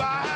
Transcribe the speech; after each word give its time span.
by. 0.00 0.29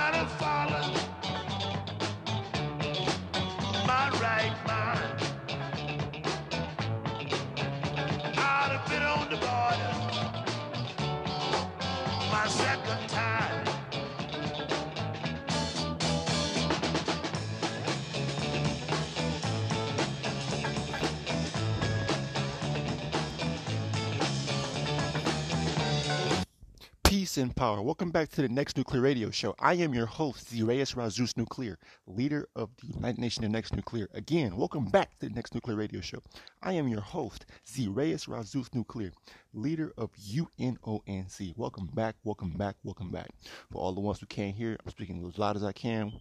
And 27.37 27.57
power. 27.57 27.83
Welcome 27.83 28.11
back 28.13 28.29
to 28.31 28.43
the 28.43 28.49
Next 28.49 28.77
Nuclear 28.77 29.01
Radio 29.01 29.29
Show. 29.29 29.57
I 29.59 29.75
am 29.75 29.93
your 29.93 30.07
host, 30.07 30.55
Zireus 30.55 30.95
Razus 30.95 31.37
Nuclear, 31.37 31.79
leader 32.07 32.49
of 32.55 32.71
the 32.77 32.95
United 32.95 33.19
Nations 33.19 33.49
Next 33.49 33.75
Nuclear. 33.75 34.09
Again, 34.15 34.57
welcome 34.57 34.85
back 34.85 35.19
to 35.19 35.29
the 35.29 35.35
Next 35.35 35.53
Nuclear 35.53 35.77
Radio 35.77 36.01
Show. 36.01 36.23
I 36.63 36.75
am 36.75 36.87
your 36.87 37.01
host, 37.01 37.47
Zireus 37.67 38.29
Razus 38.29 38.73
Nuclear, 38.73 39.11
leader 39.53 39.93
of 39.99 40.11
UNONC. 40.13 41.55
Welcome 41.57 41.87
back, 41.95 42.15
welcome 42.23 42.51
back, 42.51 42.77
welcome 42.85 43.11
back. 43.11 43.31
For 43.73 43.79
all 43.79 43.93
the 43.95 44.01
ones 44.01 44.21
who 44.21 44.27
can't 44.27 44.55
hear, 44.55 44.77
I'm 44.85 44.91
speaking 44.91 45.27
as 45.27 45.37
loud 45.37 45.57
as 45.57 45.65
I 45.65 45.73
can. 45.73 46.13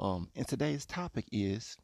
Um, 0.00 0.30
and 0.34 0.48
today's 0.48 0.84
topic 0.84 1.26
is, 1.30 1.76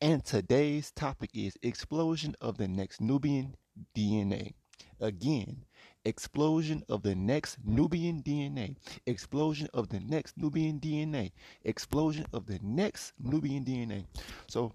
and 0.00 0.24
today's 0.24 0.92
topic 0.92 1.30
is 1.34 1.56
explosion 1.62 2.36
of 2.40 2.56
the 2.56 2.68
next 2.68 3.00
Nubian 3.00 3.56
DNA. 3.96 4.54
Again, 5.00 5.64
explosion 6.04 6.82
of 6.88 7.02
the 7.02 7.14
next 7.14 7.58
Nubian 7.64 8.22
DNA, 8.22 8.76
explosion 9.06 9.68
of 9.74 9.88
the 9.88 10.00
next 10.00 10.36
Nubian 10.36 10.80
DNA, 10.80 11.32
explosion 11.64 12.26
of 12.32 12.46
the 12.46 12.58
next 12.62 13.12
Nubian 13.18 13.64
DNA. 13.64 14.04
So 14.46 14.72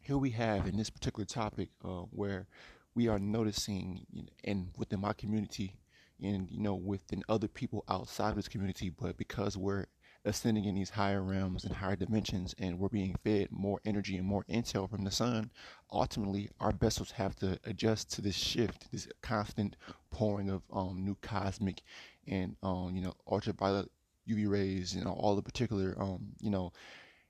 here 0.00 0.18
we 0.18 0.30
have 0.30 0.66
in 0.66 0.76
this 0.76 0.90
particular 0.90 1.24
topic 1.24 1.68
uh, 1.84 2.02
where 2.10 2.46
we 2.94 3.08
are 3.08 3.18
noticing, 3.18 4.06
you 4.12 4.22
know, 4.22 4.28
and 4.44 4.70
within 4.76 5.00
my 5.00 5.12
community, 5.12 5.74
and 6.22 6.50
you 6.50 6.60
know, 6.60 6.74
within 6.74 7.22
other 7.28 7.46
people 7.46 7.84
outside 7.88 8.30
of 8.30 8.36
this 8.36 8.48
community, 8.48 8.90
but 8.90 9.16
because 9.16 9.56
we're 9.56 9.86
ascending 10.28 10.64
in 10.64 10.74
these 10.74 10.90
higher 10.90 11.22
realms 11.22 11.64
and 11.64 11.74
higher 11.74 11.96
dimensions 11.96 12.54
and 12.58 12.78
we're 12.78 12.88
being 12.88 13.16
fed 13.24 13.48
more 13.50 13.80
energy 13.84 14.16
and 14.16 14.26
more 14.26 14.44
intel 14.50 14.88
from 14.88 15.02
the 15.04 15.10
sun 15.10 15.50
ultimately 15.90 16.48
our 16.60 16.72
vessels 16.72 17.10
have 17.10 17.34
to 17.34 17.58
adjust 17.64 18.12
to 18.12 18.20
this 18.20 18.36
shift 18.36 18.90
this 18.92 19.08
constant 19.22 19.76
pouring 20.10 20.50
of 20.50 20.62
um, 20.72 21.04
new 21.04 21.16
cosmic 21.22 21.82
and 22.26 22.54
um, 22.62 22.92
you 22.94 23.02
know 23.02 23.14
ultraviolet 23.30 23.90
uv 24.28 24.48
rays 24.48 24.94
know 24.94 25.12
all 25.12 25.34
the 25.34 25.42
particular 25.42 25.96
um, 25.98 26.28
you 26.40 26.50
know 26.50 26.70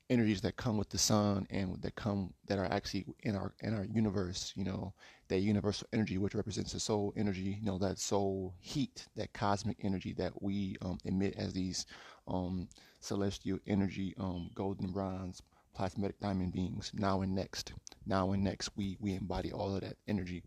energies 0.09 0.41
that 0.41 0.57
come 0.57 0.77
with 0.77 0.89
the 0.89 0.97
sun 0.97 1.45
and 1.51 1.79
that 1.81 1.95
come 1.95 2.33
that 2.47 2.57
are 2.57 2.65
actually 2.71 3.05
in 3.23 3.35
our 3.35 3.53
in 3.61 3.75
our 3.75 3.85
universe 3.85 4.51
you 4.55 4.63
know 4.63 4.91
that 5.27 5.39
universal 5.39 5.87
energy 5.93 6.17
which 6.17 6.33
represents 6.33 6.73
the 6.73 6.79
soul 6.79 7.13
energy 7.15 7.57
you 7.61 7.65
know 7.65 7.77
that 7.77 7.99
soul 7.99 8.53
heat 8.59 9.07
that 9.15 9.31
cosmic 9.33 9.77
energy 9.83 10.13
that 10.13 10.41
we 10.41 10.75
um, 10.81 10.97
emit 11.05 11.35
as 11.37 11.53
these 11.53 11.85
um, 12.27 12.67
celestial 12.99 13.59
energy 13.67 14.13
um, 14.17 14.49
golden 14.53 14.91
bronze 14.91 15.41
plasmatic 15.77 16.19
diamond 16.19 16.51
beings. 16.51 16.91
Now 16.93 17.21
and 17.21 17.33
next. 17.33 17.73
Now 18.05 18.31
and 18.31 18.43
next 18.43 18.71
we 18.75 18.97
we 18.99 19.13
embody 19.13 19.51
all 19.51 19.75
of 19.75 19.81
that 19.81 19.97
energy. 20.07 20.43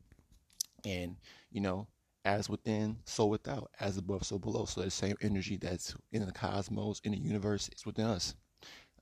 And 0.85 1.17
you 1.51 1.61
know 1.61 1.87
as 2.25 2.49
within 2.49 2.99
so 3.05 3.27
without. 3.27 3.71
As 3.81 3.97
above 3.97 4.25
so 4.25 4.39
below. 4.39 4.65
So 4.65 4.83
that 4.83 4.91
same 4.93 5.17
energy 5.23 5.57
that's 5.57 5.95
in 6.13 6.25
the 6.25 6.33
cosmos 6.33 7.01
in 7.05 7.13
the 7.13 7.19
universe 7.19 7.69
is 7.75 7.87
within 7.87 8.07
us. 8.07 8.35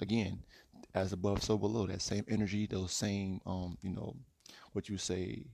Again, 0.00 0.42
as 0.94 1.12
above, 1.12 1.42
so 1.42 1.58
below. 1.58 1.86
That 1.86 2.02
same 2.02 2.24
energy, 2.28 2.66
those 2.66 2.92
same, 2.92 3.40
um, 3.46 3.76
you 3.82 3.90
know, 3.90 4.16
what 4.72 4.88
you 4.88 4.96
say, 4.96 5.44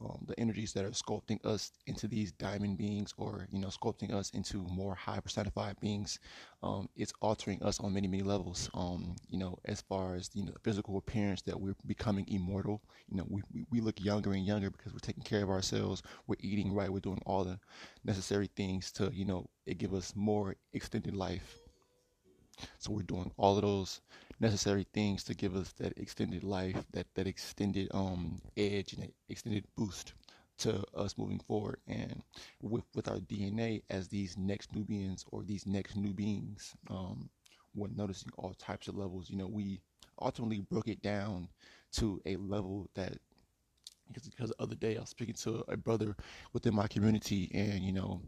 um, 0.00 0.24
the 0.26 0.38
energies 0.38 0.72
that 0.74 0.84
are 0.84 0.90
sculpting 0.90 1.44
us 1.44 1.72
into 1.86 2.06
these 2.06 2.32
diamond 2.32 2.78
beings, 2.78 3.12
or 3.16 3.48
you 3.50 3.58
know, 3.58 3.68
sculpting 3.68 4.12
us 4.12 4.30
into 4.30 4.58
more 4.70 4.94
high 4.94 5.20
personified 5.20 5.78
beings. 5.80 6.18
Um, 6.62 6.88
it's 6.96 7.12
altering 7.20 7.62
us 7.62 7.80
on 7.80 7.94
many, 7.94 8.08
many 8.08 8.22
levels. 8.22 8.70
Um, 8.74 9.16
you 9.28 9.38
know, 9.38 9.58
as 9.64 9.80
far 9.80 10.14
as 10.14 10.30
you 10.34 10.44
know, 10.44 10.52
the 10.52 10.60
physical 10.60 10.98
appearance 10.98 11.42
that 11.42 11.60
we're 11.60 11.76
becoming 11.86 12.26
immortal. 12.28 12.82
You 13.08 13.18
know, 13.18 13.26
we, 13.28 13.42
we, 13.52 13.66
we 13.70 13.80
look 13.80 14.00
younger 14.00 14.32
and 14.32 14.44
younger 14.44 14.70
because 14.70 14.92
we're 14.92 14.98
taking 15.00 15.24
care 15.24 15.42
of 15.42 15.50
ourselves. 15.50 16.02
We're 16.26 16.36
eating 16.40 16.72
right. 16.74 16.92
We're 16.92 17.00
doing 17.00 17.22
all 17.26 17.44
the 17.44 17.58
necessary 18.04 18.50
things 18.56 18.92
to, 18.92 19.10
you 19.12 19.24
know, 19.24 19.48
it 19.66 19.78
give 19.78 19.94
us 19.94 20.14
more 20.16 20.56
extended 20.72 21.16
life 21.16 21.58
so 22.78 22.92
we're 22.92 23.02
doing 23.02 23.30
all 23.36 23.56
of 23.56 23.62
those 23.62 24.00
necessary 24.40 24.86
things 24.92 25.24
to 25.24 25.34
give 25.34 25.56
us 25.56 25.72
that 25.74 25.96
extended 25.98 26.44
life, 26.44 26.84
that 26.92 27.06
that 27.14 27.26
extended 27.26 27.88
um 27.92 28.40
edge 28.56 28.92
and 28.94 29.10
extended 29.28 29.64
boost 29.76 30.14
to 30.58 30.82
us 30.94 31.16
moving 31.16 31.38
forward. 31.40 31.78
And 31.86 32.22
with 32.62 32.84
with 32.94 33.08
our 33.08 33.18
DNA 33.18 33.82
as 33.90 34.08
these 34.08 34.36
next 34.36 34.74
Nubians 34.74 35.24
or 35.30 35.42
these 35.42 35.66
next 35.66 35.96
new 35.96 36.12
beings, 36.12 36.74
um, 36.90 37.28
we're 37.74 37.88
noticing 37.88 38.30
all 38.36 38.54
types 38.54 38.88
of 38.88 38.96
levels. 38.96 39.30
You 39.30 39.36
know, 39.38 39.46
we 39.46 39.80
ultimately 40.20 40.60
broke 40.60 40.88
it 40.88 41.02
down 41.02 41.48
to 41.92 42.20
a 42.26 42.36
level 42.36 42.88
that 42.94 43.18
because 44.08 44.28
because 44.28 44.50
the 44.50 44.62
other 44.62 44.74
day 44.74 44.96
I 44.96 45.00
was 45.00 45.10
speaking 45.10 45.34
to 45.34 45.64
a 45.68 45.76
brother 45.76 46.16
within 46.52 46.74
my 46.74 46.86
community, 46.86 47.50
and 47.54 47.82
you 47.84 47.92
know, 47.92 48.20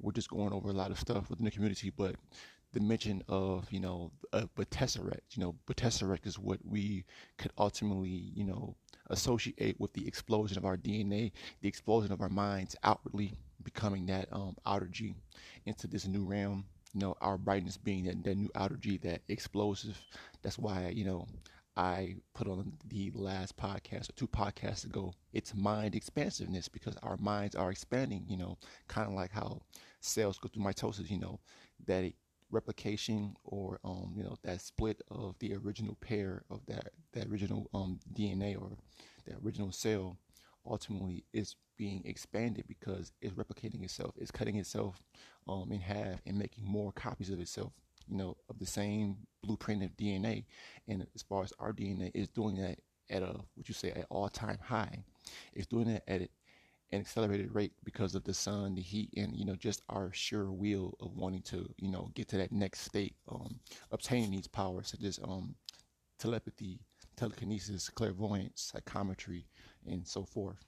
we're 0.00 0.12
just 0.12 0.30
going 0.30 0.52
over 0.52 0.68
a 0.70 0.72
lot 0.72 0.90
of 0.90 0.98
stuff 0.98 1.30
within 1.30 1.44
the 1.44 1.50
community. 1.50 1.90
But 1.96 2.16
the 2.72 2.80
mention 2.80 3.22
of 3.28 3.70
you 3.70 3.80
know 3.80 4.12
a. 4.32 4.48
You 5.30 5.40
know, 5.42 5.54
tesseract 5.68 6.26
is 6.26 6.38
what 6.38 6.58
we 6.64 7.04
could 7.38 7.52
ultimately 7.58 8.32
you 8.34 8.44
know 8.44 8.74
associate 9.08 9.76
with 9.78 9.92
the 9.92 10.06
explosion 10.06 10.58
of 10.58 10.64
our 10.64 10.76
DNA, 10.76 11.32
the 11.60 11.68
explosion 11.68 12.12
of 12.12 12.20
our 12.20 12.28
minds 12.28 12.76
outwardly 12.82 13.34
becoming 13.62 14.06
that 14.06 14.28
um, 14.32 14.56
outer 14.66 14.86
G 14.86 15.14
into 15.66 15.86
this 15.86 16.06
new 16.06 16.24
realm. 16.24 16.64
You 16.94 17.00
know, 17.00 17.16
our 17.20 17.36
brightness 17.36 17.76
being 17.76 18.04
that, 18.04 18.24
that 18.24 18.36
new 18.36 18.50
outer 18.54 18.76
G, 18.76 18.98
that 18.98 19.22
explosive. 19.28 20.00
That's 20.42 20.58
why 20.58 20.92
you 20.94 21.04
know 21.04 21.26
I 21.76 22.16
put 22.34 22.48
on 22.48 22.72
the 22.88 23.12
last 23.14 23.56
podcast 23.56 24.10
or 24.10 24.12
two 24.14 24.26
podcasts 24.28 24.84
ago. 24.84 25.12
It's 25.32 25.54
mind 25.54 25.94
expansiveness 25.94 26.68
because 26.68 26.96
our 27.02 27.16
minds 27.18 27.54
are 27.54 27.70
expanding. 27.70 28.24
You 28.28 28.36
know, 28.38 28.58
kind 28.88 29.06
of 29.08 29.14
like 29.14 29.32
how 29.32 29.60
cells 30.00 30.38
go 30.38 30.48
through 30.48 30.64
mitosis. 30.64 31.10
You 31.10 31.18
know, 31.20 31.40
that 31.86 32.04
it 32.04 32.14
replication 32.50 33.34
or 33.44 33.78
um, 33.84 34.12
you 34.16 34.22
know 34.22 34.36
that 34.42 34.60
split 34.60 35.02
of 35.10 35.34
the 35.38 35.54
original 35.54 35.96
pair 36.00 36.42
of 36.50 36.64
that 36.66 36.92
that 37.12 37.26
original 37.28 37.68
um, 37.74 38.00
DNA 38.12 38.60
or 38.60 38.76
that 39.26 39.36
original 39.44 39.72
cell 39.72 40.16
ultimately 40.66 41.24
is 41.32 41.56
being 41.76 42.02
expanded 42.04 42.64
because 42.66 43.12
it's 43.22 43.34
replicating 43.34 43.84
itself. 43.84 44.14
It's 44.18 44.32
cutting 44.32 44.56
itself 44.56 45.02
um, 45.48 45.70
in 45.70 45.80
half 45.80 46.20
and 46.26 46.38
making 46.38 46.64
more 46.64 46.92
copies 46.92 47.30
of 47.30 47.40
itself 47.40 47.72
you 48.08 48.16
know 48.16 48.36
of 48.48 48.58
the 48.58 48.66
same 48.66 49.16
blueprint 49.42 49.82
of 49.82 49.96
DNA 49.96 50.44
and 50.88 51.06
as 51.14 51.22
far 51.22 51.42
as 51.42 51.52
our 51.58 51.72
DNA 51.72 52.10
is 52.14 52.28
doing 52.28 52.56
that 52.56 52.78
at 53.10 53.22
a 53.22 53.34
what 53.54 53.68
you 53.68 53.74
say 53.74 53.90
at 53.90 54.06
all 54.10 54.28
time 54.28 54.58
high 54.62 55.04
it's 55.52 55.66
doing 55.66 55.86
that 55.86 56.02
at 56.08 56.28
an 56.92 57.00
accelerated 57.00 57.54
rate 57.54 57.72
because 57.84 58.14
of 58.14 58.24
the 58.24 58.34
sun, 58.34 58.74
the 58.74 58.82
heat, 58.82 59.10
and 59.16 59.36
you 59.36 59.44
know 59.44 59.54
just 59.56 59.82
our 59.88 60.10
sure 60.12 60.50
will 60.52 60.96
of 61.00 61.16
wanting 61.16 61.42
to 61.42 61.68
you 61.78 61.90
know 61.90 62.10
get 62.14 62.28
to 62.28 62.38
that 62.38 62.52
next 62.52 62.80
state, 62.80 63.14
um, 63.30 63.58
obtaining 63.92 64.30
these 64.30 64.46
powers 64.48 64.88
such 64.88 65.02
as 65.04 65.18
um, 65.24 65.54
telepathy, 66.18 66.80
telekinesis, 67.16 67.88
clairvoyance, 67.90 68.72
psychometry, 68.72 69.46
and 69.86 70.06
so 70.06 70.24
forth. 70.24 70.58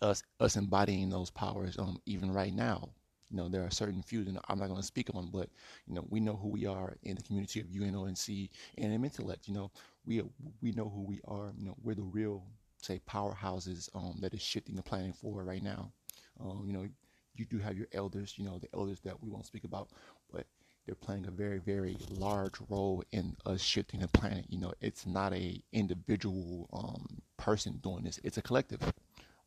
Us 0.00 0.22
us 0.40 0.56
embodying 0.56 1.10
those 1.10 1.30
powers 1.30 1.78
um, 1.78 2.00
even 2.06 2.32
right 2.32 2.54
now. 2.54 2.90
You 3.30 3.38
know 3.38 3.48
there 3.48 3.64
are 3.64 3.70
certain 3.70 4.02
few 4.02 4.24
that 4.24 4.40
I'm 4.48 4.58
not 4.58 4.68
going 4.68 4.80
to 4.80 4.86
speak 4.86 5.08
on, 5.14 5.30
but 5.30 5.48
you 5.86 5.94
know 5.94 6.04
we 6.10 6.20
know 6.20 6.36
who 6.36 6.48
we 6.48 6.66
are 6.66 6.96
in 7.02 7.16
the 7.16 7.22
community 7.22 7.60
of 7.60 7.66
UNONC 7.68 8.50
and 8.78 8.92
in 8.92 9.04
intellect. 9.04 9.48
You 9.48 9.54
know 9.54 9.70
we 10.04 10.22
we 10.60 10.72
know 10.72 10.88
who 10.88 11.02
we 11.02 11.20
are. 11.26 11.52
You 11.56 11.66
know 11.66 11.76
we're 11.82 11.94
the 11.94 12.02
real 12.02 12.44
say 12.84 13.00
powerhouses 13.08 13.88
um, 13.94 14.18
that 14.20 14.34
is 14.34 14.42
shifting 14.42 14.76
the 14.76 14.82
planet 14.82 15.14
forward 15.14 15.46
right 15.46 15.62
now. 15.62 15.92
Um, 16.40 16.64
you 16.66 16.72
know, 16.72 16.86
you 17.34 17.44
do 17.44 17.58
have 17.58 17.76
your 17.76 17.88
elders, 17.92 18.34
you 18.36 18.44
know, 18.44 18.58
the 18.58 18.68
elders 18.74 19.00
that 19.00 19.22
we 19.22 19.30
won't 19.30 19.46
speak 19.46 19.64
about, 19.64 19.88
but 20.32 20.46
they're 20.84 20.94
playing 20.94 21.26
a 21.26 21.30
very, 21.30 21.58
very 21.58 21.96
large 22.10 22.54
role 22.68 23.04
in 23.12 23.36
us 23.46 23.60
shifting 23.62 24.00
the 24.00 24.08
planet. 24.08 24.46
You 24.48 24.58
know, 24.58 24.72
it's 24.80 25.06
not 25.06 25.32
a 25.32 25.62
individual 25.72 26.68
um, 26.72 27.22
person 27.36 27.78
doing 27.82 28.04
this; 28.04 28.20
it's 28.24 28.38
a 28.38 28.42
collective. 28.42 28.92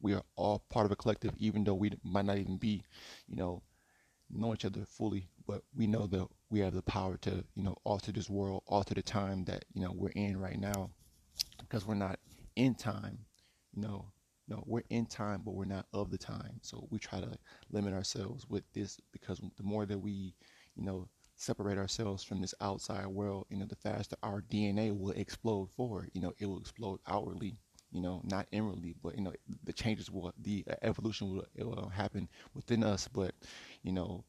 We 0.01 0.13
are 0.13 0.23
all 0.35 0.63
part 0.69 0.85
of 0.85 0.91
a 0.91 0.95
collective, 0.95 1.33
even 1.37 1.63
though 1.63 1.73
we 1.73 1.91
might 2.03 2.25
not 2.25 2.37
even 2.37 2.57
be, 2.57 2.83
you 3.27 3.35
know, 3.35 3.63
know 4.29 4.53
each 4.53 4.65
other 4.65 4.85
fully, 4.85 5.27
but 5.47 5.63
we 5.75 5.87
know 5.87 6.07
that 6.07 6.27
we 6.49 6.59
have 6.59 6.73
the 6.73 6.81
power 6.81 7.17
to, 7.17 7.43
you 7.55 7.63
know, 7.63 7.77
alter 7.83 8.11
this 8.11 8.29
world, 8.29 8.63
alter 8.67 8.93
the 8.93 9.01
time 9.01 9.45
that 9.45 9.65
you 9.73 9.81
know 9.81 9.91
we're 9.93 10.09
in 10.09 10.39
right 10.39 10.59
now, 10.59 10.89
because 11.59 11.85
we're 11.85 11.95
not 11.95 12.19
in 12.55 12.75
time. 12.75 13.19
No, 13.75 14.11
no, 14.47 14.63
we're 14.65 14.83
in 14.89 15.05
time, 15.05 15.41
but 15.43 15.55
we're 15.55 15.65
not 15.65 15.87
of 15.93 16.11
the 16.11 16.17
time. 16.17 16.59
So 16.61 16.87
we 16.91 16.99
try 16.99 17.19
to 17.19 17.37
limit 17.71 17.93
ourselves 17.93 18.45
with 18.49 18.63
this 18.73 18.99
because 19.11 19.39
the 19.39 19.63
more 19.63 19.85
that 19.85 19.97
we, 19.97 20.35
you 20.75 20.83
know, 20.83 21.07
separate 21.35 21.77
ourselves 21.77 22.23
from 22.23 22.41
this 22.41 22.53
outside 22.61 23.07
world, 23.07 23.45
you 23.49 23.57
know, 23.57 23.65
the 23.65 23.75
faster 23.75 24.15
our 24.23 24.41
DNA 24.41 24.97
will 24.97 25.11
explode 25.11 25.69
forward. 25.75 26.11
You 26.13 26.21
know, 26.21 26.33
it 26.39 26.45
will 26.45 26.59
explode 26.59 26.99
outwardly. 27.07 27.57
You 27.91 28.01
know, 28.01 28.21
not 28.25 28.47
inwardly, 28.51 28.93
but 29.01 29.15
you 29.15 29.21
know, 29.23 29.33
the 29.63 29.71
changes 29.71 30.11
will, 30.11 30.33
the 30.41 30.65
evolution 30.81 31.29
will, 31.33 31.45
will 31.65 31.89
happen 31.89 32.27
within 32.53 32.83
us. 32.83 33.07
But 33.07 33.33
you 33.83 33.93
know, 33.93 34.25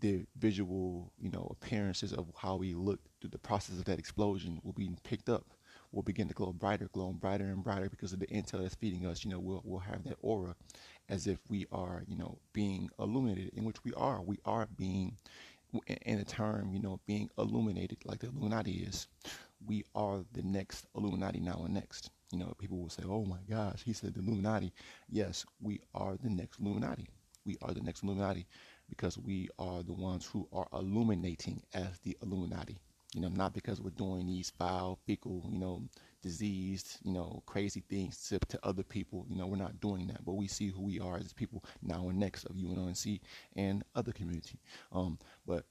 the 0.00 0.24
visual, 0.36 1.12
you 1.18 1.30
know, 1.30 1.48
appearances 1.50 2.12
of 2.12 2.26
how 2.36 2.56
we 2.56 2.74
look 2.74 3.00
through 3.20 3.30
the 3.30 3.38
process 3.38 3.78
of 3.78 3.84
that 3.86 3.98
explosion 3.98 4.60
will 4.62 4.72
be 4.72 4.90
picked 5.02 5.28
up. 5.28 5.44
Will 5.92 6.02
begin 6.02 6.28
to 6.28 6.34
glow 6.34 6.52
brighter, 6.52 6.88
glowing 6.92 7.16
brighter 7.16 7.46
and 7.46 7.64
brighter 7.64 7.88
because 7.88 8.12
of 8.12 8.20
the 8.20 8.26
intel 8.26 8.60
that's 8.62 8.74
feeding 8.74 9.06
us. 9.06 9.24
You 9.24 9.30
know, 9.30 9.38
we'll 9.38 9.62
we'll 9.64 9.80
have 9.80 10.04
that 10.04 10.18
aura 10.20 10.54
as 11.08 11.26
if 11.26 11.38
we 11.48 11.66
are, 11.72 12.04
you 12.06 12.16
know, 12.16 12.38
being 12.52 12.90
illuminated, 12.98 13.52
in 13.54 13.64
which 13.64 13.82
we 13.84 13.92
are. 13.94 14.20
We 14.20 14.38
are 14.44 14.68
being, 14.76 15.16
in 15.86 16.18
a 16.18 16.24
term, 16.24 16.74
you 16.74 16.80
know, 16.80 17.00
being 17.06 17.30
illuminated 17.38 17.98
like 18.04 18.20
the 18.20 18.28
Illuminati 18.28 18.72
is. 18.72 19.06
We 19.66 19.84
are 19.94 20.24
the 20.32 20.42
next 20.42 20.86
Illuminati 20.94 21.40
now 21.40 21.62
and 21.64 21.74
next. 21.74 22.10
You 22.32 22.38
know, 22.38 22.54
people 22.58 22.78
will 22.78 22.90
say, 22.90 23.04
"Oh 23.06 23.24
my 23.24 23.40
gosh, 23.48 23.82
he 23.82 23.94
said 23.94 24.14
the 24.14 24.20
Illuminati." 24.20 24.72
Yes, 25.08 25.46
we 25.60 25.80
are 25.94 26.16
the 26.16 26.28
next 26.30 26.60
Illuminati. 26.60 27.08
We 27.46 27.56
are 27.62 27.72
the 27.72 27.80
next 27.80 28.02
Illuminati 28.02 28.46
because 28.90 29.16
we 29.18 29.48
are 29.58 29.82
the 29.82 29.94
ones 29.94 30.26
who 30.26 30.46
are 30.52 30.68
illuminating 30.72 31.62
as 31.72 31.98
the 32.00 32.16
Illuminati. 32.22 32.78
You 33.14 33.22
know, 33.22 33.28
not 33.28 33.54
because 33.54 33.80
we're 33.80 33.90
doing 33.90 34.26
these 34.26 34.50
foul, 34.50 34.98
fecal, 35.06 35.48
you 35.50 35.58
know, 35.58 35.82
diseased, 36.22 36.98
you 37.04 37.12
know, 37.12 37.42
crazy 37.46 37.82
things 37.88 38.28
to, 38.28 38.38
to 38.38 38.58
other 38.62 38.82
people. 38.82 39.24
You 39.30 39.36
know, 39.36 39.46
we're 39.46 39.56
not 39.56 39.80
doing 39.80 40.06
that, 40.08 40.24
but 40.24 40.34
we 40.34 40.46
see 40.46 40.68
who 40.68 40.82
we 40.82 41.00
are 41.00 41.16
as 41.16 41.32
people 41.32 41.64
now 41.82 42.08
and 42.10 42.18
next 42.18 42.44
of 42.44 42.56
UNONC 42.56 43.20
and 43.56 43.82
other 43.94 44.12
community. 44.12 44.58
Um, 44.92 45.18
but 45.46 45.64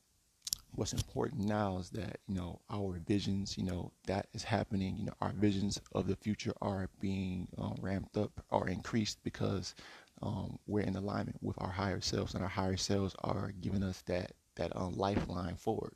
what's 0.72 0.94
important 0.94 1.42
now 1.48 1.78
is 1.78 1.90
that 1.92 2.20
you 2.28 2.36
know 2.36 2.60
our 2.70 3.00
visions 3.08 3.58
you 3.58 3.64
know 3.64 3.92
that 4.06 4.28
is 4.34 4.44
happening 4.44 4.96
you 4.98 5.06
know 5.06 5.14
our 5.22 5.32
visions 5.34 5.80
of 5.94 6.08
the 6.08 6.16
future 6.16 6.54
are 6.62 6.90
being 7.00 7.48
uh, 7.58 7.72
ramped 7.82 8.18
up 8.18 8.32
or 8.52 8.68
increased 8.68 9.18
because 9.24 9.76
um, 10.22 10.58
we're 10.68 10.84
in 10.84 10.96
alignment 10.96 11.38
with 11.42 11.56
our 11.60 11.72
higher 11.72 12.02
selves 12.02 12.34
and 12.34 12.44
our 12.44 12.50
higher 12.50 12.78
selves 12.78 13.16
are 13.24 13.54
giving 13.62 13.84
us 13.84 14.02
that 14.04 14.34
that 14.56 14.76
um, 14.76 14.94
lifeline 14.96 15.56
forward 15.56 15.94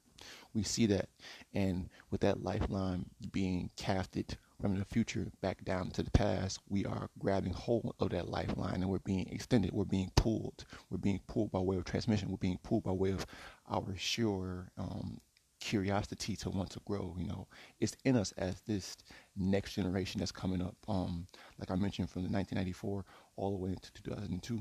we 0.54 0.64
see 0.64 0.86
that 0.88 1.10
and 1.54 1.90
with 2.10 2.22
that 2.22 2.44
lifeline 2.44 3.06
being 3.32 3.70
casted 3.76 4.38
from 4.62 4.78
the 4.78 4.86
future 4.86 5.28
back 5.42 5.64
down 5.66 5.90
to 5.92 6.04
the 6.04 6.12
past, 6.12 6.60
we 6.70 6.86
are 6.86 7.10
grabbing 7.18 7.54
hold 7.54 7.96
of 8.00 8.12
that 8.12 8.30
lifeline 8.30 8.76
and 8.76 8.90
we're 8.90 9.00
being 9.00 9.28
extended. 9.30 9.72
We're 9.74 9.86
being 9.86 10.12
pulled. 10.16 10.66
We're 10.90 10.98
being 11.00 11.20
pulled 11.28 11.52
by 11.52 11.60
way 11.60 11.78
of 11.78 11.86
transmission. 11.86 12.30
We're 12.30 12.38
being 12.38 12.60
pulled 12.64 12.84
by 12.84 12.92
way 12.92 13.12
of 13.12 13.26
our 13.70 13.96
sure 13.98 14.70
um, 14.78 15.20
curiosity 15.60 16.36
to 16.36 16.50
want 16.50 16.70
to 16.72 16.82
grow. 16.86 17.16
You 17.18 17.28
know, 17.28 17.48
it's 17.80 17.96
in 18.06 18.16
us 18.16 18.34
as 18.34 18.62
this 18.62 18.98
next 19.36 19.74
generation 19.74 20.20
that's 20.20 20.32
coming 20.32 20.62
up. 20.62 20.76
Um, 20.88 21.26
like 21.58 21.72
I 21.72 21.76
mentioned, 21.76 22.10
from 22.10 22.24
the 22.24 22.30
1994 22.30 23.06
all 23.38 23.52
the 23.52 23.58
way 23.58 23.70
into 23.70 23.92
2002. 23.94 24.54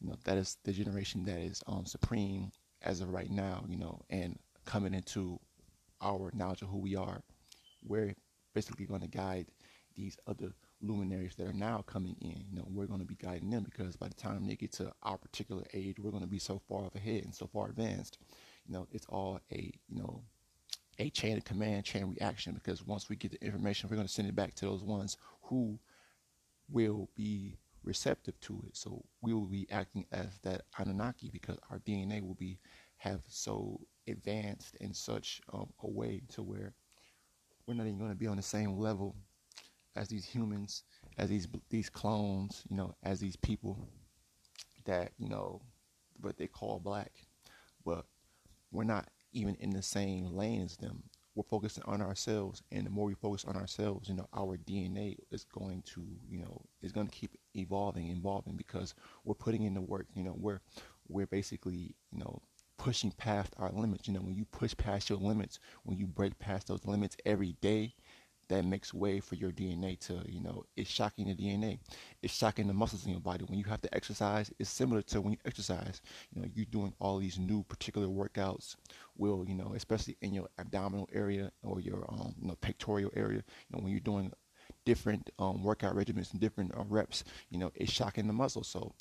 You 0.00 0.08
know, 0.08 0.16
that 0.24 0.38
is 0.38 0.56
the 0.64 0.72
generation 0.72 1.24
that 1.26 1.38
is 1.38 1.62
um, 1.66 1.86
supreme 1.86 2.50
as 2.82 3.00
of 3.00 3.12
right 3.12 3.30
now. 3.30 3.64
You 3.68 3.76
know, 3.76 4.00
and 4.10 4.38
coming 4.66 4.94
into 4.94 5.40
our 6.02 6.30
knowledge 6.34 6.62
of 6.62 6.68
who 6.68 6.78
we 6.78 6.96
are. 6.96 7.22
We're 7.82 8.14
basically 8.54 8.86
going 8.86 9.00
to 9.00 9.08
guide 9.08 9.46
these 9.94 10.18
other 10.26 10.52
luminaries 10.82 11.34
that 11.36 11.46
are 11.46 11.52
now 11.52 11.82
coming 11.86 12.16
in. 12.20 12.44
You 12.50 12.56
know, 12.56 12.66
we're 12.68 12.86
going 12.86 13.00
to 13.00 13.06
be 13.06 13.14
guiding 13.14 13.50
them 13.50 13.64
because 13.64 13.96
by 13.96 14.08
the 14.08 14.14
time 14.14 14.46
they 14.46 14.56
get 14.56 14.72
to 14.72 14.92
our 15.02 15.16
particular 15.16 15.64
age, 15.72 15.96
we're 15.98 16.10
going 16.10 16.22
to 16.22 16.28
be 16.28 16.38
so 16.38 16.60
far 16.68 16.90
ahead 16.94 17.24
and 17.24 17.34
so 17.34 17.46
far 17.46 17.68
advanced. 17.68 18.18
You 18.66 18.74
know, 18.74 18.86
it's 18.92 19.06
all 19.08 19.40
a 19.52 19.72
you 19.88 19.98
know 19.98 20.22
a 20.98 21.10
chain 21.10 21.36
of 21.36 21.44
command, 21.44 21.84
chain 21.84 22.14
reaction. 22.18 22.54
Because 22.54 22.84
once 22.84 23.08
we 23.08 23.16
get 23.16 23.32
the 23.32 23.44
information, 23.44 23.88
we're 23.88 23.96
going 23.96 24.08
to 24.08 24.12
send 24.12 24.28
it 24.28 24.36
back 24.36 24.54
to 24.56 24.66
those 24.66 24.82
ones 24.82 25.16
who 25.42 25.78
will 26.68 27.08
be 27.14 27.56
receptive 27.84 28.38
to 28.40 28.62
it. 28.66 28.76
So 28.76 29.04
we 29.22 29.32
will 29.32 29.46
be 29.46 29.66
acting 29.70 30.06
as 30.12 30.38
that 30.42 30.62
Anunnaki 30.78 31.30
because 31.32 31.58
our 31.70 31.78
DNA 31.78 32.20
will 32.20 32.34
be 32.34 32.58
have 32.98 33.20
so 33.28 33.80
advanced 34.08 34.76
in 34.80 34.92
such 34.92 35.40
um, 35.52 35.68
a 35.82 35.88
way 35.90 36.22
to 36.30 36.42
where 36.42 36.74
we're 37.66 37.74
not 37.74 37.86
even 37.86 37.98
going 37.98 38.10
to 38.10 38.16
be 38.16 38.26
on 38.26 38.36
the 38.36 38.42
same 38.42 38.78
level 38.78 39.16
as 39.96 40.08
these 40.08 40.24
humans, 40.24 40.82
as 41.18 41.28
these 41.30 41.48
these 41.70 41.88
clones, 41.88 42.62
you 42.68 42.76
know, 42.76 42.94
as 43.02 43.18
these 43.18 43.36
people 43.36 43.88
that 44.84 45.12
you 45.18 45.28
know 45.28 45.60
what 46.20 46.36
they 46.36 46.46
call 46.46 46.78
black, 46.78 47.12
but 47.84 48.04
we're 48.70 48.84
not 48.84 49.08
even 49.32 49.54
in 49.56 49.70
the 49.70 49.82
same 49.82 50.26
lane 50.36 50.62
as 50.62 50.76
them. 50.76 51.02
We're 51.34 51.42
focusing 51.42 51.82
on 51.86 52.00
ourselves, 52.00 52.62
and 52.72 52.86
the 52.86 52.90
more 52.90 53.06
we 53.06 53.14
focus 53.14 53.44
on 53.44 53.56
ourselves, 53.56 54.08
you 54.08 54.14
know, 54.14 54.26
our 54.34 54.56
DNA 54.56 55.18
is 55.30 55.44
going 55.44 55.82
to, 55.94 56.02
you 56.26 56.38
know, 56.38 56.62
is 56.80 56.92
going 56.92 57.06
to 57.06 57.12
keep 57.12 57.32
evolving, 57.54 58.08
evolving 58.08 58.56
because 58.56 58.94
we're 59.24 59.34
putting 59.34 59.64
in 59.64 59.74
the 59.74 59.82
work. 59.82 60.06
You 60.14 60.22
know, 60.24 60.34
we're 60.38 60.60
we're 61.08 61.26
basically, 61.26 61.94
you 62.10 62.18
know, 62.18 62.40
pushing 62.78 63.10
past 63.12 63.54
our 63.58 63.70
limits. 63.72 64.06
You 64.06 64.14
know, 64.14 64.20
when 64.20 64.34
you 64.34 64.44
push 64.46 64.76
past 64.76 65.10
your 65.10 65.18
limits, 65.18 65.58
when 65.84 65.98
you 65.98 66.06
break 66.06 66.38
past 66.38 66.68
those 66.68 66.84
limits 66.84 67.16
every 67.24 67.56
day, 67.60 67.94
that 68.48 68.64
makes 68.64 68.94
way 68.94 69.18
for 69.20 69.34
your 69.34 69.50
DNA 69.50 69.98
to, 69.98 70.22
you 70.28 70.40
know, 70.40 70.64
it's 70.76 70.88
shocking 70.90 71.26
the 71.26 71.34
DNA. 71.34 71.78
It's 72.22 72.34
shocking 72.34 72.68
the 72.68 72.74
muscles 72.74 73.04
in 73.04 73.10
your 73.10 73.20
body. 73.20 73.44
When 73.44 73.58
you 73.58 73.64
have 73.64 73.80
to 73.82 73.94
exercise, 73.94 74.52
it's 74.58 74.70
similar 74.70 75.02
to 75.02 75.20
when 75.20 75.32
you 75.32 75.38
exercise. 75.44 76.00
You 76.32 76.42
know, 76.42 76.48
you're 76.54 76.66
doing 76.66 76.94
all 77.00 77.18
these 77.18 77.38
new 77.38 77.64
particular 77.64 78.06
workouts 78.06 78.76
will, 79.16 79.44
you 79.48 79.54
know, 79.54 79.72
especially 79.74 80.16
in 80.20 80.32
your 80.32 80.48
abdominal 80.58 81.08
area 81.12 81.50
or 81.64 81.80
your, 81.80 82.04
um, 82.08 82.34
you 82.40 82.48
know, 82.48 82.56
pectoral 82.60 83.10
area. 83.16 83.42
You 83.68 83.76
know, 83.76 83.82
when 83.82 83.90
you're 83.90 84.00
doing 84.00 84.32
different 84.84 85.30
um, 85.38 85.62
workout 85.62 85.96
regimens 85.96 86.30
and 86.32 86.40
different 86.40 86.72
uh, 86.76 86.84
reps, 86.88 87.24
you 87.50 87.58
know, 87.58 87.72
it's 87.74 87.92
shocking 87.92 88.26
the 88.26 88.32
muscle. 88.32 88.62
So 88.64 88.92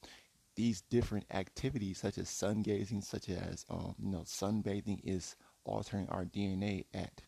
these 0.55 0.81
different 0.81 1.25
activities, 1.31 1.99
such 1.99 2.17
as 2.17 2.29
sun 2.29 2.61
gazing, 2.61 3.01
such 3.01 3.29
as 3.29 3.65
um, 3.69 3.95
you 3.99 4.11
know 4.11 4.21
sunbathing, 4.21 4.99
is 5.03 5.35
altering 5.63 6.07
our 6.09 6.25
DNA 6.25 6.85
at 6.93 7.21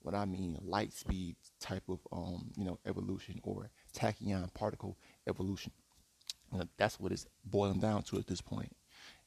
what 0.00 0.14
I 0.14 0.24
mean 0.24 0.58
light 0.62 0.92
speed 0.92 1.36
type 1.60 1.84
of 1.88 2.00
um, 2.12 2.50
you 2.56 2.64
know 2.64 2.78
evolution 2.86 3.40
or 3.42 3.70
tachyon 3.96 4.52
particle 4.54 4.96
evolution. 5.28 5.72
Uh, 6.54 6.64
that's 6.76 7.00
what 7.00 7.12
it's 7.12 7.26
boiling 7.44 7.80
down 7.80 8.02
to 8.04 8.18
at 8.18 8.26
this 8.26 8.40
point, 8.40 8.74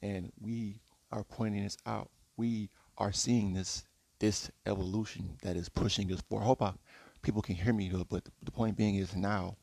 and 0.02 0.32
we 0.40 0.80
are 1.12 1.24
pointing 1.24 1.64
this 1.64 1.78
out. 1.86 2.10
We 2.38 2.70
are 2.98 3.12
seeing 3.12 3.54
this 3.54 3.84
this 4.20 4.52
evolution 4.66 5.38
that 5.42 5.56
is 5.56 5.70
pushing 5.70 6.12
us 6.12 6.22
forward. 6.22 6.44
I 6.44 6.48
hope 6.48 6.62
I, 6.62 6.74
people 7.22 7.42
can 7.42 7.56
hear 7.56 7.74
me, 7.74 7.90
though, 7.90 8.06
but 8.10 8.26
the, 8.26 8.32
the 8.44 8.52
point 8.52 8.78
being 8.78 8.96
is 8.96 9.16
now 9.16 9.58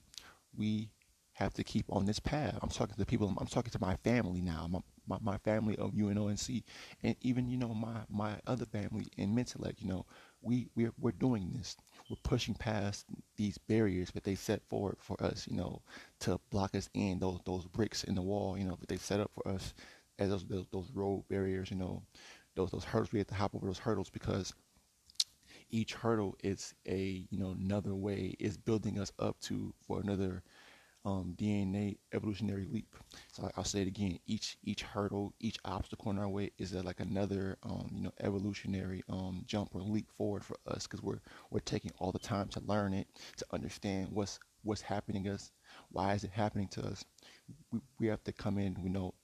we 0.56 0.90
have 1.34 1.54
to 1.54 1.64
keep 1.64 1.86
on 1.90 2.06
this 2.06 2.20
path. 2.20 2.58
I'm 2.62 2.68
talking 2.68 2.96
to 2.96 3.06
people. 3.06 3.34
I'm 3.38 3.46
talking 3.46 3.70
to 3.70 3.80
my 3.80 3.96
family 3.96 4.40
now. 4.40 4.68
My, 4.70 4.80
my, 5.08 5.18
my 5.20 5.38
family 5.38 5.76
of 5.78 5.92
UNONC, 5.92 6.62
and 7.02 7.16
even 7.22 7.48
you 7.48 7.56
know 7.56 7.74
my 7.74 8.00
my 8.10 8.34
other 8.46 8.66
family 8.66 9.06
in 9.16 9.34
Mentellect. 9.34 9.80
You 9.80 9.88
know, 9.88 10.06
we 10.42 10.68
we're 10.74 10.92
we're 11.00 11.12
doing 11.12 11.52
this. 11.56 11.76
We're 12.10 12.16
pushing 12.22 12.54
past 12.54 13.06
these 13.36 13.58
barriers 13.58 14.10
that 14.12 14.24
they 14.24 14.34
set 14.34 14.62
forward 14.68 14.96
for 15.00 15.22
us. 15.22 15.46
You 15.48 15.56
know, 15.56 15.82
to 16.20 16.38
block 16.50 16.74
us 16.74 16.88
in 16.94 17.18
those 17.18 17.40
those 17.46 17.64
bricks 17.66 18.04
in 18.04 18.14
the 18.14 18.22
wall. 18.22 18.58
You 18.58 18.64
know, 18.64 18.76
that 18.80 18.88
they 18.88 18.96
set 18.98 19.20
up 19.20 19.30
for 19.34 19.48
us 19.48 19.74
as 20.18 20.28
those 20.30 20.44
those, 20.44 20.66
those 20.72 20.90
road 20.94 21.24
barriers. 21.28 21.70
You 21.70 21.78
know, 21.78 22.02
those 22.54 22.70
those 22.70 22.84
hurdles. 22.84 23.12
We 23.12 23.20
have 23.20 23.28
to 23.28 23.34
hop 23.34 23.54
over 23.54 23.66
those 23.66 23.78
hurdles 23.78 24.10
because 24.10 24.54
each 25.70 25.94
hurdle 25.94 26.36
is 26.42 26.74
a 26.86 27.26
you 27.30 27.38
know 27.38 27.50
another 27.58 27.94
way 27.94 28.36
is 28.38 28.56
building 28.56 28.98
us 28.98 29.12
up 29.18 29.40
to 29.40 29.74
for 29.86 30.00
another 30.00 30.42
um, 31.04 31.34
DNA 31.36 31.98
evolutionary 32.12 32.66
leap. 32.70 32.94
So 33.32 33.50
I'll 33.56 33.64
say 33.64 33.82
it 33.82 33.88
again: 33.88 34.18
each 34.26 34.56
each 34.64 34.82
hurdle, 34.82 35.34
each 35.40 35.58
obstacle 35.64 36.10
in 36.10 36.18
our 36.18 36.28
way 36.28 36.52
is 36.58 36.72
like 36.74 37.00
another 37.00 37.58
um, 37.62 37.90
you 37.94 38.02
know 38.02 38.12
evolutionary 38.20 39.02
um, 39.08 39.42
jump 39.46 39.74
or 39.74 39.80
leap 39.82 40.10
forward 40.16 40.44
for 40.44 40.56
us 40.66 40.86
because 40.86 41.02
we're 41.02 41.20
we're 41.50 41.60
taking 41.60 41.92
all 41.98 42.12
the 42.12 42.18
time 42.18 42.48
to 42.48 42.60
learn 42.60 42.94
it, 42.94 43.08
to 43.36 43.46
understand 43.52 44.08
what's 44.12 44.38
what's 44.64 44.82
happening 44.82 45.24
to 45.24 45.32
us, 45.34 45.50
why 45.90 46.14
is 46.14 46.24
it 46.24 46.30
happening 46.30 46.68
to 46.68 46.82
us. 46.86 47.04
We, 47.72 47.80
we 47.98 48.06
have 48.08 48.22
to 48.24 48.32
come 48.32 48.58
in, 48.58 48.76
you 48.82 48.90
know, 48.90 49.14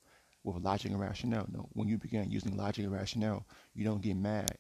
with 0.45 0.63
logic 0.63 0.91
and 0.93 1.01
rationale. 1.01 1.47
No, 1.51 1.69
when 1.75 1.89
you 1.89 1.99
begin 1.99 2.31
using 2.31 2.57
logic 2.57 2.85
and 2.85 2.93
rationale, 2.95 3.47
you 3.75 3.85
don't 3.85 4.03
get 4.03 4.17
mad, 4.17 4.51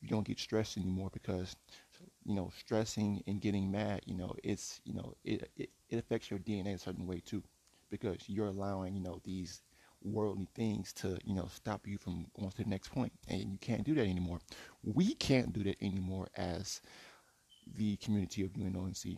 you 0.00 0.08
don't 0.08 0.26
get 0.26 0.38
stressed 0.38 0.76
anymore 0.76 1.10
because 1.12 1.56
you 2.24 2.34
know, 2.34 2.50
stressing 2.58 3.22
and 3.26 3.40
getting 3.40 3.70
mad, 3.70 4.00
you 4.06 4.14
know, 4.16 4.34
it's, 4.42 4.80
you 4.84 4.94
know, 4.94 5.14
it, 5.24 5.50
it, 5.56 5.70
it 5.90 5.98
affects 5.98 6.30
your 6.30 6.40
DNA 6.40 6.74
a 6.74 6.78
certain 6.78 7.06
way 7.06 7.20
too, 7.20 7.42
because 7.90 8.18
you're 8.28 8.46
allowing, 8.48 8.94
you 8.94 9.02
know, 9.02 9.20
these 9.24 9.62
worldly 10.02 10.48
things 10.54 10.92
to, 10.94 11.18
you 11.24 11.34
know, 11.34 11.48
stop 11.52 11.86
you 11.86 11.98
from 11.98 12.26
going 12.36 12.50
to 12.50 12.56
the 12.58 12.68
next 12.70 12.88
point, 12.88 13.12
and 13.28 13.40
you 13.52 13.58
can't 13.60 13.84
do 13.84 13.94
that 13.94 14.06
anymore. 14.06 14.40
We 14.82 15.14
can't 15.14 15.52
do 15.52 15.62
that 15.64 15.76
anymore 15.82 16.28
as 16.36 16.80
the 17.76 17.96
community 17.96 18.42
of 18.42 18.52
UNONC 18.52 19.16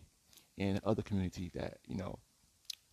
and 0.58 0.80
other 0.84 1.02
community 1.02 1.50
that, 1.54 1.78
you 1.86 1.96
know, 1.96 2.18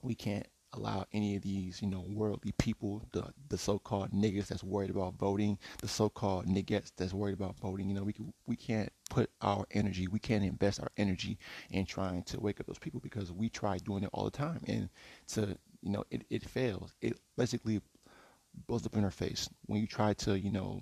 we 0.02 0.16
can't 0.16 0.48
allow 0.74 1.06
any 1.14 1.36
of 1.36 1.44
these, 1.44 1.82
you 1.82 1.88
know, 1.88 2.06
worldly 2.10 2.54
people, 2.54 3.08
the 3.12 3.26
the 3.50 3.58
so-called 3.58 4.12
niggas 4.12 4.48
that's 4.48 4.64
worried 4.64 4.90
about 4.90 5.16
voting, 5.16 5.58
the 5.82 5.88
so-called 5.88 6.48
niggas 6.48 6.92
that's 6.98 7.14
worried 7.14 7.36
about 7.36 7.58
voting. 7.60 7.90
You 7.90 7.96
know, 7.96 8.04
we 8.04 8.16
we 8.48 8.56
can't 8.56 8.92
put 9.14 9.30
our 9.42 9.66
energy, 9.72 10.08
we 10.08 10.20
can't 10.20 10.44
invest 10.44 10.82
our 10.82 10.92
energy 10.98 11.38
in 11.70 11.86
trying 11.86 12.24
to 12.24 12.40
wake 12.40 12.60
up 12.60 12.66
those 12.66 12.80
people 12.80 13.00
because 13.00 13.32
we 13.32 13.48
try 13.48 13.78
doing 13.78 14.04
it 14.04 14.10
all 14.12 14.26
the 14.26 14.32
time, 14.32 14.62
and 14.68 14.90
to 15.28 15.56
you 15.84 15.92
know, 15.92 16.04
it, 16.10 16.24
it 16.30 16.50
fails. 16.50 16.94
It 17.02 17.20
basically 17.38 17.82
blows 18.68 18.86
up 18.86 18.96
in 18.96 19.04
our 19.04 19.12
face. 19.12 19.50
When 19.66 19.82
you 19.82 19.88
try 19.88 20.14
to, 20.14 20.40
you 20.40 20.52
know, 20.52 20.82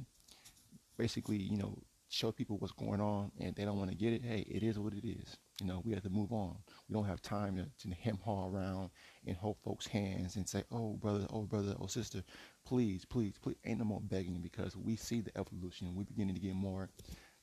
basically, 0.97 1.37
you 1.37 1.57
know, 1.57 1.77
show 2.09 2.31
people 2.31 2.57
what's 2.57 2.73
going 2.73 2.99
on 3.01 3.31
and 3.39 3.55
they 3.55 3.63
don't 3.65 3.77
want 3.77 3.89
to 3.89 3.95
get 3.97 4.13
it, 4.13 4.23
hey, 4.23 4.45
it 4.47 4.63
is 4.63 4.77
what 4.77 4.93
it 4.93 5.07
is. 5.07 5.37
You 5.59 5.67
know, 5.67 5.81
we 5.83 5.93
have 5.93 6.03
to 6.03 6.09
move 6.09 6.31
on. 6.31 6.57
We 6.87 6.93
don't 6.93 7.05
have 7.05 7.21
time 7.21 7.55
to, 7.55 7.87
to 7.87 7.95
hem 7.95 8.19
haw 8.23 8.47
around 8.49 8.89
and 9.25 9.35
hold 9.35 9.57
folks' 9.63 9.87
hands 9.87 10.35
and 10.35 10.47
say, 10.47 10.63
oh, 10.71 10.93
brother, 10.93 11.25
oh, 11.31 11.43
brother, 11.43 11.75
oh, 11.79 11.87
sister, 11.87 12.23
please, 12.65 13.05
please, 13.05 13.35
please. 13.41 13.55
Ain't 13.65 13.79
no 13.79 13.85
more 13.85 14.01
begging 14.01 14.41
because 14.41 14.75
we 14.75 14.95
see 14.95 15.21
the 15.21 15.35
evolution. 15.37 15.95
We're 15.95 16.03
beginning 16.03 16.35
to 16.35 16.41
get 16.41 16.55
more 16.55 16.89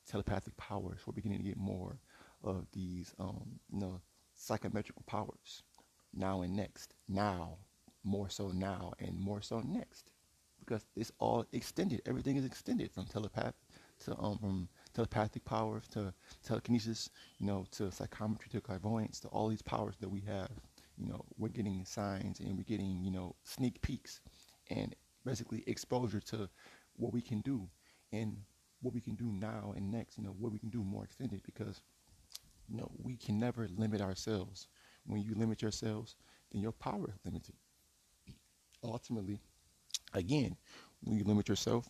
telepathic 0.09 0.57
powers. 0.57 0.99
We're 1.05 1.13
beginning 1.13 1.39
to 1.39 1.43
get 1.43 1.57
more 1.57 1.99
of 2.43 2.65
these, 2.73 3.13
um, 3.19 3.59
you 3.71 3.79
know, 3.79 4.01
psychometrical 4.35 5.03
powers 5.05 5.63
now 6.13 6.41
and 6.41 6.55
next. 6.55 6.95
Now, 7.07 7.57
more 8.03 8.29
so 8.29 8.49
now, 8.49 8.93
and 8.99 9.19
more 9.19 9.41
so 9.41 9.59
next. 9.59 10.11
Because 10.59 10.85
it's 10.95 11.11
all 11.19 11.45
extended. 11.51 12.01
Everything 12.05 12.37
is 12.37 12.45
extended 12.45 12.91
from 12.91 13.05
telepath 13.05 13.53
to 14.05 14.17
um, 14.17 14.37
from 14.37 14.69
telepathic 14.93 15.45
powers 15.45 15.87
to 15.93 16.13
telekinesis, 16.43 17.09
you 17.39 17.47
know, 17.47 17.65
to 17.71 17.91
psychometry 17.91 18.49
to 18.51 18.61
clairvoyance 18.61 19.19
to 19.21 19.27
all 19.29 19.49
these 19.49 19.61
powers 19.61 19.95
that 19.99 20.09
we 20.09 20.21
have. 20.21 20.49
You 20.97 21.07
know, 21.09 21.25
we're 21.37 21.49
getting 21.49 21.85
signs 21.85 22.39
and 22.39 22.57
we're 22.57 22.63
getting, 22.63 23.03
you 23.03 23.11
know, 23.11 23.35
sneak 23.43 23.81
peeks 23.81 24.21
and 24.69 24.95
basically 25.25 25.63
exposure 25.67 26.19
to 26.19 26.49
what 26.97 27.13
we 27.13 27.21
can 27.21 27.41
do 27.41 27.67
and 28.11 28.37
what 28.81 28.93
we 28.93 29.01
can 29.01 29.15
do 29.15 29.25
now 29.25 29.73
and 29.75 29.91
next, 29.91 30.17
you 30.17 30.23
know, 30.23 30.35
what 30.39 30.51
we 30.51 30.59
can 30.59 30.69
do 30.69 30.83
more 30.83 31.03
extended 31.03 31.41
because 31.43 31.81
you 32.69 32.77
know, 32.77 32.91
we 33.03 33.15
can 33.17 33.39
never 33.39 33.67
limit 33.75 34.01
ourselves. 34.01 34.67
When 35.05 35.21
you 35.21 35.33
limit 35.35 35.61
yourselves, 35.61 36.15
then 36.51 36.61
your 36.61 36.71
power 36.71 37.09
is 37.09 37.19
limited. 37.25 37.55
Ultimately, 38.83 39.39
again, 40.13 40.55
when 41.01 41.17
you 41.17 41.23
limit 41.23 41.49
yourself, 41.49 41.89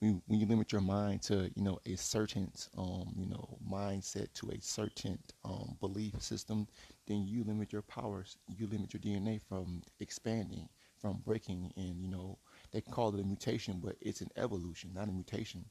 when, 0.00 0.22
when 0.26 0.40
you 0.40 0.46
limit 0.46 0.72
your 0.72 0.80
mind 0.80 1.22
to, 1.22 1.50
you 1.54 1.62
know, 1.62 1.78
a 1.86 1.96
certain, 1.96 2.50
um, 2.76 3.14
you 3.16 3.26
know, 3.26 3.58
mindset 3.68 4.32
to 4.34 4.50
a 4.50 4.60
certain 4.60 5.18
um, 5.44 5.76
belief 5.80 6.20
system, 6.22 6.66
then 7.06 7.26
you 7.26 7.44
limit 7.44 7.72
your 7.72 7.82
powers. 7.82 8.36
You 8.48 8.66
limit 8.66 8.92
your 8.94 9.00
DNA 9.00 9.40
from 9.48 9.82
expanding, 10.00 10.68
from 11.00 11.22
breaking, 11.24 11.72
and 11.76 12.00
you 12.00 12.08
know, 12.08 12.38
they 12.72 12.80
call 12.80 13.14
it 13.14 13.20
a 13.20 13.24
mutation, 13.24 13.80
but 13.82 13.96
it's 14.00 14.20
an 14.20 14.30
evolution, 14.36 14.90
not 14.94 15.08
a 15.08 15.12
mutation, 15.12 15.64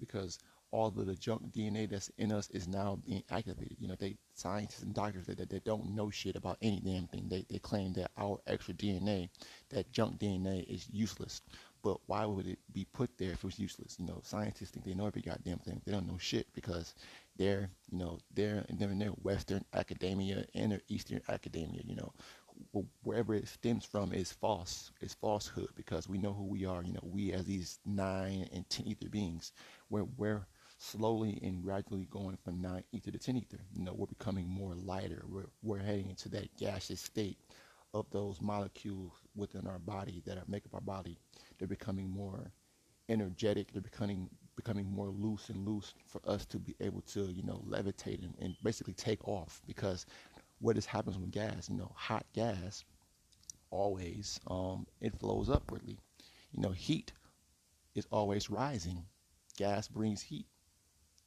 because 0.00 0.38
all 0.70 0.88
of 0.88 1.06
the 1.06 1.14
junk 1.14 1.52
DNA 1.52 1.88
that's 1.88 2.10
in 2.18 2.32
us 2.32 2.50
is 2.50 2.66
now 2.68 2.98
being 3.06 3.22
activated. 3.30 3.76
You 3.80 3.88
know, 3.88 3.94
they 3.98 4.16
scientists 4.34 4.82
and 4.82 4.94
doctors 4.94 5.26
that, 5.26 5.38
they 5.38 5.44
that 5.44 5.64
don't 5.64 5.94
know 5.94 6.10
shit 6.10 6.36
about 6.36 6.58
any 6.60 6.80
damn 6.80 7.06
thing. 7.06 7.26
They, 7.28 7.46
they 7.48 7.58
claim 7.58 7.92
that 7.94 8.10
our 8.18 8.38
extra 8.46 8.74
DNA, 8.74 9.28
that 9.70 9.90
junk 9.92 10.18
DNA, 10.18 10.64
is 10.68 10.88
useless. 10.92 11.40
But 11.82 11.98
why 12.06 12.26
would 12.26 12.46
it 12.46 12.58
be 12.72 12.86
put 12.92 13.16
there 13.16 13.30
if 13.30 13.38
it 13.38 13.44
was 13.44 13.58
useless? 13.58 13.96
You 13.98 14.06
know, 14.06 14.20
scientists 14.24 14.70
think 14.70 14.84
they 14.84 14.94
know 14.94 15.06
every 15.06 15.22
goddamn 15.22 15.58
thing. 15.58 15.80
They 15.84 15.92
don't 15.92 16.08
know 16.08 16.18
shit 16.18 16.46
because 16.52 16.94
they're, 17.36 17.70
you 17.90 17.98
know, 17.98 18.18
they're 18.34 18.64
they're 18.70 18.90
in 18.90 18.98
their 18.98 19.10
Western 19.10 19.64
academia 19.72 20.44
and 20.54 20.72
their 20.72 20.82
Eastern 20.88 21.20
academia. 21.28 21.82
You 21.84 21.94
know, 21.94 22.12
wherever 23.02 23.34
it 23.34 23.48
stems 23.48 23.84
from 23.84 24.12
is 24.12 24.32
false. 24.32 24.92
It's 25.00 25.14
falsehood 25.14 25.68
because 25.76 26.08
we 26.08 26.18
know 26.18 26.32
who 26.32 26.44
we 26.46 26.64
are. 26.66 26.82
You 26.82 26.94
know, 26.94 27.00
we 27.02 27.32
as 27.32 27.46
these 27.46 27.78
nine 27.86 28.48
and 28.52 28.68
ten 28.70 28.86
ether 28.86 29.08
beings, 29.08 29.52
we're 29.90 30.06
we're 30.16 30.46
slowly 30.78 31.38
and 31.42 31.62
gradually 31.62 32.06
going 32.10 32.36
from 32.44 32.60
nine 32.60 32.84
ether 32.92 33.10
to 33.10 33.18
ten 33.18 33.36
ether. 33.36 33.60
You 33.74 33.84
know, 33.84 33.94
we're 33.94 34.06
becoming 34.06 34.48
more 34.48 34.74
lighter. 34.74 35.24
We're 35.28 35.48
we're 35.62 35.78
heading 35.78 36.10
into 36.10 36.28
that 36.30 36.56
gaseous 36.56 37.00
state 37.00 37.38
of 37.94 38.06
those 38.10 38.40
molecules 38.42 39.12
within 39.34 39.66
our 39.66 39.78
body 39.78 40.22
that 40.26 40.48
make 40.48 40.66
up 40.66 40.74
our 40.74 40.80
body. 40.80 41.18
They're 41.58 41.68
becoming 41.68 42.10
more 42.10 42.52
energetic. 43.08 43.72
They're 43.72 43.82
becoming 43.82 44.28
becoming 44.56 44.90
more 44.90 45.10
loose 45.10 45.50
and 45.50 45.66
loose 45.66 45.94
for 46.06 46.20
us 46.26 46.46
to 46.46 46.58
be 46.58 46.74
able 46.80 47.02
to, 47.02 47.30
you 47.30 47.42
know, 47.42 47.62
levitate 47.68 48.24
and, 48.24 48.34
and 48.40 48.56
basically 48.62 48.94
take 48.94 49.26
off 49.28 49.60
because 49.66 50.06
what 50.60 50.76
is 50.78 50.86
happens 50.86 51.18
with 51.18 51.30
gas, 51.30 51.68
you 51.68 51.76
know, 51.76 51.92
hot 51.94 52.26
gas 52.34 52.84
always 53.70 54.40
um, 54.48 54.86
it 55.00 55.18
flows 55.18 55.50
upwardly. 55.50 55.98
You 56.52 56.62
know, 56.62 56.70
heat 56.70 57.12
is 57.94 58.06
always 58.10 58.50
rising. 58.50 59.04
Gas 59.56 59.88
brings 59.88 60.22
heat. 60.22 60.46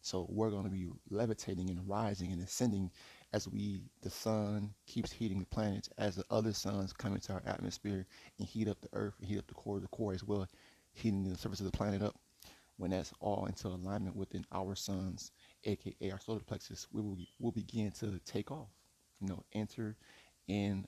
So 0.01 0.25
we're 0.29 0.49
going 0.49 0.63
to 0.63 0.69
be 0.69 0.87
levitating 1.09 1.69
and 1.69 1.87
rising 1.87 2.31
and 2.31 2.41
ascending 2.41 2.91
as 3.33 3.47
we 3.47 3.83
the 4.01 4.09
sun 4.09 4.73
keeps 4.87 5.11
heating 5.11 5.39
the 5.39 5.45
planets, 5.45 5.89
as 5.97 6.15
the 6.15 6.23
other 6.31 6.53
suns 6.53 6.93
come 6.93 7.13
into 7.13 7.33
our 7.33 7.43
atmosphere 7.45 8.07
and 8.39 8.47
heat 8.47 8.67
up 8.67 8.81
the 8.81 8.89
earth 8.93 9.15
and 9.19 9.27
heat 9.27 9.37
up 9.37 9.47
the 9.47 9.53
core 9.53 9.75
of 9.75 9.81
the 9.81 9.87
core 9.89 10.13
as 10.13 10.23
well, 10.23 10.47
heating 10.93 11.23
the 11.23 11.37
surface 11.37 11.59
of 11.59 11.65
the 11.65 11.77
planet 11.77 12.01
up. 12.01 12.15
When 12.77 12.91
that's 12.91 13.13
all 13.19 13.45
into 13.45 13.67
alignment 13.67 14.15
within 14.15 14.45
our 14.53 14.73
suns, 14.73 15.33
aka 15.65 16.11
our 16.11 16.19
solar 16.19 16.39
plexus, 16.39 16.87
we 16.93 17.01
will 17.01 17.17
will 17.37 17.51
begin 17.51 17.91
to 17.99 18.19
take 18.25 18.51
off, 18.51 18.69
you 19.19 19.27
know, 19.27 19.43
enter 19.53 19.95
in 20.47 20.85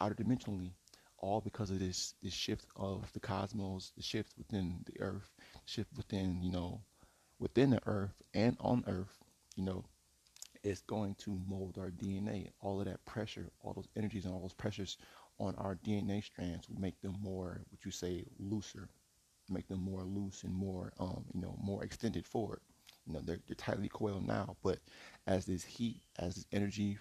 outer 0.00 0.14
dimensionally, 0.14 0.72
all 1.18 1.40
because 1.40 1.70
of 1.70 1.78
this 1.78 2.14
this 2.22 2.32
shift 2.32 2.66
of 2.76 3.12
the 3.12 3.20
cosmos, 3.20 3.92
the 3.96 4.02
shift 4.02 4.32
within 4.38 4.84
the 4.86 5.00
earth, 5.00 5.30
shift 5.64 5.90
within, 5.96 6.42
you 6.42 6.50
know, 6.50 6.80
within 7.38 7.70
the 7.70 7.80
earth 7.86 8.22
and 8.34 8.56
on 8.60 8.84
earth, 8.86 9.18
you 9.56 9.64
know, 9.64 9.84
is 10.62 10.82
going 10.82 11.14
to 11.16 11.40
mold 11.48 11.76
our 11.78 11.90
DNA. 11.90 12.50
All 12.60 12.80
of 12.80 12.86
that 12.86 13.04
pressure, 13.04 13.50
all 13.60 13.72
those 13.72 13.88
energies 13.96 14.24
and 14.24 14.34
all 14.34 14.40
those 14.40 14.52
pressures 14.52 14.96
on 15.38 15.54
our 15.56 15.76
DNA 15.76 16.22
strands 16.22 16.68
will 16.68 16.80
make 16.80 17.00
them 17.00 17.16
more, 17.20 17.62
what 17.70 17.84
you 17.84 17.90
say, 17.90 18.24
looser, 18.38 18.88
make 19.48 19.68
them 19.68 19.80
more 19.80 20.04
loose 20.04 20.44
and 20.44 20.52
more, 20.54 20.92
um, 21.00 21.24
you 21.34 21.40
know, 21.40 21.56
more 21.62 21.84
extended 21.84 22.26
forward. 22.26 22.60
You 23.06 23.14
know, 23.14 23.20
they're, 23.20 23.40
they're 23.46 23.56
tightly 23.56 23.88
coiled 23.88 24.26
now, 24.26 24.56
but 24.62 24.78
as 25.26 25.46
this 25.46 25.64
heat, 25.64 26.02
as 26.18 26.36
this 26.36 26.46
energy, 26.52 26.98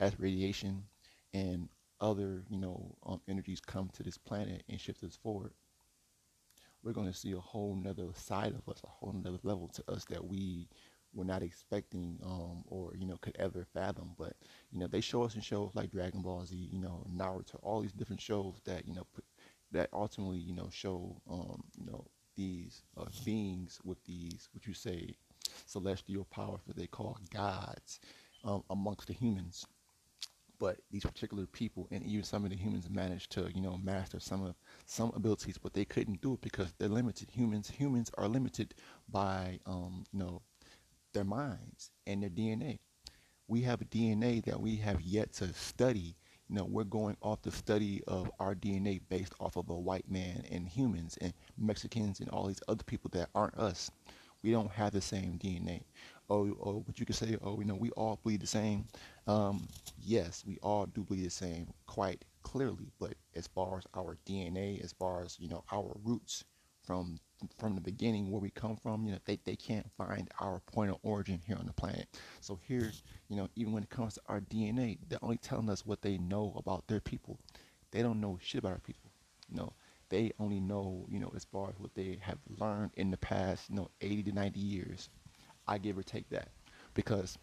as 0.00 0.18
radiation, 0.18 0.84
and 1.32 1.68
other, 2.00 2.44
you 2.50 2.58
know, 2.58 2.94
um, 3.06 3.20
energies 3.28 3.60
come 3.60 3.88
to 3.94 4.02
this 4.02 4.18
planet 4.18 4.62
and 4.68 4.80
shift 4.80 5.02
us 5.04 5.16
forward, 5.16 5.52
we're 6.82 6.92
going 6.92 7.06
to 7.10 7.16
see 7.18 7.32
a 7.32 7.40
whole 7.40 7.74
nother 7.74 8.08
side 8.14 8.52
of 8.54 8.68
us, 8.68 8.80
a 8.84 8.88
whole 8.88 9.12
nother 9.12 9.38
level 9.42 9.68
to 9.68 9.90
us 9.90 10.04
that 10.06 10.24
we 10.24 10.68
were 11.14 11.24
not 11.24 11.42
expecting 11.42 12.18
um, 12.24 12.62
or 12.66 12.92
you 12.96 13.06
know 13.06 13.16
could 13.18 13.36
ever 13.38 13.66
fathom. 13.72 14.10
But 14.18 14.34
you 14.72 14.78
know 14.78 14.86
they 14.86 15.00
show 15.00 15.22
us 15.22 15.34
in 15.34 15.40
shows 15.40 15.70
like 15.74 15.90
Dragon 15.90 16.22
Ball 16.22 16.44
Z, 16.44 16.56
you 16.56 16.80
know 16.80 17.06
Naruto, 17.14 17.56
all 17.62 17.80
these 17.80 17.92
different 17.92 18.20
shows 18.20 18.60
that 18.64 18.86
you 18.86 18.94
know 18.94 19.06
put, 19.14 19.24
that 19.72 19.88
ultimately 19.92 20.38
you 20.38 20.54
know 20.54 20.68
show 20.70 21.16
um, 21.30 21.62
you 21.78 21.86
know 21.86 22.04
these 22.36 22.82
uh, 22.98 23.04
beings 23.24 23.80
with 23.84 23.98
these 24.04 24.48
what 24.52 24.66
you 24.66 24.74
say 24.74 25.14
celestial 25.66 26.24
powers 26.24 26.60
that 26.66 26.76
they 26.76 26.86
call 26.86 27.16
gods 27.32 28.00
um, 28.44 28.62
amongst 28.70 29.06
the 29.06 29.12
humans 29.14 29.66
but 30.64 30.78
these 30.90 31.04
particular 31.04 31.44
people 31.44 31.86
and 31.90 32.02
even 32.04 32.24
some 32.24 32.42
of 32.42 32.50
the 32.50 32.56
humans 32.56 32.88
managed 32.88 33.30
to 33.30 33.50
you 33.54 33.60
know 33.60 33.78
master 33.84 34.18
some 34.18 34.42
of 34.42 34.54
some 34.86 35.12
abilities 35.14 35.58
but 35.58 35.74
they 35.74 35.84
couldn't 35.84 36.22
do 36.22 36.32
it 36.32 36.40
because 36.40 36.72
they're 36.78 36.88
limited. 36.88 37.28
Humans 37.30 37.68
humans 37.68 38.10
are 38.16 38.28
limited 38.28 38.74
by 39.10 39.60
um, 39.66 40.04
you 40.10 40.20
know 40.20 40.40
their 41.12 41.24
minds 41.24 41.90
and 42.06 42.22
their 42.22 42.30
dna 42.30 42.78
we 43.46 43.60
have 43.60 43.82
a 43.82 43.84
dna 43.84 44.42
that 44.46 44.58
we 44.58 44.76
have 44.76 45.02
yet 45.02 45.34
to 45.34 45.52
study. 45.52 46.16
You 46.48 46.56
know 46.56 46.64
we're 46.64 46.84
going 46.84 47.18
off 47.20 47.42
the 47.42 47.50
study 47.50 48.02
of 48.08 48.30
our 48.40 48.54
dna 48.54 49.02
based 49.10 49.34
off 49.40 49.56
of 49.56 49.68
a 49.68 49.78
white 49.78 50.10
man 50.10 50.46
and 50.50 50.66
humans 50.66 51.18
and 51.20 51.34
mexicans 51.58 52.20
and 52.20 52.30
all 52.30 52.46
these 52.46 52.62
other 52.68 52.84
people 52.84 53.10
that 53.12 53.28
aren't 53.34 53.58
us. 53.58 53.90
We 54.42 54.50
don't 54.50 54.70
have 54.70 54.92
the 54.92 55.02
same 55.02 55.38
dna 55.38 55.82
oh, 56.30 56.56
oh, 56.62 56.82
but 56.86 56.98
you 56.98 57.06
could 57.06 57.16
say, 57.16 57.36
oh, 57.42 57.58
you 57.58 57.66
know, 57.66 57.74
we 57.74 57.90
all 57.90 58.18
bleed 58.22 58.40
the 58.40 58.46
same. 58.46 58.86
Um, 59.26 59.68
yes, 60.02 60.44
we 60.46 60.58
all 60.62 60.86
do 60.86 61.02
bleed 61.04 61.24
the 61.24 61.30
same 61.30 61.68
quite 61.86 62.24
clearly, 62.42 62.92
but 62.98 63.14
as 63.34 63.46
far 63.46 63.78
as 63.78 63.84
our 63.94 64.16
DNA, 64.26 64.82
as 64.82 64.92
far 64.92 65.22
as, 65.22 65.38
you 65.40 65.48
know, 65.48 65.64
our 65.72 65.96
roots 66.04 66.44
from 66.82 67.18
from 67.58 67.74
the 67.74 67.80
beginning 67.80 68.30
where 68.30 68.40
we 68.40 68.50
come 68.50 68.76
from, 68.76 69.04
you 69.04 69.12
know, 69.12 69.18
they, 69.26 69.38
they 69.44 69.56
can't 69.56 69.90
find 69.98 70.30
our 70.40 70.60
point 70.60 70.90
of 70.90 70.98
origin 71.02 71.40
here 71.46 71.56
on 71.58 71.66
the 71.66 71.72
planet. 71.72 72.06
So 72.40 72.58
here, 72.66 72.90
you 73.28 73.36
know, 73.36 73.48
even 73.56 73.72
when 73.72 73.82
it 73.82 73.90
comes 73.90 74.14
to 74.14 74.20
our 74.28 74.40
DNA, 74.40 74.98
they're 75.08 75.18
only 75.22 75.36
telling 75.36 75.68
us 75.68 75.84
what 75.84 76.02
they 76.02 76.16
know 76.16 76.54
about 76.56 76.86
their 76.86 77.00
people. 77.00 77.38
They 77.90 78.02
don't 78.02 78.20
know 78.20 78.38
shit 78.40 78.60
about 78.60 78.72
our 78.72 78.78
people. 78.78 79.10
You 79.50 79.56
know, 79.56 79.72
they 80.08 80.32
only 80.38 80.60
know, 80.60 81.06
you 81.10 81.18
know, 81.20 81.32
as 81.34 81.44
far 81.44 81.70
as 81.70 81.74
what 81.78 81.94
they 81.94 82.18
have 82.22 82.38
learned 82.58 82.92
in 82.96 83.10
the 83.10 83.16
past, 83.16 83.68
you 83.68 83.76
know, 83.76 83.90
80 84.00 84.24
to 84.24 84.32
90 84.32 84.60
years. 84.60 85.08
I 85.66 85.78
give 85.78 85.98
or 85.98 86.02
take 86.02 86.28
that 86.30 86.48
because 86.94 87.38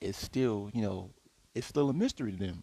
it's 0.00 0.18
still, 0.18 0.70
you 0.74 0.82
know, 0.82 1.10
it's 1.54 1.66
still 1.66 1.90
a 1.90 1.94
mystery 1.94 2.32
to 2.32 2.38
them. 2.38 2.62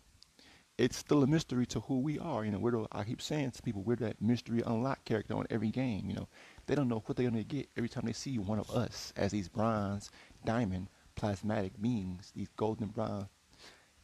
It's 0.77 0.97
still 0.97 1.23
a 1.23 1.27
mystery 1.27 1.65
to 1.67 1.81
who 1.81 1.99
we 1.99 2.19
are. 2.19 2.45
You 2.45 2.51
know, 2.51 2.87
I 2.91 3.03
keep 3.03 3.21
saying 3.21 3.51
to 3.51 3.61
people, 3.61 3.83
we're 3.83 3.95
that 3.97 4.21
mystery 4.21 4.61
unlocked 4.65 5.05
character 5.05 5.35
on 5.35 5.45
every 5.49 5.69
game. 5.71 6.09
You 6.09 6.15
know, 6.15 6.27
they 6.67 6.75
don't 6.75 6.87
know 6.89 7.03
what 7.05 7.17
they're 7.17 7.29
gonna 7.29 7.43
get 7.43 7.69
every 7.77 7.89
time 7.89 8.05
they 8.05 8.13
see 8.13 8.37
one 8.39 8.59
of 8.59 8.69
us 8.71 9.13
as 9.15 9.31
these 9.31 9.49
bronze, 9.49 10.11
diamond, 10.45 10.89
plasmatic 11.15 11.81
beings, 11.81 12.31
these 12.35 12.49
golden 12.57 12.87
bronze, 12.89 13.27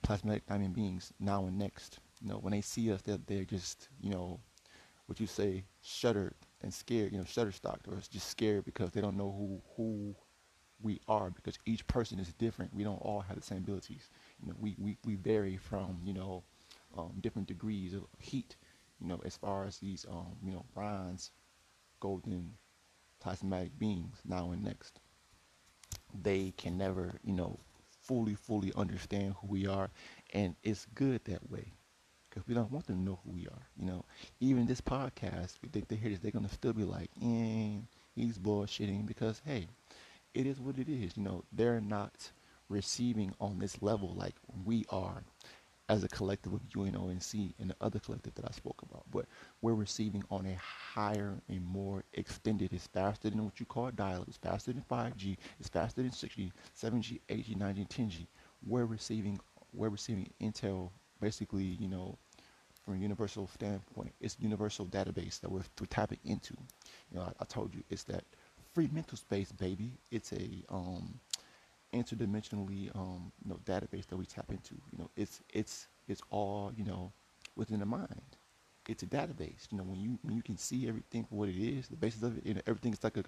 plasmatic 0.04 0.46
diamond 0.48 0.76
beings 0.76 1.14
now 1.20 1.46
and 1.46 1.58
next. 1.58 2.00
You 2.22 2.30
know, 2.30 2.38
when 2.38 2.52
they 2.52 2.62
see 2.62 2.92
us, 2.92 3.02
they're, 3.02 3.20
they're 3.26 3.46
just, 3.46 3.90
you 4.02 4.10
know, 4.10 4.40
what 5.08 5.20
you 5.20 5.28
say, 5.28 5.66
shuddered 5.82 6.36
and 6.62 6.74
scared, 6.74 7.12
you 7.12 7.18
know, 7.18 7.24
shutterstocked, 7.26 7.88
or 7.88 8.00
just 8.10 8.30
scared 8.30 8.66
because 8.66 8.92
they 8.92 9.02
don't 9.02 9.18
know 9.18 9.32
who 9.32 9.62
who 9.76 10.16
we 10.84 11.00
are 11.08 11.32
because 11.32 11.58
each 11.66 11.88
person 11.88 12.20
is 12.20 12.34
different. 12.34 12.74
We 12.76 12.84
don't 12.84 13.02
all 13.02 13.22
have 13.22 13.38
the 13.38 13.44
same 13.44 13.60
abilities. 13.60 14.10
You 14.42 14.50
know, 14.50 14.56
we, 14.60 14.76
we, 14.80 14.98
we 15.06 15.16
vary 15.16 15.58
from, 15.58 16.00
you 16.04 16.14
know, 16.14 16.44
um, 16.98 17.14
different 17.22 17.48
degrees 17.48 17.94
of 17.94 18.04
heat, 18.20 18.56
you 19.02 19.08
know, 19.08 19.22
as 19.26 19.38
far 19.38 19.66
as 19.66 19.80
these, 19.80 20.06
um, 20.12 20.36
you 20.44 20.52
know, 20.52 20.66
bronze, 20.76 21.32
golden, 22.00 22.54
plasmatic 23.22 23.78
beings 23.80 24.18
now 24.26 24.52
and 24.52 24.64
next. 24.64 25.00
They 26.24 26.52
can 26.58 26.78
never, 26.78 27.20
you 27.24 27.34
know, 27.34 27.60
fully, 28.02 28.36
fully 28.36 28.74
understand 28.76 29.36
who 29.36 29.48
we 29.48 29.68
are. 29.68 29.92
And 30.34 30.56
it's 30.64 30.86
good 30.96 31.24
that 31.26 31.50
way 31.52 31.74
because 32.30 32.48
we 32.48 32.54
don't 32.56 32.72
want 32.72 32.88
them 32.88 32.98
to 32.98 33.04
know 33.04 33.20
who 33.26 33.32
we 33.32 33.48
are. 33.48 33.68
You 33.78 33.86
know, 33.88 34.06
even 34.40 34.66
this 34.68 34.82
podcast, 34.82 35.56
they, 35.72 35.82
they 35.88 35.96
hear 35.98 36.10
this, 36.12 36.20
they're 36.20 36.32
going 36.32 36.48
to 36.48 36.54
still 36.54 36.74
be 36.74 36.84
like, 36.86 37.12
eh, 37.22 37.80
he's 38.16 38.40
bullshitting 38.40 39.06
because, 39.08 39.42
hey, 39.46 39.68
it 40.34 40.46
is 40.46 40.60
what 40.60 40.78
it 40.78 40.90
is. 40.90 41.18
You 41.18 41.24
know, 41.24 41.44
they're 41.52 41.82
not 41.82 42.32
receiving 42.70 43.34
on 43.40 43.60
this 43.60 43.82
level 43.82 44.14
like 44.16 44.36
we 44.66 44.86
are 44.90 45.24
as 45.90 46.04
a 46.04 46.08
collective 46.08 46.54
of 46.54 46.62
UNONC 46.70 47.12
and 47.12 47.22
C 47.22 47.54
and 47.60 47.70
the 47.70 47.76
other 47.82 48.00
collective 48.00 48.34
that 48.36 48.46
I 48.46 48.52
spoke 48.52 48.82
about. 48.90 49.04
But 49.12 49.26
we're 49.62 49.74
receiving 49.74 50.24
on 50.32 50.46
a 50.46 50.56
higher 50.56 51.42
and 51.50 51.66
more 51.66 52.04
extended. 52.14 52.72
It's 52.74 52.88
faster 52.88 53.30
than 53.30 53.44
what 53.44 53.60
you 53.60 53.66
call 53.66 53.92
dial. 53.92 54.24
It's 54.28 54.38
faster 54.38 54.72
than 54.72 54.84
5G. 54.90 55.38
It's 55.60 55.70
faster 55.70 56.02
than 56.02 56.12
6G, 56.12 56.52
7G, 56.82 57.20
8G, 57.30 57.58
9G, 57.58 57.88
10G. 57.90 58.28
We're 58.66 58.86
receiving 58.86 59.40
we're 59.74 59.90
receiving 59.90 60.30
intel 60.42 60.92
basically, 61.20 61.64
you 61.64 61.88
know, 61.88 62.18
from 62.86 62.96
a 62.96 62.98
universal 62.98 63.48
standpoint. 63.48 64.14
It's 64.22 64.38
universal 64.40 64.86
database 64.86 65.40
that 65.42 65.52
we're, 65.52 65.64
we're 65.80 65.88
tapping 65.88 66.20
into. 66.24 66.54
You 67.12 67.18
know, 67.18 67.22
I, 67.24 67.32
I 67.40 67.46
told 67.46 67.74
you 67.74 67.84
it's 67.90 68.04
that 68.06 68.24
free 68.74 68.90
mental 68.92 69.18
space, 69.18 69.52
baby. 69.52 69.92
It's 70.12 70.32
a 70.34 70.64
um, 70.70 71.20
interdimensionally 71.94 72.96
um, 72.96 73.32
you 73.44 73.50
know 73.52 73.60
database 73.66 74.08
that 74.08 74.18
we 74.18 74.26
tap 74.26 74.50
into. 74.50 74.76
You 74.92 75.00
know, 75.00 75.10
it's 75.16 75.42
it's 75.54 75.88
it's 76.08 76.22
all 76.30 76.72
you 76.76 76.86
know 76.86 77.12
within 77.56 77.80
the 77.80 77.86
mind. 77.86 78.22
It's 78.88 79.04
a 79.04 79.08
database. 79.08 79.68
You 79.72 79.78
know, 79.78 79.84
when 79.84 80.00
you 80.00 80.20
when 80.24 80.36
you 80.36 80.42
can 80.42 80.58
see 80.58 80.88
everything 80.88 81.24
for 81.26 81.36
what 81.36 81.50
it 81.50 81.56
is, 81.58 81.88
the 81.88 81.96
basis 81.96 82.24
of 82.24 82.38
it, 82.38 82.46
you 82.46 82.54
know, 82.56 82.62
everything 82.68 82.94
is 82.94 83.04
like 83.04 83.18
a 83.18 83.24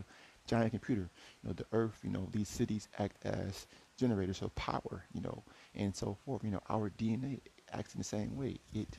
giant 0.47 0.71
computer. 0.71 1.10
You 1.43 1.49
know, 1.49 1.53
the 1.53 1.65
Earth. 1.71 1.99
You 2.03 2.10
know, 2.12 2.27
these 2.31 2.49
cities 2.49 2.89
act 2.99 3.25
as 3.25 3.67
generators 3.97 4.41
of 4.41 4.53
power. 4.55 5.05
You 5.13 5.21
know, 5.21 5.43
and 5.75 5.95
so 5.95 6.17
forth. 6.25 6.43
You 6.43 6.51
know, 6.51 6.62
our 6.69 6.89
DNA 6.89 7.39
acts 7.71 7.93
in 7.95 7.99
the 7.99 8.05
same 8.05 8.36
way. 8.36 8.58
It 8.73 8.97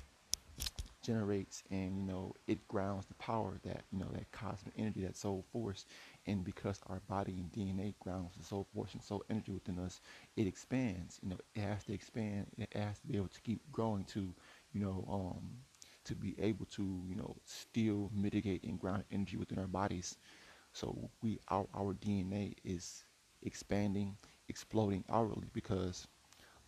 generates 1.02 1.62
and 1.70 1.96
you 1.96 2.02
know 2.02 2.34
it 2.48 2.66
grounds 2.68 3.06
the 3.06 3.14
power 3.14 3.58
that 3.64 3.84
you 3.92 3.98
know 3.98 4.08
that 4.12 4.30
cosmic 4.32 4.74
energy 4.76 5.02
that 5.02 5.16
soul 5.16 5.44
force 5.52 5.84
and 6.26 6.44
because 6.44 6.80
our 6.88 7.00
body 7.08 7.32
and 7.38 7.52
dna 7.52 7.94
grounds 8.00 8.36
the 8.36 8.44
soul 8.44 8.66
force 8.74 8.94
and 8.94 9.02
soul 9.02 9.22
energy 9.30 9.52
within 9.52 9.78
us 9.78 10.00
it 10.36 10.46
expands 10.46 11.18
you 11.22 11.28
know 11.28 11.36
it 11.54 11.60
has 11.60 11.84
to 11.84 11.92
expand 11.92 12.46
it 12.58 12.72
has 12.74 12.98
to 12.98 13.06
be 13.06 13.16
able 13.16 13.28
to 13.28 13.40
keep 13.40 13.60
growing 13.72 14.04
to 14.04 14.34
you 14.72 14.80
know 14.80 15.04
um 15.10 15.50
to 16.04 16.14
be 16.14 16.34
able 16.38 16.66
to 16.66 17.02
you 17.08 17.14
know 17.16 17.36
still 17.44 18.10
mitigate 18.14 18.62
and 18.64 18.78
ground 18.80 19.04
energy 19.10 19.36
within 19.36 19.58
our 19.58 19.66
bodies. 19.66 20.16
So 20.72 21.10
we 21.22 21.38
our, 21.48 21.66
our 21.74 21.94
dna 21.94 22.54
is 22.64 23.04
expanding 23.42 24.16
exploding 24.48 25.04
outwardly 25.10 25.48
because 25.52 26.06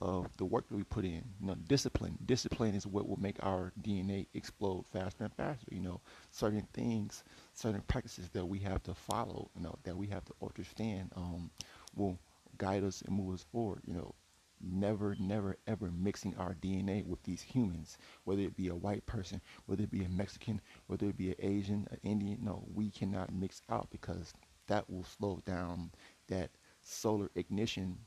of 0.01 0.37
the 0.37 0.45
work 0.45 0.69
that 0.69 0.77
we 0.77 0.85
put 0.85 1.05
in. 1.05 1.25
You 1.41 1.47
know, 1.49 1.55
discipline. 1.55 2.19
Discipline 2.25 2.75
is 2.75 2.87
what 2.87 3.09
will 3.09 3.21
make 3.21 3.37
our 3.43 3.73
DNA 3.83 4.27
explode 4.35 4.87
faster 4.93 5.25
and 5.25 5.35
faster. 5.35 5.67
You 5.71 5.81
know, 5.81 6.01
certain 6.31 6.67
things, 6.73 7.25
certain 7.55 7.83
practices 7.83 8.29
that 8.31 8.47
we 8.47 8.59
have 8.61 8.83
to 8.85 8.95
follow. 8.95 9.51
You 9.57 9.63
know, 9.63 9.79
that 9.85 9.97
we 9.97 10.07
have 10.09 10.25
to 10.27 10.35
understand 10.43 11.11
um, 11.17 11.51
will 11.97 12.19
guide 12.59 12.85
us 12.85 13.03
and 13.03 13.17
move 13.17 13.35
us 13.35 13.45
forward. 13.53 13.83
You 13.87 13.95
know, 13.95 14.15
never, 14.61 15.17
never, 15.19 15.57
ever 15.67 15.91
mixing 15.91 16.37
our 16.37 16.55
DNA 16.55 17.05
with 17.05 17.23
these 17.25 17.43
humans, 17.43 17.99
whether 18.25 18.43
it 18.43 18.57
be 18.57 18.69
a 18.69 18.75
white 18.77 19.07
person, 19.07 19.41
whether 19.67 19.83
it 19.85 19.91
be 19.91 20.05
a 20.05 20.09
Mexican, 20.09 20.61
whether 20.87 21.07
it 21.09 21.17
be 21.17 21.31
an 21.31 21.37
Asian, 21.41 21.87
an 21.91 21.99
Indian. 22.03 22.39
No, 22.43 22.65
we 22.75 22.91
cannot 22.91 23.33
mix 23.33 23.63
out 23.69 23.91
because 23.91 24.33
that 24.67 24.89
will 24.91 25.05
slow 25.05 25.43
down 25.47 25.91
that 26.29 26.51
solar 26.83 27.31
ignition 27.35 27.99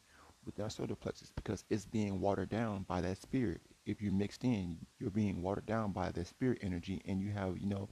with 0.46 0.60
our 0.60 0.70
solar 0.70 0.96
plexus 0.96 1.32
because 1.36 1.64
it's 1.70 1.86
being 1.86 2.20
watered 2.20 2.50
down 2.50 2.84
by 2.88 3.02
that 3.02 3.22
spirit. 3.22 3.62
If 3.86 4.02
you're 4.02 4.14
mixed 4.14 4.44
in, 4.44 4.78
you're 5.00 5.10
being 5.10 5.42
watered 5.42 5.66
down 5.66 5.92
by 5.92 6.12
that 6.12 6.28
spirit 6.28 6.60
energy, 6.62 7.02
and 7.06 7.22
you 7.22 7.32
have, 7.32 7.58
you 7.58 7.68
know, 7.68 7.90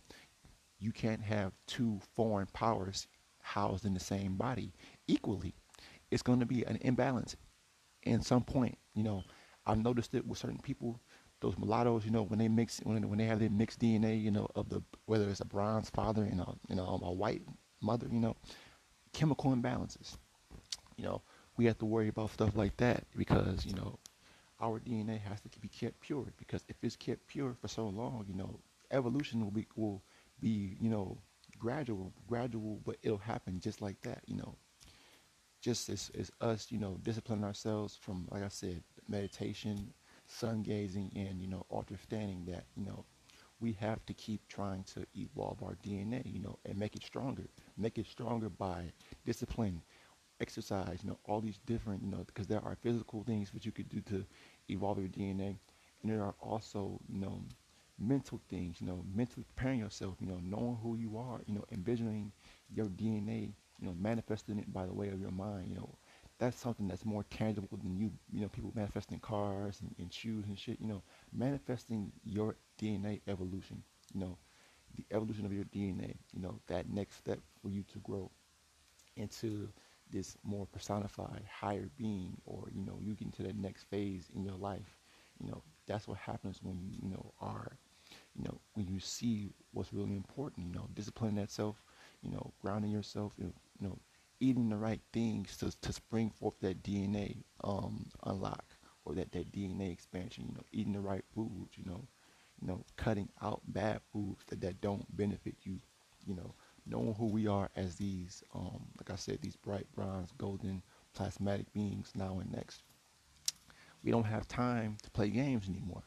you 0.80 0.92
can't 0.92 1.22
have 1.22 1.52
two 1.68 2.00
foreign 2.16 2.48
powers 2.48 3.08
housed 3.42 3.86
in 3.86 3.94
the 3.94 4.00
same 4.00 4.36
body 4.36 4.72
equally. 5.08 5.54
It's 6.12 6.22
going 6.24 6.40
to 6.40 6.46
be 6.46 6.64
an 6.64 6.78
imbalance 6.82 7.36
in 8.04 8.22
some 8.22 8.44
point. 8.44 8.78
You 8.94 9.04
know, 9.04 9.24
I've 9.66 9.84
noticed 9.84 10.16
it 10.16 10.26
with 10.26 10.40
certain 10.40 10.60
people. 10.60 11.00
Those 11.42 11.58
mulattoes, 11.58 12.04
you 12.06 12.12
know, 12.12 12.24
when 12.24 12.40
they 12.40 12.48
mix, 12.48 12.80
when, 12.84 13.08
when 13.08 13.18
they 13.18 13.26
have 13.26 13.40
their 13.40 13.50
mixed 13.50 13.80
DNA, 13.80 14.22
you 14.22 14.32
know, 14.32 14.48
of 14.56 14.70
the 14.70 14.82
whether 15.06 15.30
it's 15.30 15.40
a 15.40 15.46
bronze 15.46 15.90
father 15.90 16.24
and 16.24 16.42
a 16.42 16.54
you 16.68 16.76
know 16.76 17.00
a 17.04 17.12
white 17.12 17.44
mother, 17.82 18.08
you 18.12 18.20
know, 18.20 18.36
chemical 19.14 19.56
imbalances. 19.56 20.18
You 20.98 21.06
know, 21.06 21.22
we 21.60 21.66
have 21.66 21.78
to 21.78 21.86
worry 21.86 22.08
about 22.08 22.32
stuff 22.32 22.56
like 22.56 22.78
that 22.78 23.04
because 23.18 23.66
you 23.66 23.74
know 23.74 24.00
our 24.62 24.80
DNA 24.80 25.20
has 25.20 25.42
to 25.42 25.60
be 25.60 25.68
kept 25.68 26.00
pure 26.00 26.28
because 26.38 26.64
if 26.70 26.78
it's 26.84 26.96
kept 26.96 27.28
pure 27.28 27.54
for 27.54 27.68
so 27.68 27.88
long, 27.90 28.26
you 28.30 28.34
know, 28.36 28.60
evolution 28.92 29.44
will 29.44 29.52
be 29.52 29.68
will 29.76 30.02
be 30.40 30.78
you 30.80 30.90
know 30.90 31.18
gradual, 31.60 32.14
gradual, 32.30 32.80
but 32.86 32.96
it'll 33.04 33.18
happen 33.18 33.60
just 33.60 33.82
like 33.82 34.00
that, 34.02 34.22
you 34.26 34.38
know. 34.38 34.56
Just 35.62 35.90
as, 35.90 36.10
as 36.18 36.32
us, 36.40 36.72
you 36.72 36.80
know, 36.80 36.98
disciplining 37.04 37.44
ourselves 37.44 37.98
from, 38.00 38.28
like 38.32 38.44
I 38.44 38.48
said, 38.48 38.82
meditation, 39.10 39.94
sun 40.28 40.64
gazing, 40.64 41.12
and 41.16 41.42
you 41.42 41.48
know, 41.48 41.66
understanding 41.76 42.46
that 42.48 42.64
you 42.78 42.86
know 42.86 43.06
we 43.60 43.74
have 43.74 44.06
to 44.06 44.14
keep 44.14 44.48
trying 44.48 44.84
to 44.84 45.06
evolve 45.16 45.62
our 45.64 45.76
DNA, 45.84 46.24
you 46.26 46.40
know, 46.40 46.58
and 46.66 46.78
make 46.78 46.96
it 46.96 47.04
stronger. 47.04 47.48
Make 47.78 47.98
it 47.98 48.08
stronger 48.08 48.50
by 48.50 48.94
discipline, 49.26 49.82
exercise, 50.42 51.00
you 51.04 51.10
know, 51.10 51.20
all 51.26 51.42
these 51.42 51.60
different, 51.66 52.04
you 52.04 52.10
know, 52.10 52.24
because 52.26 52.48
there 52.48 52.64
are 52.64 52.78
physical 52.82 53.24
things 53.24 53.52
that 53.52 53.66
you 53.66 53.72
could 53.72 53.90
do 53.90 54.02
to 54.02 54.26
evolve 54.70 55.00
your 55.00 55.08
DNA, 55.08 55.58
and 56.02 56.12
there 56.12 56.24
are 56.24 56.36
also, 56.42 57.00
you 57.10 57.20
know, 57.20 57.42
mental 58.00 58.40
things, 58.50 58.80
you 58.82 58.88
know, 58.88 59.04
mentally 59.14 59.46
preparing 59.56 59.80
yourself, 59.80 60.16
you 60.20 60.28
know, 60.28 60.40
knowing 60.44 60.78
who 60.82 60.96
you 60.96 61.18
are, 61.18 61.42
you 61.48 61.54
know, 61.54 61.66
envisioning 61.72 62.32
your 62.74 62.88
DNA, 62.88 63.54
you 63.80 63.88
know, 63.88 63.96
manifesting 64.00 64.60
it 64.60 64.72
by 64.74 64.86
the 64.86 64.94
way 64.94 65.10
of 65.10 65.20
your 65.20 65.32
mind, 65.32 65.70
you 65.70 65.76
know, 65.76 65.90
that's 66.38 66.58
something 66.58 66.88
that's 66.88 67.06
more 67.06 67.24
tangible 67.30 67.78
than 67.78 67.98
you, 67.98 68.12
you 68.32 68.42
know, 68.42 68.48
people 68.50 68.72
manifesting 68.76 69.20
cars 69.20 69.82
and, 69.82 69.94
and 70.00 70.14
shoes 70.14 70.46
and 70.48 70.58
shit, 70.58 70.80
you 70.80 70.88
know, 70.88 71.02
manifesting 71.34 72.12
your 72.24 72.56
DNA 72.78 73.22
evolution, 73.28 73.84
you 74.14 74.22
know, 74.22 74.38
the 74.96 75.06
evolution 75.12 75.46
of 75.46 75.54
your 75.54 75.66
DNA, 75.66 76.16
you 76.34 76.42
know, 76.42 76.60
that 76.68 76.90
next 76.90 77.18
step 77.18 77.40
for 77.62 77.70
you 77.70 77.84
to 77.92 78.00
grow 78.00 78.32
into 79.18 79.70
this 80.10 80.38
more 80.44 80.66
personified 80.68 81.44
higher 81.60 81.90
being 81.98 82.38
or 82.46 82.70
you 82.74 82.84
know 82.84 83.00
you 83.02 83.14
get 83.16 83.26
into 83.26 83.44
the 83.44 83.54
next 83.54 83.84
phase 83.86 84.30
in 84.36 84.44
your 84.44 84.56
life 84.56 84.98
you 85.40 85.48
know 85.50 85.64
that's 85.88 86.08
what 86.08 86.18
happens 86.18 86.60
when 86.62 86.80
you 86.80 86.90
you 87.02 87.10
know 87.10 87.34
are 87.42 87.78
you 88.36 88.44
know 88.44 88.60
when 88.74 88.88
you 88.88 89.00
see 89.00 89.54
what's 89.72 89.94
really 89.94 90.16
important 90.16 90.68
you 90.68 90.74
know 90.74 90.88
disciplining 90.94 91.36
that 91.36 91.52
self 91.52 91.84
you 92.22 92.30
know 92.32 92.54
grounding 92.62 92.92
yourself 92.92 93.34
you 93.38 93.54
know 93.82 93.98
eating 94.40 94.70
the 94.70 94.78
right 94.78 95.02
things 95.14 95.58
to, 95.58 95.72
to 95.82 95.92
spring 95.94 96.30
forth 96.30 96.56
that 96.62 96.84
dna 96.84 97.44
um 97.64 98.06
unlock 98.26 98.66
or 99.06 99.14
that 99.14 99.32
that 99.32 99.52
dna 99.52 99.92
expansion 99.92 100.46
you 100.48 100.54
know 100.54 100.64
eating 100.72 100.94
the 100.94 101.00
right 101.00 101.26
foods 101.34 101.78
you 101.78 101.86
know 101.86 102.08
you 102.62 102.68
know 102.68 102.84
cutting 102.98 103.30
out 103.42 103.62
bad 103.68 104.02
foods 104.12 104.44
that, 104.48 104.62
that 104.62 104.82
don't 104.82 105.16
benefit 105.16 105.56
you 105.64 105.78
you 106.26 106.36
know 106.36 106.54
knowing 106.90 107.14
who 107.14 107.28
we 107.28 107.48
are 107.48 107.70
as 107.76 107.96
these, 107.96 108.44
um, 108.54 108.88
like 108.98 109.12
I 109.12 109.16
said, 109.16 109.40
these 109.42 109.56
bright 109.56 109.88
bronze, 109.94 110.32
golden, 110.38 110.82
plasmatic 111.14 111.72
beings 111.74 112.12
now 112.16 112.40
and 112.40 112.52
next. 112.52 112.84
We 114.04 114.12
don't 114.12 114.24
have 114.26 114.48
time 114.48 114.98
to 115.04 115.12
play 115.12 115.30
games 115.30 115.68
anymore. 115.68 116.04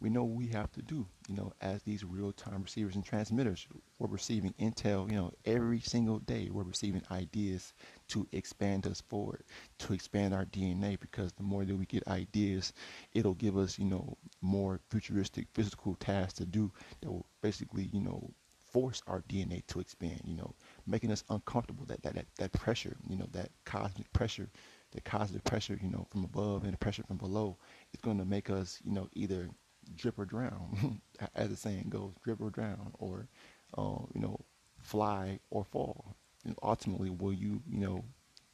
We 0.00 0.10
know 0.10 0.22
what 0.22 0.36
we 0.36 0.46
have 0.48 0.70
to 0.72 0.82
do, 0.82 1.06
you 1.28 1.34
know, 1.34 1.52
as 1.60 1.82
these 1.82 2.04
real-time 2.04 2.62
receivers 2.62 2.94
and 2.94 3.04
transmitters. 3.04 3.66
We're 3.98 4.08
receiving 4.08 4.54
intel, 4.60 5.10
you 5.10 5.16
know, 5.16 5.32
every 5.44 5.80
single 5.80 6.20
day. 6.20 6.50
We're 6.52 6.62
receiving 6.62 7.02
ideas 7.10 7.72
to 8.08 8.28
expand 8.30 8.86
us 8.86 9.00
forward, 9.00 9.42
to 9.78 9.92
expand 9.92 10.34
our 10.34 10.44
DNA, 10.44 11.00
because 11.00 11.32
the 11.32 11.42
more 11.42 11.64
that 11.64 11.74
we 11.74 11.84
get 11.84 12.06
ideas, 12.06 12.72
it'll 13.12 13.34
give 13.34 13.56
us, 13.56 13.76
you 13.76 13.86
know, 13.86 14.16
more 14.40 14.78
futuristic 14.88 15.48
physical 15.52 15.96
tasks 15.96 16.34
to 16.34 16.44
do 16.44 16.70
that 17.00 17.10
will 17.10 17.26
basically, 17.42 17.90
you 17.92 18.00
know, 18.00 18.30
force 18.72 19.02
our 19.06 19.22
DNA 19.28 19.66
to 19.68 19.80
expand, 19.80 20.20
you 20.24 20.34
know, 20.34 20.54
making 20.86 21.10
us 21.10 21.24
uncomfortable, 21.30 21.84
that, 21.86 22.02
that, 22.02 22.14
that, 22.14 22.26
that 22.38 22.52
pressure, 22.52 22.96
you 23.08 23.16
know, 23.16 23.28
that 23.32 23.50
cosmic 23.64 24.12
pressure, 24.12 24.48
the 24.92 25.00
cosmic 25.00 25.44
pressure, 25.44 25.78
you 25.82 25.90
know, 25.90 26.06
from 26.10 26.24
above 26.24 26.64
and 26.64 26.72
the 26.72 26.78
pressure 26.78 27.02
from 27.02 27.16
below, 27.16 27.56
it's 27.92 28.02
going 28.02 28.18
to 28.18 28.24
make 28.24 28.50
us, 28.50 28.80
you 28.84 28.92
know, 28.92 29.08
either 29.14 29.48
drip 29.96 30.18
or 30.18 30.24
drown, 30.24 31.00
as 31.34 31.48
the 31.50 31.56
saying 31.56 31.86
goes, 31.88 32.12
drip 32.22 32.40
or 32.40 32.50
drown, 32.50 32.92
or 32.98 33.28
uh, 33.76 33.98
you 34.14 34.20
know, 34.20 34.38
fly 34.78 35.38
or 35.50 35.64
fall. 35.64 36.16
And 36.44 36.56
ultimately, 36.62 37.10
will 37.10 37.32
you, 37.32 37.62
you 37.68 37.78
know, 37.78 38.04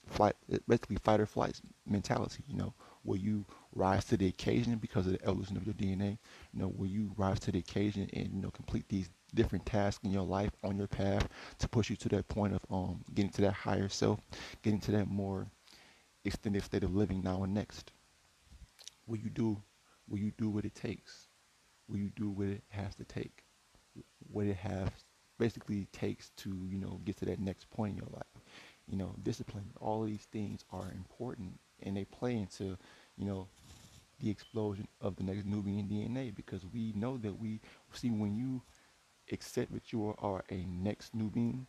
flight, 0.07 0.35
basically 0.69 0.97
fight 0.97 1.21
or 1.21 1.27
flight 1.27 1.61
mentality. 1.87 2.43
You 2.49 2.57
know, 2.57 2.75
will 3.05 3.17
you 3.17 3.45
rise 3.75 4.05
to 4.07 4.17
the 4.17 4.27
occasion 4.29 4.77
because 4.77 5.07
of 5.07 5.13
the 5.13 5.23
evolution 5.23 5.57
of 5.57 5.65
your 5.67 5.75
DNA? 5.75 6.19
You 6.53 6.61
know, 6.61 6.69
will 6.77 6.87
you 6.89 7.13
rise 7.17 7.41
to 7.41 7.53
the 7.53 7.59
occasion 7.59 8.09
and 8.13 8.33
you 8.35 8.43
know 8.43 8.51
complete 8.51 8.89
these 8.89 9.11
different 9.35 9.67
tasks 9.67 10.05
in 10.05 10.13
your 10.13 10.25
life 10.27 10.53
on 10.63 10.77
your 10.79 10.87
path 10.87 11.29
to 11.59 11.69
push 11.69 11.91
you 11.91 11.97
to 11.97 12.09
that 12.11 12.29
point 12.29 12.55
of 12.55 12.65
um 12.71 13.03
getting 13.15 13.33
to 13.33 13.43
that 13.43 13.53
higher 13.55 13.89
self, 13.89 14.21
getting 14.63 14.81
to 14.81 14.93
that 14.93 15.09
more 15.09 15.47
extended 16.25 16.63
state 16.65 16.85
of 16.85 16.95
living 16.95 17.23
now 17.23 17.43
and 17.45 17.55
next? 17.55 17.93
Will 19.07 19.19
you 19.19 19.31
do? 19.31 19.63
Will 20.09 20.19
you 20.19 20.31
do 20.33 20.51
what 20.51 20.65
it 20.65 20.75
takes? 20.75 21.29
Will 21.89 21.99
you 21.99 22.11
do 22.11 22.31
what 22.31 22.49
it 22.49 22.65
has 22.71 22.95
to 22.97 23.05
take? 23.05 23.45
What 24.31 24.47
it 24.47 24.57
has 24.59 24.89
basically 25.39 25.87
takes 25.93 26.31
to 26.39 26.51
you 26.69 26.79
know 26.79 27.01
get 27.05 27.17
to 27.19 27.27
that 27.27 27.41
next 27.41 27.71
point 27.71 27.93
in 27.93 27.99
your 27.99 28.11
life? 28.13 28.45
You 28.89 28.97
know, 28.97 29.15
discipline. 29.23 29.71
All 29.81 30.03
of 30.03 30.09
these 30.09 30.27
things 30.33 30.65
are 30.73 30.91
important 30.95 31.59
and 31.83 31.97
they 31.97 32.05
play 32.05 32.37
into, 32.37 32.77
you 33.17 33.25
know, 33.27 33.49
the 34.21 34.31
explosion 34.31 34.89
of 35.01 35.17
the 35.17 35.25
next 35.25 35.45
Nubian 35.47 35.89
DNA 35.89 36.35
because 36.35 36.65
we 36.73 36.93
know 36.95 37.17
that 37.19 37.39
we 37.39 37.61
see 37.93 38.11
when 38.11 38.37
you 38.37 38.63
accept 39.33 39.73
that 39.75 39.93
you 39.93 40.15
are 40.19 40.45
a 40.51 40.65
next 40.67 41.15
Nubian 41.15 41.67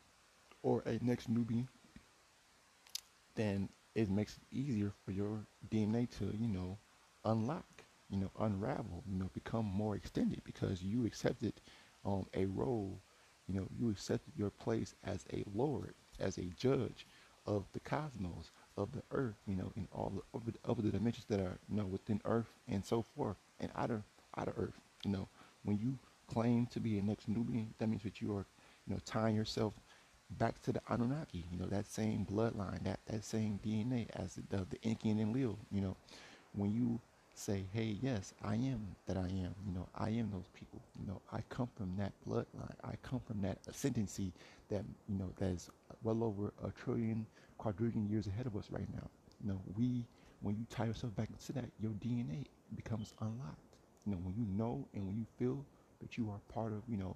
or 0.64 0.82
a 0.86 1.00
next 1.04 1.30
Nubian, 1.30 1.68
then 3.36 3.70
it 3.96 4.10
makes 4.10 4.38
it 4.38 4.44
easier 4.52 4.92
for 5.04 5.12
your 5.12 5.46
DNA 5.70 6.08
to, 6.18 6.26
you 6.38 6.48
know, 6.48 6.78
unlock, 7.26 7.84
you 8.10 8.18
know, 8.18 8.32
unravel, 8.40 9.04
you 9.08 9.18
know, 9.18 9.30
become 9.34 9.66
more 9.66 9.96
extended 9.96 10.44
because 10.44 10.82
you 10.84 11.06
accepted 11.06 11.54
um, 12.06 12.26
a 12.34 12.46
role, 12.46 13.02
you 13.48 13.56
know, 13.60 13.68
you 13.78 13.90
accepted 13.90 14.34
your 14.36 14.50
place 14.50 14.96
as 15.04 15.26
a 15.34 15.44
lord 15.54 15.94
as 16.20 16.38
a 16.38 16.44
judge 16.58 17.06
of 17.46 17.66
the 17.74 17.80
cosmos, 17.80 18.52
of 18.78 18.92
the 18.92 19.04
earth, 19.12 19.36
you 19.48 19.56
know, 19.56 19.72
in 19.76 19.88
all 19.94 20.12
the 20.16 20.38
other, 20.38 20.58
other 20.68 20.82
the 20.82 20.92
dimensions 20.92 21.26
that 21.30 21.40
are, 21.40 21.58
you 21.70 21.78
know, 21.78 21.86
within 21.86 22.22
earth 22.26 22.50
and 22.68 22.84
so 22.86 23.02
forth, 23.02 23.38
and 23.60 23.72
outer 23.76 24.04
outer 24.38 24.54
earth. 24.58 24.80
You 25.04 25.12
know, 25.12 25.28
when 25.64 25.78
you 25.78 25.98
claim 26.28 26.66
to 26.68 26.80
be 26.80 26.98
a 26.98 27.02
next 27.02 27.28
Nubian, 27.28 27.74
that 27.78 27.88
means 27.88 28.04
that 28.04 28.22
you 28.22 28.36
are, 28.36 28.46
you 28.88 28.94
know, 28.94 29.00
tying 29.06 29.36
yourself 29.36 29.74
back 30.32 30.62
to 30.64 30.72
the 30.72 30.82
Anunnaki, 30.90 31.46
you 31.52 31.60
know, 31.60 31.68
that 31.68 31.88
same 31.88 32.26
bloodline, 32.26 32.84
that, 32.84 33.00
that 33.06 33.24
same 33.24 33.60
DNA 33.64 34.10
as 34.16 34.36
the, 34.50 34.66
the 34.70 34.78
Enki 34.84 35.10
and 35.12 35.20
Enlil, 35.20 35.58
you 35.72 35.82
know, 35.82 35.96
when 36.54 36.72
you 36.74 37.00
say, 37.36 37.66
hey, 37.74 37.98
yes, 38.02 38.34
I 38.44 38.56
am 38.56 38.96
that 39.08 39.18
I 39.18 39.28
am. 39.28 39.56
You 39.66 39.74
know, 39.74 39.88
I 39.96 40.10
am 40.10 40.32
those 40.32 40.50
people. 40.54 40.82
You 41.00 41.08
know, 41.08 41.22
I 41.32 41.42
come 41.50 41.70
from 41.76 41.96
that 41.98 42.14
bloodline. 42.28 42.76
I 42.84 42.96
come 43.04 43.20
from 43.20 43.42
that 43.42 43.60
ascendancy 43.68 44.34
that, 44.70 44.84
you 45.08 45.18
know, 45.18 45.32
that 45.38 45.48
is 45.50 45.70
well 46.04 46.24
over 46.24 46.54
a 46.64 46.72
trillion, 46.72 47.26
quadrillion 47.58 48.08
years 48.10 48.28
ahead 48.28 48.46
of 48.48 48.56
us 48.56 48.68
right 48.72 48.88
now. 48.94 49.10
You 49.44 49.50
know, 49.50 49.62
we, 49.78 50.06
when 50.42 50.56
you 50.58 50.66
tie 50.70 50.86
yourself 50.86 51.16
back 51.16 51.30
into 51.30 51.54
that, 51.54 51.70
your 51.80 51.92
DNA 51.92 52.46
becomes 52.76 53.14
unlocked. 53.22 53.60
You 54.06 54.14
know, 54.14 54.20
when 54.24 54.36
you 54.36 54.46
know 54.58 54.88
and 54.94 55.06
when 55.06 55.18
you 55.18 55.26
feel 55.38 55.66
that 56.02 56.18
you 56.18 56.30
are 56.30 56.40
part 56.54 56.72
of, 56.72 56.84
you 56.88 56.98
know, 56.98 57.16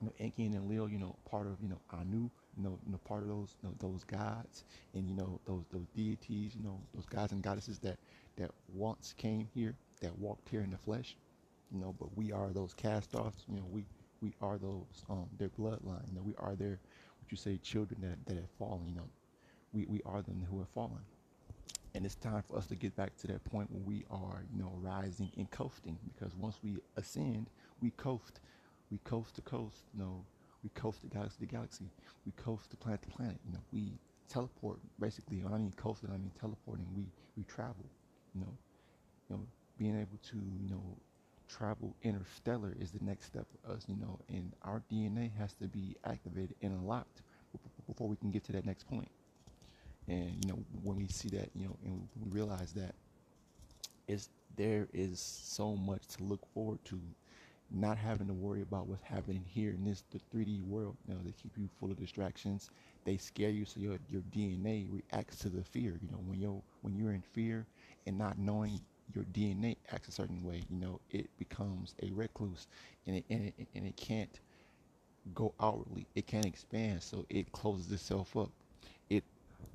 you 0.00 0.06
know, 0.06 0.12
Enki 0.20 0.46
and 0.46 0.68
Lil, 0.68 0.88
you 0.88 0.98
know, 0.98 1.16
part 1.30 1.46
of, 1.46 1.56
you 1.62 1.68
know, 1.68 1.80
Anu, 1.92 2.30
you 2.56 2.62
know, 2.62 2.78
you 2.86 2.92
know, 2.92 2.98
part 3.04 3.22
of 3.22 3.28
those, 3.28 3.56
you 3.62 3.68
know, 3.68 3.74
those 3.80 4.04
gods 4.04 4.64
and, 4.94 5.08
you 5.08 5.14
know, 5.14 5.40
those, 5.46 5.64
those 5.72 5.86
deities, 5.94 6.54
you 6.56 6.62
know, 6.62 6.80
those 6.94 7.06
gods 7.06 7.32
and 7.32 7.42
goddesses 7.42 7.78
that, 7.80 7.98
that 8.36 8.50
once 8.72 9.14
came 9.16 9.48
here, 9.54 9.74
that 10.00 10.16
walked 10.18 10.48
here 10.48 10.62
in 10.62 10.70
the 10.70 10.78
flesh, 10.78 11.16
you 11.72 11.80
know, 11.80 11.94
but 11.98 12.16
we 12.16 12.32
are 12.32 12.50
those 12.52 12.74
cast-offs, 12.74 13.44
you 13.48 13.56
know, 13.56 13.64
we, 13.70 13.84
we 14.20 14.34
are 14.40 14.58
those, 14.58 15.04
um, 15.10 15.26
their 15.38 15.48
bloodline, 15.48 16.06
you 16.08 16.14
know, 16.14 16.22
we 16.22 16.34
are 16.38 16.54
their, 16.54 16.80
what 17.20 17.30
you 17.30 17.36
say, 17.36 17.58
children 17.58 18.00
that, 18.02 18.24
that 18.26 18.36
have 18.40 18.50
fallen, 18.58 18.88
you 18.88 18.94
know, 18.94 19.08
we, 19.72 19.86
we 19.86 20.00
are 20.06 20.22
them 20.22 20.46
who 20.50 20.58
have 20.60 20.68
fallen. 20.68 21.00
And 21.94 22.04
it's 22.04 22.16
time 22.16 22.42
for 22.42 22.56
us 22.58 22.66
to 22.68 22.76
get 22.76 22.96
back 22.96 23.16
to 23.18 23.28
that 23.28 23.44
point 23.44 23.70
where 23.70 23.82
we 23.84 24.04
are, 24.10 24.44
you 24.52 24.58
know, 24.60 24.72
rising 24.80 25.30
and 25.36 25.50
coasting 25.50 25.98
because 26.12 26.34
once 26.36 26.58
we 26.62 26.76
ascend, 26.96 27.48
we 27.80 27.90
coast 27.90 28.40
we 28.94 28.98
coast 28.98 29.34
to 29.34 29.42
coast, 29.42 29.82
you 29.92 29.98
know, 29.98 30.24
we 30.62 30.70
coast 30.70 31.00
to 31.00 31.08
galaxy 31.08 31.36
to 31.40 31.46
galaxy, 31.46 31.90
we 32.24 32.30
coast 32.36 32.70
to 32.70 32.76
planet 32.76 33.02
to 33.02 33.08
planet, 33.08 33.38
you 33.44 33.52
know, 33.52 33.58
we 33.72 33.98
teleport 34.28 34.78
basically. 35.00 35.38
When 35.38 35.52
I 35.52 35.58
mean 35.58 35.74
coasting, 35.76 36.10
I 36.10 36.16
mean 36.16 36.30
teleporting. 36.40 36.86
We 36.94 37.06
we 37.36 37.42
travel, 37.42 37.84
you 38.34 38.42
know, 38.42 38.56
you 39.28 39.36
know, 39.36 39.42
being 39.78 40.00
able 40.00 40.18
to 40.30 40.36
you 40.36 40.70
know 40.70 40.96
travel 41.48 41.96
interstellar 42.02 42.72
is 42.80 42.92
the 42.92 43.04
next 43.04 43.26
step 43.26 43.46
for 43.50 43.72
us, 43.72 43.84
you 43.88 43.96
know, 43.96 44.20
and 44.28 44.52
our 44.62 44.80
DNA 44.92 45.36
has 45.38 45.54
to 45.54 45.64
be 45.66 45.96
activated 46.04 46.54
and 46.62 46.72
unlocked 46.72 47.22
before 47.88 48.08
we 48.08 48.16
can 48.16 48.30
get 48.30 48.44
to 48.44 48.52
that 48.52 48.64
next 48.64 48.88
point. 48.88 49.10
And 50.06 50.32
you 50.44 50.52
know, 50.52 50.58
when 50.84 50.96
we 50.98 51.08
see 51.08 51.30
that, 51.30 51.50
you 51.56 51.66
know, 51.66 51.76
and 51.84 52.08
we 52.14 52.30
realize 52.30 52.72
that 52.74 52.94
is 54.06 54.28
there 54.56 54.86
is 54.92 55.18
so 55.18 55.74
much 55.74 56.06
to 56.06 56.22
look 56.22 56.46
forward 56.54 56.78
to 56.84 57.00
not 57.74 57.98
having 57.98 58.26
to 58.28 58.34
worry 58.34 58.62
about 58.62 58.86
what's 58.88 59.02
happening 59.02 59.44
here 59.46 59.70
in 59.70 59.84
this 59.84 60.04
the 60.10 60.20
3D 60.30 60.60
world. 60.60 60.96
You 61.06 61.14
know, 61.14 61.20
they 61.24 61.32
keep 61.32 61.58
you 61.58 61.68
full 61.80 61.90
of 61.90 61.98
distractions. 61.98 62.70
They 63.04 63.16
scare 63.18 63.50
you, 63.50 63.64
so 63.64 63.80
your 63.80 63.98
your 64.10 64.22
DNA 64.30 64.86
reacts 64.90 65.38
to 65.40 65.50
the 65.50 65.64
fear. 65.64 65.98
You 66.02 66.08
know, 66.10 66.20
when 66.26 66.40
you're 66.40 66.62
when 66.82 66.96
you're 66.96 67.12
in 67.12 67.22
fear 67.22 67.66
and 68.06 68.18
not 68.18 68.38
knowing 68.38 68.80
your 69.14 69.24
DNA 69.24 69.76
acts 69.92 70.08
a 70.08 70.12
certain 70.12 70.42
way, 70.44 70.62
you 70.70 70.76
know, 70.78 71.00
it 71.10 71.28
becomes 71.38 71.94
a 72.02 72.10
recluse, 72.12 72.66
and 73.06 73.16
it 73.16 73.24
and 73.30 73.52
it, 73.58 73.68
and 73.74 73.86
it 73.86 73.96
can't 73.96 74.40
go 75.34 75.54
outwardly. 75.60 76.06
It 76.14 76.26
can't 76.26 76.46
expand, 76.46 77.02
so 77.02 77.26
it 77.28 77.52
closes 77.52 77.90
itself 77.92 78.36
up. 78.36 78.50
It 79.10 79.24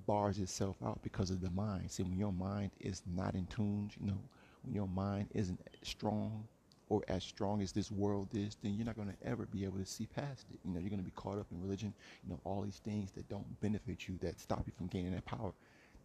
bars 0.06 0.40
itself 0.40 0.78
out 0.86 1.02
because 1.04 1.30
of 1.32 1.42
the 1.42 1.50
mind. 1.52 1.92
See, 1.92 2.04
when 2.04 2.18
your 2.18 2.34
mind 2.34 2.72
is 2.80 3.02
not 3.16 3.36
in 3.36 3.48
tune, 3.48 3.92
you 4.00 4.08
know, 4.08 4.20
when 4.64 4.74
your 4.74 4.88
mind 4.88 5.30
isn't 5.34 5.60
strong 5.84 6.48
or 6.90 7.04
as 7.08 7.24
strong 7.24 7.62
as 7.62 7.72
this 7.72 7.92
world 7.92 8.30
is, 8.34 8.58
then 8.62 8.74
you're 8.74 8.86
not 8.86 8.96
going 8.96 9.08
to 9.08 9.28
ever 9.28 9.46
be 9.46 9.64
able 9.64 9.78
to 9.78 9.86
see 9.86 10.08
past 10.08 10.46
it. 10.52 10.60
You 10.66 10.74
know, 10.74 10.80
you're 10.80 10.90
going 10.90 11.00
to 11.00 11.06
be 11.06 11.12
caught 11.16 11.38
up 11.38 11.46
in 11.52 11.62
religion, 11.62 11.94
you 12.24 12.32
know, 12.32 12.40
all 12.44 12.62
these 12.62 12.82
things 12.84 13.12
that 13.12 13.30
don't 13.30 13.60
benefit 13.62 14.08
you, 14.08 14.18
that 14.22 14.40
stop 14.40 14.64
you 14.66 14.74
from 14.76 14.88
gaining 14.88 15.14
that 15.14 15.26
power, 15.26 15.54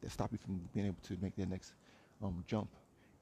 that 0.03 0.13
stop 0.13 0.31
you 0.33 0.39
from 0.39 0.61
being 0.75 0.87
able 0.87 0.99
to 1.05 1.17
make 1.23 1.35
that 1.37 1.49
next 1.49 1.73
um, 2.23 2.45
jump 2.47 2.69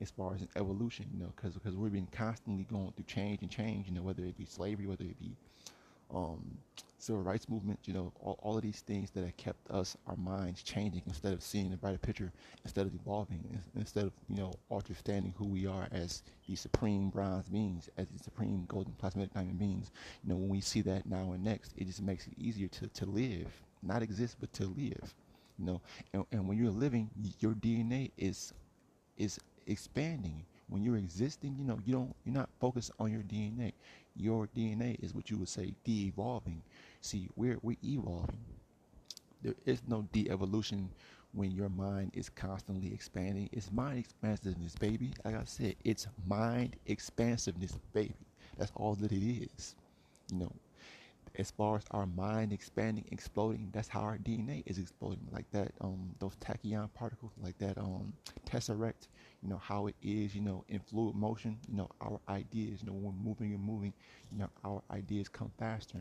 as 0.01 0.11
far 0.11 0.35
as 0.35 0.43
an 0.43 0.49
evolution, 0.57 1.07
you 1.15 1.21
know, 1.21 1.33
because 1.37 1.55
because 1.55 1.77
we've 1.77 1.93
been 1.93 2.09
constantly 2.11 2.65
going 2.65 2.93
through 2.97 3.05
change 3.05 3.41
and 3.43 3.51
change, 3.51 3.87
you 3.87 3.95
know, 3.95 4.03
whether 4.03 4.25
it 4.25 4.37
be 4.37 4.45
slavery, 4.45 4.87
whether 4.87 5.05
it 5.05 5.19
be 5.21 5.37
um, 6.15 6.59
civil 6.99 7.23
rights 7.23 7.49
movement, 7.49 7.79
you 7.85 7.93
know, 7.93 8.13
all, 8.21 8.39
all 8.43 8.57
of 8.57 8.63
these 8.63 8.81
things 8.81 9.11
that 9.11 9.25
have 9.25 9.37
kept 9.37 9.71
us, 9.71 9.97
our 10.07 10.17
minds 10.17 10.63
changing 10.63 11.03
instead 11.07 11.33
of 11.33 11.43
seeing 11.43 11.71
the 11.71 11.77
brighter 11.77 11.99
picture, 11.99 12.33
instead 12.65 12.87
of 12.87 12.95
evolving, 12.95 13.61
instead 13.77 14.05
of, 14.05 14.13
you 14.29 14.37
know, 14.37 14.53
understanding 14.71 15.35
who 15.37 15.47
we 15.47 15.67
are 15.67 15.89
as 15.91 16.23
the 16.49 16.55
supreme 16.55 17.11
bronze 17.11 17.49
beings, 17.49 17.89
as 17.97 18.07
the 18.09 18.23
supreme 18.23 18.65
golden 18.69 18.93
plasmatic 18.95 19.33
diamond 19.35 19.59
beings. 19.59 19.91
You 20.23 20.31
know, 20.31 20.37
when 20.37 20.49
we 20.49 20.61
see 20.61 20.81
that 20.83 21.07
now 21.07 21.33
and 21.33 21.43
next, 21.45 21.73
it 21.77 21.87
just 21.87 22.03
makes 22.03 22.27
it 22.27 22.35
easier 22.39 22.69
to, 22.69 22.87
to 22.89 23.07
live, 23.07 23.49
not 23.83 24.03
exist, 24.03 24.37
but 24.41 24.53
to 24.55 24.65
live. 24.67 25.15
You 25.59 25.67
know, 25.67 25.81
and, 26.13 26.25
and 26.33 26.49
when 26.49 26.57
you're 26.59 26.71
living, 26.71 27.11
your 27.41 27.53
DNA 27.53 28.11
is 28.17 28.53
is 29.17 29.39
expanding. 29.67 30.45
When 30.69 30.83
you're 30.83 30.97
existing, 30.97 31.57
you 31.59 31.65
know, 31.65 31.79
you 31.85 31.93
don't 31.93 32.15
you're 32.25 32.35
not 32.35 32.49
focused 32.61 32.91
on 32.99 33.13
your 33.13 33.23
DNA. 33.23 33.73
Your 34.17 34.49
DNA 34.49 34.97
is 35.03 35.15
what 35.15 35.31
you 35.31 35.39
would 35.39 35.49
say 35.49 35.75
de-evolving. 35.85 36.63
See, 37.01 37.29
we're 37.37 37.59
we're 37.63 37.77
evolving. 37.85 38.39
There 39.43 39.55
is 39.67 39.83
no 39.87 40.03
de-evolution 40.13 40.91
when 41.33 41.51
your 41.51 41.69
mind 41.69 42.13
is 42.15 42.29
constantly 42.31 42.93
expanding. 42.93 43.49
It's 43.53 43.73
mind 43.73 43.99
expansiveness, 43.99 44.75
baby. 44.77 45.13
Like 45.25 45.35
I 45.37 45.45
said, 45.45 45.77
it's 45.85 46.07
mind 46.27 46.77
expansiveness, 46.87 47.77
baby. 47.93 48.15
That's 48.59 48.73
all 48.77 48.95
that 48.97 49.13
it 49.13 49.25
is. 49.25 49.75
You 50.33 50.41
know, 50.41 50.53
as 51.37 51.51
far 51.51 51.77
as 51.77 51.85
our 51.91 52.07
mind 52.07 52.53
expanding, 52.53 53.05
exploding, 53.11 53.71
that's 53.73 53.89
how 53.89 54.01
our 54.01 54.19
DNA 54.19 54.63
is 54.67 54.79
exploding. 54.79 55.27
Like 55.33 55.51
that, 55.53 55.73
um, 55.81 56.15
those 56.19 56.37
tachyon 56.37 56.93
particles, 56.95 57.33
like 57.43 57.59
that, 57.59 57.79
um, 57.79 58.13
tesseract 58.47 59.09
you 59.43 59.49
know, 59.49 59.59
how 59.59 59.87
it 59.89 59.97
is, 60.03 60.35
you 60.35 60.41
know, 60.41 60.65
in 60.69 60.79
fluid 60.81 61.17
motion, 61.17 61.59
you 61.69 61.77
know, 61.77 61.89
our 62.01 62.21
ideas, 62.29 62.81
you 62.81 62.87
know, 62.87 62.93
when 62.93 63.05
we're 63.05 63.29
moving 63.31 63.53
and 63.55 63.63
moving, 63.65 63.93
you 64.31 64.39
know, 64.39 64.49
our 64.65 64.83
ideas 64.91 65.29
come 65.29 65.51
faster. 65.59 65.99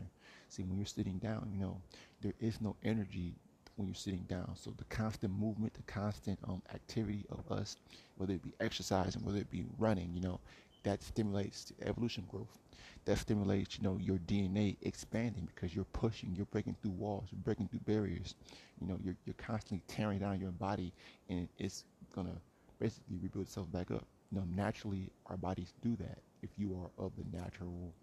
See, 0.48 0.62
when 0.62 0.76
you're 0.78 0.86
sitting 0.86 1.18
down, 1.18 1.50
you 1.52 1.58
know, 1.58 1.80
there 2.20 2.34
is 2.40 2.60
no 2.60 2.76
energy 2.84 3.34
when 3.76 3.88
you're 3.88 3.94
sitting 3.94 4.24
down. 4.28 4.54
So 4.56 4.72
the 4.76 4.84
constant 4.84 5.32
movement, 5.38 5.74
the 5.74 5.82
constant 5.82 6.38
um, 6.48 6.62
activity 6.72 7.24
of 7.30 7.50
us, 7.50 7.76
whether 8.16 8.34
it 8.34 8.42
be 8.42 8.54
exercising, 8.60 9.24
whether 9.24 9.38
it 9.38 9.50
be 9.50 9.64
running, 9.78 10.12
you 10.14 10.20
know, 10.20 10.40
that 10.84 11.02
stimulates 11.02 11.72
evolution 11.84 12.24
growth. 12.28 12.58
That 13.04 13.18
stimulates, 13.18 13.78
you 13.78 13.84
know, 13.84 13.98
your 14.00 14.18
DNA 14.18 14.76
expanding 14.82 15.48
because 15.52 15.74
you're 15.74 15.84
pushing, 15.86 16.34
you're 16.36 16.46
breaking 16.46 16.76
through 16.82 16.92
walls, 16.92 17.24
you're 17.30 17.40
breaking 17.40 17.68
through 17.68 17.80
barriers. 17.80 18.34
You 18.80 18.86
know, 18.88 18.98
you're, 19.02 19.16
you're 19.24 19.34
constantly 19.34 19.82
tearing 19.88 20.18
down 20.20 20.40
your 20.40 20.52
body 20.52 20.92
and 21.28 21.48
it's 21.58 21.84
gonna 22.14 22.36
basically 22.82 23.18
rebuild 23.22 23.46
itself 23.46 23.72
back 23.72 23.90
up. 23.90 24.06
Know, 24.32 24.44
naturally 24.56 25.10
our 25.26 25.36
bodies 25.38 25.74
do 25.82 25.96
that. 25.96 26.18
if 26.42 26.50
you 26.58 26.74
are 26.82 27.04
of 27.04 27.12
the 27.16 27.24
natural 27.36 27.94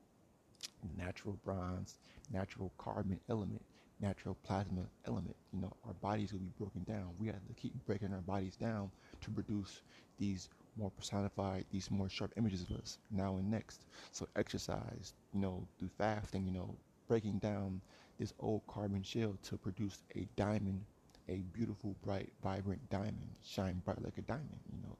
natural 0.97 1.37
bronze, 1.43 1.97
natural 2.31 2.71
carbon 2.77 3.19
element, 3.29 3.61
natural 3.99 4.35
plasma 4.43 4.83
element. 5.05 5.35
You 5.53 5.61
know, 5.61 5.73
our 5.85 5.93
bodies 5.93 6.31
will 6.33 6.39
be 6.39 6.51
broken 6.57 6.83
down. 6.83 7.09
We 7.19 7.27
have 7.27 7.45
to 7.47 7.53
keep 7.53 7.73
breaking 7.85 8.13
our 8.13 8.21
bodies 8.21 8.55
down 8.55 8.91
to 9.21 9.31
produce 9.31 9.81
these 10.17 10.49
more 10.77 10.91
personified, 10.91 11.65
these 11.71 11.91
more 11.91 12.09
sharp 12.09 12.33
images 12.37 12.63
of 12.63 12.71
us 12.77 12.97
now 13.11 13.37
and 13.37 13.49
next. 13.51 13.85
So 14.11 14.27
exercise, 14.35 15.13
you 15.33 15.39
know, 15.41 15.67
through 15.77 15.89
fasting, 15.97 16.45
you 16.45 16.51
know, 16.53 16.75
breaking 17.07 17.39
down 17.39 17.81
this 18.19 18.33
old 18.39 18.61
carbon 18.67 19.03
shell 19.03 19.37
to 19.43 19.57
produce 19.57 20.03
a 20.15 20.27
diamond, 20.35 20.85
a 21.29 21.37
beautiful, 21.53 21.95
bright, 22.03 22.29
vibrant 22.43 22.81
diamond, 22.89 23.29
shine 23.43 23.81
bright 23.85 24.03
like 24.03 24.17
a 24.17 24.21
diamond, 24.21 24.59
you 24.71 24.81
know. 24.83 24.97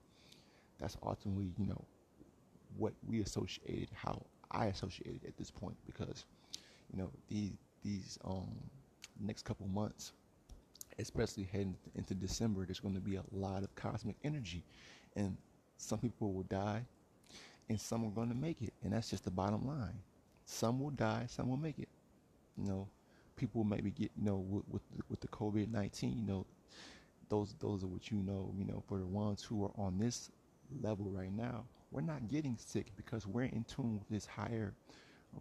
That's 0.79 0.95
ultimately, 1.03 1.51
you 1.57 1.65
know, 1.65 1.83
what 2.77 2.93
we 3.07 3.21
associated, 3.21 3.89
how 3.93 4.21
I 4.51 4.67
associated 4.67 5.25
at 5.27 5.37
this 5.37 5.51
point, 5.51 5.75
because, 5.85 6.25
you 6.91 6.99
know, 6.99 7.09
these 7.27 7.51
these 7.83 8.17
um 8.23 8.47
next 9.19 9.43
couple 9.43 9.67
months, 9.67 10.13
especially 10.99 11.43
heading 11.51 11.75
into 11.95 12.13
December, 12.13 12.65
there's 12.65 12.79
going 12.79 12.95
to 12.95 13.01
be 13.01 13.15
a 13.15 13.23
lot 13.33 13.63
of 13.63 13.75
cosmic 13.75 14.15
energy, 14.23 14.63
and 15.15 15.35
some 15.77 15.99
people 15.99 16.31
will 16.33 16.43
die, 16.43 16.85
and 17.69 17.79
some 17.79 18.05
are 18.05 18.11
going 18.11 18.29
to 18.29 18.35
make 18.35 18.61
it, 18.61 18.73
and 18.83 18.93
that's 18.93 19.09
just 19.09 19.25
the 19.25 19.31
bottom 19.31 19.67
line. 19.67 19.99
Some 20.45 20.79
will 20.79 20.91
die, 20.91 21.25
some 21.27 21.49
will 21.49 21.57
make 21.57 21.79
it. 21.79 21.89
You 22.57 22.67
know, 22.67 22.87
people 23.39 23.63
maybe 23.63 23.91
get 23.91 24.12
you 24.17 24.25
know 24.25 24.38
with 24.38 24.63
with, 24.69 24.82
with 25.10 25.21
the 25.21 25.28
COVID 25.30 25.71
nineteen. 25.71 26.17
You 26.19 26.25
know, 26.25 26.45
those 27.30 27.56
those 27.60 27.84
are 27.84 27.88
what 27.88 28.12
you 28.12 28.17
know. 28.17 28.54
You 28.58 28.65
know, 28.65 28.84
for 28.88 28.99
the 28.99 29.08
ones 29.08 29.43
who 29.43 29.63
are 29.65 29.71
on 29.78 29.97
this 29.97 30.30
level 30.82 31.10
right 31.10 31.32
now, 31.34 31.65
we're 31.91 32.02
not 32.02 32.28
getting 32.28 32.58
sick 32.58 32.88
because 32.95 33.25
we're 33.25 33.43
in 33.43 33.63
tune 33.63 33.99
with 33.99 34.10
this 34.10 34.25
higher 34.25 34.73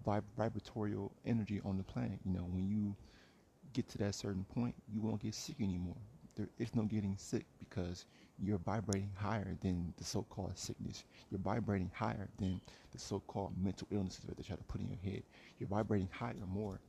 vib- 0.06 0.22
vibratorial 0.38 1.10
energy 1.26 1.60
on 1.64 1.76
the 1.76 1.82
planet. 1.84 2.20
You 2.24 2.32
know, 2.32 2.44
when 2.44 2.68
you 2.68 2.96
get 3.72 3.88
to 3.90 3.98
that 3.98 4.14
certain 4.14 4.44
point, 4.44 4.74
you 4.92 5.00
won't 5.00 5.20
get 5.20 5.34
sick 5.34 5.56
anymore. 5.60 5.96
There 6.36 6.48
is 6.58 6.74
no 6.74 6.84
getting 6.84 7.16
sick 7.18 7.46
because 7.58 8.06
you're 8.38 8.58
vibrating 8.58 9.10
higher 9.16 9.56
than 9.60 9.92
the 9.96 10.04
so-called 10.04 10.56
sickness. 10.56 11.04
You're 11.30 11.40
vibrating 11.40 11.90
higher 11.92 12.28
than 12.38 12.60
the 12.92 12.98
so-called 12.98 13.54
mental 13.60 13.88
illnesses 13.90 14.24
that 14.26 14.36
they 14.36 14.44
try 14.44 14.54
to 14.56 14.62
put 14.64 14.80
in 14.80 14.88
your 14.88 14.98
head. 15.02 15.24
You're 15.58 15.68
vibrating 15.68 16.08
higher 16.12 16.34
more. 16.46 16.80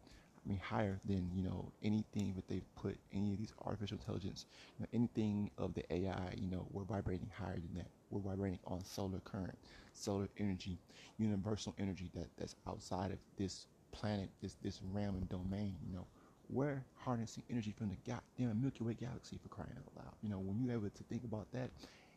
I 0.45 0.49
mean, 0.49 0.59
higher 0.59 0.99
than 1.05 1.29
you 1.33 1.43
know 1.43 1.71
anything 1.83 2.33
that 2.35 2.47
they've 2.47 2.65
put 2.75 2.97
any 3.13 3.33
of 3.33 3.39
these 3.39 3.53
artificial 3.65 3.97
intelligence, 3.97 4.45
you 4.77 4.83
know, 4.83 4.87
anything 4.93 5.51
of 5.57 5.73
the 5.73 5.91
AI. 5.93 6.33
You 6.37 6.49
know, 6.49 6.65
we're 6.71 6.83
vibrating 6.83 7.29
higher 7.37 7.55
than 7.59 7.73
that. 7.75 7.87
We're 8.09 8.21
vibrating 8.21 8.59
on 8.65 8.83
solar 8.83 9.19
current, 9.19 9.57
solar 9.93 10.29
energy, 10.37 10.79
universal 11.17 11.75
energy 11.77 12.09
that 12.15 12.27
that's 12.37 12.55
outside 12.67 13.11
of 13.11 13.19
this 13.37 13.67
planet, 13.91 14.29
this 14.41 14.55
this 14.63 14.79
realm 14.91 15.15
and 15.15 15.29
domain. 15.29 15.75
You 15.85 15.93
know, 15.95 16.07
we're 16.49 16.83
harnessing 16.95 17.43
energy 17.49 17.73
from 17.77 17.89
the 17.89 17.97
goddamn 18.11 18.61
Milky 18.61 18.83
Way 18.83 18.93
galaxy 18.95 19.37
for 19.41 19.49
crying 19.49 19.73
out 19.77 20.03
loud. 20.03 20.13
You 20.21 20.29
know, 20.29 20.39
when 20.39 20.59
you're 20.59 20.73
able 20.73 20.89
to 20.89 21.03
think 21.03 21.23
about 21.23 21.51
that 21.53 21.69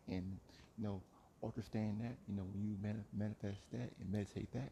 and, 0.09 0.39
you 0.79 0.85
know, 0.85 1.03
understand 1.45 2.01
that, 2.01 2.17
you 2.27 2.35
know, 2.35 2.45
when 2.53 2.63
you 2.65 2.77
manifest 3.13 3.71
that 3.73 3.91
and 4.01 4.11
meditate 4.11 4.51
that, 4.53 4.71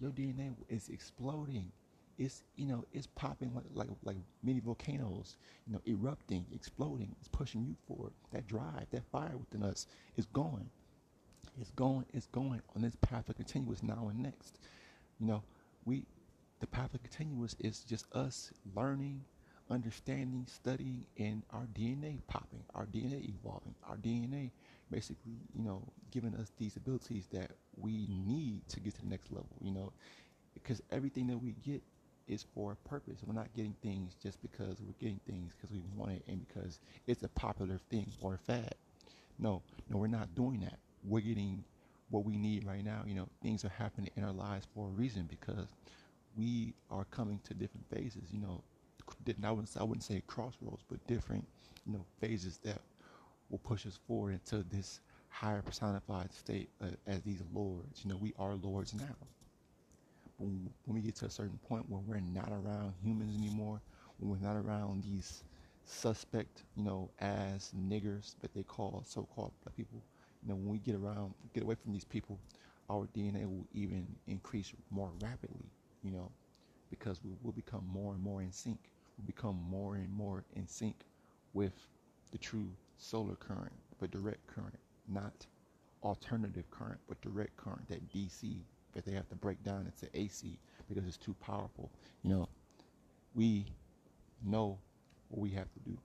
your 0.00 0.10
DNA 0.10 0.52
is 0.68 0.88
exploding. 0.88 1.70
It's, 2.20 2.42
you 2.56 2.66
know, 2.66 2.84
it's 2.92 3.06
popping 3.06 3.54
like, 3.54 3.64
like, 3.72 3.88
like 4.04 4.18
mini 4.42 4.60
volcanoes, 4.60 5.38
you 5.66 5.72
know, 5.72 5.80
erupting, 5.86 6.44
exploding. 6.54 7.16
It's 7.18 7.28
pushing 7.28 7.64
you 7.64 7.76
forward. 7.88 8.12
That 8.32 8.46
drive, 8.46 8.86
that 8.90 9.04
fire 9.10 9.38
within 9.38 9.62
us 9.66 9.86
is 10.18 10.26
going. 10.26 10.68
It's 11.58 11.70
going, 11.70 12.04
it's 12.12 12.26
going 12.26 12.60
on 12.76 12.82
this 12.82 12.94
path 13.00 13.30
of 13.30 13.36
continuous 13.36 13.82
now 13.82 14.08
and 14.10 14.22
next. 14.22 14.58
You 15.18 15.28
know, 15.28 15.42
we 15.86 16.04
the 16.60 16.66
path 16.66 16.92
of 16.92 17.02
continuous 17.02 17.56
is 17.58 17.80
just 17.80 18.04
us 18.14 18.52
learning, 18.76 19.24
understanding, 19.70 20.46
studying, 20.46 21.06
and 21.18 21.42
our 21.50 21.66
DNA 21.74 22.18
popping, 22.26 22.64
our 22.74 22.84
DNA 22.84 23.30
evolving, 23.30 23.74
our 23.88 23.96
DNA 23.96 24.50
basically, 24.90 25.38
you 25.54 25.64
know, 25.64 25.82
giving 26.10 26.34
us 26.34 26.52
these 26.58 26.76
abilities 26.76 27.26
that 27.32 27.52
we 27.76 28.06
need 28.10 28.68
to 28.68 28.80
get 28.80 28.94
to 28.96 29.00
the 29.00 29.08
next 29.08 29.30
level, 29.32 29.56
you 29.62 29.70
know, 29.72 29.92
because 30.52 30.82
everything 30.90 31.26
that 31.28 31.38
we 31.38 31.52
get 31.64 31.82
is 32.30 32.46
for 32.54 32.72
a 32.72 32.88
purpose. 32.88 33.20
We're 33.26 33.34
not 33.34 33.52
getting 33.54 33.74
things 33.82 34.14
just 34.22 34.40
because 34.42 34.80
we're 34.80 34.94
getting 35.00 35.20
things 35.26 35.52
because 35.54 35.70
we 35.70 35.82
want 35.96 36.12
it 36.12 36.22
and 36.28 36.46
because 36.46 36.78
it's 37.06 37.22
a 37.24 37.28
popular 37.28 37.78
thing 37.90 38.06
or 38.22 38.34
a 38.34 38.38
fad. 38.38 38.74
No, 39.38 39.62
no, 39.88 39.98
we're 39.98 40.06
not 40.06 40.34
doing 40.34 40.60
that. 40.60 40.78
We're 41.04 41.20
getting 41.20 41.64
what 42.10 42.24
we 42.24 42.36
need 42.36 42.66
right 42.66 42.84
now. 42.84 43.02
You 43.06 43.14
know, 43.14 43.28
things 43.42 43.64
are 43.64 43.70
happening 43.70 44.10
in 44.16 44.24
our 44.24 44.32
lives 44.32 44.66
for 44.74 44.86
a 44.86 44.90
reason 44.90 45.26
because 45.28 45.66
we 46.36 46.74
are 46.90 47.04
coming 47.06 47.40
to 47.44 47.54
different 47.54 47.86
phases. 47.90 48.28
You 48.32 48.40
know, 48.40 48.62
I 49.44 49.50
wouldn't 49.50 49.76
I 49.78 49.82
wouldn't 49.82 50.04
say 50.04 50.22
crossroads, 50.26 50.84
but 50.88 51.04
different 51.06 51.46
you 51.86 51.94
know 51.94 52.04
phases 52.20 52.58
that 52.64 52.78
will 53.48 53.58
push 53.58 53.86
us 53.86 53.98
forward 54.06 54.32
into 54.34 54.62
this 54.70 55.00
higher 55.28 55.62
personified 55.62 56.32
state 56.32 56.70
uh, 56.82 56.88
as 57.06 57.22
these 57.22 57.42
lords. 57.52 58.04
You 58.04 58.10
know, 58.10 58.16
we 58.16 58.34
are 58.38 58.54
lords 58.54 58.94
now. 58.94 59.16
When, 60.40 60.70
when 60.86 60.96
we 60.96 61.02
get 61.02 61.16
to 61.16 61.26
a 61.26 61.30
certain 61.30 61.58
point 61.68 61.88
where 61.90 62.00
we're 62.06 62.20
not 62.20 62.50
around 62.50 62.94
humans 63.04 63.36
anymore, 63.36 63.82
when 64.18 64.30
we're 64.30 64.46
not 64.46 64.56
around 64.56 65.04
these 65.04 65.44
suspect, 65.86 66.64
you 66.76 66.84
know, 66.84 67.10
as 67.20 67.72
niggers 67.78 68.34
that 68.42 68.54
they 68.54 68.64
call 68.64 69.04
so-called 69.06 69.52
black 69.64 69.76
people, 69.76 70.02
you 70.42 70.50
know, 70.50 70.56
when 70.56 70.68
we 70.70 70.78
get 70.78 70.96
around, 70.96 71.34
get 71.54 71.64
away 71.64 71.76
from 71.76 71.92
these 71.92 72.04
people, 72.04 72.40
our 72.90 73.06
DNA 73.16 73.46
will 73.46 73.66
even 73.74 74.06
increase 74.26 74.72
more 74.90 75.12
rapidly 75.22 75.70
you 76.02 76.12
know, 76.12 76.32
because 76.90 77.20
we 77.24 77.32
will 77.42 77.52
become 77.52 77.84
more 77.92 78.14
and 78.14 78.22
more 78.22 78.42
in 78.42 78.52
sync. 78.52 78.78
We'll 79.18 79.26
become 79.26 79.56
more 79.70 79.96
and 79.96 80.12
more 80.12 80.44
in 80.56 80.66
sync 80.66 80.96
with 81.52 81.74
the 82.32 82.38
true 82.38 82.68
solar 82.98 83.36
current, 83.36 83.72
but 84.00 84.10
direct 84.10 84.46
current, 84.46 84.78
not 85.08 85.46
alternative 86.02 86.70
current, 86.70 87.00
but 87.08 87.20
direct 87.22 87.56
current, 87.56 87.88
that 87.88 88.10
DC 88.12 88.62
that 88.94 89.04
they 89.04 89.12
have 89.12 89.28
to 89.28 89.34
break 89.36 89.62
down 89.62 89.86
into 89.86 90.08
AC 90.18 90.58
because 90.88 91.06
it's 91.06 91.16
too 91.16 91.34
powerful. 91.34 91.90
You 92.22 92.30
know, 92.30 92.48
we 93.34 93.66
know 94.44 94.78
what 95.28 95.40
we 95.40 95.50
have 95.50 95.72
to 95.72 95.80
do. 95.80 95.98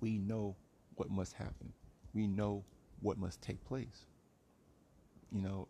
We 0.00 0.18
know 0.18 0.56
what 0.96 1.10
must 1.10 1.34
happen. 1.34 1.72
We 2.14 2.26
know 2.26 2.64
what 3.00 3.18
must 3.18 3.42
take 3.42 3.64
place. 3.64 4.06
You 5.32 5.42
know, 5.42 5.68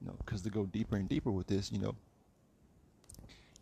you 0.00 0.08
know, 0.08 0.16
because 0.24 0.42
to 0.42 0.50
go 0.50 0.66
deeper 0.66 0.96
and 0.96 1.08
deeper 1.08 1.30
with 1.30 1.46
this, 1.46 1.70
you 1.72 1.78
know, 1.78 1.96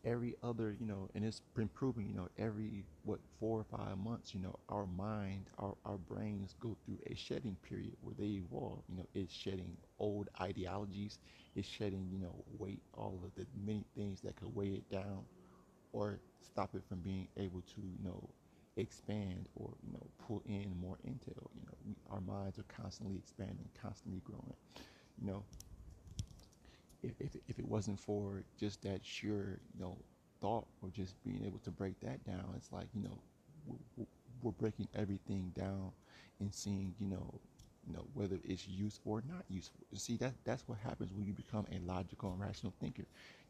every 0.05 0.35
other, 0.43 0.75
you 0.79 0.87
know, 0.87 1.09
and 1.15 1.25
it's 1.25 1.41
been 1.55 1.69
proven, 1.69 2.07
you 2.09 2.15
know, 2.15 2.29
every 2.39 2.85
what 3.03 3.21
four 3.39 3.61
or 3.61 3.65
five 3.65 3.99
months, 3.99 4.35
you 4.35 4.41
know, 4.41 4.59
our 4.69 4.87
mind, 4.87 5.49
our, 5.59 5.75
our 5.85 5.99
brains 5.99 6.55
go 6.61 6.77
through 6.85 6.99
a 7.07 7.15
shedding 7.15 7.57
period 7.63 7.95
where 8.01 8.15
they 8.19 8.41
evolve. 8.43 8.83
You 8.89 8.97
know, 8.99 9.07
it's 9.15 9.33
shedding 9.33 9.77
old 9.99 10.29
ideologies, 10.41 11.19
it's 11.55 11.69
shedding, 11.69 12.09
you 12.11 12.19
know, 12.19 12.45
weight, 12.59 12.83
all 12.95 13.21
of 13.25 13.35
the 13.35 13.47
many 13.65 13.85
things 13.97 14.21
that 14.23 14.37
could 14.37 14.55
weigh 14.55 14.69
it 14.83 14.89
down 14.91 15.25
or 15.93 16.21
stop 16.41 16.75
it 16.75 16.83
from 16.89 17.01
being 17.01 17.29
able 17.37 17.63
to, 17.63 17.81
you 17.81 18.03
know, 18.05 18.29
expand 18.77 19.49
or, 19.55 19.73
you 19.87 19.93
know, 19.93 20.07
pull 20.19 20.43
in 20.47 20.75
more 20.81 20.97
intel. 21.07 21.49
You 21.55 21.63
know, 21.67 21.77
we, 21.87 21.97
our 22.11 22.21
minds 22.21 22.59
are 22.59 22.65
constantly 22.69 23.17
expanding, 23.17 23.69
constantly 23.81 24.21
growing. 24.25 24.55
You 25.21 25.27
know, 25.27 25.45
if, 27.03 27.13
if, 27.21 27.37
if 27.49 27.59
it 27.59 27.67
wasn't 27.69 28.01
for 28.01 28.43
just 28.59 28.83
that 28.83 29.05
sheer, 29.05 29.61
you 29.75 29.81
know, 29.81 29.99
thought 30.41 30.67
or 30.83 30.91
just 30.91 31.23
being 31.25 31.45
able 31.45 31.59
to 31.61 31.71
break 31.71 32.01
that 32.01 32.25
down, 32.25 32.55
it's 32.57 32.73
like, 32.73 32.87
you 32.95 33.03
know, 33.03 33.19
we're, 33.67 34.53
breaking 34.53 34.89
everything 34.95 35.53
down 35.55 35.93
and 36.41 36.55
seeing, 36.55 36.95
you 36.99 37.07
know, 37.07 37.35
you 37.87 37.95
know, 37.95 38.07
whether 38.15 38.39
it's 38.45 38.67
useful 38.69 39.13
or 39.13 39.23
not 39.29 39.45
useful. 39.49 39.81
You 39.91 39.99
see, 39.99 40.17
that 40.19 40.35
that's 40.45 40.67
what 40.69 40.79
happens 40.79 41.13
when 41.13 41.27
you 41.27 41.33
become 41.33 41.67
a 41.73 41.79
logical 41.81 42.33
and 42.33 42.41
rational 42.41 42.73
thinker. 42.81 43.05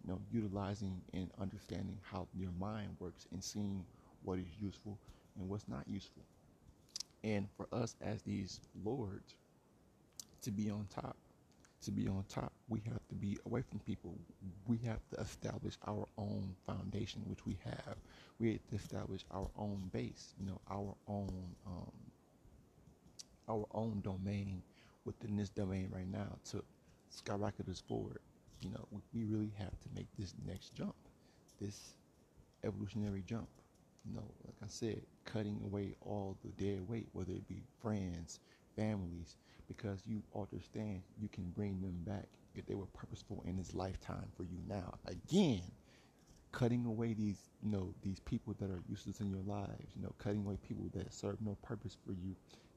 You 0.04 0.10
know, 0.10 0.20
utilizing 0.32 1.02
and 1.12 1.30
understanding 1.40 1.98
how 2.02 2.26
your 2.34 2.52
mind 2.58 2.96
works 2.98 3.26
and 3.32 3.42
seeing 3.42 3.84
what 4.22 4.38
is 4.38 4.46
useful 4.60 4.98
and 5.38 5.48
what's 5.48 5.68
not 5.68 5.84
useful. 5.88 6.22
And 7.22 7.48
for 7.56 7.68
us 7.72 7.96
as 8.00 8.22
these 8.22 8.60
lords 8.84 9.34
to 10.42 10.50
be 10.50 10.70
on 10.70 10.86
top 10.90 11.16
to 11.82 11.90
be 11.90 12.08
on 12.08 12.24
top, 12.28 12.52
we 12.68 12.80
have 12.86 13.06
to 13.08 13.14
be 13.14 13.38
away 13.46 13.62
from 13.62 13.80
people. 13.80 14.14
We 14.66 14.78
have 14.86 15.00
to 15.14 15.20
establish 15.20 15.76
our 15.86 16.06
own 16.18 16.54
foundation, 16.66 17.22
which 17.26 17.46
we 17.46 17.58
have. 17.64 17.96
We 18.38 18.52
have 18.52 18.66
to 18.70 18.76
establish 18.76 19.24
our 19.30 19.48
own 19.56 19.90
base, 19.92 20.34
you 20.40 20.46
know, 20.46 20.60
our 20.70 20.94
own 21.08 21.54
um, 21.66 21.92
our 23.48 23.66
own 23.74 24.00
domain 24.02 24.62
within 25.04 25.36
this 25.36 25.48
domain 25.50 25.88
right 25.92 26.10
now 26.10 26.28
to 26.50 26.62
skyrocket 27.10 27.68
us 27.68 27.80
forward. 27.80 28.20
You 28.62 28.70
know, 28.70 28.86
we, 28.90 29.00
we 29.14 29.24
really 29.24 29.52
have 29.58 29.70
to 29.80 29.88
make 29.94 30.06
this 30.18 30.34
next 30.46 30.74
jump, 30.74 30.94
this 31.60 31.94
evolutionary 32.64 33.22
jump. 33.26 33.48
You 34.06 34.14
know, 34.14 34.24
like 34.46 34.54
I 34.64 34.68
said, 34.68 35.02
cutting 35.24 35.60
away 35.64 35.94
all 36.00 36.36
the 36.44 36.50
dead 36.62 36.88
weight, 36.88 37.08
whether 37.12 37.32
it 37.32 37.46
be 37.48 37.62
friends, 37.82 38.40
families, 38.76 39.36
because 39.68 40.00
you 40.06 40.22
understand 40.34 41.02
you 41.20 41.28
can 41.28 41.44
bring 41.50 41.80
them 41.80 41.96
back 42.06 42.26
if 42.54 42.66
they 42.66 42.74
were 42.74 42.86
purposeful 42.86 43.42
in 43.46 43.56
this 43.56 43.74
lifetime 43.74 44.26
for 44.36 44.42
you 44.42 44.58
now. 44.68 44.94
Again, 45.06 45.62
cutting 46.52 46.84
away 46.86 47.14
these, 47.14 47.38
you 47.62 47.70
know, 47.70 47.94
these 48.02 48.20
people 48.20 48.54
that 48.60 48.70
are 48.70 48.82
useless 48.88 49.20
in 49.20 49.30
your 49.30 49.42
lives, 49.46 49.92
you 49.94 50.02
know, 50.02 50.12
cutting 50.18 50.44
away 50.44 50.58
people 50.66 50.90
that 50.94 51.12
serve 51.12 51.36
no 51.40 51.56
purpose 51.62 51.96
for 52.04 52.12
you 52.12 52.34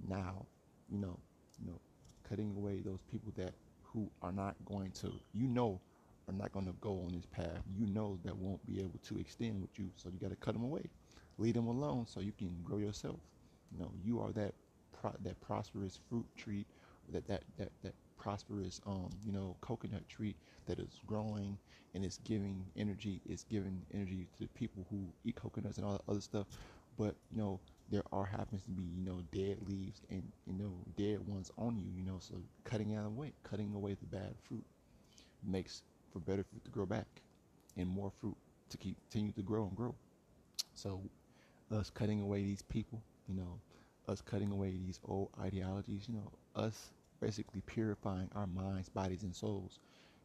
now, 0.07 0.45
you 0.89 0.99
know, 0.99 1.19
you 1.59 1.67
know, 1.67 1.79
cutting 2.27 2.53
away 2.55 2.81
those 2.85 3.01
people 3.11 3.31
that 3.35 3.53
who 3.81 4.09
are 4.21 4.31
not 4.31 4.55
going 4.65 4.91
to, 4.91 5.11
you 5.33 5.47
know, 5.47 5.79
are 6.27 6.33
not 6.33 6.51
going 6.51 6.65
to 6.65 6.73
go 6.81 7.01
on 7.05 7.13
this 7.13 7.25
path. 7.25 7.61
You 7.77 7.85
know 7.87 8.17
that 8.23 8.35
won't 8.35 8.65
be 8.65 8.79
able 8.79 8.99
to 9.07 9.19
extend 9.19 9.61
with 9.61 9.77
you, 9.77 9.89
so 9.95 10.09
you 10.09 10.19
got 10.19 10.29
to 10.29 10.35
cut 10.37 10.53
them 10.53 10.63
away. 10.63 10.83
Leave 11.37 11.55
them 11.55 11.67
alone 11.67 12.05
so 12.07 12.19
you 12.19 12.31
can 12.31 12.55
grow 12.63 12.77
yourself. 12.77 13.19
You 13.71 13.79
know, 13.79 13.91
you 14.03 14.19
are 14.21 14.31
that 14.33 14.53
pro- 15.03 15.19
that 15.23 15.39
prosperous 15.41 15.99
fruit 16.09 16.27
tree, 16.37 16.65
that 17.11 17.27
that 17.27 17.43
that 17.57 17.71
that 17.83 17.95
prosperous 18.17 18.79
um 18.87 19.09
you 19.25 19.33
know 19.33 19.57
coconut 19.61 20.07
tree 20.09 20.35
that 20.65 20.79
is 20.79 21.01
growing 21.05 21.57
and 21.95 22.05
it's 22.05 22.19
giving 22.19 22.65
energy. 22.77 23.21
It's 23.25 23.43
giving 23.43 23.83
energy 23.93 24.27
to 24.37 24.43
the 24.43 24.49
people 24.49 24.87
who 24.89 25.13
eat 25.25 25.35
coconuts 25.35 25.77
and 25.77 25.85
all 25.85 25.93
that 25.93 26.11
other 26.11 26.21
stuff. 26.21 26.47
But 26.97 27.15
you 27.31 27.37
know, 27.39 27.59
there 27.89 28.03
are 28.13 28.25
happens 28.25 28.63
to 28.65 28.71
be 28.71 28.83
you 28.83 29.03
know 29.05 29.23
dead 29.33 29.57
leaves 29.67 30.01
and 30.09 30.23
you 30.47 30.53
know 30.53 30.73
dead 30.97 31.27
ones 31.27 31.51
on 31.57 31.77
you. 31.77 31.91
You 31.95 32.05
know, 32.05 32.19
so 32.19 32.35
cutting 32.65 32.95
out 32.95 33.05
away, 33.07 33.33
cutting 33.43 33.73
away 33.75 33.95
the 33.95 34.05
bad 34.07 34.35
fruit 34.47 34.65
makes 35.45 35.83
for 36.11 36.19
better 36.19 36.43
fruit 36.43 36.63
to 36.65 36.71
grow 36.71 36.85
back 36.85 37.07
and 37.77 37.87
more 37.89 38.11
fruit 38.21 38.37
to 38.69 38.77
keep 38.77 38.97
continue 39.11 39.33
to 39.33 39.43
grow 39.43 39.65
and 39.67 39.75
grow. 39.75 39.95
So 40.75 41.01
us 41.71 41.91
cutting 41.91 42.21
away 42.21 42.43
these 42.43 42.63
people, 42.63 43.03
you 43.27 43.35
know, 43.35 43.59
us 44.07 44.21
cutting 44.21 44.51
away 44.51 44.71
these 44.71 44.99
old 45.05 45.29
ideologies, 45.39 46.07
you 46.07 46.15
know, 46.15 46.31
us 46.55 46.91
basically 47.19 47.61
purifying 47.61 48.29
our 48.35 48.47
minds, 48.47 48.89
bodies, 48.89 49.23
and 49.23 49.35
souls 49.35 49.79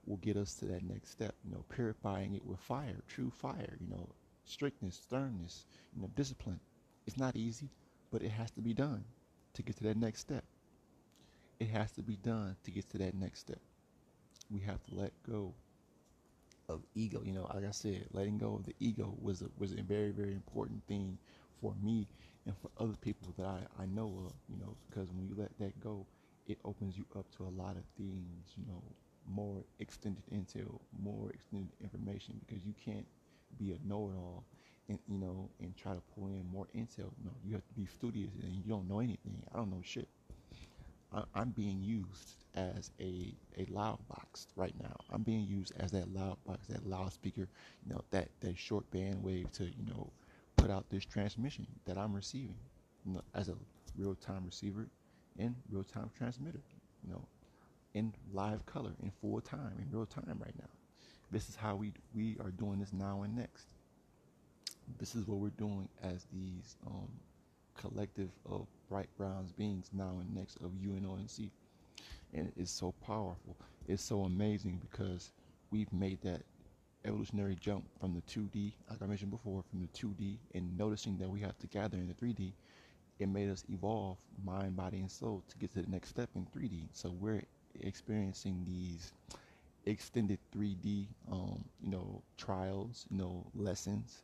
will 0.07 0.17
get 0.19 0.37
us 0.37 0.55
to 0.57 0.67
that 0.67 0.83
next 0.83 1.11
step. 1.11 1.35
You 1.45 1.53
know, 1.53 1.65
purifying 1.69 2.35
it 2.35 2.45
with 2.45 2.61
fire, 2.61 3.03
true 3.09 3.31
fire. 3.31 3.77
You 3.81 3.89
know, 3.89 4.09
strictness, 4.45 4.97
sternness, 4.97 5.67
you 5.95 6.03
know, 6.03 6.11
discipline. 6.17 6.61
It's 7.07 7.17
not 7.19 7.37
easy, 7.37 7.71
but 8.11 8.23
it 8.23 8.31
has 8.31 8.51
to 8.53 8.61
be 8.61 8.75
done 8.75 9.05
to 9.55 9.63
get 9.63 9.77
to 9.77 9.85
that 9.85 9.97
next 9.97 10.21
step. 10.21 10.45
It 11.61 11.69
has 11.69 11.93
to 11.93 12.03
be 12.03 12.17
done 12.17 12.57
to 12.65 12.71
get 12.71 12.89
to 12.91 12.99
that 12.99 13.15
next 13.15 13.41
step. 13.41 13.61
We 14.51 14.61
have 14.61 14.83
to 14.85 14.95
let 14.95 15.13
go 15.23 15.55
of 16.69 16.83
ego. 16.95 17.23
You 17.25 17.33
know, 17.33 17.51
like 17.55 17.65
I 17.65 17.71
said, 17.71 18.07
letting 18.13 18.39
go 18.39 18.55
of 18.57 18.65
the 18.65 18.75
ego 18.81 19.15
was 19.21 19.43
a, 19.43 19.47
was 19.59 19.73
a 19.73 19.83
very 19.83 20.11
very 20.11 20.33
important 20.35 20.83
thing 20.87 21.19
for 21.61 21.75
me 21.83 22.07
and 22.47 22.55
for 22.59 22.71
other 22.83 22.97
people 23.01 23.33
that 23.39 23.47
I, 23.47 23.61
I 23.83 23.87
know 23.87 24.25
of. 24.27 24.33
You 24.49 24.59
know, 24.61 24.77
because 24.89 25.11
when 25.13 25.27
you 25.29 25.35
let 25.37 25.57
that 25.59 25.79
go, 25.81 26.07
it 26.47 26.59
opens 26.65 26.97
you 26.97 27.05
up 27.17 27.27
to 27.37 27.45
a 27.45 27.53
lot 27.63 27.77
of 27.77 27.85
things. 27.97 28.55
You 28.57 28.67
know, 28.67 28.83
more 29.27 29.63
extended 29.79 30.23
intel, 30.33 30.81
more 31.03 31.31
extended 31.31 31.73
information 31.81 32.41
because 32.47 32.65
you 32.65 32.75
can't 32.85 33.07
be 33.59 33.73
a 33.73 33.79
know-it-all 33.89 34.45
and 34.89 34.99
you 35.09 35.19
know 35.19 35.51
and 35.61 35.77
try 35.77 35.93
to 35.95 36.03
pull 36.15 36.29
in 36.29 36.47
more 36.53 36.67
intel. 36.77 37.13
No, 37.25 37.33
you 37.45 37.55
have 37.55 37.67
to 37.67 37.75
be 37.75 37.87
studious 37.87 38.31
and 38.43 38.53
you 38.53 38.63
don't 38.69 38.89
know 38.89 39.01
anything. 39.01 39.43
I 39.53 39.57
don't 39.59 39.71
know 39.71 39.83
shit. 39.85 40.09
I, 41.13 41.25
I'm 41.35 41.51
being 41.51 41.81
used 41.83 42.37
as 42.55 42.91
a 43.01 43.35
a 43.59 43.67
loud 43.71 43.99
box 44.09 44.47
right 44.57 44.75
now. 44.83 44.97
I'm 45.11 45.23
being 45.23 45.47
used 45.47 45.73
as 45.79 45.91
that 45.93 46.13
loud 46.15 46.39
box, 46.47 46.67
that 46.69 46.87
loudspeaker, 46.87 47.49
you 47.87 47.95
know, 47.95 48.05
that 48.11 48.29
that 48.41 48.59
short 48.59 48.91
band 48.91 49.23
wave 49.23 49.51
to 49.53 49.65
you 49.65 49.85
know 49.87 50.11
put 50.59 50.71
out 50.71 50.91
this 50.91 51.05
transmission 51.05 51.67
that 51.87 51.97
I'm 51.97 52.13
receiving, 52.15 52.57
you 53.07 53.15
know, 53.15 53.23
as 53.35 53.49
a 53.49 53.55
real 53.97 54.15
time 54.15 54.45
receiver 54.45 54.87
and 55.39 55.55
real 55.71 55.85
time 55.85 56.11
transmitter. 56.17 56.61
You 57.05 57.13
know, 57.13 57.25
in 57.95 58.13
live 58.33 58.67
color, 58.67 58.93
in 59.03 59.11
full 59.21 59.41
time, 59.41 59.73
in 59.79 59.87
real 59.91 60.07
time 60.07 60.39
right 60.39 60.55
now. 60.59 60.69
This 61.31 61.49
is 61.49 61.57
how 61.57 61.77
we 61.77 61.93
we 62.15 62.37
are 62.41 62.51
doing 62.51 62.79
this 62.81 62.93
now 62.93 63.23
and 63.23 63.37
next. 63.37 63.67
This 64.99 65.15
is 65.15 65.27
what 65.27 65.39
we're 65.39 65.51
doing 65.51 65.89
as 66.03 66.27
these 66.33 66.77
um, 66.87 67.09
collective 67.75 68.31
of 68.47 68.67
bright 68.89 69.09
browns 69.17 69.53
beings 69.53 69.91
now 69.93 70.19
and 70.21 70.35
next 70.35 70.57
of 70.57 70.73
UNONC. 70.83 71.51
And 72.35 72.53
it's 72.57 72.71
so 72.71 72.93
powerful. 73.07 73.57
It's 73.87 74.03
so 74.03 74.23
amazing 74.23 74.81
because 74.91 75.31
we've 75.71 75.93
made 75.93 76.21
that 76.23 76.43
evolutionary 77.09 77.57
jump 77.61 77.85
from 78.01 78.15
the 78.15 78.23
2D, 78.23 78.73
like 78.91 79.03
I 79.03 79.07
mentioned 79.07 79.31
before, 79.31 79.63
from 79.71 79.81
the 79.81 79.89
2D 79.89 80.39
and 80.55 80.77
noticing 80.79 81.17
that 81.19 81.29
we 81.31 81.41
have 81.41 81.59
to 81.59 81.67
gather 81.67 81.97
in 81.99 82.09
the 82.09 82.15
3D. 82.15 82.53
It 83.19 83.29
made 83.29 83.51
us 83.51 83.65
evolve 83.71 84.19
mind, 84.45 84.77
body, 84.77 84.99
and 85.01 85.11
soul 85.11 85.43
to 85.49 85.59
get 85.59 85.73
to 85.75 85.83
the 85.83 85.91
next 85.91 86.11
step 86.11 86.31
in 86.37 86.47
3D. 86.47 86.89
So 86.93 87.11
we're 87.11 87.43
experiencing 87.81 88.65
these 88.67 89.13
extended 89.87 90.39
3D, 90.55 91.07
um, 91.33 91.65
you 91.83 91.91
know, 91.91 92.23
trials, 92.37 93.07
you 93.11 93.19
know, 93.19 93.47
lessons, 93.55 94.23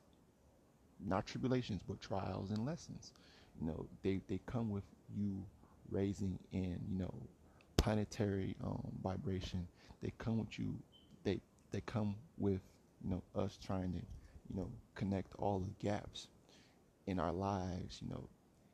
not 1.05 1.26
tribulations, 1.26 1.82
but 1.87 2.01
trials 2.01 2.51
and 2.51 2.64
lessons. 2.64 3.12
You 3.61 3.68
know, 3.68 3.87
they, 4.03 4.20
they 4.28 4.41
come 4.47 4.70
with 4.70 4.85
you 5.16 5.45
raising 5.91 6.39
in, 6.53 6.78
you 6.91 6.99
know, 6.99 7.14
planetary 7.76 8.57
um, 8.64 8.82
vibration. 9.03 9.66
They 10.03 10.12
come 10.18 10.39
with 10.39 10.59
you. 10.59 10.74
They 11.24 11.41
they 11.70 11.80
come 11.87 12.16
with 12.39 12.61
you 13.05 13.11
know 13.11 13.23
us 13.37 13.59
trying 13.65 13.93
to, 13.93 13.99
you 14.49 14.57
know, 14.57 14.71
connect 14.97 15.35
all 15.39 15.61
the 15.61 15.71
gaps 15.87 16.29
in 17.07 17.19
our 17.21 17.33
lives. 17.33 18.01
You 18.03 18.11
know, 18.11 18.29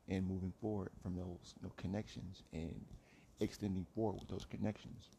and 0.09 0.26
moving 0.26 0.53
forward 0.61 0.91
from 1.03 1.16
those 1.16 1.55
you 1.57 1.64
know 1.68 1.72
connections 1.76 2.43
and 2.53 2.85
extending 3.41 3.87
forward 3.95 4.20
with 4.20 4.28
those 4.28 4.47
connections. 4.47 5.11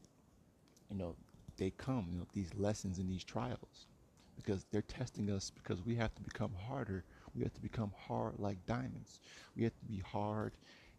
You 0.89 0.97
know, 0.97 1.16
they 1.57 1.72
come, 1.72 2.07
you 2.12 2.20
know, 2.20 2.28
these 2.34 2.53
lessons 2.55 2.99
and 2.99 3.09
these 3.09 3.24
trials 3.24 3.88
because 4.36 4.66
they're 4.72 4.82
testing 4.82 5.30
us 5.32 5.49
because 5.51 5.84
we 5.86 5.95
have 5.95 6.14
to 6.16 6.22
become 6.22 6.51
harder. 6.68 7.05
We 7.36 7.43
have 7.43 7.53
to 7.53 7.62
become 7.62 7.93
hard 8.07 8.39
like 8.39 8.66
diamonds. 8.66 9.20
We 9.55 9.64
have 9.64 9.78
to 9.78 9.86
be 9.86 9.99
hard 9.99 10.53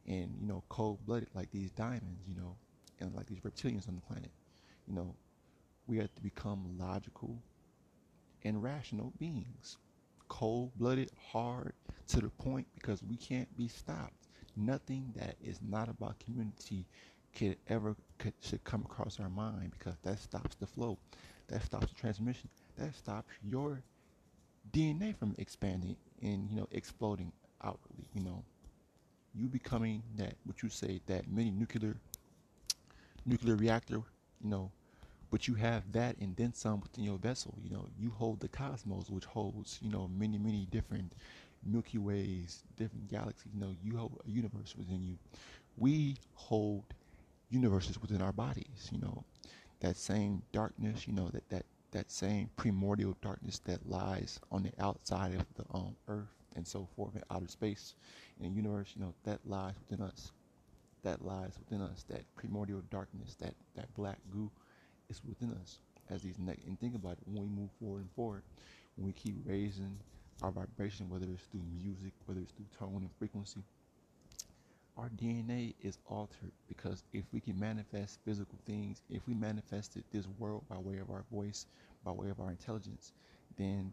and, 0.07 0.37
you 0.41 0.47
know, 0.47 0.65
cold 0.69 1.05
blooded 1.07 1.29
like 1.35 1.51
these 1.51 1.71
diamonds, 1.71 2.27
you 2.27 2.35
know, 2.35 2.57
and 3.01 3.15
like 3.15 3.27
these 3.27 3.41
reptilians 3.41 3.89
on 3.89 3.97
the 3.97 4.01
planet. 4.03 4.31
You 4.87 4.95
know, 4.95 5.15
we 5.87 5.99
have 5.99 6.15
to 6.15 6.23
become 6.23 6.77
logical 6.79 7.43
and 8.45 8.63
rational 8.63 9.13
beings. 9.19 9.79
Cold 10.29 10.73
blooded, 10.77 11.11
hard 11.33 11.73
to 12.09 12.21
the 12.21 12.31
point 12.31 12.67
because 12.75 13.03
we 13.03 13.17
can't 13.17 13.55
be 13.57 13.69
stopped. 13.69 14.29
Nothing 14.57 15.13
that 15.17 15.37
is 15.43 15.61
not 15.63 15.89
about 15.89 16.19
community 16.21 16.87
could 17.35 17.57
ever 17.69 17.97
could, 18.19 18.35
should 18.41 18.65
come 18.65 18.83
across 18.83 19.19
our 19.21 19.29
mind 19.31 19.73
because 19.79 19.97
that 20.03 20.19
stops 20.19 20.57
the 20.57 20.67
flow, 20.67 20.99
that 21.49 21.63
stops 21.63 21.87
the 21.89 21.95
transmission, 21.95 22.49
that 22.77 22.95
stops 22.95 23.33
your 23.43 23.83
DNA 24.73 25.13
from 25.17 25.35
expanding 25.39 25.97
and 26.23 26.49
you 26.51 26.57
know 26.57 26.69
exploding 26.73 27.33
outwardly. 27.63 28.07
You 28.15 28.25
know, 28.25 28.45
you 29.35 29.49
becoming 29.49 30.03
that 30.17 30.35
what 30.45 30.63
you 30.63 30.69
say 30.69 31.01
that 31.07 31.29
mini 31.31 31.51
nuclear 31.51 31.97
nuclear 33.27 33.57
reactor. 33.57 34.03
You 34.43 34.51
know, 34.51 34.71
but 35.33 35.49
you 35.49 35.55
have 35.57 35.93
that 35.93 36.19
and 36.19 36.37
then 36.37 36.55
some 36.55 36.81
within 36.81 37.05
your 37.05 37.19
vessel. 37.19 37.57
You 37.65 37.71
know, 37.71 37.89
you 37.99 38.11
hold 38.11 38.41
the 38.41 38.49
cosmos, 38.49 39.11
which 39.11 39.25
holds 39.25 39.81
you 39.83 39.91
know 39.91 40.09
many 40.17 40.39
many 40.39 40.69
different 40.71 41.15
Milky 41.65 41.99
Ways, 41.99 42.65
different 42.77 43.09
galaxies. 43.09 43.53
You 43.55 43.61
know, 43.61 43.75
you 43.83 43.97
hold 43.99 44.21
a 44.27 44.31
universe 44.31 44.77
within 44.79 45.03
you. 45.03 45.19
We 45.79 46.17
hold 46.35 46.85
universes 47.51 48.01
within 48.01 48.23
our 48.23 48.33
bodies. 48.33 48.91
You 48.93 49.01
know, 49.01 49.25
that 49.81 49.97
same 49.97 50.43
darkness. 50.53 51.09
You 51.09 51.15
know 51.15 51.31
that 51.31 51.49
that 51.51 51.67
that 51.93 52.11
same 52.11 52.51
primordial 52.57 53.17
darkness 53.23 53.61
that 53.67 53.89
lies 53.89 54.41
on 54.53 54.65
the 54.65 54.73
outside 54.79 55.35
of 55.35 55.47
the 55.57 55.65
um, 55.75 55.97
Earth 56.09 56.35
and 56.57 56.67
so 56.67 56.89
forth 56.97 57.17
in 57.17 57.23
outer 57.31 57.49
space 57.49 57.95
in 58.41 58.51
the 58.51 58.57
universe. 58.57 58.93
You 58.97 59.03
know 59.03 59.15
that 59.25 59.41
lies 59.47 59.75
within 59.89 60.05
us. 60.07 60.33
That 61.05 61.25
lies 61.25 61.59
within 61.59 61.81
us. 61.83 62.05
That 62.11 62.23
primordial 62.37 62.83
darkness. 62.91 63.37
That 63.41 63.55
that 63.77 63.93
black 63.95 64.19
goo 64.31 64.51
is 65.13 65.23
within 65.29 65.53
us. 65.61 65.79
As 66.11 66.23
these 66.23 66.39
ne- 66.39 66.59
and 66.67 66.81
think 66.81 66.95
about 66.97 67.13
it 67.19 67.27
when 67.27 67.43
we 67.45 67.49
move 67.51 67.71
forward 67.81 68.01
and 68.03 68.13
forward, 68.13 68.43
when 68.97 69.07
we 69.07 69.13
keep 69.13 69.37
raising 69.47 69.99
our 70.43 70.51
vibration, 70.51 71.09
whether 71.11 71.27
it's 71.33 71.45
through 71.45 71.63
music, 71.83 72.13
whether 72.27 72.41
it's 72.41 72.53
through 72.53 72.67
tone 72.79 73.03
and 73.03 73.11
frequency, 73.19 73.63
our 74.97 75.11
DNA 75.11 75.75
is 75.83 75.99
altered 76.07 76.53
because 76.69 77.05
if 77.13 77.25
we 77.33 77.41
can 77.41 77.59
manifest 77.59 78.21
physical 78.25 78.59
things, 78.67 79.03
if 79.11 79.27
we 79.27 79.35
manifested 79.35 80.05
this 80.13 80.27
world 80.39 80.65
by 80.69 80.79
way 80.79 80.99
of 80.99 81.11
our 81.11 81.25
voice, 81.33 81.67
by 82.05 82.13
way 82.13 82.31
of 82.31 82.41
our 82.41 82.51
intelligence, 82.51 83.13
then 83.57 83.93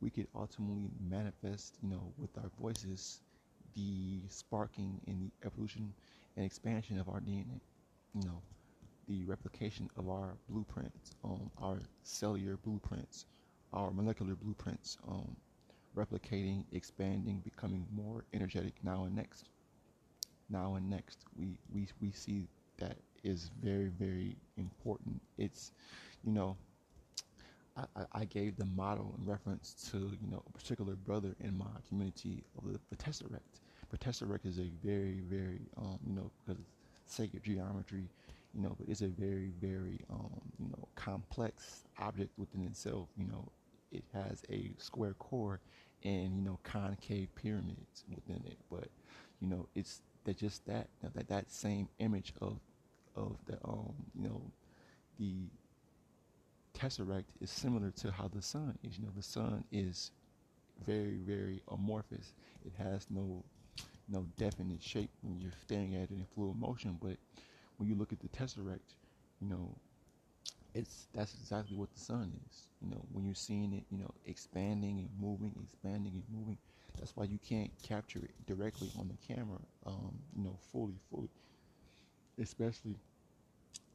we 0.00 0.10
could 0.10 0.28
ultimately 0.34 0.90
manifest, 1.08 1.76
you 1.82 1.88
know, 1.90 2.12
with 2.18 2.36
our 2.38 2.50
voices, 2.60 3.20
the 3.74 4.20
sparking 4.28 5.00
and 5.06 5.20
the 5.22 5.46
evolution 5.46 5.92
and 6.36 6.44
expansion 6.46 6.98
of 6.98 7.08
our 7.08 7.20
DNA, 7.20 7.60
you 8.14 8.24
know, 8.24 8.42
the 9.10 9.24
replication 9.26 9.90
of 9.98 10.08
our 10.08 10.36
blueprints, 10.48 11.12
um, 11.24 11.50
our 11.60 11.80
cellular 12.04 12.56
blueprints, 12.56 13.26
our 13.74 13.90
molecular 13.90 14.36
blueprints, 14.36 14.98
um, 15.08 15.36
replicating, 15.96 16.64
expanding, 16.72 17.40
becoming 17.44 17.84
more 17.92 18.24
energetic 18.32 18.74
now 18.82 19.04
and 19.04 19.16
next 19.16 19.46
now 20.48 20.76
and 20.76 20.88
next. 20.88 21.18
We 21.36 21.58
we 21.74 21.88
we 22.00 22.12
see 22.12 22.48
that 22.78 22.96
is 23.22 23.50
very, 23.62 23.88
very 23.98 24.36
important. 24.56 25.20
It's, 25.38 25.72
you 26.24 26.32
know, 26.32 26.56
I, 27.76 27.84
I 28.12 28.24
gave 28.24 28.56
the 28.56 28.66
model 28.66 29.14
in 29.18 29.30
reference 29.30 29.74
to, 29.90 29.98
you 29.98 30.30
know, 30.30 30.42
a 30.46 30.58
particular 30.58 30.94
brother 30.94 31.34
in 31.40 31.56
my 31.56 31.66
community 31.88 32.42
of 32.58 32.72
the, 32.72 32.80
the 32.90 32.96
Tesseract. 32.96 33.60
But 33.90 34.00
Tesseract 34.00 34.46
is 34.46 34.58
a 34.58 34.70
very, 34.84 35.20
very, 35.28 35.60
um, 35.76 35.98
you 36.06 36.14
know, 36.14 36.30
because 36.46 36.60
it's 36.60 37.14
sacred 37.14 37.42
geometry, 37.44 38.08
you 38.54 38.62
know, 38.62 38.74
but 38.78 38.88
it's 38.88 39.02
a 39.02 39.08
very, 39.08 39.52
very, 39.60 40.00
um, 40.10 40.40
you 40.58 40.68
know, 40.68 40.88
complex 40.96 41.84
object 41.98 42.30
within 42.38 42.64
itself. 42.64 43.08
You 43.16 43.26
know, 43.26 43.48
it 43.92 44.04
has 44.12 44.42
a 44.50 44.72
square 44.78 45.14
core 45.14 45.60
and 46.02 46.34
you 46.36 46.42
know 46.42 46.58
concave 46.62 47.28
pyramids 47.34 48.04
within 48.08 48.42
it, 48.46 48.56
but 48.70 48.88
you 49.40 49.48
know 49.48 49.66
it's 49.74 50.00
that 50.24 50.36
just 50.38 50.64
that 50.66 50.88
that 51.02 51.28
that 51.28 51.50
same 51.52 51.88
image 51.98 52.32
of 52.40 52.58
of 53.16 53.36
the 53.46 53.58
um 53.64 53.92
you 54.14 54.22
know 54.28 54.40
the 55.18 55.34
tesseract 56.74 57.24
is 57.40 57.50
similar 57.50 57.90
to 57.92 58.10
how 58.10 58.28
the 58.28 58.42
sun 58.42 58.78
is. 58.82 58.98
You 58.98 59.04
know, 59.04 59.12
the 59.16 59.22
sun 59.22 59.64
is 59.72 60.10
very, 60.86 61.18
very 61.26 61.62
amorphous. 61.70 62.34
It 62.64 62.72
has 62.78 63.06
no 63.10 63.44
no 64.08 64.26
definite 64.36 64.82
shape 64.82 65.10
when 65.22 65.38
you're 65.40 65.52
staring 65.62 65.94
at 65.94 66.04
it 66.04 66.10
in 66.10 66.26
fluid 66.34 66.56
motion. 66.58 66.98
But 67.00 67.16
when 67.80 67.88
you 67.88 67.94
look 67.96 68.12
at 68.12 68.20
the 68.20 68.28
tesseract, 68.28 68.94
you 69.40 69.48
know, 69.48 69.74
it's 70.74 71.08
that's 71.14 71.34
exactly 71.34 71.76
what 71.76 71.90
the 71.94 71.98
sun 71.98 72.30
is. 72.50 72.68
You 72.82 72.90
know, 72.90 73.02
when 73.12 73.24
you're 73.24 73.34
seeing 73.34 73.72
it, 73.72 73.84
you 73.90 73.98
know, 73.98 74.10
expanding 74.26 74.98
and 74.98 75.08
moving, 75.18 75.54
expanding 75.64 76.12
and 76.12 76.24
moving. 76.30 76.58
That's 76.98 77.16
why 77.16 77.24
you 77.24 77.38
can't 77.48 77.70
capture 77.82 78.18
it 78.18 78.32
directly 78.46 78.90
on 78.98 79.08
the 79.08 79.34
camera, 79.34 79.58
um, 79.86 80.12
you 80.36 80.44
know, 80.44 80.58
fully, 80.70 80.96
fully, 81.10 81.30
especially 82.38 82.96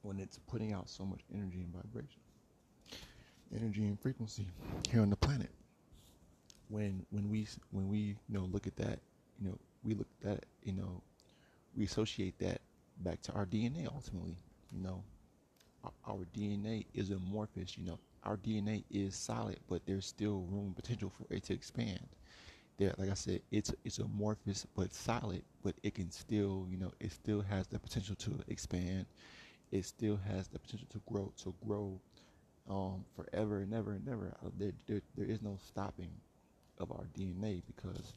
when 0.01 0.19
it's 0.19 0.39
putting 0.47 0.73
out 0.73 0.89
so 0.89 1.05
much 1.05 1.21
energy 1.33 1.61
and 1.61 1.71
vibration, 1.73 2.21
energy 3.55 3.85
and 3.85 3.99
frequency 3.99 4.47
here 4.91 5.01
on 5.01 5.11
the 5.11 5.15
planet. 5.15 5.51
When 6.69 7.05
when 7.11 7.29
we 7.29 7.47
when 7.71 7.87
we 7.87 7.97
you 7.99 8.15
know 8.29 8.45
look 8.51 8.65
at 8.65 8.75
that, 8.77 8.99
you 9.39 9.49
know, 9.49 9.59
we 9.83 9.93
look 9.93 10.07
at 10.23 10.27
that, 10.27 10.45
you 10.63 10.73
know, 10.73 11.03
we 11.77 11.85
associate 11.85 12.39
that 12.39 12.61
back 12.97 13.21
to 13.23 13.31
our 13.33 13.45
DNA 13.45 13.87
ultimately. 13.87 14.37
You 14.71 14.81
know, 14.83 15.03
our 16.05 16.25
DNA 16.33 16.85
is 16.93 17.11
amorphous. 17.11 17.77
You 17.77 17.85
know, 17.85 17.99
our 18.23 18.37
DNA 18.37 18.83
is 18.89 19.15
solid, 19.15 19.59
but 19.67 19.85
there's 19.85 20.05
still 20.05 20.45
room 20.49 20.73
potential 20.75 21.09
for 21.09 21.31
it 21.33 21.43
to 21.45 21.53
expand. 21.53 22.07
There, 22.77 22.93
like 22.97 23.09
I 23.09 23.13
said, 23.15 23.41
it's 23.51 23.73
it's 23.85 23.99
amorphous 23.99 24.65
but 24.75 24.93
solid, 24.93 25.43
but 25.63 25.75
it 25.83 25.95
can 25.95 26.11
still, 26.11 26.67
you 26.69 26.77
know, 26.77 26.91
it 26.99 27.11
still 27.11 27.41
has 27.41 27.67
the 27.67 27.79
potential 27.79 28.15
to 28.15 28.39
expand. 28.47 29.05
It 29.71 29.85
still 29.85 30.17
has 30.17 30.47
the 30.47 30.59
potential 30.59 30.87
to 30.91 31.01
grow, 31.07 31.33
to 31.43 31.53
grow 31.65 31.99
um, 32.69 33.05
forever 33.15 33.59
and 33.59 33.73
ever 33.73 33.93
and 33.93 34.07
ever. 34.07 34.35
There, 34.57 34.73
there, 34.87 35.01
there 35.15 35.25
is 35.25 35.41
no 35.41 35.57
stopping 35.65 36.11
of 36.79 36.91
our 36.91 37.07
DNA 37.15 37.61
because 37.65 38.13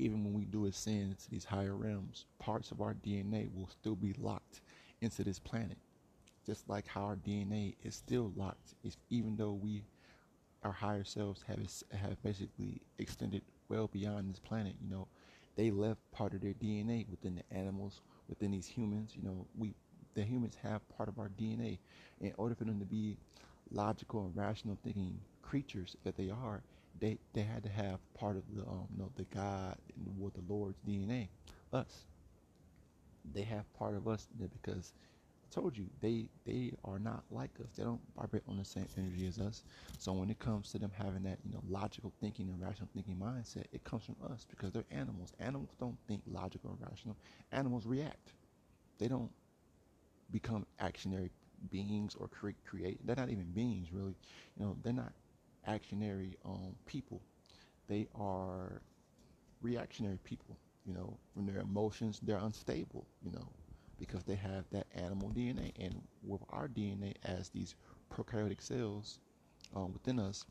even 0.00 0.24
when 0.24 0.34
we 0.34 0.44
do 0.44 0.66
ascend 0.66 1.18
to 1.20 1.30
these 1.30 1.44
higher 1.44 1.76
realms, 1.76 2.26
parts 2.38 2.70
of 2.70 2.80
our 2.80 2.94
DNA 2.94 3.48
will 3.54 3.68
still 3.68 3.96
be 3.96 4.14
locked 4.18 4.60
into 5.00 5.24
this 5.24 5.38
planet 5.38 5.78
just 6.46 6.68
like 6.68 6.86
how 6.88 7.02
our 7.02 7.16
DNA 7.16 7.76
is 7.84 7.94
still 7.94 8.32
locked, 8.36 8.74
even 9.10 9.36
though 9.36 9.52
we, 9.52 9.84
our 10.62 10.72
higher 10.72 11.04
selves, 11.04 11.44
have 11.46 11.60
have 11.92 12.22
basically 12.22 12.80
extended 12.98 13.42
well 13.68 13.88
beyond 13.88 14.30
this 14.30 14.40
planet. 14.40 14.74
You 14.82 14.90
know, 14.90 15.08
they 15.56 15.70
left 15.70 16.00
part 16.12 16.34
of 16.34 16.40
their 16.40 16.54
DNA 16.54 17.08
within 17.08 17.36
the 17.36 17.56
animals, 17.56 18.00
within 18.28 18.50
these 18.50 18.66
humans. 18.66 19.12
You 19.16 19.22
know, 19.22 19.46
we 19.56 19.74
the 20.14 20.22
humans 20.24 20.56
have 20.62 20.88
part 20.88 21.08
of 21.08 21.18
our 21.18 21.28
DNA. 21.28 21.78
In 22.20 22.32
order 22.36 22.54
for 22.54 22.64
them 22.64 22.78
to 22.80 22.84
be 22.84 23.16
logical 23.70 24.24
and 24.24 24.36
rational 24.36 24.78
thinking 24.82 25.20
creatures 25.42 25.96
that 26.04 26.16
they 26.16 26.30
are, 26.30 26.62
they 27.00 27.18
they 27.32 27.42
had 27.42 27.62
to 27.64 27.70
have 27.70 27.98
part 28.14 28.36
of 28.36 28.44
the 28.54 28.62
um, 28.62 28.88
you 28.92 28.98
know, 28.98 29.10
the 29.16 29.24
God 29.24 29.76
or 30.20 30.30
the 30.30 30.42
Lord's 30.52 30.78
DNA, 30.86 31.28
us. 31.72 32.06
They 33.32 33.42
have 33.42 33.72
part 33.74 33.94
of 33.94 34.08
us 34.08 34.28
because 34.64 34.92
I 35.44 35.54
told 35.54 35.76
you 35.76 35.86
they 36.00 36.28
they 36.44 36.72
are 36.84 36.98
not 36.98 37.24
like 37.30 37.50
us. 37.60 37.72
They 37.76 37.84
don't 37.84 38.00
vibrate 38.16 38.44
on 38.48 38.58
the 38.58 38.64
same 38.64 38.88
energy 38.96 39.26
as 39.26 39.38
us. 39.38 39.62
So 39.98 40.12
when 40.12 40.30
it 40.30 40.38
comes 40.38 40.70
to 40.72 40.78
them 40.78 40.92
having 40.94 41.22
that 41.24 41.38
you 41.44 41.52
know 41.52 41.62
logical 41.68 42.12
thinking 42.20 42.48
and 42.50 42.60
rational 42.60 42.88
thinking 42.94 43.16
mindset, 43.16 43.66
it 43.72 43.84
comes 43.84 44.04
from 44.04 44.16
us 44.32 44.46
because 44.48 44.72
they're 44.72 44.84
animals. 44.90 45.32
Animals 45.40 45.70
don't 45.78 45.98
think 46.08 46.22
logical 46.26 46.70
or 46.80 46.88
rational. 46.90 47.16
Animals 47.52 47.86
react. 47.86 48.32
They 48.98 49.08
don't 49.08 49.30
become 50.30 50.66
actionary 50.80 51.30
beings 51.70 52.14
or 52.16 52.28
create 52.28 52.56
create. 52.66 53.06
They're 53.06 53.16
not 53.16 53.30
even 53.30 53.50
beings 53.52 53.92
really. 53.92 54.16
You 54.58 54.64
know 54.64 54.76
they're 54.82 54.92
not 54.92 55.12
actionary 55.68 56.34
um, 56.44 56.74
people. 56.86 57.20
They 57.88 58.08
are 58.14 58.82
reactionary 59.62 60.18
people. 60.24 60.56
You 60.86 60.94
know, 60.94 61.18
from 61.34 61.46
their 61.46 61.60
emotions, 61.60 62.20
they're 62.22 62.38
unstable. 62.38 63.06
You 63.22 63.32
know, 63.32 63.48
because 63.98 64.24
they 64.24 64.34
have 64.34 64.64
that 64.72 64.86
animal 64.94 65.30
DNA. 65.30 65.72
And 65.78 66.02
with 66.22 66.40
our 66.50 66.66
DNA 66.66 67.14
as 67.24 67.50
these 67.50 67.74
prokaryotic 68.12 68.60
cells 68.60 69.20
um, 69.76 69.92
within 69.92 70.18
us, 70.18 70.44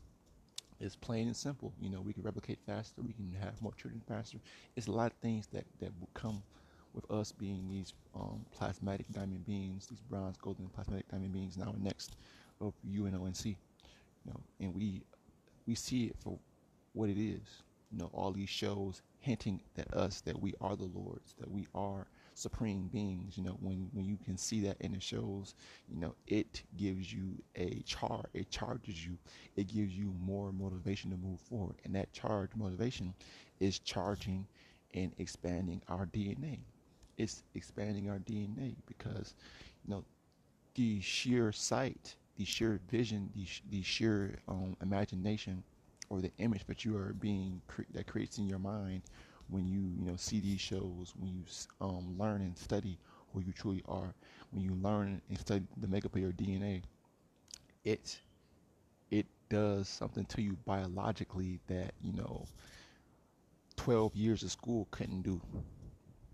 it's 0.80 0.96
plain 0.96 1.26
and 1.26 1.36
simple. 1.36 1.74
You 1.80 1.90
know, 1.90 2.00
we 2.00 2.14
can 2.14 2.22
replicate 2.22 2.58
faster, 2.64 3.02
we 3.02 3.12
can 3.12 3.34
have 3.40 3.60
more 3.60 3.74
children 3.74 4.00
faster. 4.08 4.38
It's 4.76 4.86
a 4.86 4.92
lot 4.92 5.12
of 5.12 5.18
things 5.18 5.46
that, 5.48 5.66
that 5.80 5.90
will 6.00 6.08
come 6.14 6.42
with 6.94 7.08
us 7.10 7.32
being 7.32 7.68
these 7.68 7.92
um, 8.14 8.44
plasmatic 8.58 9.06
diamond 9.12 9.46
beings, 9.46 9.86
these 9.86 10.00
bronze, 10.00 10.36
golden, 10.38 10.68
plasmatic 10.68 11.08
diamond 11.08 11.32
beings 11.32 11.56
now 11.56 11.74
next 11.78 12.16
of 12.60 12.72
UNONC. 12.88 13.56
You 14.24 14.32
know, 14.32 14.40
and 14.60 14.74
we 14.74 15.02
we 15.66 15.74
see 15.74 16.06
it 16.06 16.16
for 16.18 16.38
what 16.92 17.10
it 17.10 17.18
is. 17.18 17.62
You 17.92 17.98
know, 17.98 18.10
all 18.12 18.32
these 18.32 18.48
shows 18.48 19.02
hinting 19.18 19.62
at 19.76 19.92
us 19.94 20.20
that 20.22 20.40
we 20.40 20.54
are 20.60 20.76
the 20.76 20.84
Lords, 20.86 21.34
that 21.38 21.50
we 21.50 21.66
are 21.74 22.06
supreme 22.34 22.88
beings. 22.88 23.36
You 23.36 23.44
know, 23.44 23.58
when 23.60 23.88
when 23.92 24.06
you 24.06 24.18
can 24.24 24.36
see 24.36 24.60
that 24.62 24.76
in 24.80 24.92
the 24.92 25.00
shows, 25.00 25.54
you 25.88 25.96
know, 25.98 26.14
it 26.26 26.62
gives 26.76 27.12
you 27.12 27.42
a 27.56 27.82
charge. 27.82 28.26
It 28.34 28.50
charges 28.50 29.04
you. 29.06 29.18
It 29.56 29.68
gives 29.68 29.92
you 29.96 30.14
more 30.20 30.52
motivation 30.52 31.10
to 31.10 31.16
move 31.16 31.40
forward. 31.40 31.76
And 31.84 31.94
that 31.96 32.12
charge 32.12 32.50
motivation 32.56 33.14
is 33.60 33.78
charging 33.78 34.46
and 34.94 35.12
expanding 35.18 35.82
our 35.88 36.06
DNA. 36.06 36.60
It's 37.18 37.42
expanding 37.54 38.08
our 38.10 38.18
DNA 38.18 38.76
because, 38.86 39.34
you 39.84 39.90
know, 39.94 40.04
the 40.74 41.00
sheer 41.00 41.52
sight, 41.52 42.16
the 42.40 42.46
sheer 42.46 42.80
vision, 42.90 43.30
the, 43.36 43.46
the 43.70 43.82
sheer 43.82 44.38
um, 44.48 44.76
imagination, 44.82 45.64
or 46.10 46.20
the 46.22 46.32
image 46.38 46.66
that 46.66 46.84
you 46.84 46.96
are 46.96 47.14
being 47.14 47.62
cre- 47.68 47.90
that 47.94 48.08
creates 48.08 48.38
in 48.38 48.48
your 48.48 48.60
mind 48.60 49.02
when 49.50 49.66
you 49.66 49.80
you 49.98 50.06
know 50.06 50.16
see 50.16 50.40
these 50.40 50.60
shows, 50.60 51.14
when 51.18 51.30
you 51.32 51.44
um, 51.80 52.16
learn 52.18 52.42
and 52.42 52.58
study 52.58 52.98
who 53.32 53.40
you 53.42 53.52
truly 53.52 53.82
are, 53.88 54.14
when 54.52 54.62
you 54.62 54.74
learn 54.76 55.20
and 55.28 55.38
study 55.38 55.64
the 55.78 55.88
makeup 55.88 56.14
of 56.16 56.22
your 56.22 56.32
DNA, 56.32 56.82
it 57.84 58.20
it 59.10 59.26
does 59.50 59.88
something 59.88 60.26
to 60.26 60.42
you 60.42 60.56
biologically 60.66 61.60
that 61.68 61.94
you 62.02 62.12
know 62.14 62.46
12 63.76 64.14
years 64.16 64.42
of 64.42 64.50
school 64.50 64.88
couldn't 64.90 65.22
do. 65.22 65.40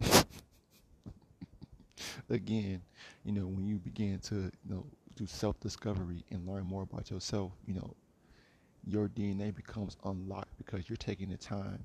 Again, 2.31 2.83
you 3.25 3.33
know, 3.33 3.47
when 3.47 3.67
you 3.67 3.79
begin 3.79 4.19
to 4.21 4.35
you 4.37 4.51
know 4.71 4.87
do 5.17 5.27
self-discovery 5.27 6.25
and 6.31 6.47
learn 6.47 6.65
more 6.65 6.83
about 6.83 7.11
yourself, 7.11 7.53
you 7.67 7.75
know, 7.75 7.95
your 8.87 9.09
DNA 9.09 9.55
becomes 9.55 9.97
unlocked 10.05 10.57
because 10.59 10.89
you're 10.89 10.97
taking 10.97 11.31
the 11.31 11.37
time 11.37 11.83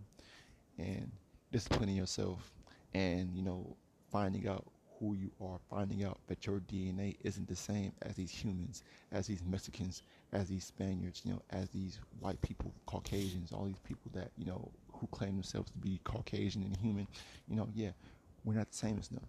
and 0.78 1.12
disciplining 1.52 1.96
yourself 1.96 2.52
and 2.94 3.36
you 3.36 3.42
know 3.44 3.76
finding 4.12 4.48
out 4.48 4.66
who 5.00 5.16
you 5.16 5.32
are 5.42 5.60
finding 5.70 6.04
out 6.04 6.20
that 6.28 6.46
your 6.46 6.60
dna 6.62 7.16
isn't 7.22 7.48
the 7.48 7.56
same 7.56 7.92
as 8.04 8.16
these 8.16 8.32
humans 8.32 8.84
as 9.12 9.28
these 9.28 9.44
mexicans 9.44 10.04
as 10.34 10.48
these 10.48 10.64
spaniards 10.64 11.22
you 11.26 11.32
know 11.32 11.42
as 11.50 11.70
these 11.72 12.00
white 12.20 12.42
people 12.42 12.74
caucasians 12.86 13.52
all 13.52 13.66
these 13.66 13.80
people 13.80 14.12
that 14.14 14.32
you 14.38 14.46
know 14.46 14.72
who 14.94 15.08
claim 15.08 15.34
themselves 15.36 15.72
to 15.72 15.78
be 15.80 16.00
caucasian 16.04 16.64
and 16.64 16.78
human. 16.78 17.08
You 17.48 17.56
know 17.56 17.68
yeah 17.74 17.92
we're 18.46 18.56
not 18.56 18.72
the 18.72 18.78
same 18.78 18.98
as 19.00 19.10
them 19.10 19.26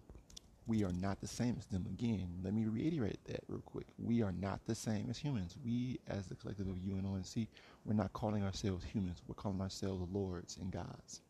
we 0.66 0.84
are 0.84 0.92
not 0.92 1.20
the 1.20 1.26
same 1.26 1.56
as 1.58 1.66
them 1.66 1.86
again 1.86 2.28
let 2.42 2.54
me 2.54 2.66
reiterate 2.66 3.18
that 3.24 3.40
real 3.48 3.62
quick 3.62 3.86
we 3.98 4.22
are 4.22 4.32
not 4.32 4.60
the 4.66 4.74
same 4.74 5.08
as 5.10 5.18
humans 5.18 5.56
we 5.64 5.98
as 6.08 6.26
the 6.26 6.34
collective 6.34 6.68
of 6.68 6.76
unonc 6.76 7.48
we're 7.84 7.94
not 7.94 8.12
calling 8.12 8.44
ourselves 8.44 8.84
humans 8.84 9.22
we're 9.26 9.34
calling 9.34 9.60
ourselves 9.60 10.06
lords 10.12 10.56
and 10.60 10.70
gods 10.70 11.20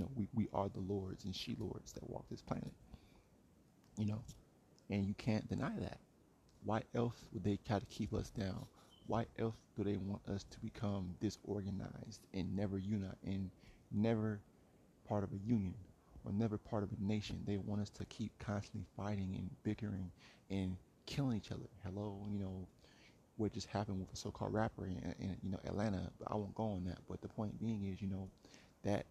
know, 0.00 0.10
we, 0.14 0.28
we 0.34 0.48
are 0.52 0.68
the 0.68 0.80
lords 0.80 1.24
and 1.24 1.34
she 1.34 1.56
lords 1.58 1.92
that 1.92 2.08
walk 2.08 2.24
this 2.30 2.42
planet. 2.42 2.72
You 3.96 4.06
know, 4.06 4.22
and 4.90 5.06
you 5.06 5.14
can't 5.14 5.48
deny 5.48 5.72
that. 5.80 5.98
Why 6.64 6.82
else 6.94 7.16
would 7.32 7.44
they 7.44 7.58
try 7.66 7.78
to 7.78 7.86
keep 7.86 8.14
us 8.14 8.30
down? 8.30 8.66
Why 9.06 9.26
else 9.38 9.56
do 9.76 9.84
they 9.84 9.96
want 9.96 10.22
us 10.28 10.44
to 10.50 10.60
become 10.60 11.14
disorganized 11.20 12.26
and 12.34 12.54
never 12.54 12.78
unite 12.78 13.16
and 13.24 13.50
never 13.90 14.40
part 15.08 15.24
of 15.24 15.32
a 15.32 15.38
union 15.38 15.74
or 16.28 16.32
never 16.32 16.58
part 16.58 16.82
of 16.82 16.90
a 16.92 17.02
nation. 17.02 17.42
They 17.46 17.56
want 17.56 17.80
us 17.80 17.90
to 17.90 18.04
keep 18.06 18.38
constantly 18.38 18.86
fighting 18.96 19.34
and 19.36 19.50
bickering 19.62 20.10
and 20.50 20.76
killing 21.06 21.38
each 21.38 21.50
other. 21.50 21.68
Hello, 21.84 22.26
you 22.30 22.38
know, 22.38 22.66
what 23.36 23.52
just 23.52 23.68
happened 23.68 23.98
with 23.98 24.12
a 24.12 24.16
so-called 24.16 24.52
rapper 24.52 24.86
in, 24.86 24.96
in 25.18 25.36
you 25.42 25.50
know 25.50 25.60
Atlanta. 25.64 26.10
I 26.26 26.34
won't 26.34 26.54
go 26.54 26.64
on 26.64 26.84
that, 26.84 26.98
but 27.08 27.22
the 27.22 27.28
point 27.28 27.58
being 27.58 27.86
is, 27.86 28.02
you 28.02 28.08
know, 28.08 28.28
that 28.84 29.06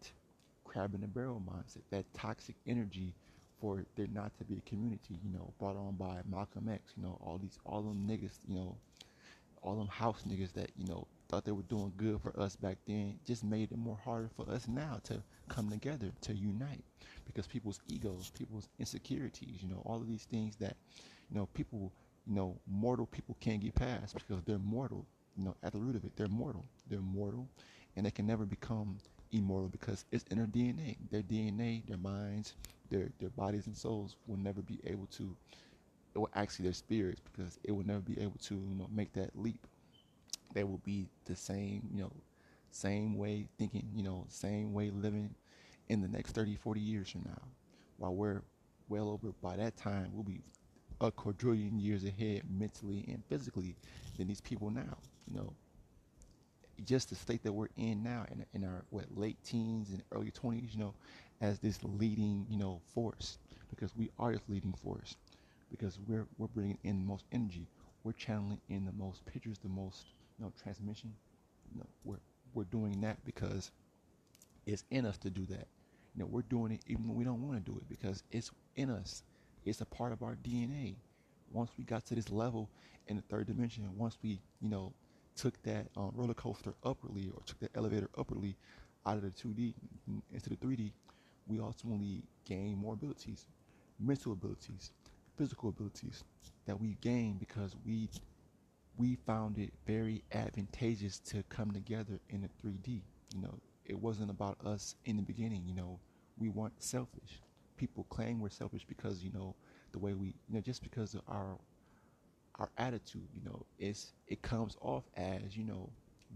crab 0.63 0.93
in 0.93 1.01
the 1.01 1.07
barrel 1.07 1.41
mindset, 1.41 1.81
that 1.89 2.05
toxic 2.13 2.55
energy 2.67 3.15
for 3.59 3.85
there 3.95 4.07
not 4.13 4.37
to 4.37 4.43
be 4.43 4.57
a 4.57 4.69
community, 4.69 5.19
you 5.23 5.33
know, 5.33 5.51
brought 5.59 5.75
on 5.75 5.95
by 5.95 6.21
Malcolm 6.29 6.69
X, 6.71 6.93
you 6.95 7.03
know, 7.03 7.17
all 7.23 7.39
these 7.41 7.57
all 7.65 7.81
them 7.81 8.05
niggas, 8.07 8.37
you 8.47 8.55
know, 8.55 8.75
all 9.63 9.75
them 9.75 9.87
house 9.87 10.23
niggas 10.27 10.53
that, 10.53 10.69
you 10.77 10.85
know, 10.87 11.07
thought 11.29 11.45
they 11.45 11.51
were 11.51 11.63
doing 11.63 11.93
good 11.97 12.21
for 12.21 12.37
us 12.39 12.55
back 12.55 12.77
then 12.85 13.19
just 13.25 13.43
made 13.43 13.71
it 13.71 13.77
more 13.77 13.99
harder 14.03 14.29
for 14.35 14.49
us 14.49 14.67
now 14.67 14.99
to 15.05 15.21
come 15.49 15.69
together, 15.69 16.11
to 16.21 16.33
unite. 16.33 16.83
Because 17.25 17.47
people's 17.47 17.79
egos, 17.87 18.31
people's 18.37 18.69
insecurities, 18.79 19.61
you 19.61 19.69
know, 19.69 19.81
all 19.85 19.97
of 19.97 20.07
these 20.07 20.23
things 20.25 20.55
that, 20.57 20.75
you 21.29 21.37
know, 21.37 21.47
people 21.53 21.91
you 22.27 22.35
know, 22.35 22.57
mortal 22.67 23.05
people 23.05 23.37
can't 23.39 23.61
get 23.61 23.75
past 23.75 24.15
because 24.15 24.43
they're 24.43 24.59
mortal. 24.59 25.05
You 25.37 25.45
know, 25.45 25.55
at 25.63 25.71
the 25.71 25.79
root 25.79 25.95
of 25.95 26.03
it, 26.03 26.15
they're 26.15 26.27
mortal. 26.27 26.65
They're 26.89 26.99
mortal, 26.99 27.47
and 27.95 28.05
they 28.05 28.11
can 28.11 28.25
never 28.27 28.45
become 28.45 28.97
immortal 29.31 29.69
because 29.69 30.05
it's 30.11 30.25
in 30.31 30.37
their 30.37 30.47
DNA. 30.47 30.97
Their 31.09 31.21
DNA, 31.21 31.85
their 31.87 31.97
minds, 31.97 32.55
their 32.89 33.09
their 33.19 33.29
bodies 33.29 33.67
and 33.67 33.77
souls 33.77 34.15
will 34.27 34.37
never 34.37 34.61
be 34.61 34.79
able 34.85 35.07
to. 35.17 35.35
Well, 36.15 36.29
actually, 36.35 36.63
their 36.65 36.73
spirits 36.73 37.21
because 37.21 37.59
it 37.63 37.71
will 37.71 37.85
never 37.85 37.99
be 37.99 38.19
able 38.19 38.37
to, 38.43 38.55
you 38.55 38.75
know, 38.75 38.89
make 38.91 39.13
that 39.13 39.31
leap. 39.35 39.65
They 40.57 40.63
will 40.63 40.79
be 40.79 41.07
the 41.25 41.35
same, 41.35 41.87
you 41.93 42.01
know, 42.01 42.11
same 42.71 43.15
way 43.15 43.47
thinking, 43.59 43.87
you 43.93 44.01
know, 44.01 44.25
same 44.27 44.73
way 44.73 44.89
living 44.89 45.35
in 45.87 46.01
the 46.01 46.07
next 46.07 46.31
30, 46.31 46.55
40 46.55 46.81
years 46.81 47.11
from 47.11 47.21
now. 47.25 47.43
While 47.97 48.15
we're 48.15 48.41
well 48.89 49.09
over 49.09 49.33
by 49.39 49.55
that 49.57 49.77
time, 49.77 50.09
we'll 50.13 50.23
be 50.23 50.41
a 50.99 51.11
quadrillion 51.11 51.79
years 51.79 52.03
ahead 52.03 52.41
mentally 52.49 53.05
and 53.07 53.23
physically 53.29 53.75
than 54.17 54.27
these 54.27 54.41
people 54.41 54.71
now. 54.71 54.97
You 55.27 55.35
know, 55.37 55.53
just 56.85 57.09
the 57.09 57.15
state 57.15 57.43
that 57.43 57.53
we're 57.53 57.69
in 57.77 58.03
now 58.03 58.25
in, 58.31 58.45
in 58.53 58.63
our 58.67 58.83
what 58.89 59.05
late 59.15 59.37
teens 59.43 59.91
and 59.91 60.01
early 60.11 60.31
20s, 60.31 60.73
you 60.73 60.79
know, 60.79 60.95
as 61.41 61.59
this 61.59 61.79
leading, 61.83 62.47
you 62.49 62.57
know, 62.57 62.81
force 62.95 63.37
because 63.69 63.95
we 63.95 64.09
are 64.19 64.31
this 64.33 64.41
leading 64.47 64.73
force 64.73 65.15
because 65.69 65.99
we're 66.07 66.27
we're 66.37 66.47
bringing 66.47 66.77
in 66.83 66.99
the 66.99 67.05
most 67.05 67.25
energy. 67.31 67.67
We're 68.03 68.13
channeling 68.13 68.61
in 68.69 68.85
the 68.85 68.93
most 68.93 69.25
pictures, 69.25 69.57
the 69.59 69.69
most, 69.69 70.05
know, 70.45 70.53
transmission. 70.61 71.13
Know, 71.75 71.85
we're 72.03 72.17
we're 72.53 72.63
doing 72.63 73.01
that 73.01 73.23
because 73.25 73.71
it's 74.65 74.83
in 74.89 75.05
us 75.05 75.17
to 75.19 75.29
do 75.29 75.45
that. 75.47 75.67
You 76.15 76.23
know, 76.23 76.25
we're 76.25 76.41
doing 76.43 76.71
it 76.71 76.81
even 76.87 77.07
when 77.07 77.17
we 77.17 77.23
don't 77.23 77.41
want 77.41 77.63
to 77.63 77.71
do 77.71 77.77
it 77.77 77.87
because 77.89 78.23
it's 78.31 78.51
in 78.75 78.89
us 78.89 79.23
it's 79.67 79.81
a 79.81 79.85
part 79.85 80.13
of 80.13 80.23
our 80.23 80.35
DNA. 80.35 80.95
Once 81.51 81.71
we 81.77 81.83
got 81.83 82.05
to 82.05 82.15
this 82.15 82.29
level 82.29 82.69
in 83.07 83.17
the 83.17 83.21
third 83.23 83.47
dimension, 83.47 83.89
once 83.97 84.17
we, 84.23 84.39
you 84.61 84.69
know, 84.69 84.93
took 85.35 85.61
that 85.63 85.87
um, 85.95 86.11
roller 86.15 86.33
coaster 86.33 86.73
upwardly 86.83 87.29
or 87.33 87.41
took 87.45 87.59
that 87.59 87.71
elevator 87.75 88.09
upwardly 88.17 88.55
out 89.05 89.17
of 89.17 89.23
the 89.23 89.29
2D 89.29 89.73
into 90.33 90.49
the 90.49 90.55
3D, 90.55 90.91
we 91.47 91.59
ultimately 91.59 92.23
gain 92.45 92.77
more 92.77 92.93
abilities, 92.93 93.45
mental 93.99 94.33
abilities, 94.33 94.91
physical 95.37 95.69
abilities 95.69 96.23
that 96.65 96.79
we 96.79 96.97
gain 97.01 97.37
because 97.37 97.75
we 97.85 98.09
we 98.97 99.15
found 99.15 99.57
it 99.57 99.73
very 99.85 100.23
advantageous 100.31 101.19
to 101.19 101.43
come 101.49 101.71
together 101.71 102.19
in 102.29 102.41
the 102.41 102.49
3D. 102.67 103.01
You 103.35 103.41
know, 103.41 103.59
it 103.85 103.99
wasn't 103.99 104.31
about 104.31 104.57
us 104.65 104.95
in 105.05 105.17
the 105.17 105.23
beginning. 105.23 105.63
You 105.67 105.75
know, 105.75 105.99
we 106.37 106.49
weren't 106.49 106.81
selfish 106.81 107.41
people 107.77 108.05
claim 108.09 108.39
we're 108.39 108.49
selfish 108.49 108.85
because 108.85 109.23
you 109.23 109.31
know 109.31 109.55
the 109.91 109.99
way 109.99 110.13
we 110.13 110.27
you 110.27 110.55
know 110.55 110.61
just 110.61 110.83
because 110.83 111.13
of 111.13 111.21
our 111.27 111.57
our 112.55 112.69
attitude 112.77 113.27
you 113.33 113.41
know 113.45 113.65
it's 113.79 114.13
it 114.27 114.41
comes 114.41 114.75
off 114.81 115.03
as 115.15 115.55
you 115.55 115.63
know 115.63 115.89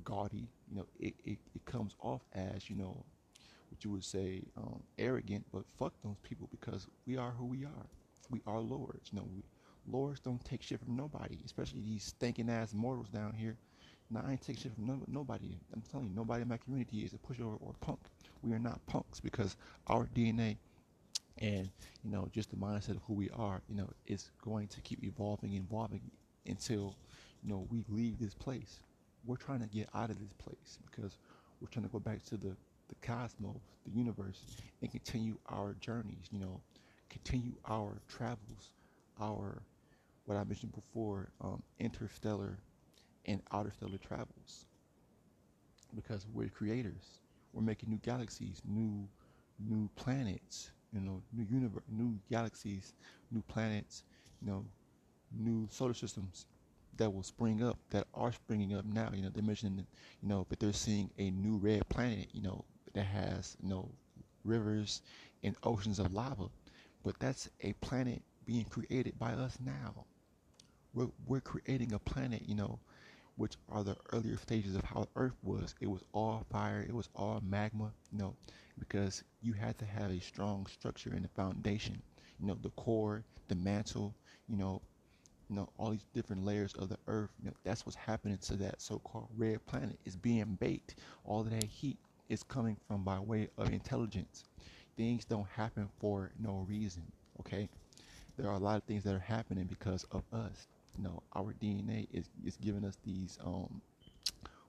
gaudy 0.03 0.47
you 0.69 0.77
know 0.77 0.85
it, 0.99 1.13
it, 1.25 1.37
it 1.55 1.65
comes 1.65 1.95
off 1.99 2.21
as 2.33 2.69
you 2.69 2.75
know 2.75 3.03
what 3.69 3.83
you 3.83 3.89
would 3.91 4.03
say 4.03 4.41
um, 4.57 4.81
arrogant 4.99 5.43
but 5.51 5.63
fuck 5.77 5.93
those 6.03 6.17
people 6.23 6.47
because 6.51 6.87
we 7.05 7.17
are 7.17 7.31
who 7.31 7.45
we 7.45 7.65
are 7.65 7.87
we 8.29 8.41
are 8.47 8.59
lords 8.59 9.09
you 9.11 9.19
know 9.19 9.27
we, 9.33 9.43
lords 9.89 10.19
don't 10.19 10.43
take 10.45 10.61
shit 10.61 10.79
from 10.79 10.95
nobody 10.95 11.37
especially 11.45 11.81
these 11.81 12.03
stinking 12.03 12.49
ass 12.49 12.73
mortals 12.73 13.09
down 13.09 13.33
here 13.33 13.57
now 14.13 14.23
I 14.27 14.31
ain't 14.31 14.41
take 14.41 14.59
shit 14.59 14.73
from 14.75 14.87
no, 14.87 14.99
nobody. 15.07 15.57
I'm 15.73 15.81
telling 15.89 16.07
you, 16.07 16.13
nobody 16.13 16.41
in 16.41 16.49
my 16.49 16.57
community 16.57 16.97
is 16.99 17.13
a 17.13 17.17
pushover 17.17 17.55
or 17.61 17.73
a 17.81 17.85
punk. 17.85 17.99
We 18.43 18.51
are 18.51 18.59
not 18.59 18.85
punks 18.85 19.21
because 19.21 19.55
our 19.87 20.05
DNA 20.13 20.57
and 21.37 21.69
you 22.03 22.11
know 22.11 22.27
just 22.31 22.49
the 22.49 22.55
mindset 22.55 22.91
of 22.91 23.01
who 23.07 23.13
we 23.13 23.29
are 23.31 23.61
you 23.69 23.75
know 23.75 23.89
is 24.05 24.31
going 24.43 24.67
to 24.67 24.81
keep 24.81 25.03
evolving 25.03 25.55
and 25.55 25.65
evolving 25.65 26.01
until 26.45 26.95
you 27.43 27.49
know 27.49 27.67
we 27.69 27.83
leave 27.89 28.19
this 28.19 28.33
place 28.33 28.79
we're 29.25 29.37
trying 29.37 29.59
to 29.59 29.67
get 29.67 29.87
out 29.93 30.09
of 30.09 30.19
this 30.19 30.33
place 30.33 30.77
because 30.89 31.17
we're 31.59 31.67
trying 31.67 31.85
to 31.85 31.91
go 31.91 31.99
back 31.99 32.23
to 32.23 32.37
the 32.37 32.55
the 32.89 32.95
cosmos 33.01 33.61
the 33.85 33.91
universe 33.91 34.57
and 34.81 34.91
continue 34.91 35.37
our 35.47 35.73
journeys 35.79 36.27
you 36.31 36.39
know 36.39 36.59
continue 37.09 37.53
our 37.69 38.01
travels 38.07 38.73
our 39.19 39.61
what 40.31 40.39
i 40.41 40.45
mentioned 40.45 40.73
before 40.73 41.31
um, 41.41 41.63
interstellar 41.79 42.59
and 43.25 43.41
outer 43.53 43.71
stellar 43.71 43.97
travels 43.97 44.65
because 45.95 46.25
we're 46.33 46.49
creators 46.49 47.19
we're 47.53 47.61
making 47.61 47.89
new 47.89 47.99
galaxies 47.99 48.61
new 48.67 49.07
new 49.59 49.89
planets 49.95 50.71
you 50.93 51.01
know, 51.01 51.21
new 51.33 51.43
universe, 51.49 51.83
new 51.89 52.19
galaxies, 52.29 52.93
new 53.31 53.41
planets, 53.47 54.03
you 54.41 54.47
know, 54.47 54.65
new 55.31 55.67
solar 55.71 55.93
systems 55.93 56.47
that 56.97 57.13
will 57.13 57.23
spring 57.23 57.63
up, 57.63 57.77
that 57.91 58.07
are 58.13 58.31
springing 58.33 58.75
up 58.75 58.85
now. 58.85 59.09
You 59.13 59.23
know, 59.23 59.29
they're 59.33 59.43
mentioning, 59.43 59.85
you 60.21 60.27
know, 60.29 60.45
but 60.49 60.59
they're 60.59 60.73
seeing 60.73 61.11
a 61.17 61.31
new 61.31 61.57
red 61.57 61.89
planet, 61.89 62.29
you 62.33 62.41
know, 62.41 62.65
that 62.93 63.03
has, 63.05 63.57
you 63.63 63.69
know, 63.69 63.89
rivers 64.43 65.01
and 65.43 65.55
oceans 65.63 65.99
of 65.99 66.13
lava. 66.13 66.47
But 67.03 67.19
that's 67.19 67.49
a 67.61 67.73
planet 67.73 68.23
being 68.45 68.65
created 68.65 69.19
by 69.19 69.33
us 69.33 69.57
now. 69.65 70.05
We're, 70.93 71.09
we're 71.27 71.41
creating 71.41 71.93
a 71.93 71.99
planet, 71.99 72.43
you 72.47 72.55
know, 72.55 72.79
which 73.37 73.55
are 73.69 73.83
the 73.83 73.97
earlier 74.13 74.37
stages 74.37 74.75
of 74.75 74.83
how 74.83 75.07
Earth 75.15 75.35
was. 75.43 75.75
It 75.81 75.89
was 75.89 76.03
all 76.13 76.45
fire, 76.51 76.85
it 76.87 76.93
was 76.93 77.09
all 77.15 77.41
magma, 77.43 77.91
you 78.11 78.19
know, 78.19 78.35
because 78.79 79.23
you 79.41 79.53
had 79.53 79.77
to 79.79 79.85
have 79.85 80.11
a 80.11 80.19
strong 80.19 80.65
structure 80.67 81.13
in 81.15 81.23
the 81.23 81.29
foundation. 81.29 82.01
You 82.39 82.47
know, 82.47 82.57
the 82.61 82.69
core, 82.71 83.23
the 83.47 83.55
mantle, 83.55 84.15
you 84.47 84.57
know, 84.57 84.81
you 85.49 85.55
know, 85.55 85.69
all 85.77 85.91
these 85.91 86.05
different 86.13 86.45
layers 86.45 86.73
of 86.75 86.89
the 86.89 86.97
earth. 87.07 87.29
You 87.41 87.49
know, 87.49 87.55
that's 87.63 87.85
what's 87.85 87.95
happening 87.95 88.37
to 88.39 88.55
that 88.57 88.81
so-called 88.81 89.27
red 89.37 89.65
planet. 89.65 89.99
It's 90.05 90.15
being 90.15 90.57
baked. 90.59 90.95
All 91.25 91.41
of 91.41 91.49
that 91.51 91.63
heat 91.65 91.97
is 92.29 92.43
coming 92.43 92.77
from 92.87 93.03
by 93.03 93.19
way 93.19 93.49
of 93.57 93.71
intelligence. 93.73 94.43
Things 94.97 95.25
don't 95.25 95.47
happen 95.47 95.89
for 95.99 96.31
no 96.39 96.65
reason. 96.69 97.03
Okay, 97.41 97.69
there 98.37 98.47
are 98.49 98.55
a 98.55 98.59
lot 98.59 98.77
of 98.77 98.83
things 98.83 99.03
that 99.05 99.15
are 99.15 99.19
happening 99.19 99.65
because 99.65 100.05
of 100.11 100.23
us. 100.33 100.67
You 100.97 101.03
know, 101.03 101.23
our 101.35 101.53
DNA 101.53 102.07
is 102.11 102.29
is 102.45 102.57
giving 102.57 102.85
us 102.85 102.97
these 103.03 103.37
um 103.43 103.81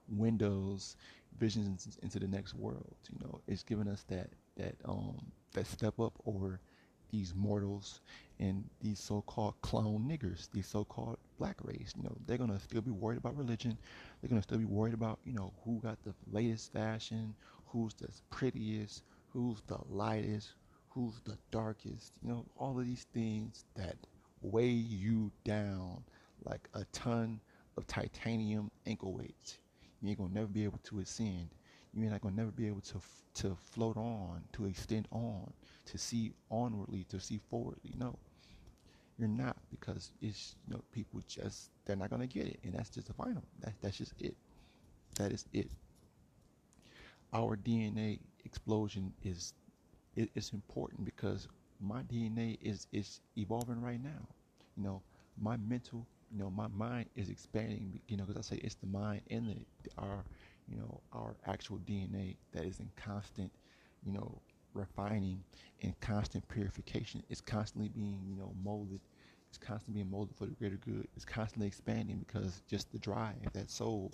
windows, 0.07 0.95
visions 1.39 1.97
into 2.01 2.19
the 2.19 2.27
next 2.27 2.53
world. 2.53 2.95
You 3.11 3.19
know, 3.27 3.41
it's 3.47 3.63
giving 3.63 3.87
us 3.87 4.03
that 4.09 4.29
that 4.57 4.75
um 4.85 5.31
that 5.53 5.67
step 5.67 5.99
up 5.99 6.13
over 6.25 6.59
these 7.11 7.33
mortals 7.35 8.01
and 8.39 8.63
these 8.81 8.99
so-called 8.99 9.53
clone 9.61 10.07
niggers, 10.09 10.49
these 10.51 10.67
so-called 10.67 11.17
black 11.37 11.57
race. 11.63 11.93
You 11.95 12.03
know, 12.03 12.15
they're 12.25 12.37
gonna 12.37 12.59
still 12.59 12.81
be 12.81 12.91
worried 12.91 13.17
about 13.19 13.37
religion. 13.37 13.77
They're 14.21 14.29
gonna 14.29 14.41
still 14.41 14.57
be 14.57 14.65
worried 14.65 14.93
about 14.93 15.19
you 15.25 15.33
know 15.33 15.53
who 15.63 15.79
got 15.79 16.01
the 16.03 16.13
latest 16.31 16.73
fashion, 16.73 17.35
who's 17.67 17.93
the 17.95 18.09
prettiest, 18.29 19.03
who's 19.29 19.61
the 19.67 19.77
lightest, 19.89 20.53
who's 20.89 21.19
the 21.25 21.37
darkest. 21.51 22.13
You 22.21 22.29
know, 22.29 22.45
all 22.57 22.79
of 22.79 22.85
these 22.85 23.05
things 23.13 23.65
that 23.75 23.97
weigh 24.41 24.67
you 24.69 25.31
down 25.45 26.03
like 26.45 26.69
a 26.73 26.85
ton 26.91 27.39
of 27.77 27.87
titanium 27.87 28.69
ankle 28.85 29.13
weights 29.13 29.57
you 30.03 30.09
ain't 30.09 30.17
gonna 30.17 30.33
never 30.33 30.47
be 30.47 30.65
able 30.65 30.79
to 30.83 30.99
ascend. 30.99 31.47
You're 31.93 32.11
not 32.11 32.19
gonna 32.21 32.35
never 32.35 32.51
be 32.51 32.67
able 32.67 32.81
to 32.81 32.99
to 33.35 33.55
float 33.55 33.95
on, 33.95 34.43
to 34.51 34.65
extend 34.65 35.07
on, 35.11 35.51
to 35.85 35.97
see 35.97 36.33
onwardly, 36.51 37.05
to 37.05 37.19
see 37.19 37.39
forwardly. 37.49 37.93
No, 37.97 38.19
you're 39.17 39.29
not 39.29 39.55
because 39.71 40.11
it's 40.21 40.55
you 40.67 40.73
know 40.73 40.83
people 40.91 41.21
just 41.27 41.69
they're 41.85 41.95
not 41.95 42.09
gonna 42.09 42.27
get 42.27 42.47
it, 42.47 42.59
and 42.65 42.73
that's 42.73 42.89
just 42.89 43.07
the 43.07 43.13
final. 43.13 43.43
That 43.61 43.73
that's 43.81 43.97
just 43.97 44.13
it. 44.19 44.35
That 45.15 45.31
is 45.31 45.45
it. 45.53 45.71
Our 47.31 47.55
DNA 47.55 48.19
explosion 48.43 49.13
is 49.23 49.53
it, 50.17 50.29
it's 50.35 50.51
important 50.51 51.05
because 51.05 51.47
my 51.79 52.01
DNA 52.03 52.57
is 52.61 52.87
is 52.91 53.21
evolving 53.37 53.81
right 53.81 54.03
now. 54.03 54.27
You 54.75 54.83
know, 54.83 55.01
my 55.39 55.55
mental 55.55 56.05
you 56.33 56.39
know 56.39 56.49
my 56.49 56.67
mind 56.67 57.07
is 57.15 57.29
expanding 57.29 57.99
you 58.07 58.17
know 58.17 58.23
because 58.25 58.37
i 58.51 58.55
say 58.55 58.61
it's 58.63 58.75
the 58.75 58.87
mind 58.87 59.21
and 59.29 59.47
the 59.47 59.91
our 59.97 60.23
you 60.67 60.77
know 60.77 61.01
our 61.13 61.35
actual 61.45 61.77
dna 61.79 62.35
that 62.51 62.65
is 62.65 62.79
in 62.79 62.89
constant 62.97 63.51
you 64.05 64.11
know 64.11 64.41
refining 64.73 65.43
and 65.81 65.99
constant 65.99 66.47
purification. 66.47 67.23
It's 67.29 67.41
constantly 67.41 67.89
being, 67.89 68.21
you 68.27 68.35
know, 68.35 68.53
molded. 68.63 69.01
It's 69.49 69.57
constantly 69.57 70.01
being 70.01 70.11
molded 70.11 70.35
for 70.35 70.45
the 70.45 70.53
greater 70.53 70.77
good. 70.77 71.07
It's 71.15 71.25
constantly 71.25 71.67
expanding 71.67 72.17
because 72.17 72.61
just 72.67 72.91
the 72.91 72.97
drive, 72.99 73.53
that 73.53 73.69
soul, 73.69 74.11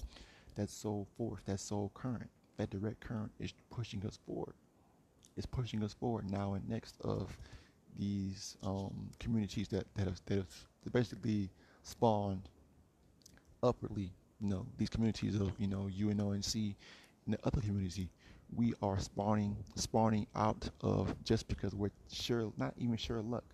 that 0.55 0.70
soul 0.70 1.07
force, 1.17 1.41
that 1.45 1.59
soul 1.59 1.91
current, 1.93 2.30
that 2.57 2.70
direct 2.70 2.99
current 2.99 3.32
is 3.39 3.53
pushing 3.70 4.05
us 4.05 4.20
forward. 4.26 4.53
It's 5.38 5.45
pushing 5.45 5.84
us 5.84 5.93
forward 5.93 6.30
now 6.30 6.53
and 6.53 6.67
next 6.67 6.95
of 7.01 7.38
these 7.97 8.57
um, 8.63 9.09
communities 9.20 9.70
that, 9.70 9.86
that 9.95 10.05
have 10.07 10.22
that 10.26 10.36
have 10.36 10.67
basically 10.91 11.49
spawned 11.89 12.49
upwardly. 13.63 14.11
You 14.41 14.49
know, 14.49 14.65
these 14.77 14.89
communities 14.89 15.35
of 15.35 15.51
you 15.59 15.67
know 15.67 15.89
UNONC 15.89 16.75
and 17.25 17.33
the 17.35 17.39
other 17.45 17.61
community, 17.61 18.09
we 18.55 18.73
are 18.81 18.99
spawning 18.99 19.57
spawning 19.75 20.27
out 20.35 20.69
of 20.81 21.15
just 21.23 21.47
because 21.47 21.75
we're 21.75 21.91
sure 22.11 22.51
not 22.57 22.73
even 22.77 22.97
sure 22.97 23.17
of 23.17 23.25
luck, 23.27 23.45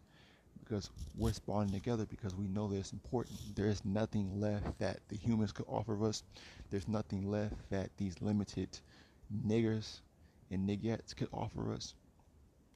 because 0.63 0.89
we're 1.15 1.33
spawning 1.33 1.73
together 1.73 2.05
because 2.05 2.35
we 2.35 2.47
know 2.47 2.67
that 2.69 2.77
it's 2.77 2.93
important. 2.93 3.37
There 3.55 3.67
is 3.67 3.83
nothing 3.85 4.39
left 4.39 4.79
that 4.79 4.99
the 5.09 5.17
humans 5.17 5.51
could 5.51 5.65
offer 5.67 6.03
us. 6.05 6.23
There's 6.71 6.87
nothing 6.87 7.29
left 7.29 7.55
that 7.71 7.89
these 7.97 8.21
limited 8.21 8.79
niggers 9.45 10.01
and 10.51 10.67
niggettes 10.69 11.15
could 11.15 11.29
offer 11.33 11.73
us. 11.73 11.95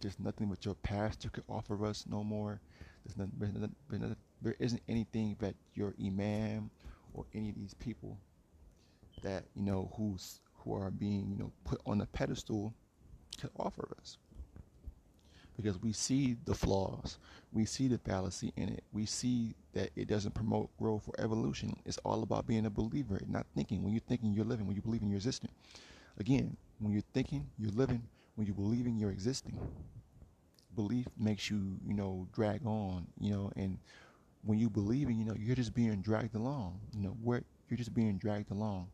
There's 0.02 0.20
nothing 0.20 0.48
but 0.48 0.66
your 0.66 0.76
pastor 0.76 1.30
could 1.30 1.44
offer 1.50 1.86
us 1.86 2.06
no 2.10 2.24
more. 2.24 2.62
There's 3.06 3.18
nothing, 3.18 3.34
there's 3.40 4.02
nothing, 4.02 4.18
there 4.42 4.56
isn't 4.60 4.82
anything 4.88 5.36
that 5.40 5.56
your 5.74 5.94
imam 6.04 6.70
or 7.14 7.26
any 7.34 7.50
of 7.50 7.56
these 7.56 7.74
people 7.76 8.18
that 9.22 9.44
you 9.56 9.64
know 9.64 9.92
who's 9.96 10.40
who 10.60 10.74
are 10.74 10.92
being 10.92 11.30
you 11.30 11.38
know 11.38 11.52
put 11.66 11.82
on 11.86 12.02
a 12.02 12.06
pedestal 12.06 12.74
could 13.40 13.52
offer 13.58 13.88
us. 14.00 14.18
Because 15.56 15.82
we 15.82 15.92
see 15.92 16.38
the 16.46 16.56
flaws 16.56 17.18
we 17.52 17.66
see 17.66 17.88
the 17.88 17.98
fallacy 17.98 18.54
in 18.56 18.70
it 18.70 18.84
we 18.94 19.06
see 19.06 19.56
that 19.74 19.90
it 19.96 20.08
doesn't 20.08 20.34
promote 20.34 20.70
growth 20.78 21.08
or 21.08 21.14
evolution. 21.24 21.76
It's 21.86 21.98
all 22.00 22.24
about 22.24 22.48
being 22.48 22.66
a 22.66 22.70
believer 22.70 23.18
and 23.18 23.30
not 23.30 23.46
thinking. 23.56 23.84
When 23.84 23.94
you're 23.94 24.02
thinking 24.08 24.34
you're 24.34 24.46
living. 24.46 24.68
When 24.68 24.76
you 24.76 24.82
believe 24.82 25.02
in 25.02 25.10
you're 25.10 25.18
existing 25.18 25.50
again 26.18 26.56
when 26.80 26.94
you're 26.94 27.04
thinking 27.14 27.48
you're 27.58 27.72
living. 27.72 28.04
When 28.36 28.48
you're 28.48 28.56
believing 28.56 28.98
you're 28.98 29.12
existing 29.12 29.58
belief 30.76 31.08
makes 31.18 31.50
you 31.50 31.78
you 31.86 31.94
know 31.94 32.28
drag 32.32 32.66
on 32.66 33.08
you 33.20 33.32
know 33.32 33.52
and 33.58 33.80
when 34.44 34.58
you 34.60 34.70
believe 34.70 35.10
in 35.10 35.18
you 35.20 35.26
know 35.26 35.36
you're 35.38 35.56
just 35.56 35.74
being 35.74 36.02
dragged 36.02 36.36
along 36.36 36.80
you 36.94 37.02
know 37.02 37.16
where 37.22 37.44
you're 37.70 37.78
just 37.78 37.94
being 37.94 38.18
dragged 38.18 38.52
along. 38.52 38.90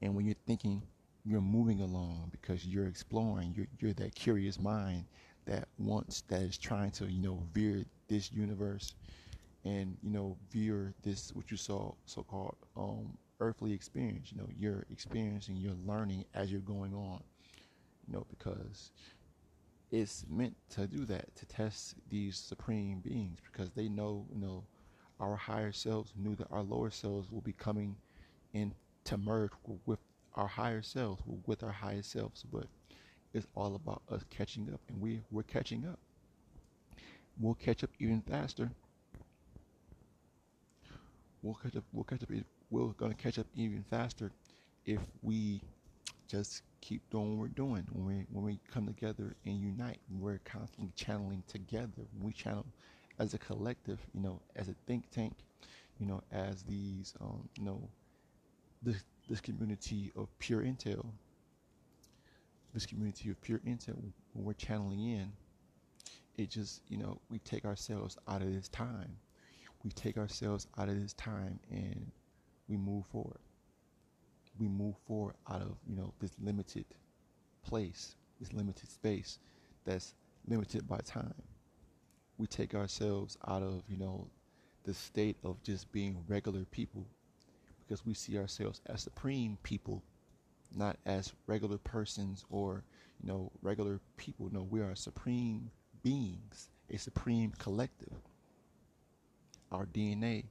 And 0.00 0.14
when 0.14 0.26
you're 0.26 0.36
thinking 0.46 0.82
you're 1.24 1.40
moving 1.40 1.80
along 1.80 2.28
because 2.30 2.66
you're 2.66 2.86
exploring 2.86 3.52
you're, 3.56 3.66
you're 3.78 3.92
that 3.94 4.14
curious 4.14 4.58
mind 4.58 5.04
that 5.46 5.68
wants 5.78 6.22
that 6.28 6.42
is 6.42 6.56
trying 6.58 6.90
to 6.92 7.06
you 7.10 7.20
know 7.20 7.42
veer 7.52 7.84
this 8.08 8.32
universe 8.32 8.94
and 9.64 9.96
you 10.02 10.10
know 10.10 10.36
veer 10.50 10.94
this 11.02 11.30
what 11.34 11.50
you 11.50 11.56
saw 11.56 11.92
so-called 12.06 12.56
um, 12.76 13.18
earthly 13.40 13.72
experience 13.72 14.32
you 14.32 14.38
know 14.38 14.48
you're 14.56 14.84
experiencing 14.90 15.56
you're 15.56 15.74
learning 15.86 16.24
as 16.34 16.50
you're 16.50 16.60
going 16.60 16.94
on 16.94 17.22
you 18.06 18.12
know 18.14 18.26
because 18.30 18.92
it's 19.90 20.24
meant 20.28 20.54
to 20.70 20.86
do 20.86 21.04
that 21.06 21.34
to 21.36 21.46
test 21.46 21.94
these 22.10 22.36
supreme 22.36 23.00
beings 23.00 23.38
because 23.50 23.70
they 23.70 23.88
know 23.88 24.26
you 24.32 24.40
know 24.40 24.64
our 25.20 25.36
higher 25.36 25.72
selves 25.72 26.12
knew 26.16 26.34
that 26.36 26.46
our 26.50 26.62
lower 26.62 26.90
selves 26.90 27.30
will 27.30 27.40
be 27.40 27.52
coming 27.52 27.96
in 28.52 28.72
to 29.04 29.16
merge 29.16 29.50
with 29.86 29.98
our 30.34 30.46
higher 30.46 30.82
selves 30.82 31.22
with 31.46 31.62
our 31.62 31.72
higher 31.72 32.02
selves. 32.02 32.44
But 32.52 32.66
it's 33.34 33.46
all 33.54 33.74
about 33.74 34.02
us 34.10 34.22
catching 34.30 34.70
up 34.72 34.80
and 34.88 35.00
we 35.00 35.20
we're 35.30 35.42
catching 35.42 35.86
up. 35.86 35.98
We'll 37.40 37.54
catch 37.54 37.84
up 37.84 37.90
even 37.98 38.22
faster. 38.22 38.70
We'll 41.42 41.54
catch 41.54 41.76
up 41.76 41.84
we'll 41.92 42.04
catch 42.04 42.22
up 42.22 42.30
we're 42.70 42.86
gonna 42.92 43.14
catch 43.14 43.38
up 43.38 43.46
even 43.54 43.84
faster 43.90 44.30
if 44.84 45.00
we 45.22 45.60
just 46.28 46.62
keep 46.80 47.08
doing 47.10 47.30
what 47.30 47.40
we're 47.40 47.48
doing. 47.48 47.86
When 47.92 48.06
we 48.06 48.26
when 48.30 48.44
we 48.44 48.60
come 48.72 48.86
together 48.86 49.36
and 49.44 49.58
unite, 49.58 49.98
we're 50.10 50.40
constantly 50.44 50.92
channeling 50.94 51.42
together. 51.48 52.06
We 52.20 52.32
channel 52.32 52.66
as 53.18 53.34
a 53.34 53.38
collective, 53.38 54.00
you 54.14 54.20
know, 54.20 54.40
as 54.56 54.68
a 54.68 54.74
think 54.86 55.10
tank, 55.10 55.34
you 55.98 56.06
know, 56.06 56.22
as 56.30 56.62
these, 56.62 57.14
um, 57.20 57.48
you 57.56 57.64
know, 57.64 57.88
this 58.82 59.02
this 59.28 59.40
community 59.40 60.12
of 60.16 60.28
pure 60.38 60.62
intel, 60.62 61.04
this 62.72 62.86
community 62.86 63.30
of 63.30 63.40
pure 63.42 63.58
intel, 63.66 64.12
when 64.32 64.44
we're 64.44 64.52
channeling 64.52 65.00
in, 65.00 65.32
it 66.36 66.50
just, 66.50 66.82
you 66.88 66.96
know, 66.96 67.20
we 67.28 67.38
take 67.40 67.64
ourselves 67.64 68.16
out 68.28 68.42
of 68.42 68.52
this 68.52 68.68
time. 68.68 69.16
We 69.84 69.90
take 69.90 70.16
ourselves 70.16 70.66
out 70.78 70.88
of 70.88 71.00
this 71.00 71.12
time 71.14 71.60
and 71.70 72.10
we 72.68 72.76
move 72.76 73.06
forward 73.06 73.38
we 74.58 74.68
move 74.68 74.94
forward 75.06 75.34
out 75.50 75.62
of 75.62 75.76
you 75.88 75.96
know 75.96 76.12
this 76.20 76.32
limited 76.42 76.86
place, 77.62 78.16
this 78.40 78.52
limited 78.52 78.90
space 78.90 79.38
that's 79.84 80.14
limited 80.46 80.88
by 80.88 80.98
time. 80.98 81.34
We 82.36 82.46
take 82.46 82.74
ourselves 82.74 83.36
out 83.46 83.62
of 83.62 83.82
you 83.88 83.96
know 83.96 84.28
the 84.84 84.94
state 84.94 85.36
of 85.44 85.62
just 85.62 85.90
being 85.92 86.24
regular 86.28 86.64
people 86.64 87.06
because 87.80 88.04
we 88.04 88.14
see 88.14 88.38
ourselves 88.38 88.80
as 88.86 89.02
supreme 89.02 89.58
people, 89.62 90.02
not 90.74 90.96
as 91.06 91.32
regular 91.46 91.78
persons 91.78 92.44
or 92.50 92.84
you 93.22 93.28
know 93.28 93.52
regular 93.62 94.00
people. 94.16 94.48
No, 94.52 94.62
we 94.62 94.80
are 94.80 94.94
supreme 94.94 95.70
beings, 96.02 96.68
a 96.90 96.98
supreme 96.98 97.52
collective. 97.58 98.14
Our 99.70 99.86
DNA 99.86 100.44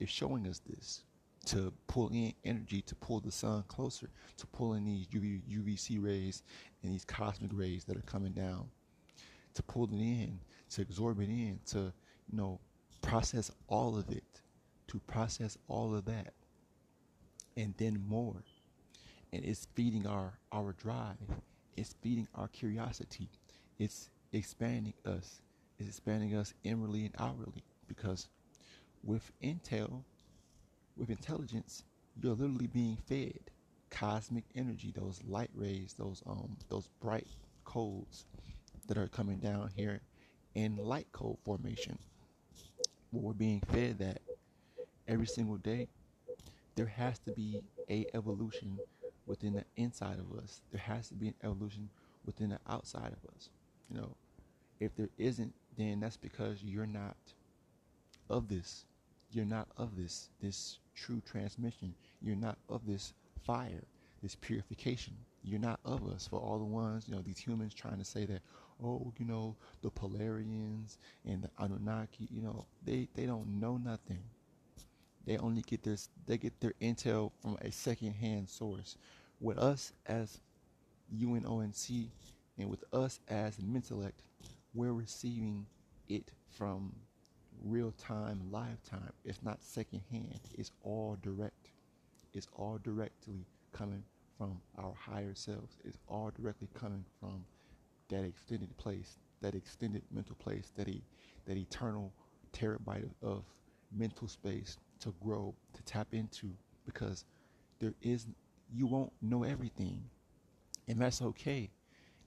is 0.00 0.08
showing 0.08 0.46
us 0.46 0.60
this 0.60 1.02
to 1.46 1.72
pull 1.88 2.08
in 2.08 2.32
energy 2.44 2.82
to 2.82 2.94
pull 2.94 3.20
the 3.20 3.32
sun 3.32 3.64
closer, 3.68 4.08
to 4.36 4.46
pull 4.46 4.74
in 4.74 4.84
these 4.84 5.06
UV, 5.08 5.40
UVC 5.50 6.02
rays 6.02 6.42
and 6.82 6.92
these 6.92 7.04
cosmic 7.04 7.50
rays 7.52 7.84
that 7.84 7.96
are 7.96 8.02
coming 8.02 8.32
down, 8.32 8.68
to 9.54 9.62
pull 9.62 9.84
it 9.84 9.92
in, 9.92 10.38
to 10.70 10.82
absorb 10.82 11.20
it 11.20 11.28
in, 11.28 11.58
to 11.66 11.78
you 11.78 12.36
know 12.36 12.60
process 13.00 13.50
all 13.68 13.98
of 13.98 14.08
it, 14.10 14.40
to 14.88 14.98
process 15.00 15.58
all 15.68 15.94
of 15.94 16.04
that, 16.04 16.32
and 17.56 17.74
then 17.76 18.02
more. 18.08 18.42
And 19.32 19.44
it's 19.44 19.66
feeding 19.74 20.06
our 20.06 20.38
our 20.52 20.72
drive. 20.72 21.16
It's 21.76 21.94
feeding 22.02 22.28
our 22.34 22.48
curiosity. 22.48 23.28
It's 23.78 24.10
expanding 24.32 24.94
us. 25.04 25.40
It's 25.78 25.88
expanding 25.88 26.36
us 26.36 26.54
inwardly 26.62 27.06
and 27.06 27.14
outwardly 27.18 27.64
because 27.88 28.28
with 29.02 29.32
intel 29.42 30.04
with 30.96 31.10
intelligence, 31.10 31.84
you're 32.22 32.34
literally 32.34 32.66
being 32.66 32.96
fed 33.08 33.38
cosmic 33.90 34.44
energy, 34.54 34.92
those 34.94 35.22
light 35.24 35.50
rays, 35.54 35.94
those 35.98 36.22
um 36.26 36.56
those 36.68 36.88
bright 37.00 37.26
codes 37.64 38.26
that 38.88 38.96
are 38.98 39.08
coming 39.08 39.38
down 39.38 39.70
here 39.76 40.00
in 40.54 40.76
light 40.76 41.06
code 41.12 41.36
formation. 41.44 41.98
Well, 43.12 43.22
we're 43.22 43.32
being 43.34 43.60
fed 43.72 43.98
that 43.98 44.20
every 45.08 45.26
single 45.26 45.56
day. 45.56 45.88
There 46.74 46.86
has 46.86 47.18
to 47.20 47.32
be 47.32 47.62
a 47.90 48.06
evolution 48.14 48.78
within 49.26 49.54
the 49.54 49.64
inside 49.76 50.18
of 50.18 50.38
us. 50.38 50.62
There 50.70 50.80
has 50.80 51.08
to 51.08 51.14
be 51.14 51.28
an 51.28 51.34
evolution 51.44 51.90
within 52.24 52.50
the 52.50 52.60
outside 52.68 53.12
of 53.12 53.34
us. 53.36 53.50
You 53.90 53.98
know, 53.98 54.16
if 54.80 54.96
there 54.96 55.10
isn't, 55.18 55.54
then 55.76 56.00
that's 56.00 56.16
because 56.16 56.62
you're 56.62 56.86
not 56.86 57.16
of 58.30 58.48
this. 58.48 58.86
You're 59.32 59.44
not 59.44 59.68
of 59.76 59.96
this 59.96 60.28
this 60.40 60.78
true 60.94 61.20
transmission. 61.24 61.94
You're 62.20 62.36
not 62.36 62.58
of 62.68 62.86
this 62.86 63.14
fire, 63.44 63.84
this 64.22 64.34
purification. 64.36 65.14
You're 65.42 65.60
not 65.60 65.80
of 65.84 66.06
us. 66.06 66.26
For 66.28 66.38
all 66.38 66.58
the 66.58 66.64
ones, 66.64 67.08
you 67.08 67.14
know, 67.14 67.22
these 67.22 67.38
humans 67.38 67.74
trying 67.74 67.98
to 67.98 68.04
say 68.04 68.26
that, 68.26 68.42
oh, 68.82 69.12
you 69.18 69.24
know, 69.24 69.56
the 69.82 69.90
Polarians 69.90 70.98
and 71.24 71.42
the 71.42 71.50
Anunnaki, 71.58 72.28
you 72.30 72.42
know, 72.42 72.66
they, 72.84 73.08
they 73.14 73.26
don't 73.26 73.60
know 73.60 73.76
nothing. 73.76 74.22
They 75.26 75.36
only 75.38 75.62
get 75.62 75.82
this 75.82 76.08
they 76.26 76.36
get 76.36 76.60
their 76.60 76.74
intel 76.80 77.32
from 77.40 77.56
a 77.62 77.70
second-hand 77.70 78.48
source. 78.48 78.96
With 79.40 79.58
us 79.58 79.92
as 80.06 80.40
UNONC 81.16 82.08
and 82.58 82.70
with 82.70 82.84
us 82.92 83.20
as 83.28 83.56
Mentellect, 83.56 84.22
we're 84.74 84.92
receiving 84.92 85.66
it 86.08 86.30
from 86.48 86.94
real 87.64 87.92
time, 87.98 88.40
live 88.50 88.82
time. 88.84 89.12
It's 89.24 89.42
not 89.42 89.62
secondhand. 89.64 90.40
It's 90.58 90.72
all 90.82 91.18
direct. 91.22 91.70
It's 92.34 92.48
all 92.56 92.78
directly 92.84 93.46
coming 93.72 94.04
from 94.38 94.60
our 94.78 94.94
higher 94.94 95.34
selves. 95.34 95.78
It's 95.84 95.98
all 96.08 96.32
directly 96.36 96.68
coming 96.74 97.04
from 97.20 97.44
that 98.10 98.24
extended 98.24 98.76
place, 98.78 99.18
that 99.42 99.54
extended 99.54 100.02
mental 100.12 100.36
place, 100.36 100.72
that 100.76 100.88
e- 100.88 101.04
that 101.46 101.56
eternal 101.56 102.12
terabyte 102.52 103.04
of, 103.22 103.28
of 103.28 103.44
mental 103.96 104.28
space 104.28 104.78
to 105.00 105.14
grow, 105.22 105.54
to 105.74 105.82
tap 105.82 106.08
into, 106.14 106.50
because 106.86 107.24
there 107.80 107.94
is 108.02 108.26
you 108.74 108.86
won't 108.86 109.12
know 109.22 109.44
everything, 109.44 110.02
and 110.88 111.00
that's 111.00 111.22
okay. 111.22 111.70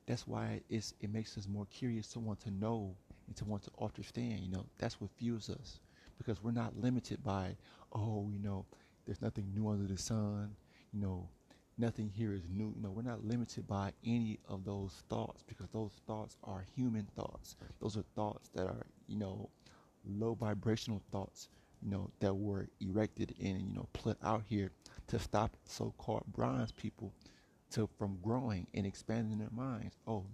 that's 0.08 0.28
why 0.28 0.62
it's 0.70 0.94
it 1.02 1.12
makes 1.14 1.38
us 1.38 1.48
more 1.48 1.68
curious 1.72 2.08
to 2.10 2.20
want 2.20 2.40
to 2.42 2.52
know 2.52 2.96
and 3.28 3.36
to 3.38 3.46
want 3.46 3.64
to 3.64 3.72
understand. 3.82 4.40
You 4.42 4.52
know, 4.52 4.66
that's 4.78 5.00
what 5.00 5.12
fuels 5.18 5.50
us 5.50 5.80
because 6.18 6.42
we're 6.44 6.52
not 6.52 6.78
limited 6.80 7.24
by, 7.24 7.56
oh, 7.94 8.30
you 8.32 8.40
know, 8.40 8.66
there's 9.06 9.22
nothing 9.22 9.52
new 9.54 9.68
under 9.68 9.92
the 9.92 9.98
sun. 9.98 10.56
You 10.94 11.02
know, 11.02 11.30
nothing 11.78 12.10
here 12.10 12.34
is 12.34 12.44
new. 12.50 12.74
You 12.76 12.82
know, 12.82 12.92
we're 12.92 13.02
not 13.02 13.26
limited 13.26 13.68
by 13.68 13.92
any 14.06 14.40
of 14.48 14.66
those 14.66 15.04
thoughts 15.10 15.44
because 15.48 15.68
those 15.72 15.92
thoughts 16.08 16.38
are 16.44 16.66
human 16.76 17.08
thoughts. 17.16 17.56
Those 17.82 17.98
are 17.98 18.04
thoughts 18.16 18.50
that 18.54 18.66
are, 18.66 18.86
you 19.08 19.18
know, 19.18 19.50
low 20.08 20.36
vibrational 20.36 21.02
thoughts, 21.12 21.50
you 21.82 21.90
know, 21.92 22.10
that 22.20 22.34
were 22.34 22.68
erected 22.80 23.36
and, 23.42 23.62
you 23.62 23.74
know, 23.74 23.88
put 23.94 24.18
out 24.24 24.44
here 24.48 24.72
to 25.08 25.20
stop 25.20 25.56
so-called 25.66 26.24
bronze 26.28 26.72
people 26.72 27.14
to 27.72 27.90
from 27.98 28.18
growing 28.22 28.68
and 28.74 28.86
expanding 28.86 29.38
their 29.38 29.50
minds. 29.52 29.98
Oh, 30.08 30.26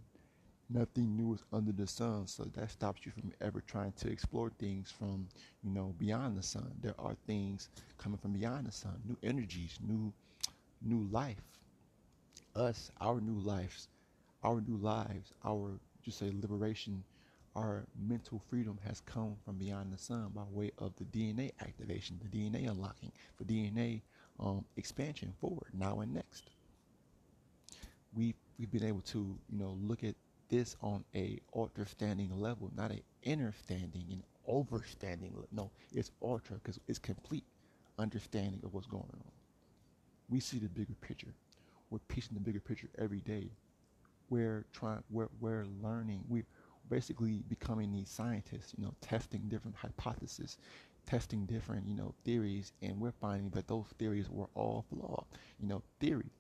nothing 0.74 1.16
new 1.16 1.34
is 1.34 1.44
under 1.52 1.72
the 1.72 1.88
sun, 1.88 2.28
so 2.28 2.44
that 2.54 2.72
stops 2.72 3.06
you 3.06 3.12
from 3.12 3.32
ever 3.42 3.62
trying 3.62 3.92
to 3.94 4.10
explore 4.10 4.52
things 4.60 4.92
from, 4.92 5.28
you 5.64 5.72
know, 5.72 5.94
beyond 5.98 6.38
the 6.38 6.44
sun. 6.44 6.72
There 6.82 6.96
are 7.00 7.16
things 7.28 7.70
coming 7.98 8.18
from 8.18 8.34
beyond 8.34 8.68
the 8.68 8.72
sun, 8.72 9.02
new 9.08 9.18
energies, 9.24 9.80
new 9.86 10.14
new 10.82 11.08
life. 11.12 11.42
Us, 12.56 12.92
our 13.00 13.22
new 13.22 13.40
lives, 13.40 13.88
our 14.44 14.62
new 14.62 14.78
lives, 14.78 15.32
our 15.46 15.80
just 16.04 16.20
say 16.20 16.32
liberation, 16.42 17.04
our 17.56 17.86
mental 18.08 18.42
freedom 18.50 18.78
has 18.86 19.02
come 19.02 19.36
from 19.46 19.58
beyond 19.58 19.94
the 19.94 19.98
sun 19.98 20.32
by 20.34 20.44
way 20.52 20.72
of 20.80 20.94
the 20.96 21.06
DNA 21.06 21.52
activation, 21.62 22.20
the 22.24 22.38
DNA 22.38 22.70
unlocking, 22.70 23.12
the 23.38 23.46
DNA 23.46 24.02
um, 24.40 24.66
expansion 24.78 25.34
forward, 25.40 25.70
now 25.74 26.00
and 26.00 26.14
next. 26.14 26.50
We 28.14 28.36
we've 28.60 28.72
been 28.72 28.84
able 28.84 29.02
to, 29.02 29.18
you 29.20 29.58
know, 29.58 29.78
look 29.82 30.04
at 30.04 30.16
this 30.52 30.78
on 30.84 31.06
a 31.16 31.40
understanding 31.56 32.32
level, 32.40 32.72
not 32.76 32.92
an 32.92 33.02
inner 33.24 33.48
understanding 33.48 34.06
and 34.12 34.24
overstanding. 34.50 35.32
No, 35.52 35.72
it's 35.94 36.12
ultra 36.22 36.58
because 36.58 36.80
it's 36.88 37.00
complete 37.00 37.46
understanding 38.00 38.62
of 38.66 38.74
what's 38.76 38.88
going 38.88 39.04
on 39.14 39.32
we 40.30 40.40
see 40.40 40.60
the 40.60 40.70
bigger 40.70 40.96
picture. 41.02 41.36
We're 41.90 42.00
piecing 42.08 42.36
the 42.36 42.42
bigger 42.42 42.62
picture 42.62 42.90
every 42.98 43.22
day. 43.22 43.52
We're 44.30 44.66
trying, 44.74 45.04
we're, 45.10 45.30
we're 45.42 45.66
learning. 45.82 46.24
We're 46.30 46.48
basically 46.90 47.44
becoming 47.50 47.92
these 47.94 48.10
scientists, 48.10 48.74
you 48.78 48.86
know, 48.86 48.96
testing 49.02 49.44
different 49.50 49.78
hypotheses, 49.78 50.58
testing 51.06 51.46
different, 51.48 51.88
you 51.88 51.96
know, 51.96 52.14
theories, 52.26 52.74
and 52.82 53.00
we're 53.00 53.12
finding 53.12 53.52
that 53.52 53.68
those 53.68 53.88
theories 54.00 54.30
were 54.30 54.50
all 54.56 54.86
flawed. 54.90 55.26
You 55.60 55.68
know, 55.70 55.84
theory. 56.00 56.32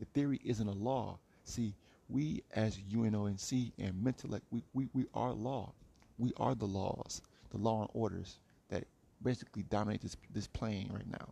The 0.00 0.06
theory 0.06 0.40
isn't 0.44 0.68
a 0.68 0.72
law. 0.72 1.20
See, 1.44 1.74
we 2.08 2.42
as 2.54 2.78
UNONC 2.78 3.72
and 3.78 3.94
Mentellect, 3.94 4.42
we, 4.50 4.62
we, 4.72 4.88
we 4.92 5.06
are 5.14 5.32
law. 5.32 5.72
We 6.18 6.32
are 6.38 6.54
the 6.54 6.66
laws, 6.66 7.22
the 7.50 7.58
law 7.58 7.82
and 7.82 7.90
orders 7.94 8.40
that 8.70 8.84
basically 9.22 9.62
dominate 9.64 10.00
this 10.02 10.16
this 10.32 10.46
plane 10.46 10.90
right 10.92 11.08
now. 11.08 11.28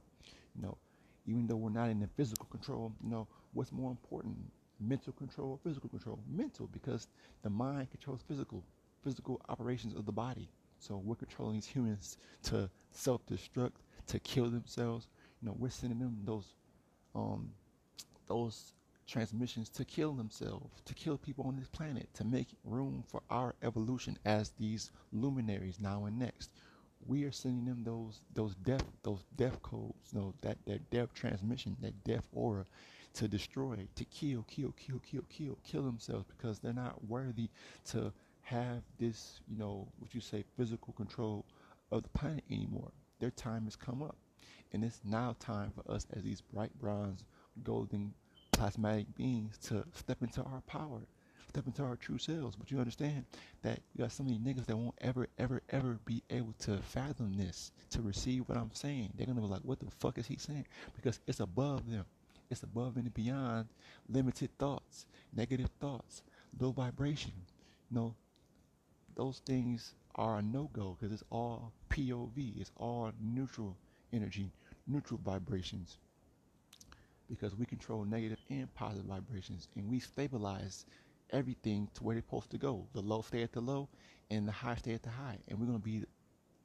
You 0.55 0.63
know, 0.63 0.79
even 1.27 1.47
though 1.47 1.57
we're 1.57 1.71
not 1.71 1.91
in 1.91 2.01
the 2.01 2.09
physical 2.17 2.47
control, 2.47 2.93
you 3.03 3.11
know, 3.11 3.27
what's 3.53 3.73
more 3.73 3.91
important, 3.91 4.37
mental 4.81 5.13
control 5.13 5.53
or 5.53 5.59
physical 5.65 5.89
control? 5.89 6.21
Mental, 6.31 6.69
because 6.73 7.09
the 7.43 7.51
mind 7.51 7.91
controls 7.91 8.21
physical, 8.29 8.63
physical 9.03 9.41
operations 9.49 9.95
of 9.95 10.07
the 10.07 10.13
body. 10.13 10.49
So 10.79 11.01
we're 11.05 11.17
controlling 11.17 11.55
these 11.55 11.67
humans 11.67 12.19
to 12.45 12.71
self-destruct, 12.93 13.73
to 14.09 14.19
kill 14.21 14.51
themselves. 14.51 15.09
You 15.43 15.49
know, 15.49 15.57
we're 15.59 15.71
sending 15.71 15.99
them 15.99 16.19
those, 16.25 16.55
um, 17.15 17.51
those 18.27 18.73
transmissions 19.07 19.69
to 19.71 19.85
kill 19.85 20.13
themselves, 20.13 20.83
to 20.85 20.95
kill 20.95 21.19
people 21.19 21.45
on 21.47 21.57
this 21.57 21.69
planet, 21.69 22.09
to 22.15 22.25
make 22.25 22.49
room 22.65 23.05
for 23.07 23.23
our 23.31 23.55
evolution 23.63 24.19
as 24.25 24.51
these 24.59 24.91
luminaries 25.13 25.79
now 25.81 26.05
and 26.07 26.19
next 26.19 26.51
we 27.07 27.25
are 27.25 27.33
sending 27.33 27.65
them 27.65 27.85
those 27.85 28.21
those 28.35 28.55
death 28.57 28.85
those 29.03 29.25
death 29.37 29.63
codes, 29.63 30.13
you 30.13 30.19
know, 30.19 30.35
that 30.41 30.59
that 30.67 30.91
death 30.91 31.13
transmission, 31.15 31.77
that 31.81 32.03
death 32.05 32.27
aura 32.33 32.65
to 33.15 33.29
destroy, 33.29 33.89
to 33.95 34.05
kill, 34.05 34.45
kill, 34.49 34.73
kill, 34.73 34.99
kill, 35.01 35.23
kill, 35.29 35.59
kill 35.65 35.83
themselves 35.83 36.27
because 36.27 36.59
they're 36.59 36.73
not 36.73 37.03
worthy 37.09 37.49
to 37.87 38.13
have 38.43 38.83
this, 38.99 39.41
you 39.49 39.57
know, 39.57 39.89
what 39.99 40.15
you 40.15 40.21
say, 40.21 40.45
physical 40.57 40.93
control 40.93 41.47
of 41.91 42.03
the 42.03 42.09
planet 42.11 42.45
anymore. 42.51 42.93
Their 43.19 43.31
time 43.31 43.65
has 43.65 43.75
come 43.75 44.03
up. 44.03 44.17
And 44.73 44.85
it's 44.85 45.01
now 45.05 45.35
time 45.39 45.71
for 45.71 45.91
us 45.91 46.07
as 46.15 46.25
these 46.25 46.43
bright 46.43 46.79
bronze, 46.79 47.25
golden, 47.63 48.13
plasmatic 48.57 49.07
beings 49.15 49.59
to 49.69 49.85
step 49.93 50.23
into 50.23 50.43
our 50.43 50.63
power 50.67 51.03
step 51.57 51.67
into 51.67 51.83
our 51.83 51.97
true 51.97 52.19
selves. 52.19 52.55
But 52.55 52.71
you 52.71 52.79
understand 52.79 53.25
that 53.63 53.81
you 53.95 54.03
got 54.03 54.13
so 54.13 54.23
many 54.23 54.39
niggas 54.39 54.67
that 54.67 54.77
won't 54.77 54.95
ever, 55.01 55.27
ever, 55.39 55.63
ever 55.71 55.99
be 56.05 56.23
able 56.29 56.53
to 56.61 56.77
fathom 56.79 57.35
this, 57.37 57.73
to 57.91 58.03
receive 58.03 58.43
what 58.47 58.59
I'm 58.59 58.75
saying. 58.75 59.13
They're 59.17 59.27
gonna 59.27 59.41
be 59.41 59.47
like, 59.47 59.63
what 59.63 59.81
the 59.81 59.91
fuck 59.99 60.19
is 60.19 60.27
he 60.27 60.37
saying? 60.37 60.67
Because 60.95 61.19
it's 61.27 61.41
above 61.41 61.91
them. 61.91 62.05
It's 62.51 62.63
above 62.63 62.97
and 62.97 63.13
beyond 63.15 63.69
limited 64.09 64.51
thoughts, 64.59 65.07
negative 65.35 65.71
thoughts, 65.81 66.23
low 66.61 66.73
vibration. 66.73 67.33
You 67.91 67.97
know, 67.97 68.15
those 69.15 69.41
things 69.47 69.95
are 70.15 70.39
a 70.39 70.43
no-go 70.43 70.97
because 70.99 71.13
it's 71.13 71.25
all 71.31 71.73
POV. 71.89 72.61
It's 72.61 72.71
all 72.77 73.13
neutral 73.19 73.77
energy, 74.13 74.53
neutral 74.87 75.21
vibrations. 75.25 75.97
Because 77.29 77.57
we 77.57 77.67
control 77.67 78.05
negative 78.05 78.39
and 78.51 78.73
positive 78.75 79.07
vibrations, 79.07 79.69
and 79.77 79.89
we 79.89 79.99
stabilize 80.01 80.87
everything 81.31 81.89
to 81.95 82.05
where 82.05 82.15
they're 82.15 82.23
supposed 82.23 82.51
to 82.51 82.59
go. 82.59 82.87
The 82.93 83.01
low 83.01 83.23
stay 83.23 83.43
at 83.43 83.53
the 83.53 83.61
low, 83.61 83.89
and 84.31 84.47
the 84.47 84.53
high 84.53 84.77
stay 84.77 84.95
at 84.95 85.03
the 85.03 85.11
high. 85.11 85.39
And 85.49 85.59
we're 85.59 85.67
gonna 85.67 85.79
be, 85.79 85.91
you 85.91 86.07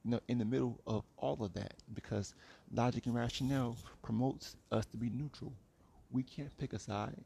know, 0.04 0.20
in 0.28 0.38
the 0.38 0.46
middle 0.46 0.80
of 0.86 1.04
all 1.18 1.44
of 1.44 1.54
that 1.54 1.74
because 1.94 2.36
logic 2.72 3.06
and 3.06 3.16
rationale 3.16 3.78
promotes 4.04 4.56
us 4.72 4.86
to 4.88 4.98
be 4.98 5.10
neutral. 5.10 5.54
We 6.12 6.24
can't 6.24 6.56
pick 6.58 6.74
a 6.74 6.80
side. 6.80 7.24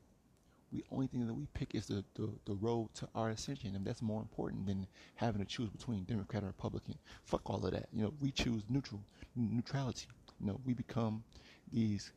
The 0.72 0.84
only 0.92 1.08
thing 1.08 1.26
that 1.26 1.34
we 1.34 1.48
pick 1.54 1.74
is 1.74 1.88
the, 1.88 2.04
the, 2.16 2.30
the 2.46 2.56
road 2.56 2.90
to 2.96 3.08
our 3.16 3.30
ascension, 3.30 3.76
and 3.76 3.86
that's 3.86 4.02
more 4.02 4.20
important 4.22 4.66
than 4.66 4.88
having 5.16 5.42
to 5.42 5.48
choose 5.48 5.70
between 5.70 6.04
Democrat 6.04 6.44
and 6.44 6.50
Republican. 6.50 6.96
Fuck 7.24 7.50
all 7.50 7.66
of 7.66 7.72
that. 7.72 7.88
You 7.94 8.04
know, 8.04 8.14
we 8.20 8.32
choose 8.32 8.64
neutral, 8.70 9.02
neutrality. 9.36 10.08
You 10.40 10.48
know, 10.48 10.60
we 10.66 10.74
become 10.74 11.24
these 11.72 12.12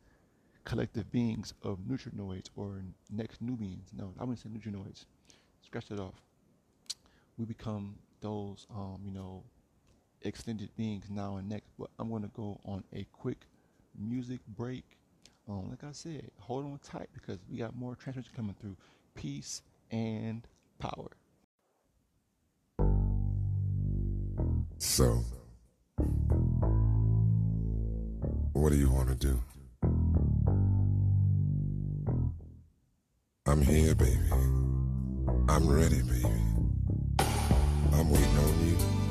collective 0.69 1.11
beings 1.11 1.55
of 1.63 1.79
neutrinoids 1.91 2.51
or 2.55 2.83
next 3.11 3.41
nubians. 3.41 3.89
No, 3.97 4.13
I 4.21 4.25
wouldn't 4.25 4.39
say 4.39 4.51
neutrinoids. 4.51 5.07
Scratch 5.63 5.89
that 5.89 5.99
off. 5.99 6.21
We 7.39 7.47
become 7.47 7.97
those, 8.21 8.67
um, 8.71 9.01
you 9.03 9.13
know, 9.13 9.43
extended 10.23 10.69
beings 10.77 11.07
now 11.09 11.39
and 11.39 11.49
next. 11.49 11.71
But 11.79 11.89
I'm 11.99 12.11
going 12.11 12.23
to 12.23 12.31
go 12.37 12.61
on 12.67 12.85
a 12.93 13.07
quick 13.13 13.39
music 13.99 14.41
break. 14.47 14.85
Um, 15.49 15.71
like 15.71 15.83
I 15.85 15.93
said, 15.93 16.31
hold 16.39 16.67
on 16.67 16.79
tight 16.85 17.09
because 17.15 17.39
we 17.51 17.57
got 17.57 17.75
more 17.75 17.95
transmission 17.95 18.33
coming 18.37 18.55
through. 18.61 18.77
Peace 19.15 19.63
and 19.91 20.47
power. 20.79 21.09
So, 24.77 25.25
what 28.53 28.71
do 28.71 28.77
you 28.77 28.91
want 28.91 29.09
to 29.09 29.15
do? 29.15 29.43
I'm 33.49 33.63
here, 33.63 33.95
baby. 33.95 34.21
I'm 35.49 35.67
ready, 35.67 36.03
baby. 36.03 36.27
I'm 37.95 38.11
waiting 38.11 38.37
on 38.37 38.67
you. 38.69 39.08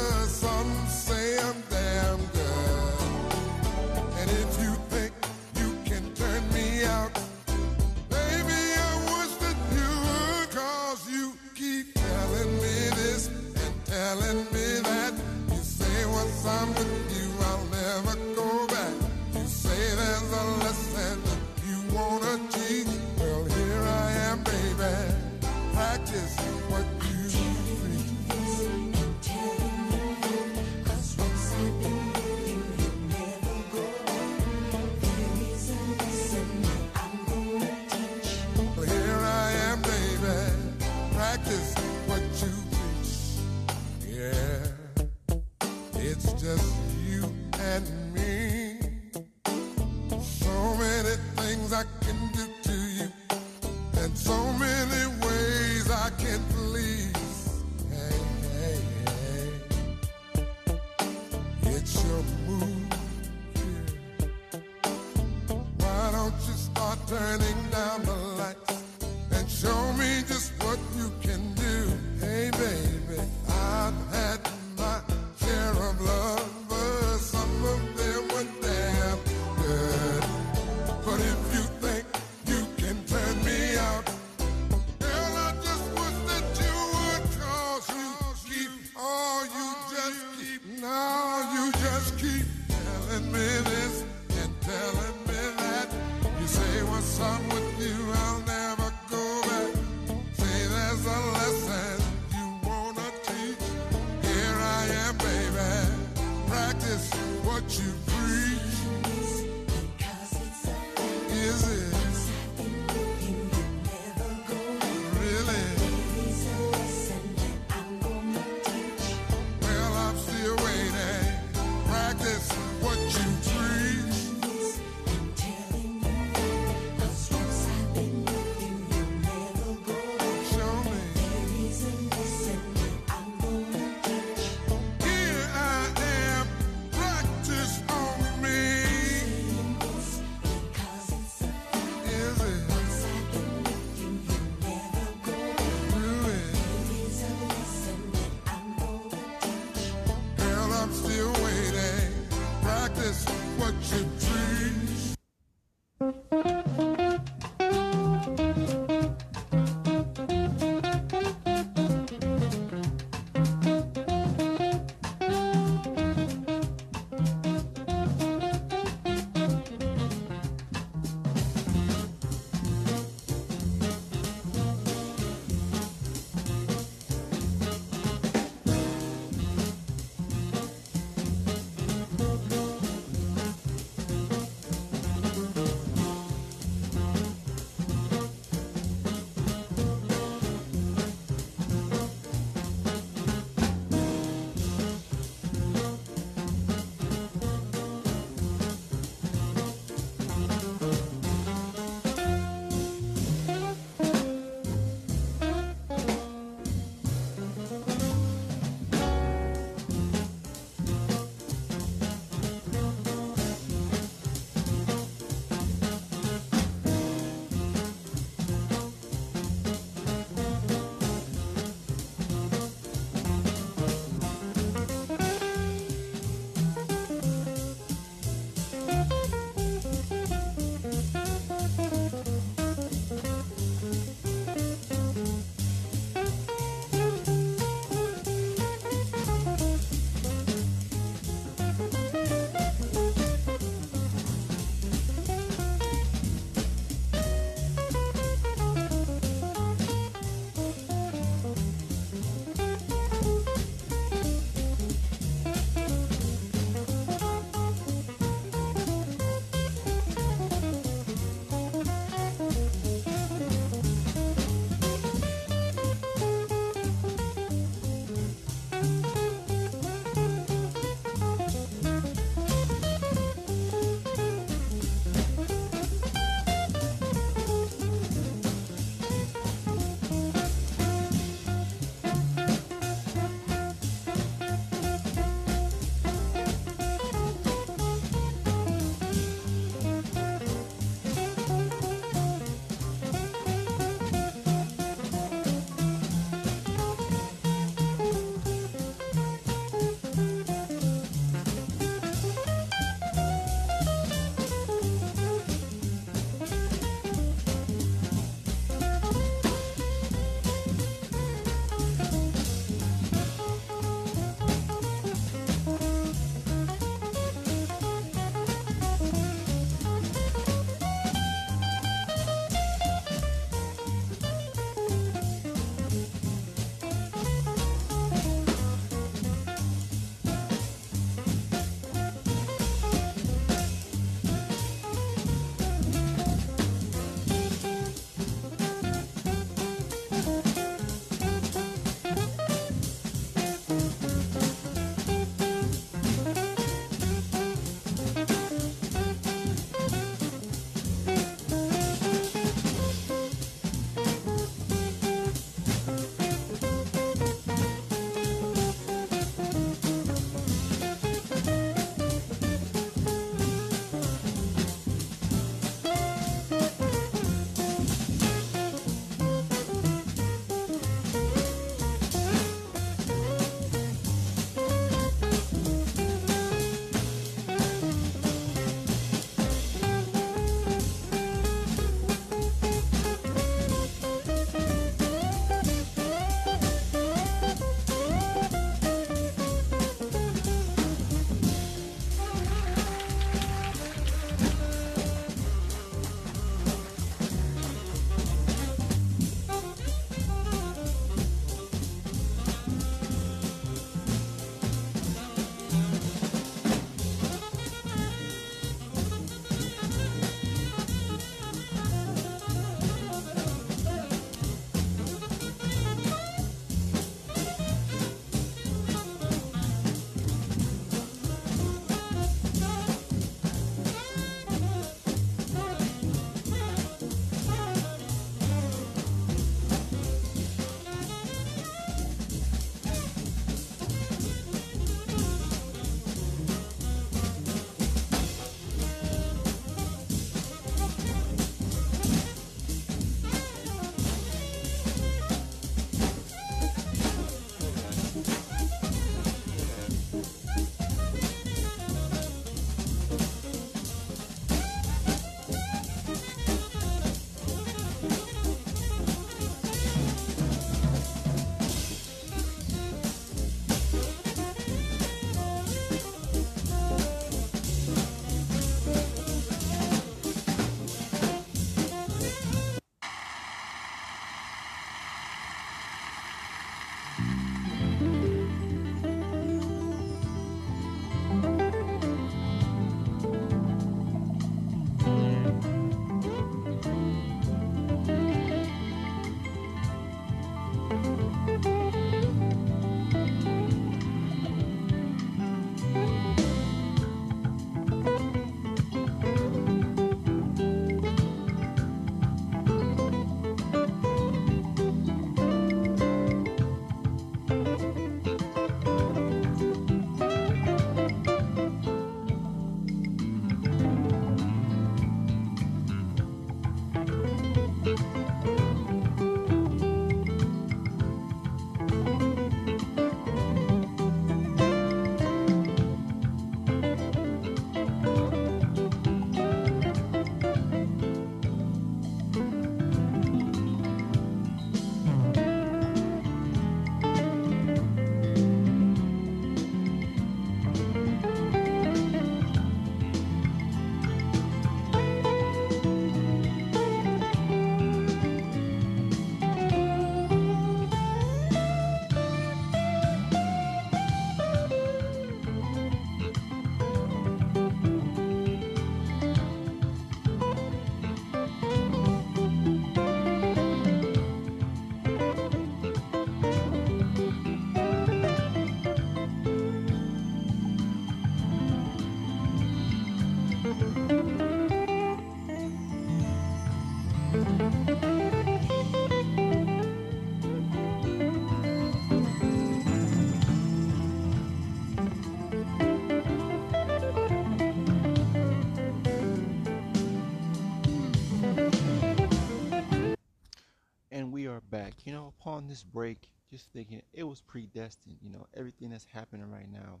This 595.68 595.82
break, 595.82 596.28
just 596.50 596.72
thinking 596.72 597.02
it 597.12 597.24
was 597.24 597.40
predestined. 597.40 598.16
You 598.22 598.30
know, 598.30 598.46
everything 598.54 598.90
that's 598.90 599.06
happening 599.12 599.50
right 599.50 599.70
now, 599.70 600.00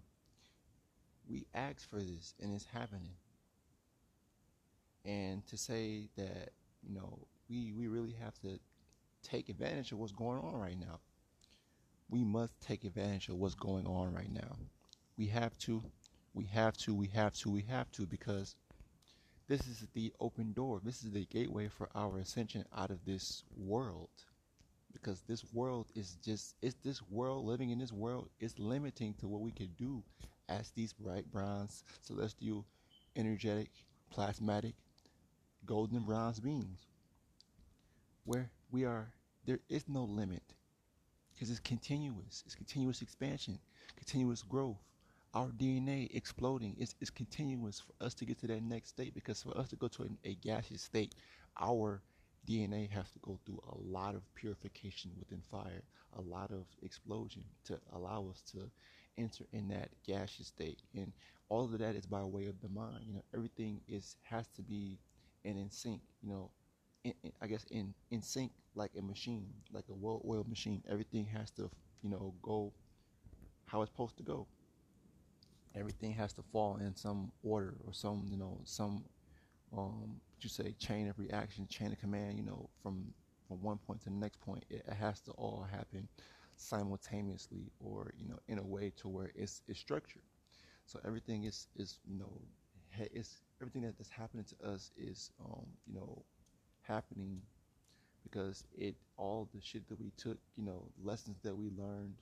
we 1.28 1.46
asked 1.54 1.88
for 1.90 1.98
this 1.98 2.34
and 2.40 2.54
it's 2.54 2.66
happening. 2.66 3.14
And 5.04 5.46
to 5.46 5.56
say 5.56 6.08
that, 6.16 6.50
you 6.82 6.94
know, 6.94 7.18
we, 7.48 7.72
we 7.72 7.86
really 7.86 8.14
have 8.20 8.38
to 8.40 8.58
take 9.22 9.48
advantage 9.48 9.92
of 9.92 9.98
what's 9.98 10.12
going 10.12 10.40
on 10.40 10.54
right 10.54 10.78
now. 10.78 11.00
We 12.08 12.24
must 12.24 12.60
take 12.60 12.84
advantage 12.84 13.28
of 13.28 13.36
what's 13.36 13.54
going 13.54 13.86
on 13.86 14.12
right 14.14 14.32
now. 14.32 14.56
We 15.16 15.26
have 15.26 15.56
to, 15.58 15.82
we 16.34 16.44
have 16.46 16.76
to, 16.78 16.94
we 16.94 17.08
have 17.08 17.34
to, 17.34 17.50
we 17.50 17.62
have 17.62 17.90
to, 17.92 18.06
because 18.06 18.54
this 19.48 19.60
is 19.60 19.86
the 19.94 20.12
open 20.20 20.52
door. 20.52 20.80
This 20.82 21.04
is 21.04 21.12
the 21.12 21.24
gateway 21.24 21.68
for 21.68 21.88
our 21.94 22.18
ascension 22.18 22.64
out 22.76 22.90
of 22.90 23.04
this 23.04 23.44
world. 23.56 24.10
Because 25.00 25.22
this 25.22 25.44
world 25.52 25.86
is 25.94 26.16
just, 26.24 26.54
it's 26.62 26.76
this 26.82 27.02
world, 27.10 27.44
living 27.44 27.70
in 27.70 27.78
this 27.78 27.92
world 27.92 28.30
is 28.40 28.58
limiting 28.58 29.14
to 29.14 29.28
what 29.28 29.40
we 29.42 29.52
can 29.52 29.68
do 29.78 30.02
as 30.48 30.70
these 30.70 30.92
bright 30.92 31.30
bronze, 31.30 31.84
celestial, 32.00 32.64
energetic, 33.14 33.70
plasmatic, 34.10 34.74
golden 35.64 36.00
bronze 36.04 36.40
beings. 36.40 36.86
Where 38.24 38.50
we 38.70 38.84
are, 38.84 39.12
there 39.44 39.60
is 39.68 39.84
no 39.88 40.04
limit. 40.04 40.42
Because 41.34 41.50
it's 41.50 41.60
continuous. 41.60 42.42
It's 42.46 42.54
continuous 42.54 43.02
expansion, 43.02 43.58
continuous 43.96 44.42
growth 44.42 44.78
our 45.34 45.48
DNA 45.48 46.08
exploding. 46.14 46.74
It's, 46.78 46.94
it's 46.98 47.10
continuous 47.10 47.80
for 47.80 47.92
us 48.04 48.14
to 48.14 48.24
get 48.24 48.38
to 48.40 48.46
that 48.46 48.62
next 48.62 48.88
state 48.88 49.14
because 49.14 49.42
for 49.42 49.56
us 49.56 49.68
to 49.68 49.76
go 49.76 49.86
to 49.88 50.04
a, 50.04 50.30
a 50.30 50.34
gaseous 50.36 50.80
state, 50.80 51.14
our 51.60 52.00
DNA 52.46 52.90
has 52.90 53.10
to 53.10 53.18
go 53.20 53.38
through 53.44 53.60
a 53.68 53.76
lot 53.78 54.14
of 54.14 54.22
purification 54.34 55.10
within 55.18 55.42
fire, 55.50 55.82
a 56.16 56.20
lot 56.20 56.50
of 56.50 56.64
explosion 56.82 57.44
to 57.64 57.78
allow 57.92 58.28
us 58.30 58.42
to 58.52 58.70
enter 59.18 59.44
in 59.52 59.68
that 59.68 59.88
gaseous 60.06 60.48
state. 60.48 60.80
And 60.94 61.12
all 61.48 61.64
of 61.64 61.78
that 61.78 61.94
is 61.96 62.06
by 62.06 62.22
way 62.22 62.46
of 62.46 62.60
the 62.60 62.68
mind. 62.68 63.04
You 63.06 63.14
know, 63.14 63.24
everything 63.34 63.80
is 63.88 64.16
has 64.24 64.46
to 64.56 64.62
be 64.62 64.98
and 65.44 65.58
in 65.58 65.70
sync. 65.70 66.00
You 66.22 66.30
know, 66.30 66.50
in, 67.04 67.14
in, 67.22 67.32
I 67.40 67.46
guess 67.46 67.64
in 67.70 67.94
in 68.10 68.22
sync 68.22 68.52
like 68.74 68.92
a 68.98 69.02
machine, 69.02 69.48
like 69.72 69.84
a 69.90 69.94
well-oiled 69.94 70.48
machine. 70.48 70.82
Everything 70.88 71.26
has 71.26 71.50
to 71.52 71.70
you 72.02 72.10
know 72.10 72.34
go 72.42 72.72
how 73.66 73.82
it's 73.82 73.90
supposed 73.90 74.16
to 74.18 74.22
go 74.22 74.46
everything 75.76 76.12
has 76.12 76.32
to 76.32 76.42
fall 76.42 76.76
in 76.78 76.94
some 76.96 77.30
order 77.42 77.74
or 77.86 77.92
some 77.92 78.26
you 78.30 78.36
know 78.36 78.58
some 78.64 79.04
um 79.72 80.20
you 80.40 80.48
say 80.48 80.72
chain 80.78 81.08
of 81.08 81.18
reaction 81.18 81.66
chain 81.68 81.92
of 81.92 81.98
command 81.98 82.36
you 82.36 82.44
know 82.44 82.68
from 82.82 83.12
from 83.48 83.62
one 83.62 83.78
point 83.78 84.00
to 84.00 84.06
the 84.06 84.14
next 84.14 84.40
point 84.40 84.64
it, 84.68 84.82
it 84.86 84.94
has 84.94 85.20
to 85.20 85.30
all 85.32 85.66
happen 85.70 86.08
simultaneously 86.56 87.70
or 87.80 88.12
you 88.16 88.26
know 88.28 88.38
in 88.48 88.58
a 88.58 88.62
way 88.64 88.90
to 88.96 89.08
where 89.08 89.30
it's, 89.34 89.62
it's 89.68 89.78
structured. 89.78 90.22
So 90.86 91.00
everything 91.04 91.44
is 91.44 91.68
is 91.76 91.98
you 92.06 92.18
know 92.18 92.40
it's 92.98 93.42
everything 93.60 93.82
that, 93.82 93.96
that's 93.98 94.10
happening 94.10 94.44
to 94.44 94.68
us 94.68 94.90
is 94.96 95.30
um 95.40 95.66
you 95.86 95.94
know 95.94 96.24
happening 96.82 97.40
because 98.22 98.64
it 98.76 98.96
all 99.16 99.48
the 99.54 99.60
shit 99.60 99.88
that 99.88 100.00
we 100.00 100.10
took 100.16 100.38
you 100.56 100.64
know 100.64 100.90
lessons 101.02 101.38
that 101.42 101.56
we 101.56 101.70
learned 101.70 102.14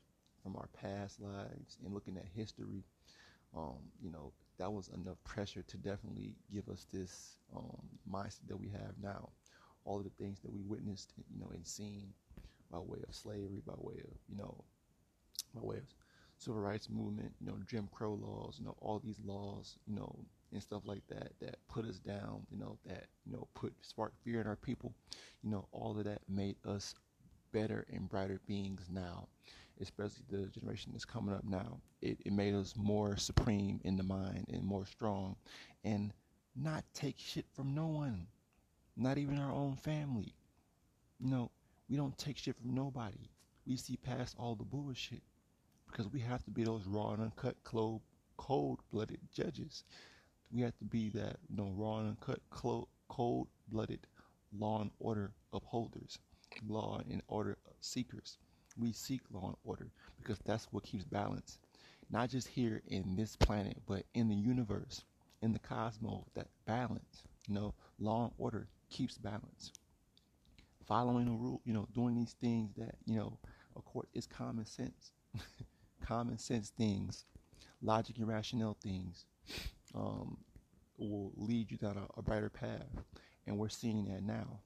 from 0.43 0.57
our 0.57 0.69
past 0.73 1.21
lives 1.21 1.79
and 1.85 1.93
looking 1.95 2.16
at 2.16 2.27
history 2.35 2.85
um, 3.57 3.79
you 4.03 4.11
know, 4.11 4.33
that 4.59 4.72
was 4.72 4.89
enough 4.89 5.22
pressure 5.24 5.62
to 5.62 5.76
definitely 5.76 6.35
give 6.52 6.68
us 6.68 6.86
this 6.93 7.39
um, 7.55 7.76
mindset 8.10 8.47
that 8.48 8.59
we 8.60 8.68
have 8.68 8.93
now. 9.02 9.31
All 9.85 9.98
of 9.98 10.05
the 10.05 10.10
things 10.10 10.40
that 10.40 10.52
we 10.52 10.62
witnessed, 10.62 11.12
you 11.16 11.40
know, 11.40 11.51
and 11.52 11.66
seen 11.66 12.12
by 12.70 12.78
way 12.78 12.98
of 13.06 13.14
slavery, 13.14 13.62
by 13.66 13.74
way 13.76 13.94
of, 13.94 14.16
you 14.28 14.36
know, 14.36 14.64
by 15.55 15.60
way 15.62 15.76
of 15.76 15.85
civil 16.39 16.60
rights 16.60 16.89
movement, 16.89 17.32
you 17.40 17.47
know, 17.47 17.59
Jim 17.68 17.89
Crow 17.93 18.14
laws, 18.14 18.56
you 18.59 18.64
know, 18.64 18.76
all 18.81 18.98
these 18.98 19.18
laws, 19.24 19.76
you 19.86 19.94
know, 19.94 20.16
and 20.52 20.62
stuff 20.62 20.82
like 20.85 21.06
that 21.09 21.32
that 21.40 21.56
put 21.68 21.85
us 21.85 21.98
down, 21.98 22.47
you 22.51 22.59
know, 22.59 22.78
that, 22.86 23.06
you 23.26 23.32
know, 23.32 23.47
put 23.55 23.72
spark 23.82 24.12
fear 24.24 24.40
in 24.40 24.47
our 24.47 24.56
people, 24.56 24.94
you 25.43 25.51
know, 25.51 25.66
all 25.72 25.98
of 25.98 26.05
that 26.05 26.20
made 26.28 26.56
us 26.66 26.94
better 27.55 27.86
and 27.93 28.10
brighter 28.10 28.40
beings 28.47 28.89
now 28.90 29.28
especially 29.81 30.24
the 30.31 30.47
generation 30.47 30.93
that's 30.93 31.05
coming 31.05 31.35
up 31.35 31.44
now. 31.44 31.78
It, 32.01 32.18
it 32.24 32.32
made 32.32 32.55
us 32.55 32.74
more 32.76 33.16
supreme 33.16 33.81
in 33.85 33.97
the 33.97 34.02
mind 34.02 34.47
and 34.52 34.62
more 34.62 34.86
strong 34.86 35.36
and 35.85 36.12
not 36.55 36.85
take 36.94 37.16
shit 37.18 37.47
from 37.55 37.74
no 37.74 37.86
one, 37.86 38.26
not 38.97 39.18
even 39.18 39.39
our 39.39 39.52
own 39.52 39.76
family. 39.76 40.35
You 41.18 41.31
know, 41.31 41.51
we 41.89 41.97
don't 41.97 42.16
take 42.18 42.39
shit 42.39 42.56
from 42.56 42.74
nobody. 42.74 43.31
We 43.66 43.76
see 43.76 43.97
past 43.97 44.36
all 44.39 44.55
the 44.55 44.64
bullshit 44.64 45.22
because 45.90 46.09
we 46.12 46.20
have 46.20 46.44
to 46.44 46.51
be 46.51 46.64
those 46.64 46.86
raw 46.86 47.12
and 47.12 47.22
uncut, 47.22 47.56
cold 47.64 48.02
blooded 48.93 49.20
judges. 49.32 49.85
We 50.52 50.60
have 50.62 50.76
to 50.78 50.85
be 50.85 51.09
that, 51.10 51.36
you 51.48 51.56
know, 51.56 51.72
raw 51.74 51.98
and 51.98 52.10
uncut, 52.10 52.40
cold 53.09 53.48
blooded 53.68 54.06
law 54.56 54.82
and 54.82 54.90
order 55.01 55.32
upholders, 55.52 56.18
law 56.66 57.01
and 57.10 57.22
order 57.28 57.59
seekers 57.81 58.39
we 58.78 58.93
seek 58.93 59.20
law 59.31 59.47
and 59.48 59.56
order 59.64 59.90
because 60.18 60.39
that's 60.44 60.66
what 60.72 60.85
keeps 60.85 61.05
balance. 61.05 61.59
Not 62.10 62.31
just 62.31 62.48
here 62.48 62.82
in 62.89 63.16
this 63.16 63.36
planet, 63.36 63.78
but 63.86 64.05
in 64.14 64.28
the 64.28 64.35
universe, 64.35 65.05
in 65.43 65.52
the 65.52 65.59
cosmos, 65.59 66.24
that 66.35 66.48
balance, 66.66 67.22
you 67.48 67.55
know, 67.55 67.74
law 67.98 68.24
and 68.24 68.32
order 68.39 68.68
keeps 68.90 69.16
balance. 69.16 69.72
Following 70.86 71.28
a 71.28 71.32
rule, 71.32 71.60
you 71.64 71.72
know, 71.72 71.86
doing 71.94 72.14
these 72.14 72.35
things 72.40 72.72
that, 72.76 72.97
you 73.06 73.16
know, 73.16 73.39
of 73.74 73.85
course, 73.85 74.09
is 74.12 74.26
common 74.26 74.66
sense. 74.66 75.12
common 76.05 76.39
sense 76.39 76.70
things, 76.70 77.24
logic 77.82 78.18
and 78.18 78.28
rationale 78.28 78.76
things 78.82 79.24
um, 79.94 80.39
will 80.98 81.32
lead 81.36 81.70
you 81.70 81.78
down 81.78 81.97
a, 81.98 82.18
a 82.18 82.22
brighter 82.22 82.51
path. 82.51 82.86
And 83.47 83.59
we're 83.59 83.68
seeing 83.70 84.05
that 84.06 84.22
now. 84.22 84.60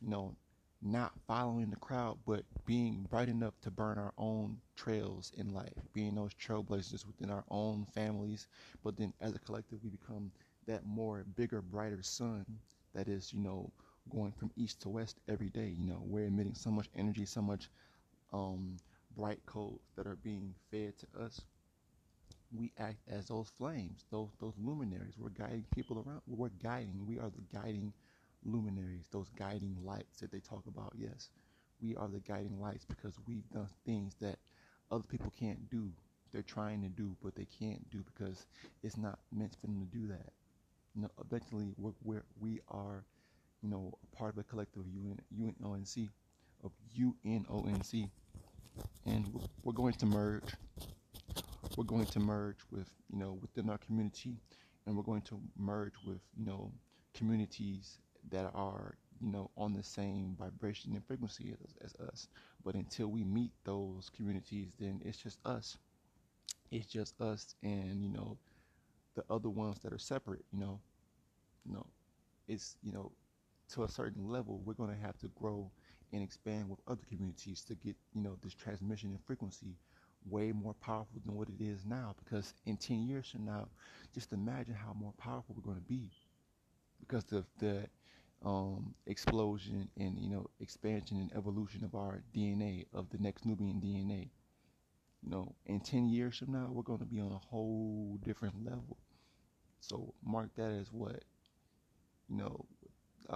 You 0.00 0.10
know, 0.10 0.36
not 0.84 1.12
following 1.26 1.70
the 1.70 1.76
crowd, 1.76 2.18
but 2.26 2.44
being 2.66 3.06
bright 3.10 3.28
enough 3.28 3.60
to 3.62 3.70
burn 3.70 3.98
our 3.98 4.12
own 4.18 4.60
trails 4.76 5.32
in 5.36 5.52
life, 5.54 5.72
being 5.94 6.14
those 6.14 6.34
trailblazers 6.34 7.06
within 7.06 7.30
our 7.30 7.44
own 7.50 7.86
families. 7.86 8.46
But 8.84 8.96
then 8.96 9.12
as 9.20 9.34
a 9.34 9.40
collective, 9.40 9.82
we 9.82 9.90
become 9.90 10.30
that 10.66 10.86
more 10.86 11.24
bigger, 11.36 11.62
brighter 11.62 12.02
sun 12.02 12.44
that 12.94 13.08
is, 13.08 13.32
you 13.32 13.40
know, 13.40 13.72
going 14.10 14.32
from 14.32 14.52
east 14.56 14.80
to 14.82 14.88
west 14.90 15.18
every 15.28 15.50
day. 15.50 15.68
You 15.68 15.86
know, 15.86 16.02
we're 16.04 16.26
emitting 16.26 16.54
so 16.54 16.70
much 16.70 16.88
energy, 16.94 17.24
so 17.26 17.42
much 17.42 17.70
um, 18.32 18.76
bright 19.16 19.44
codes 19.46 19.82
that 19.96 20.06
are 20.06 20.16
being 20.16 20.54
fed 20.70 20.94
to 20.98 21.06
us. 21.24 21.40
We 22.52 22.72
act 22.78 23.00
as 23.08 23.26
those 23.26 23.50
flames, 23.50 24.06
those 24.10 24.30
those 24.40 24.54
luminaries. 24.58 25.18
We're 25.18 25.28
guiding 25.30 25.66
people 25.74 25.98
around. 25.98 26.22
We're 26.26 26.48
guiding. 26.50 27.04
We 27.06 27.18
are 27.18 27.28
the 27.30 27.42
guiding 27.52 27.92
luminaries, 28.44 29.06
those 29.10 29.28
guiding 29.38 29.76
lights 29.84 30.20
that 30.20 30.30
they 30.32 30.40
talk 30.40 30.64
about. 30.66 30.92
Yes, 30.96 31.30
we 31.80 31.94
are 31.96 32.08
the 32.08 32.20
guiding 32.20 32.60
lights 32.60 32.84
because 32.84 33.14
we've 33.26 33.48
done 33.52 33.68
things 33.84 34.14
that 34.20 34.38
other 34.90 35.04
people 35.04 35.32
can't 35.38 35.68
do. 35.70 35.90
They're 36.32 36.42
trying 36.42 36.82
to 36.82 36.88
do, 36.88 37.16
but 37.22 37.34
they 37.34 37.46
can't 37.58 37.88
do 37.90 38.04
because 38.14 38.46
it's 38.82 38.96
not 38.96 39.18
meant 39.32 39.56
for 39.60 39.66
them 39.68 39.80
to 39.80 39.98
do 39.98 40.06
that. 40.08 40.32
You 40.94 41.02
know, 41.02 41.10
eventually, 41.20 41.74
we're, 41.76 41.92
we're 42.02 42.24
we 42.40 42.60
are, 42.68 43.04
you 43.62 43.68
know, 43.68 43.92
part 44.16 44.32
of 44.32 44.38
a 44.38 44.44
collective 44.44 44.84
UN, 44.86 45.20
UNONC, 45.36 46.08
of 46.64 46.72
UNONC, 46.98 48.08
and 49.06 49.40
we're 49.62 49.72
going 49.72 49.94
to 49.94 50.06
merge. 50.06 50.54
We're 51.76 51.84
going 51.84 52.06
to 52.06 52.20
merge 52.20 52.58
with, 52.70 52.88
you 53.10 53.18
know, 53.18 53.38
within 53.40 53.68
our 53.70 53.78
community, 53.78 54.36
and 54.86 54.96
we're 54.96 55.02
going 55.02 55.22
to 55.22 55.40
merge 55.56 55.94
with, 56.06 56.20
you 56.36 56.46
know, 56.46 56.72
communities 57.14 57.98
that 58.30 58.50
are 58.54 58.96
you 59.20 59.30
know 59.30 59.50
on 59.56 59.72
the 59.74 59.82
same 59.82 60.36
vibration 60.38 60.92
and 60.94 61.04
frequency 61.06 61.54
as, 61.64 61.74
as 61.84 62.08
us. 62.08 62.28
But 62.64 62.74
until 62.74 63.08
we 63.08 63.24
meet 63.24 63.52
those 63.64 64.10
communities 64.14 64.72
then 64.78 65.00
it's 65.04 65.18
just 65.18 65.38
us. 65.46 65.78
It's 66.70 66.86
just 66.86 67.20
us 67.20 67.54
and 67.62 68.02
you 68.02 68.08
know 68.10 68.38
the 69.14 69.24
other 69.30 69.50
ones 69.50 69.80
that 69.80 69.92
are 69.92 69.98
separate 69.98 70.44
you 70.52 70.58
know. 70.60 70.80
You 71.64 71.74
know 71.74 71.86
it's 72.48 72.76
you 72.82 72.92
know 72.92 73.12
to 73.70 73.84
a 73.84 73.88
certain 73.88 74.28
level 74.28 74.60
we're 74.64 74.74
going 74.74 74.90
to 74.94 75.00
have 75.02 75.18
to 75.18 75.28
grow 75.28 75.70
and 76.12 76.22
expand 76.22 76.68
with 76.68 76.80
other 76.88 77.02
communities 77.08 77.64
to 77.64 77.74
get 77.74 77.96
you 78.14 78.22
know 78.22 78.36
this 78.42 78.54
transmission 78.54 79.10
and 79.10 79.24
frequency 79.24 79.76
way 80.28 80.52
more 80.52 80.74
powerful 80.74 81.20
than 81.24 81.34
what 81.34 81.48
it 81.48 81.60
is 81.62 81.84
now. 81.86 82.14
Because 82.24 82.54
in 82.66 82.76
10 82.76 83.06
years 83.06 83.30
from 83.30 83.44
now 83.46 83.68
just 84.14 84.32
imagine 84.32 84.74
how 84.74 84.92
more 84.94 85.14
powerful 85.18 85.54
we're 85.56 85.62
going 85.62 85.76
to 85.78 85.82
be. 85.88 86.10
Because 87.00 87.24
the 87.24 87.44
the 87.58 87.88
um, 88.44 88.94
explosion 89.06 89.88
and 89.98 90.18
you 90.18 90.30
know 90.30 90.46
expansion 90.60 91.18
and 91.18 91.32
evolution 91.36 91.84
of 91.84 91.94
our 91.94 92.22
DNA 92.36 92.86
of 92.92 93.10
the 93.10 93.18
next 93.18 93.46
Nubian 93.46 93.80
DNA. 93.80 94.30
You 95.22 95.30
know, 95.30 95.54
in 95.66 95.80
ten 95.80 96.08
years 96.08 96.38
from 96.38 96.52
now, 96.52 96.68
we're 96.70 96.82
going 96.82 97.00
to 97.00 97.04
be 97.06 97.20
on 97.20 97.32
a 97.32 97.38
whole 97.38 98.18
different 98.22 98.64
level. 98.64 98.98
So 99.80 100.14
mark 100.24 100.50
that 100.56 100.70
as 100.72 100.92
what 100.92 101.24
you 102.28 102.36
know. 102.36 102.66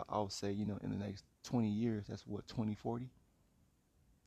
I'll 0.09 0.29
say 0.29 0.53
you 0.53 0.67
know 0.67 0.79
in 0.83 0.91
the 0.91 0.97
next 0.97 1.25
twenty 1.43 1.71
years, 1.71 2.07
that's 2.09 2.27
what 2.27 2.47
twenty 2.47 2.75
forty. 2.75 3.11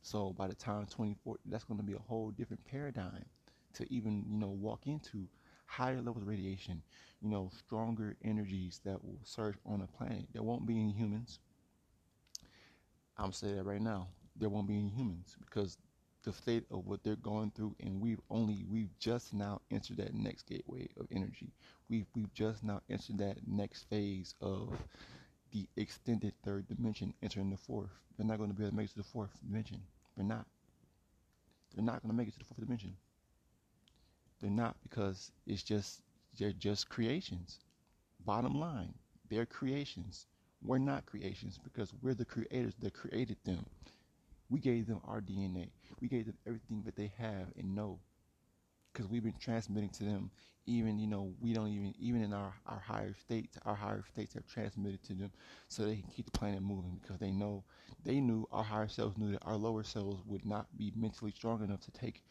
So 0.02 0.34
by 0.34 0.48
the 0.48 0.56
time 0.56 0.86
24, 0.88 1.38
that's 1.46 1.64
going 1.64 1.80
to 1.80 1.86
be 1.86 1.94
a 1.94 2.00
whole 2.00 2.32
different 2.32 2.66
paradigm 2.66 3.26
to 3.74 3.94
even, 3.94 4.26
you 4.28 4.38
know, 4.38 4.50
walk 4.50 4.88
into 4.88 5.28
higher 5.72 6.02
levels 6.02 6.22
of 6.24 6.28
radiation, 6.28 6.82
you 7.22 7.30
know, 7.30 7.50
stronger 7.58 8.18
energies 8.26 8.82
that 8.84 9.04
will 9.04 9.20
surge 9.24 9.56
on 9.66 9.82
a 9.82 9.98
planet. 9.98 10.26
There 10.34 10.44
won't 10.44 10.68
be 10.68 10.78
any 10.78 10.92
humans. 10.92 11.40
I'm 13.18 13.32
saying 13.32 13.56
that 13.56 13.64
right 13.64 13.82
now. 13.82 14.08
There 14.36 14.50
won't 14.50 14.68
be 14.68 14.78
any 14.78 14.90
humans 14.90 15.38
because 15.46 15.78
the 16.24 16.34
state 16.34 16.66
of 16.72 16.86
what 16.86 17.04
they're 17.04 17.16
going 17.16 17.52
through, 17.56 17.76
and 17.80 18.02
we've 18.02 18.20
only 18.30 18.66
we've 18.70 18.98
just 19.00 19.34
now 19.34 19.62
entered 19.72 19.98
that 19.98 20.14
next 20.14 20.46
gateway 20.48 20.88
of 21.00 21.08
energy. 21.12 21.52
We've 21.90 22.06
we've 22.16 22.34
just 22.34 22.64
now 22.64 22.82
entered 22.90 23.18
that 23.20 23.38
next 23.48 23.84
phase 23.90 24.36
of 24.42 24.70
the 25.52 25.68
extended 25.78 26.34
third 26.44 26.68
dimension 26.68 27.14
entering 27.24 27.50
the 27.50 27.58
fourth. 27.58 27.90
They're 28.18 28.28
not 28.28 28.38
going 28.38 28.50
to 28.50 28.56
be 28.56 28.64
able 28.64 28.72
to 28.72 28.78
make 28.78 28.90
it 28.90 28.94
to 28.94 28.98
the 28.98 29.04
fourth 29.04 29.32
dimension. 29.46 29.82
They're 30.18 30.26
not. 30.26 30.46
They're 31.76 31.86
not 31.86 32.02
going 32.02 32.12
to 32.12 32.18
make 32.18 32.28
it 32.28 32.34
to 32.34 32.40
the 32.40 32.46
fourth 32.46 32.60
dimension. 32.60 32.96
They're 34.42 34.50
not 34.52 34.76
because 34.84 35.32
it's 35.46 35.64
just 35.64 36.02
they're 36.38 36.52
just 36.54 36.90
creations. 36.90 37.60
Bottom 38.26 38.60
line, 38.60 38.94
they're 39.30 39.46
creations. 39.46 40.28
We're 40.64 40.80
not 40.80 41.06
creations 41.06 41.60
because 41.64 41.94
we're 42.02 42.14
the 42.16 42.26
creators 42.26 42.76
that 42.80 42.94
created 42.94 43.38
them. 43.46 43.66
We 44.50 44.60
gave 44.60 44.88
them 44.88 45.02
our 45.08 45.22
DNA. 45.22 45.70
We 46.02 46.08
gave 46.08 46.26
them 46.28 46.38
everything 46.48 46.84
that 46.86 46.96
they 46.96 47.12
have 47.18 47.48
and 47.58 47.76
know. 47.76 48.00
Because 48.94 49.10
we've 49.10 49.24
been 49.24 49.34
transmitting 49.40 49.90
to 49.92 50.04
them, 50.04 50.32
even, 50.66 51.00
you 51.00 51.08
know, 51.08 51.34
we 51.42 51.54
don't 51.54 51.70
even, 51.70 51.94
even 52.00 52.24
in 52.24 52.34
our, 52.34 52.54
our 52.68 52.80
higher 52.80 53.14
states, 53.16 53.58
our 53.66 53.76
higher 53.76 54.04
states 54.14 54.34
have 54.34 54.46
transmitted 54.48 55.04
to 55.04 55.14
them 55.14 55.32
so 55.68 55.84
they 55.84 55.96
can 55.96 56.10
keep 56.16 56.26
the 56.26 56.38
planet 56.38 56.62
moving 56.62 57.00
because 57.02 57.20
they 57.20 57.32
know, 57.32 57.64
they 58.04 58.20
knew, 58.20 58.48
our 58.52 58.64
higher 58.64 58.88
selves 58.88 59.18
knew 59.18 59.32
that 59.32 59.44
our 59.46 59.56
lower 59.56 59.84
selves 59.84 60.22
would 60.28 60.46
not 60.46 60.68
be 60.78 60.92
mentally 60.96 61.32
strong 61.32 61.64
enough 61.64 61.82
to 61.82 61.92
take 61.92 62.24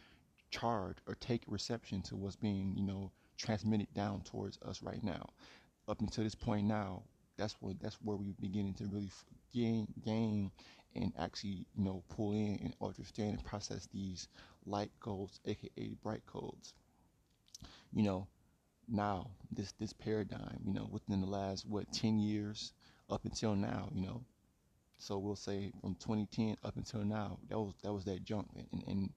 charge 0.51 0.99
or 1.07 1.15
take 1.17 1.43
reception 1.47 2.03
to 2.03 2.17
what's 2.17 2.37
being, 2.37 2.75
you 2.77 2.85
know, 2.85 3.11
transmitted 3.37 3.93
down 3.95 4.23
towards 4.23 4.59
us 4.63 4.83
right 4.83 5.03
now. 5.03 5.31
Up 5.89 6.01
until 6.01 6.25
this 6.25 6.35
point 6.35 6.67
now, 6.67 7.03
that's 7.37 7.55
what 7.61 7.81
that's 7.81 7.97
where 8.03 8.17
we're 8.17 8.35
beginning 8.41 8.75
to 8.75 8.87
really 8.87 9.11
gain 9.53 9.87
gain 10.05 10.51
and 10.95 11.13
actually, 11.19 11.67
you 11.77 11.85
know, 11.85 12.03
pull 12.09 12.33
in 12.33 12.59
and 12.63 12.75
understand 12.83 13.31
and 13.35 13.45
process 13.45 13.89
these 13.93 14.29
light 14.67 14.91
codes, 15.01 15.41
aka 15.47 15.95
bright 16.03 16.25
codes. 16.27 16.75
You 17.93 18.03
know, 18.03 18.27
now 18.89 19.31
this 19.53 19.73
this 19.73 19.93
paradigm, 19.93 20.61
you 20.65 20.73
know, 20.75 20.89
within 20.91 21.21
the 21.21 21.27
last 21.27 21.67
what 21.67 21.93
ten 21.93 22.19
years 22.21 22.73
up 23.11 23.25
until 23.25 23.55
now, 23.57 23.91
you 23.95 24.03
know. 24.03 24.25
So 24.99 25.19
we'll 25.19 25.37
say 25.37 25.73
from 25.81 25.97
2010 25.97 26.57
up 26.65 26.77
until 26.77 27.05
now, 27.05 27.39
that 27.49 27.59
was 27.59 27.75
that 27.83 27.93
was 27.93 28.05
that 28.07 28.25
jump, 28.25 28.51
and, 28.73 28.85
and 28.87 29.11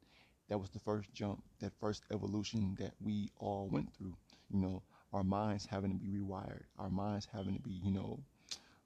that 0.50 0.60
was 0.60 0.70
the 0.70 0.80
first 0.80 1.14
jump, 1.14 1.44
that 1.60 1.72
first 1.80 2.04
evolution 2.12 2.76
that 2.80 2.94
we 3.02 3.32
all 3.40 3.70
went 3.72 3.94
through. 3.96 4.16
You 4.50 4.60
know, 4.60 4.84
our 5.14 5.24
minds 5.24 5.66
having 5.66 5.92
to 5.92 5.98
be 5.98 6.10
rewired, 6.20 6.64
our 6.80 6.90
minds 6.90 7.28
having 7.32 7.56
to 7.56 7.62
be, 7.62 7.72
you 7.84 7.92
know, 7.92 8.20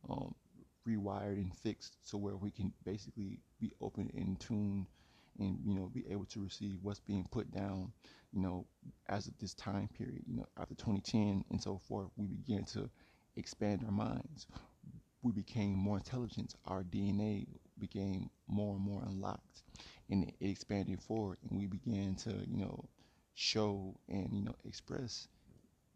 um, 0.10 0.34
rewired 0.88 1.34
and 1.36 1.56
fixed 1.56 1.98
so 2.04 2.18
where 2.18 2.36
we 2.38 2.52
can 2.52 2.72
basically 2.86 3.40
be 3.60 3.72
open 3.82 4.10
and 4.16 4.40
tuned 4.40 4.88
and 5.40 5.60
you 5.66 5.74
know 5.74 5.92
be 5.94 6.06
able 6.10 6.26
to 6.26 6.42
receive 6.42 6.78
what's 6.82 7.00
being 7.02 7.28
put 7.30 7.52
down 7.52 7.92
you 8.32 8.42
know 8.42 8.66
as 9.10 9.28
of 9.28 9.38
this 9.40 9.54
time 9.54 9.90
period 9.98 10.24
you 10.26 10.36
know 10.38 10.46
after 10.60 10.76
2010 10.76 11.44
and 11.52 11.62
so 11.62 11.78
forth 11.78 12.08
we 12.16 12.26
began 12.26 12.64
to 12.64 12.90
expand 13.36 13.84
our 13.86 13.92
minds. 13.92 14.48
We 15.22 15.32
became 15.32 15.74
more 15.78 15.98
intelligent. 15.98 16.56
Our 16.66 16.84
dna 16.84 17.46
became 17.80 18.30
more 18.48 18.76
and 18.76 18.84
more 18.84 19.04
unlocked 19.06 19.64
and 20.10 20.24
it 20.24 20.36
expanded 20.42 21.02
forward 21.02 21.38
and 21.50 21.60
we 21.60 21.68
began 21.68 22.16
to 22.16 22.32
you 22.48 22.58
know 22.58 22.86
show 23.34 23.96
and 24.10 24.30
you 24.34 24.44
know 24.44 24.56
express 24.66 25.28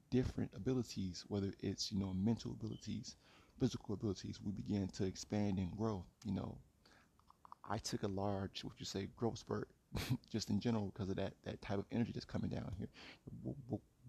different 0.09 0.51
abilities 0.55 1.23
whether 1.27 1.51
it's 1.61 1.91
you 1.91 1.99
know 1.99 2.13
mental 2.13 2.51
abilities 2.51 3.15
physical 3.61 3.93
abilities, 3.93 4.39
we 4.43 4.51
began 4.51 4.87
to 4.87 5.05
expand 5.05 5.59
and 5.59 5.71
grow. 5.77 6.03
You 6.25 6.33
know, 6.33 6.57
I 7.69 7.77
took 7.77 8.01
a 8.01 8.07
large, 8.07 8.63
what 8.63 8.73
you 8.79 8.85
say, 8.85 9.07
growth 9.15 9.37
spurt, 9.37 9.69
just 10.31 10.49
in 10.49 10.59
general, 10.59 10.91
because 10.93 11.09
of 11.09 11.15
that 11.17 11.33
that 11.45 11.61
type 11.61 11.77
of 11.77 11.85
energy 11.91 12.11
that's 12.11 12.25
coming 12.25 12.49
down 12.49 12.73
here. 12.79 12.87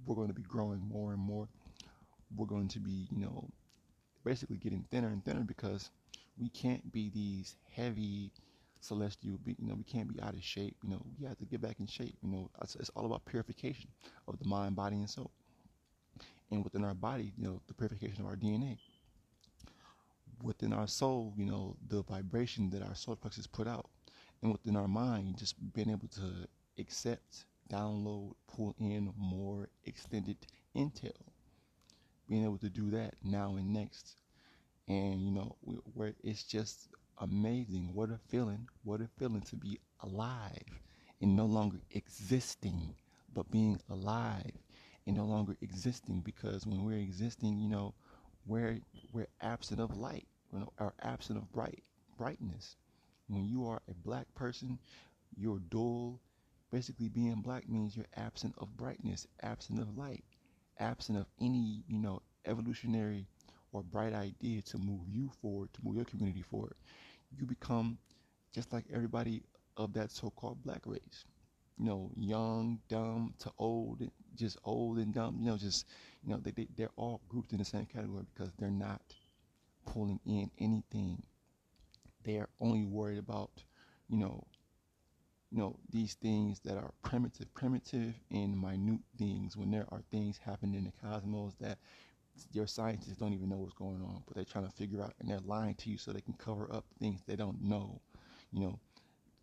We're, 0.06 0.16
going 0.16 0.28
to 0.28 0.34
be 0.34 0.42
growing 0.42 0.80
more 0.80 1.12
and 1.12 1.20
more. 1.20 1.48
We're 2.34 2.46
going 2.46 2.68
to 2.68 2.80
be, 2.80 3.06
you 3.10 3.18
know, 3.18 3.48
basically 4.24 4.56
getting 4.56 4.84
thinner 4.90 5.08
and 5.08 5.22
thinner 5.24 5.42
because 5.42 5.90
we 6.38 6.48
can't 6.48 6.90
be 6.90 7.10
these 7.10 7.56
heavy 7.70 8.32
celestial 8.82 9.38
be 9.44 9.56
you 9.58 9.66
know 9.68 9.74
we 9.74 9.84
can't 9.84 10.12
be 10.12 10.20
out 10.20 10.34
of 10.34 10.42
shape 10.42 10.76
you 10.82 10.90
know 10.90 11.02
we 11.18 11.26
have 11.26 11.38
to 11.38 11.44
get 11.44 11.60
back 11.60 11.78
in 11.80 11.86
shape 11.86 12.16
you 12.22 12.28
know. 12.30 12.50
It's, 12.62 12.74
it's 12.76 12.90
all 12.90 13.06
about 13.06 13.24
purification 13.24 13.88
of 14.28 14.38
the 14.38 14.44
mind 14.46 14.76
body 14.76 14.96
and 14.96 15.08
soul. 15.08 15.30
And 16.50 16.62
within 16.64 16.84
our 16.84 16.94
body 16.94 17.32
you 17.36 17.44
know 17.44 17.60
the 17.66 17.74
purification 17.74 18.22
of 18.22 18.26
our 18.26 18.36
dna 18.36 18.78
within 20.42 20.72
our 20.72 20.86
soul, 20.86 21.32
you 21.36 21.46
know, 21.46 21.76
the 21.88 22.02
vibration 22.02 22.70
that 22.70 22.82
our 22.82 22.94
solar 22.94 23.16
plexus 23.16 23.46
put 23.46 23.66
out, 23.68 23.88
and 24.42 24.52
within 24.52 24.76
our 24.76 24.88
mind, 24.88 25.38
just 25.38 25.54
being 25.72 25.90
able 25.90 26.08
to 26.08 26.48
accept, 26.78 27.44
download, 27.70 28.32
pull 28.48 28.74
in 28.78 29.12
more 29.16 29.68
extended 29.84 30.36
intel, 30.76 31.12
being 32.28 32.44
able 32.44 32.58
to 32.58 32.68
do 32.68 32.90
that 32.90 33.14
now 33.22 33.54
and 33.56 33.72
next, 33.72 34.16
and 34.88 35.22
you 35.22 35.30
know, 35.30 35.56
where 35.94 36.14
it's 36.24 36.42
just 36.42 36.88
amazing. 37.18 37.92
What 37.94 38.10
a 38.10 38.18
feeling! 38.28 38.68
What 38.84 39.00
a 39.00 39.08
feeling 39.18 39.42
to 39.42 39.56
be 39.56 39.78
alive 40.00 40.80
and 41.20 41.36
no 41.36 41.46
longer 41.46 41.80
existing, 41.90 42.94
but 43.32 43.50
being 43.50 43.80
alive 43.88 44.52
and 45.06 45.16
no 45.16 45.24
longer 45.24 45.56
existing 45.60 46.20
because 46.20 46.66
when 46.66 46.84
we're 46.84 46.98
existing, 46.98 47.58
you 47.58 47.68
know, 47.68 47.94
we're 48.46 48.80
we're 49.12 49.28
absent 49.40 49.80
of 49.80 49.96
light 49.96 50.26
you 50.52 50.58
know, 50.60 50.72
are 50.78 50.94
absent 51.02 51.38
of 51.38 51.50
bright 51.52 51.82
brightness. 52.18 52.76
When 53.28 53.44
you 53.44 53.66
are 53.68 53.80
a 53.88 53.94
black 53.94 54.32
person, 54.34 54.78
you're 55.36 55.58
dull. 55.60 56.20
Basically, 56.70 57.08
being 57.08 57.40
black 57.42 57.68
means 57.68 57.96
you're 57.96 58.06
absent 58.16 58.54
of 58.58 58.76
brightness, 58.76 59.26
absent 59.42 59.80
of 59.80 59.96
light, 59.98 60.24
absent 60.78 61.18
of 61.18 61.26
any, 61.40 61.84
you 61.86 61.98
know, 61.98 62.22
evolutionary 62.46 63.26
or 63.72 63.82
bright 63.82 64.14
idea 64.14 64.62
to 64.62 64.78
move 64.78 65.08
you 65.08 65.30
forward, 65.40 65.72
to 65.74 65.80
move 65.84 65.96
your 65.96 66.04
community 66.04 66.42
forward. 66.42 66.74
You 67.36 67.46
become 67.46 67.98
just 68.54 68.72
like 68.72 68.84
everybody 68.92 69.42
of 69.76 69.92
that 69.94 70.10
so-called 70.10 70.62
black 70.62 70.82
race. 70.86 71.24
You 71.78 71.86
know, 71.86 72.10
young, 72.16 72.80
dumb 72.88 73.34
to 73.40 73.50
old, 73.58 74.02
just 74.36 74.58
old 74.64 74.98
and 74.98 75.12
dumb. 75.14 75.38
You 75.40 75.46
know, 75.46 75.56
just 75.56 75.86
you 76.22 76.30
know, 76.30 76.38
they, 76.38 76.50
they 76.52 76.68
they're 76.76 76.90
all 76.96 77.20
grouped 77.28 77.52
in 77.52 77.58
the 77.58 77.64
same 77.64 77.86
category 77.86 78.24
because 78.34 78.52
they're 78.58 78.70
not 78.70 79.02
pulling 79.86 80.20
in 80.26 80.50
anything. 80.58 81.22
They 82.24 82.36
are 82.36 82.48
only 82.60 82.84
worried 82.84 83.18
about, 83.18 83.50
you 84.08 84.18
know, 84.18 84.46
you 85.50 85.58
know, 85.58 85.78
these 85.90 86.14
things 86.14 86.60
that 86.60 86.76
are 86.76 86.92
primitive, 87.02 87.52
primitive 87.54 88.14
and 88.30 88.60
minute 88.60 89.00
things 89.18 89.56
when 89.56 89.70
there 89.70 89.86
are 89.90 90.02
things 90.10 90.38
happening 90.38 90.74
in 90.76 90.84
the 90.84 90.92
cosmos 91.02 91.54
that 91.60 91.78
your 92.52 92.66
scientists 92.66 93.16
don't 93.16 93.32
even 93.32 93.48
know 93.48 93.56
what's 93.56 93.74
going 93.74 94.02
on, 94.02 94.22
but 94.26 94.34
they're 94.36 94.44
trying 94.44 94.66
to 94.66 94.72
figure 94.72 95.02
out 95.02 95.14
and 95.20 95.28
they're 95.28 95.40
lying 95.44 95.74
to 95.76 95.90
you 95.90 95.98
so 95.98 96.12
they 96.12 96.20
can 96.20 96.34
cover 96.34 96.72
up 96.72 96.84
things 96.98 97.20
they 97.26 97.36
don't 97.36 97.62
know. 97.62 98.00
You 98.52 98.60
know, 98.60 98.80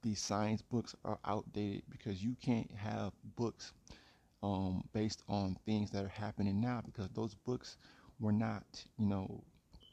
these 0.02 0.22
science 0.22 0.62
books 0.62 0.96
are 1.06 1.20
outdated 1.26 1.84
because 1.90 2.24
you 2.24 2.36
can't 2.42 2.72
have 2.72 3.14
books 3.36 3.74
um, 4.44 4.84
based 4.94 5.24
on 5.30 5.58
things 5.66 5.92
that 5.92 6.06
are 6.06 6.10
happening 6.10 6.62
now 6.62 6.82
because 6.86 7.10
those 7.14 7.36
books 7.36 7.78
were 8.20 8.32
not, 8.34 8.84
you 8.98 9.08
know, 9.08 9.44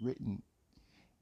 written 0.00 0.42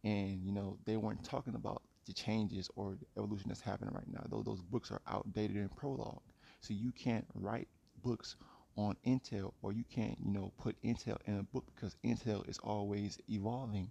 and 0.05 0.42
you 0.44 0.52
know 0.52 0.78
they 0.84 0.96
weren't 0.96 1.22
talking 1.24 1.55
about 1.55 1.82
the 2.06 2.12
changes 2.12 2.70
or 2.76 2.96
the 3.01 3.06
evolution 3.18 3.48
that's 3.48 3.60
happening 3.60 3.94
right 3.94 4.09
now 4.12 4.24
those, 4.30 4.44
those 4.44 4.62
books 4.62 4.90
are 4.90 5.01
outdated 5.09 5.56
in 5.56 5.68
prologue 5.70 6.20
so 6.60 6.72
you 6.74 6.92
can't 6.92 7.26
write 7.34 7.68
books 8.02 8.36
on 8.76 8.96
intel 9.06 9.52
or 9.62 9.72
you 9.72 9.84
can't 9.84 10.18
you 10.24 10.32
know 10.32 10.52
put 10.59 10.80
intel 10.82 11.18
in 11.26 11.38
a 11.38 11.42
book 11.42 11.64
because 11.74 11.96
intel 12.05 12.48
is 12.48 12.59
always 12.59 13.18
evolving 13.28 13.90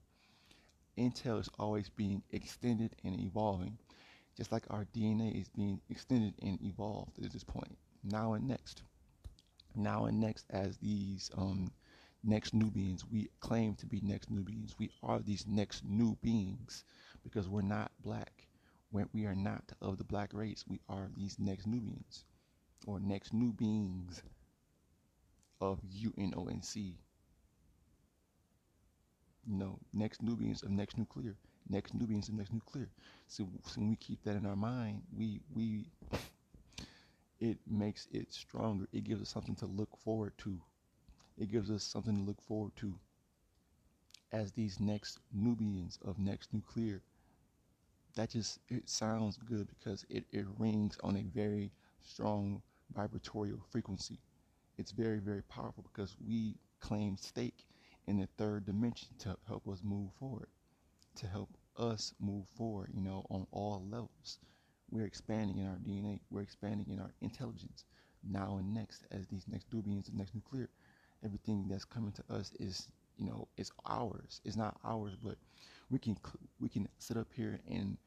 intel 0.98 1.40
is 1.40 1.50
always 1.60 1.90
being 1.90 2.24
extended 2.32 2.96
and 3.04 3.20
evolving 3.20 3.78
just 4.38 4.52
like 4.52 4.64
our 4.70 4.86
dna 4.96 5.40
is 5.40 5.50
being 5.50 5.80
extended 5.90 6.34
and 6.42 6.60
evolved 6.64 7.20
at 7.24 7.32
this 7.32 7.44
point 7.44 7.78
now 8.04 8.34
and 8.34 8.48
next 8.48 8.84
now 9.76 10.06
and 10.06 10.20
next 10.20 10.46
as 10.50 10.78
these 10.78 11.30
um, 11.38 11.72
next 12.24 12.54
new 12.54 12.72
beings. 12.72 13.06
We 13.12 13.30
claim 13.40 13.76
to 13.76 13.86
be 13.86 14.02
next 14.02 14.30
new 14.32 14.42
beings. 14.44 14.76
We 14.80 14.92
are 15.04 15.20
these 15.20 15.46
next 15.48 15.84
new 15.86 16.18
beings 16.22 16.84
because 17.24 17.48
we're 17.50 17.62
not 17.62 17.92
black. 18.02 18.48
When 18.92 19.10
we 19.14 19.26
are 19.26 19.36
not 19.36 19.64
of 19.82 19.98
the 19.98 20.04
black 20.04 20.34
race. 20.34 20.66
We 20.68 20.80
are 20.90 21.10
these 21.16 21.38
next 21.40 21.68
new 21.68 21.82
beings 21.82 22.26
or 22.88 23.00
next 23.00 23.34
new 23.34 23.54
beings 23.54 24.22
of 25.64 25.80
UNONC. 25.90 26.98
You 29.46 29.56
know, 29.58 29.80
next 29.94 30.22
Nubians 30.22 30.64
of 30.64 30.70
next 30.72 30.98
nuclear. 30.98 31.36
next 31.70 31.94
Nubians 31.94 32.30
of 32.30 32.36
next 32.36 32.54
nuclear. 32.54 32.90
So, 33.28 33.48
so 33.66 33.80
when 33.82 33.90
we 33.90 33.96
keep 33.96 34.24
that 34.24 34.36
in 34.36 34.46
our 34.46 34.56
mind, 34.56 35.04
we 35.16 35.42
we 35.54 35.92
it 37.40 37.60
makes 37.68 38.08
it 38.12 38.34
stronger. 38.34 38.88
It 38.92 39.04
gives 39.04 39.22
us 39.22 39.30
something 39.30 39.56
to 39.58 39.66
look 39.68 39.96
forward 39.98 40.34
to. 40.40 40.60
It 41.38 41.52
gives 41.52 41.72
us 41.72 41.84
something 41.84 42.16
to 42.18 42.24
look 42.24 42.42
forward 42.42 42.76
to 42.78 42.96
as 44.34 44.52
these 44.52 44.82
next 44.82 45.20
Nubians 45.32 45.98
of 46.04 46.20
next 46.20 46.54
nuclear. 46.54 47.04
That 48.16 48.30
just 48.32 48.60
it 48.70 48.90
sounds 48.90 49.38
good 49.38 49.68
because 49.68 50.04
it, 50.10 50.26
it 50.32 50.46
rings 50.58 50.98
on 51.04 51.16
a 51.18 51.24
very 51.24 51.72
strong 52.02 52.62
vibratorial 52.96 53.60
frequency. 53.70 54.20
It's 54.78 54.92
very, 54.92 55.20
very 55.20 55.44
powerful 55.44 55.84
because 55.84 56.16
we 56.26 56.56
claim 56.80 57.18
stake 57.18 57.66
in 58.08 58.18
the 58.20 58.28
third 58.38 58.66
dimension 58.66 59.10
to 59.20 59.38
help 59.48 59.68
us 59.68 59.82
move 59.84 60.12
forward, 60.20 60.48
to 61.16 61.28
help 61.28 61.50
us 61.78 62.14
move 62.20 62.48
forward, 62.58 62.90
you 62.94 63.02
know, 63.02 63.26
on 63.30 63.48
all 63.52 63.86
levels. 63.90 64.40
We're 64.90 65.06
expanding 65.06 65.58
in 65.60 65.68
our 65.68 65.78
DNA, 65.78 66.20
we're 66.30 66.42
expanding 66.42 66.88
in 66.90 67.00
our 67.00 67.14
intelligence 67.22 67.86
now 68.24 68.58
and 68.58 68.74
next 68.74 69.06
as 69.12 69.28
these 69.28 69.46
next 69.48 69.68
Nubians 69.74 70.08
the 70.08 70.18
next 70.18 70.34
nuclear. 70.36 70.70
Everything 71.24 71.68
that's 71.70 71.86
coming 71.86 72.12
to 72.14 72.24
us 72.34 72.52
is, 72.60 72.88
you 73.18 73.26
know, 73.26 73.48
it's 73.58 73.72
ours. 73.86 74.42
It's 74.46 74.58
not 74.58 74.78
ours, 74.84 75.14
but 75.24 75.38
we 75.90 76.00
can 76.00 76.18
we 76.60 76.70
can 76.70 76.88
sit 76.98 77.18
up 77.18 77.28
here 77.34 77.60
and 77.70 77.98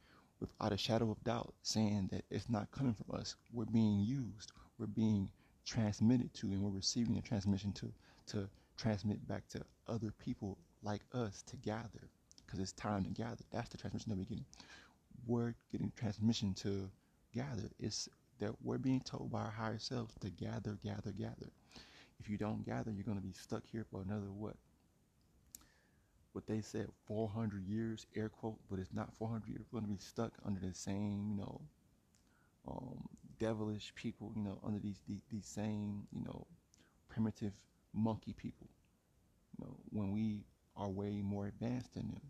without 0.40 0.72
a 0.72 0.76
shadow 0.76 1.10
of 1.10 1.22
doubt 1.24 1.54
saying 1.62 2.08
that 2.12 2.24
it's 2.30 2.50
not 2.50 2.70
coming 2.72 2.94
from 2.94 3.18
us. 3.18 3.36
We're 3.52 3.64
being 3.66 4.00
used. 4.00 4.52
We're 4.78 4.86
being 4.86 5.30
transmitted 5.66 6.32
to 6.34 6.46
and 6.46 6.62
we're 6.62 6.70
receiving 6.70 7.18
a 7.18 7.22
transmission 7.22 7.72
to 7.72 7.92
to 8.26 8.48
transmit 8.76 9.26
back 9.28 9.46
to 9.48 9.60
other 9.88 10.12
people 10.18 10.56
like 10.82 11.02
us 11.12 11.42
to 11.42 11.56
gather 11.56 12.08
because 12.44 12.60
it's 12.60 12.72
time 12.72 13.04
to 13.04 13.10
gather. 13.10 13.42
That's 13.50 13.68
the 13.68 13.76
transmission 13.76 14.10
that 14.10 14.18
we're 14.18 14.24
getting. 14.24 14.44
We're 15.26 15.54
getting 15.72 15.92
transmission 15.96 16.54
to 16.54 16.88
gather. 17.34 17.68
It's 17.80 18.08
that 18.38 18.52
we're 18.62 18.78
being 18.78 19.00
told 19.00 19.30
by 19.30 19.40
our 19.40 19.50
higher 19.50 19.78
selves 19.78 20.14
to 20.20 20.30
gather, 20.30 20.78
gather, 20.84 21.10
gather. 21.12 21.50
If 22.20 22.28
you 22.28 22.36
don't 22.36 22.64
gather, 22.64 22.90
you're 22.90 23.04
going 23.04 23.18
to 23.18 23.22
be 23.22 23.32
stuck 23.32 23.64
here 23.66 23.84
for 23.90 24.02
another 24.02 24.30
what? 24.32 24.56
What 26.32 26.46
they 26.46 26.60
said, 26.60 26.88
400 27.06 27.66
years, 27.66 28.06
air 28.14 28.28
quote, 28.28 28.58
but 28.70 28.78
it's 28.78 28.92
not 28.92 29.14
400 29.14 29.48
years. 29.48 29.64
We're 29.72 29.80
going 29.80 29.90
to 29.90 29.96
be 29.96 30.04
stuck 30.04 30.32
under 30.44 30.60
the 30.60 30.74
same, 30.74 31.30
you 31.30 31.36
know, 31.38 31.60
um, 32.68 33.08
devilish 33.38 33.92
people, 33.94 34.32
you 34.36 34.42
know, 34.42 34.58
under 34.64 34.78
these, 34.78 35.02
these, 35.08 35.22
these 35.30 35.46
same, 35.46 36.06
you 36.12 36.22
know, 36.24 36.46
primitive 37.08 37.52
monkey 37.94 38.34
people. 38.34 38.68
You 39.58 39.66
know, 39.66 39.76
when 39.90 40.12
we 40.12 40.44
are 40.76 40.88
way 40.90 41.22
more 41.22 41.46
advanced 41.46 41.94
than 41.94 42.08
them, 42.08 42.22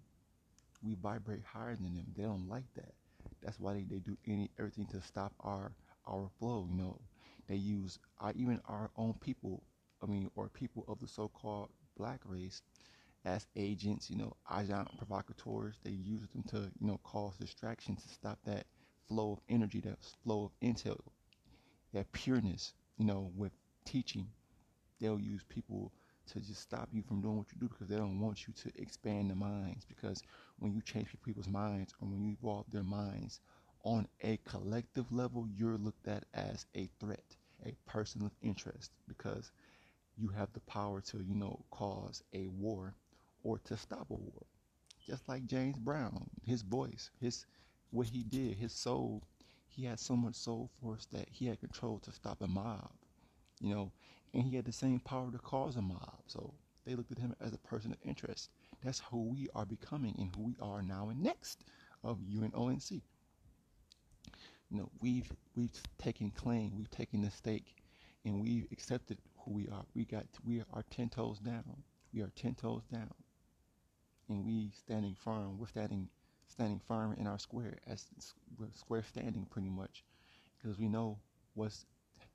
we 0.83 0.95
vibrate 0.95 1.43
higher 1.45 1.74
than 1.77 1.95
them. 1.95 2.07
They 2.16 2.23
don't 2.24 2.49
like 2.49 2.73
that. 2.74 2.95
That's 3.43 3.59
why 3.61 3.74
they, 3.74 3.85
they 3.85 3.99
do 3.99 4.16
any 4.27 4.51
everything 4.59 4.87
to 4.87 5.01
stop 5.03 5.33
our 5.41 5.73
our 6.07 6.28
flow. 6.39 6.66
You 6.70 6.77
know, 6.77 7.01
they 7.49 7.57
use 7.57 7.99
our, 8.20 8.33
even 8.37 8.61
our 8.69 8.91
own 8.97 9.15
people. 9.20 9.62
I 10.03 10.07
mean, 10.07 10.31
or 10.37 10.49
people 10.49 10.85
of 10.89 11.01
the 11.01 11.09
so-called 11.09 11.70
black 11.99 12.20
race 12.24 12.62
as 13.24 13.47
agents. 13.57 14.11
You 14.11 14.19
know, 14.19 14.37
agent 14.59 14.89
provocateurs. 14.99 15.77
They 15.85 15.91
use 15.91 16.28
them 16.35 16.43
to 16.51 16.70
you 16.81 16.87
know 16.87 17.01
cause 17.05 17.37
distraction 17.39 17.97
to 17.97 18.09
stop 18.09 18.39
that 18.45 18.66
flow 19.09 19.33
of 19.33 19.41
energy, 19.49 19.81
that 19.81 19.99
flow 20.24 20.45
of 20.45 20.53
intel, 20.61 21.01
that 21.93 22.12
pureness. 22.12 22.73
You 22.99 23.07
know, 23.07 23.31
with 23.37 23.53
teaching 23.85 24.28
they'll 25.01 25.20
use 25.20 25.45
people 25.49 25.93
to 26.27 26.41
just 26.41 26.61
stop 26.61 26.89
you 26.93 27.03
from 27.03 27.20
doing 27.23 27.37
what 27.37 27.53
you 27.53 27.59
do 27.61 27.69
because 27.69 27.89
they 27.89 27.97
don't 27.97 28.20
want 28.20 28.47
you 28.47 28.55
to 28.55 28.70
expand 28.81 29.31
the 29.31 29.35
minds. 29.35 29.85
Because 29.85 30.23
when 30.59 30.73
you 30.73 30.83
change 30.83 31.09
people's 31.24 31.49
minds 31.49 31.95
or 32.01 32.09
when 32.09 32.23
you 32.23 32.33
evolve 32.41 32.66
their 32.70 32.83
minds 32.83 33.41
on 33.85 34.09
a 34.23 34.39
collective 34.45 35.11
level, 35.12 35.47
you're 35.55 35.78
looked 35.78 36.09
at 36.09 36.24
as 36.35 36.66
a 36.77 36.89
threat, 37.01 37.37
a 37.65 37.74
person 37.87 38.23
of 38.24 38.33
interest, 38.43 38.93
because 39.09 39.51
you 40.16 40.28
have 40.28 40.53
the 40.53 40.61
power 40.61 41.01
to, 41.01 41.19
you 41.23 41.35
know, 41.35 41.65
cause 41.70 42.23
a 42.35 42.47
war 42.49 42.95
or 43.45 43.59
to 43.61 43.77
stop 43.77 44.11
a 44.11 44.15
war. 44.15 44.47
Just 45.07 45.28
like 45.28 45.47
James 45.47 45.78
Brown, 45.78 46.28
his 46.45 46.62
voice, 46.62 47.11
his 47.20 47.47
what 47.97 48.09
he 48.09 48.23
did, 48.23 48.56
his 48.56 48.73
soul, 48.73 49.23
he 49.68 49.85
had 49.85 49.98
so 49.98 50.14
much 50.14 50.35
soul 50.35 50.70
force 50.81 51.06
that 51.12 51.28
he 51.31 51.47
had 51.47 51.60
control 51.60 51.98
to 52.01 52.12
stop 52.12 52.43
a 52.43 52.47
mob. 52.47 52.90
You 53.60 53.74
know, 53.74 53.93
and 54.35 54.44
he 54.44 54.56
had 54.56 54.66
the 54.66 54.73
same 54.73 55.01
power 55.01 55.31
to 55.32 55.39
cause 55.39 55.77
a 55.77 55.82
mob. 55.82 56.20
So 56.27 56.52
they 56.85 56.94
looked 56.94 57.10
at 57.12 57.18
him 57.18 57.35
as 57.40 57.55
a 57.55 57.59
person 57.59 57.93
of 57.93 57.98
interest. 58.05 58.51
That's 58.85 59.01
who 59.10 59.31
we 59.31 59.48
are 59.55 59.64
becoming 59.64 60.14
and 60.18 60.31
who 60.36 60.43
we 60.43 60.56
are 60.60 60.82
now 60.82 61.09
and 61.09 61.23
next 61.23 61.64
of 62.05 62.18
UNONC. 62.20 63.02
You 64.70 64.78
know, 64.78 64.90
we've 65.01 65.32
we've 65.55 65.81
taken 65.98 66.31
claim, 66.31 66.77
we've 66.77 66.90
taken 66.90 67.23
the 67.23 67.31
stake, 67.31 67.77
and 68.24 68.43
we've 68.43 68.66
accepted 68.73 69.18
who 69.39 69.52
we 69.52 69.68
are. 69.68 69.85
We 69.94 70.05
got 70.05 70.27
we 70.44 70.62
are 70.73 70.85
ten 70.90 71.09
toes 71.09 71.39
down. 71.39 71.82
We 72.12 72.20
are 72.20 72.31
ten 72.36 72.55
toes 72.55 72.82
down, 72.93 73.14
and 74.28 74.44
we 74.44 74.73
standing 74.77 75.14
firm. 75.14 75.59
We're 75.59 75.68
standing 75.68 76.09
standing 76.48 76.81
firm 76.86 77.14
in 77.18 77.27
our 77.27 77.39
square 77.39 77.78
as 77.86 78.06
square 78.74 79.02
standing 79.02 79.47
pretty 79.51 79.70
much, 79.70 80.05
because 80.59 80.78
we 80.78 80.89
know 80.89 81.18
what's 81.55 81.86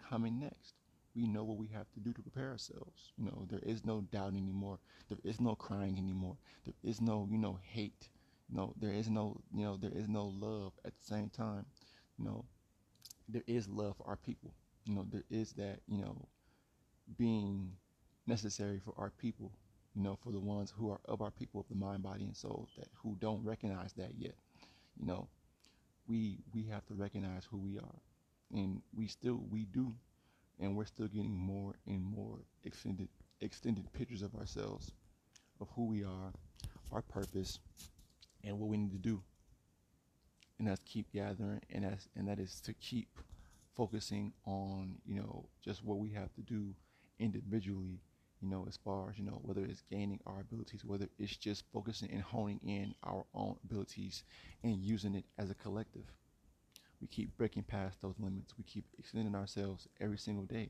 coming 0.10 0.40
next 0.40 0.74
we 1.16 1.28
know 1.28 1.44
what 1.44 1.58
we 1.58 1.68
have 1.68 1.92
to 1.94 2.00
do 2.00 2.14
to 2.14 2.22
prepare 2.22 2.50
ourselves. 2.52 3.12
You 3.18 3.26
know, 3.26 3.46
there 3.50 3.60
is 3.64 3.86
no 3.86 4.02
doubt 4.02 4.34
anymore. 4.34 4.80
There 5.10 5.18
is 5.24 5.42
no 5.42 5.56
crying 5.56 5.98
anymore. 5.98 6.38
There 6.64 6.74
is 6.84 7.02
no, 7.02 7.28
you 7.30 7.38
know, 7.38 7.60
hate. 7.62 8.08
Know, 8.54 8.74
there 8.80 8.92
is 8.94 9.10
no, 9.10 9.40
you 9.54 9.64
know, 9.64 9.78
there 9.78 9.92
is 9.94 10.08
no 10.10 10.26
love 10.26 10.74
at 10.86 10.94
the 10.98 11.04
same 11.06 11.30
time. 11.30 11.66
You 12.18 12.26
know, 12.26 12.46
there 13.30 13.44
is 13.48 13.68
love 13.68 13.98
for 13.98 14.08
our 14.08 14.18
people. 14.18 14.54
You 14.86 14.96
know, 14.96 15.06
there 15.10 15.24
is 15.30 15.54
that, 15.54 15.80
you 15.88 15.98
know, 15.98 16.28
being 17.18 17.72
necessary 18.28 18.80
for 18.84 18.94
our 18.98 19.12
people, 19.12 19.52
you 19.96 20.04
know, 20.04 20.18
for 20.24 20.32
the 20.32 20.40
ones 20.40 20.74
who 20.76 20.90
are 20.92 21.00
of 21.06 21.22
our 21.22 21.32
people 21.32 21.60
of 21.62 21.68
the 21.70 21.76
mind, 21.76 22.04
body, 22.04 22.24
and 22.24 22.36
soul 22.36 22.68
that 22.78 22.88
who 23.04 23.18
don't 23.20 23.44
recognize 23.44 23.94
that 23.94 24.12
yet. 24.18 24.36
You 25.00 25.06
know, 25.06 25.28
we 26.08 26.40
we 26.54 26.64
have 26.64 26.86
to 26.88 26.94
recognize 26.94 27.46
who 27.50 27.58
we 27.58 27.78
are. 27.78 28.00
And 28.54 28.82
we 28.94 29.08
still 29.08 29.42
we 29.50 29.66
do 29.66 29.94
and 30.60 30.76
we're 30.76 30.86
still 30.86 31.08
getting 31.08 31.36
more 31.36 31.74
and 31.88 32.02
more 32.04 32.40
extended 32.64 33.10
extended 33.42 33.92
pictures 33.94 34.22
of 34.22 34.36
ourselves, 34.36 34.92
of 35.60 35.68
who 35.76 35.88
we 35.88 36.04
are, 36.04 36.32
our 36.92 37.02
purpose, 37.02 37.60
and 38.44 38.60
what 38.60 38.70
we 38.70 38.78
need 38.78 38.92
to 38.92 38.98
do. 38.98 39.22
And 40.60 40.68
that's 40.68 40.82
keep 40.86 41.12
gathering, 41.12 41.62
and 41.72 41.84
that's 41.84 42.08
and 42.16 42.28
that 42.28 42.40
is 42.40 42.62
to 42.62 42.74
keep 42.74 43.10
focusing 43.76 44.34
on 44.46 44.96
you 45.06 45.16
know 45.16 45.46
just 45.64 45.84
what 45.84 45.98
we 45.98 46.10
have 46.12 46.32
to 46.36 46.42
do 46.42 46.76
individually 47.20 48.00
you 48.42 48.50
know, 48.50 48.66
as 48.68 48.78
far 48.78 49.10
as, 49.10 49.18
you 49.18 49.26
know, 49.26 49.40
whether 49.44 49.64
it's 49.64 49.84
gaining 49.90 50.20
our 50.26 50.42
abilities, 50.42 50.84
whether 50.84 51.08
it's 51.20 51.38
just 51.38 51.64
focusing 51.72 52.10
and 52.12 52.22
honing 52.22 52.60
in 52.66 52.96
our 53.04 53.24
own 53.34 53.56
abilities 53.64 54.24
and 54.64 54.76
using 54.78 55.16
it 55.16 55.26
as 55.38 55.52
a 55.52 55.56
collective 55.56 56.06
we 57.02 57.08
keep 57.08 57.36
breaking 57.36 57.64
past 57.64 58.02
those 58.02 58.16
limits. 58.20 58.54
We 58.58 58.64
keep 58.64 58.86
extending 59.00 59.36
ourselves 59.36 59.88
every 60.00 60.20
single 60.20 60.46
day. 60.46 60.70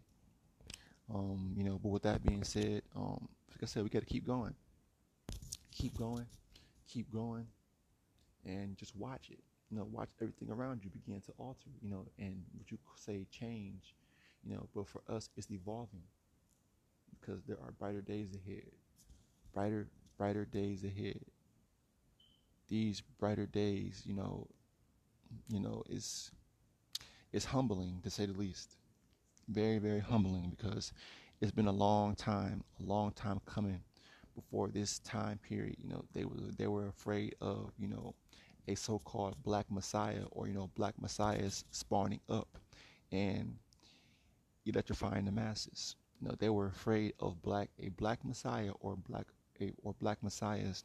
Um, 1.14 1.54
you 1.58 1.66
know, 1.66 1.78
but 1.84 1.90
with 1.90 2.04
that 2.04 2.24
being 2.24 2.44
said, 2.46 2.84
um, 2.96 3.28
like 3.50 3.62
I 3.62 3.66
said, 3.66 3.84
we 3.84 3.90
got 3.90 4.00
to 4.00 4.06
keep 4.06 4.26
going, 4.26 4.56
keep 5.74 5.98
going, 5.98 6.26
keep 6.88 7.12
going, 7.12 7.48
and 8.46 8.78
just 8.78 8.96
watch 8.96 9.30
it. 9.30 9.40
You 9.70 9.78
know, 9.78 9.88
watch 9.92 10.10
everything 10.22 10.50
around 10.50 10.82
you 10.84 10.90
begin 10.90 11.22
to 11.22 11.34
alter. 11.38 11.70
You 11.82 11.90
know, 11.90 12.06
and 12.18 12.44
what 12.58 12.72
you 12.72 12.78
say 12.96 13.28
change. 13.30 13.94
You 14.44 14.56
know, 14.56 14.70
but 14.74 14.88
for 14.88 15.02
us, 15.10 15.30
it's 15.36 15.52
evolving 15.52 16.04
because 17.22 17.44
there 17.46 17.58
are 17.64 17.72
brighter 17.72 18.02
days 18.02 18.36
ahead, 18.36 18.72
brighter, 19.54 19.88
brighter 20.18 20.46
days 20.46 20.84
ahead. 20.84 21.22
These 22.68 23.02
brighter 23.20 23.46
days, 23.46 24.04
you 24.06 24.14
know, 24.16 24.48
you 25.50 25.60
know, 25.60 25.84
it's 25.90 26.32
is 27.34 27.46
humbling 27.46 28.00
to 28.04 28.10
say 28.10 28.26
the 28.26 28.34
least. 28.34 28.78
Very, 29.50 29.80
very 29.80 30.00
humbling 30.00 30.54
because 30.56 30.94
it's 31.42 31.52
been 31.52 31.68
a 31.68 31.72
long 31.72 32.16
time, 32.16 32.64
a 32.80 32.84
long 32.84 33.12
time 33.12 33.42
coming 33.46 33.82
before 34.36 34.70
this 34.70 35.00
time 35.00 35.40
period. 35.40 35.78
You 35.84 35.90
know, 35.90 36.06
they 36.14 36.26
were 36.26 36.36
they 36.58 36.68
were 36.68 36.88
afraid 36.88 37.36
of, 37.42 37.72
you 37.78 37.88
know, 37.88 38.16
a 38.68 38.76
so-called 38.76 39.36
black 39.44 39.66
messiah 39.72 40.24
or 40.32 40.48
you 40.48 40.54
know 40.54 40.70
black 40.76 40.94
messiahs 41.02 41.66
spawning 41.72 42.22
up 42.30 42.58
and 43.12 43.56
electrifying 44.66 45.26
the 45.26 45.32
masses. 45.32 45.96
You 46.22 46.30
know, 46.30 46.36
they 46.40 46.50
were 46.50 46.68
afraid 46.68 47.14
of 47.20 47.42
black 47.42 47.70
a 47.80 47.90
black 47.90 48.24
messiah 48.26 48.72
or 48.80 48.96
black 48.96 49.28
a, 49.62 49.74
or 49.84 49.94
black 50.00 50.24
messiahs 50.24 50.84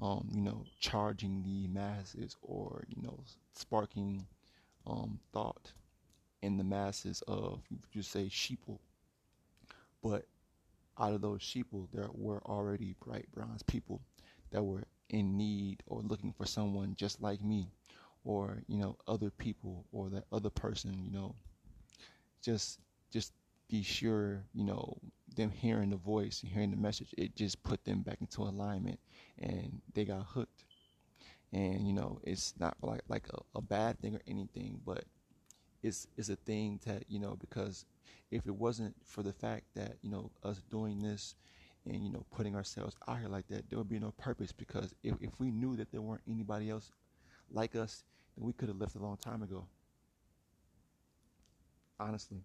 um, 0.00 0.28
you 0.32 0.42
know, 0.42 0.64
charging 0.80 1.42
the 1.42 1.68
masses 1.68 2.36
or, 2.42 2.84
you 2.88 3.02
know, 3.02 3.20
sparking 3.54 4.26
um, 4.86 5.20
thought 5.32 5.72
in 6.42 6.58
the 6.58 6.64
masses 6.64 7.22
of, 7.28 7.62
you 7.92 8.02
say, 8.02 8.26
sheeple. 8.26 8.80
But 10.02 10.26
out 10.98 11.12
of 11.14 11.22
those 11.22 11.40
sheeple, 11.40 11.88
there 11.92 12.10
were 12.12 12.42
already 12.46 12.94
bright 13.04 13.30
bronze 13.32 13.62
people 13.62 14.02
that 14.52 14.62
were 14.64 14.84
in 15.10 15.36
need 15.36 15.82
or 15.86 16.02
looking 16.02 16.32
for 16.32 16.46
someone 16.46 16.94
just 16.96 17.22
like 17.22 17.42
me 17.42 17.70
or 18.24 18.62
you 18.68 18.76
know 18.78 18.96
other 19.06 19.30
people 19.30 19.86
or 19.92 20.10
that 20.10 20.24
other 20.32 20.50
person 20.50 21.04
you 21.04 21.10
know 21.12 21.34
just 22.42 22.80
just 23.12 23.32
be 23.68 23.82
sure 23.82 24.44
you 24.54 24.64
know 24.64 24.96
them 25.36 25.50
hearing 25.50 25.90
the 25.90 25.96
voice 25.96 26.42
and 26.42 26.52
hearing 26.52 26.70
the 26.70 26.76
message 26.76 27.14
it 27.18 27.34
just 27.36 27.62
put 27.62 27.84
them 27.84 28.00
back 28.00 28.18
into 28.20 28.42
alignment 28.42 28.98
and 29.38 29.80
they 29.94 30.04
got 30.04 30.24
hooked. 30.24 30.64
And 31.52 31.86
you 31.86 31.92
know 31.92 32.20
it's 32.22 32.54
not 32.58 32.76
like 32.82 33.02
like 33.08 33.26
a, 33.30 33.58
a 33.58 33.62
bad 33.62 34.00
thing 34.00 34.14
or 34.14 34.20
anything 34.26 34.80
but 34.84 35.04
it's 35.82 36.06
it's 36.16 36.28
a 36.28 36.36
thing 36.36 36.80
that 36.86 37.04
you 37.08 37.20
know 37.20 37.36
because 37.40 37.84
if 38.30 38.46
it 38.46 38.54
wasn't 38.54 38.94
for 39.04 39.22
the 39.22 39.32
fact 39.32 39.64
that 39.74 39.96
you 40.02 40.10
know 40.10 40.30
us 40.42 40.60
doing 40.70 41.00
this 41.02 41.36
and 41.86 42.04
you 42.04 42.10
know 42.10 42.24
putting 42.34 42.56
ourselves 42.56 42.96
out 43.06 43.18
here 43.18 43.28
like 43.28 43.46
that 43.48 43.68
there 43.70 43.78
would 43.78 43.88
be 43.88 43.98
no 44.00 44.12
purpose 44.12 44.52
because 44.52 44.94
if, 45.04 45.14
if 45.20 45.38
we 45.38 45.50
knew 45.50 45.76
that 45.76 45.90
there 45.92 46.02
weren't 46.02 46.22
anybody 46.28 46.68
else 46.68 46.90
like 47.50 47.76
us 47.76 48.04
then 48.36 48.44
we 48.44 48.52
could 48.52 48.68
have 48.68 48.78
left 48.78 48.96
a 48.96 48.98
long 48.98 49.16
time 49.16 49.42
ago. 49.42 49.66
Honestly 51.98 52.42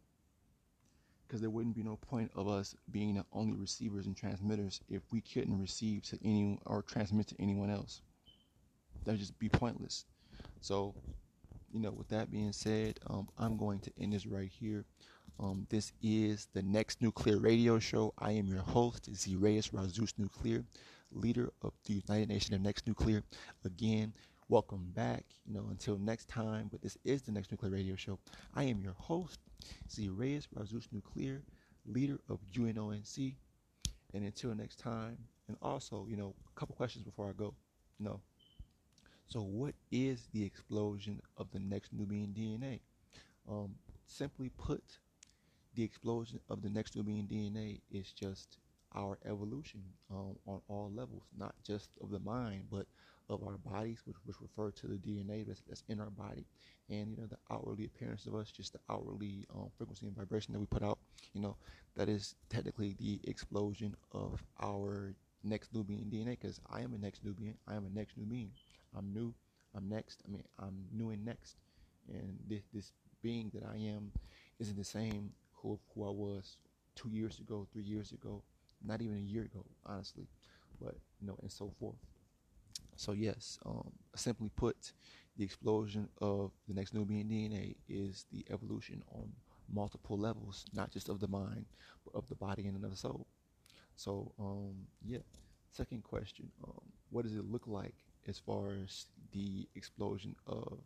because 1.31 1.39
there 1.39 1.49
wouldn't 1.49 1.73
be 1.73 1.81
no 1.81 1.95
point 1.95 2.29
of 2.35 2.49
us 2.49 2.75
being 2.91 3.15
the 3.15 3.23
only 3.31 3.53
receivers 3.53 4.05
and 4.05 4.17
transmitters 4.17 4.81
if 4.89 5.01
we 5.13 5.21
couldn't 5.21 5.57
receive 5.57 6.01
to 6.03 6.19
any 6.25 6.59
or 6.65 6.81
transmit 6.81 7.25
to 7.25 7.35
anyone 7.39 7.69
else 7.69 8.01
that 9.05 9.11
would 9.11 9.19
just 9.19 9.39
be 9.39 9.47
pointless 9.47 10.03
so 10.59 10.93
you 11.71 11.79
know 11.79 11.91
with 11.91 12.09
that 12.09 12.29
being 12.29 12.51
said 12.51 12.99
um, 13.09 13.29
i'm 13.37 13.55
going 13.55 13.79
to 13.79 13.89
end 13.97 14.11
this 14.11 14.27
right 14.27 14.49
here 14.49 14.83
um, 15.39 15.65
this 15.69 15.93
is 16.03 16.49
the 16.53 16.61
Next 16.61 17.01
Nuclear 17.01 17.39
Radio 17.39 17.79
Show. 17.79 18.13
I 18.19 18.33
am 18.33 18.45
your 18.45 18.61
host, 18.61 19.11
Zireus 19.11 19.71
Razus 19.71 20.13
Nuclear, 20.19 20.63
leader 21.11 21.51
of 21.63 21.73
the 21.85 21.93
United 21.93 22.29
Nations 22.29 22.53
of 22.53 22.61
Next 22.61 22.85
Nuclear. 22.85 23.23
Again, 23.65 24.13
welcome 24.49 24.91
back. 24.93 25.23
You 25.47 25.55
know, 25.55 25.65
until 25.71 25.97
next 25.97 26.27
time, 26.27 26.67
but 26.69 26.83
this 26.83 26.95
is 27.03 27.23
the 27.23 27.31
Next 27.31 27.49
Nuclear 27.49 27.71
Radio 27.71 27.95
Show. 27.95 28.19
I 28.53 28.65
am 28.65 28.81
your 28.81 28.93
host, 28.93 29.39
Zireus 29.89 30.47
Razus 30.55 30.87
Nuclear, 30.91 31.41
leader 31.85 32.19
of 32.29 32.39
UNONC. 32.53 33.35
And 34.13 34.25
until 34.25 34.53
next 34.53 34.79
time, 34.79 35.17
and 35.47 35.57
also, 35.61 36.05
you 36.09 36.17
know, 36.17 36.33
a 36.47 36.59
couple 36.59 36.75
questions 36.75 37.05
before 37.05 37.29
I 37.29 37.33
go. 37.33 37.53
Know, 37.99 38.19
so 39.27 39.41
what 39.41 39.75
is 39.91 40.27
the 40.33 40.43
explosion 40.43 41.21
of 41.37 41.51
the 41.51 41.59
next 41.59 41.93
Nubian 41.93 42.33
DNA? 42.37 42.79
Um, 43.47 43.75
simply 44.05 44.49
put, 44.57 44.83
the 45.75 45.83
explosion 45.83 46.39
of 46.49 46.61
the 46.61 46.69
next 46.69 46.95
Nubian 46.95 47.27
DNA 47.27 47.81
is 47.91 48.11
just 48.11 48.57
our 48.95 49.17
evolution 49.25 49.81
um, 50.11 50.35
on 50.47 50.61
all 50.67 50.91
levels, 50.93 51.23
not 51.37 51.55
just 51.65 51.89
of 52.01 52.11
the 52.11 52.19
mind, 52.19 52.65
but 52.71 52.85
of 53.29 53.43
our 53.43 53.57
bodies, 53.57 54.01
which, 54.05 54.17
which 54.25 54.35
refer 54.41 54.71
to 54.71 54.87
the 54.87 54.97
DNA 54.97 55.45
that's, 55.47 55.61
that's 55.67 55.83
in 55.87 55.99
our 55.99 56.09
body, 56.09 56.45
and 56.89 57.11
you 57.11 57.17
know 57.17 57.27
the 57.27 57.37
outwardly 57.49 57.85
appearance 57.85 58.25
of 58.25 58.35
us, 58.35 58.51
just 58.51 58.73
the 58.73 58.79
outwardly 58.89 59.45
um, 59.55 59.69
frequency 59.77 60.05
and 60.07 60.15
vibration 60.15 60.53
that 60.53 60.59
we 60.59 60.65
put 60.65 60.83
out. 60.83 60.99
You 61.33 61.41
know 61.41 61.55
that 61.95 62.09
is 62.09 62.35
technically 62.49 62.95
the 62.99 63.19
explosion 63.23 63.95
of 64.11 64.43
our 64.61 65.13
next 65.43 65.73
Nubian 65.73 66.09
DNA. 66.11 66.31
Because 66.31 66.59
I 66.69 66.81
am 66.81 66.93
a 66.93 66.97
next 66.97 67.23
Nubian, 67.23 67.55
I 67.67 67.75
am 67.75 67.85
a 67.85 67.97
next 67.97 68.17
Nubian. 68.17 68.51
I'm 68.97 69.13
new. 69.13 69.33
I'm 69.75 69.87
next. 69.87 70.21
I 70.27 70.31
mean, 70.31 70.43
I'm 70.59 70.85
new 70.91 71.11
and 71.11 71.23
next, 71.23 71.55
and 72.09 72.37
this 72.47 72.63
this 72.73 72.91
being 73.21 73.51
that 73.53 73.63
I 73.63 73.77
am 73.77 74.11
isn't 74.59 74.77
the 74.77 74.83
same 74.83 75.31
who 75.53 75.79
who 75.93 76.05
I 76.05 76.09
was 76.09 76.57
two 76.95 77.09
years 77.09 77.39
ago, 77.39 77.67
three 77.71 77.83
years 77.83 78.11
ago, 78.11 78.43
not 78.85 79.01
even 79.01 79.17
a 79.17 79.19
year 79.19 79.43
ago, 79.43 79.65
honestly, 79.85 80.27
but 80.81 80.95
you 81.19 81.27
know, 81.27 81.37
and 81.41 81.51
so 81.51 81.71
forth. 81.79 81.97
So 82.95 83.13
yes, 83.13 83.57
um, 83.65 83.91
simply 84.15 84.49
put, 84.55 84.93
the 85.37 85.43
explosion 85.43 86.09
of 86.21 86.51
the 86.67 86.73
next 86.73 86.93
Nubian 86.93 87.27
DNA 87.27 87.75
is 87.89 88.25
the 88.31 88.45
evolution 88.51 89.01
on 89.11 89.31
multiple 89.73 90.17
levels, 90.17 90.65
not 90.73 90.91
just 90.91 91.09
of 91.09 91.19
the 91.19 91.27
mind, 91.27 91.65
but 92.05 92.13
of 92.15 92.27
the 92.27 92.35
body 92.35 92.67
and 92.67 92.83
of 92.83 92.89
the 92.91 92.97
soul. 92.97 93.25
So 93.95 94.33
um, 94.39 94.75
yeah. 95.05 95.19
Second 95.71 96.03
question: 96.03 96.51
um, 96.65 96.81
What 97.11 97.23
does 97.23 97.35
it 97.35 97.45
look 97.51 97.67
like 97.67 97.95
as 98.27 98.39
far 98.39 98.73
as 98.83 99.07
the 99.31 99.67
explosion 99.75 100.35
of 100.47 100.79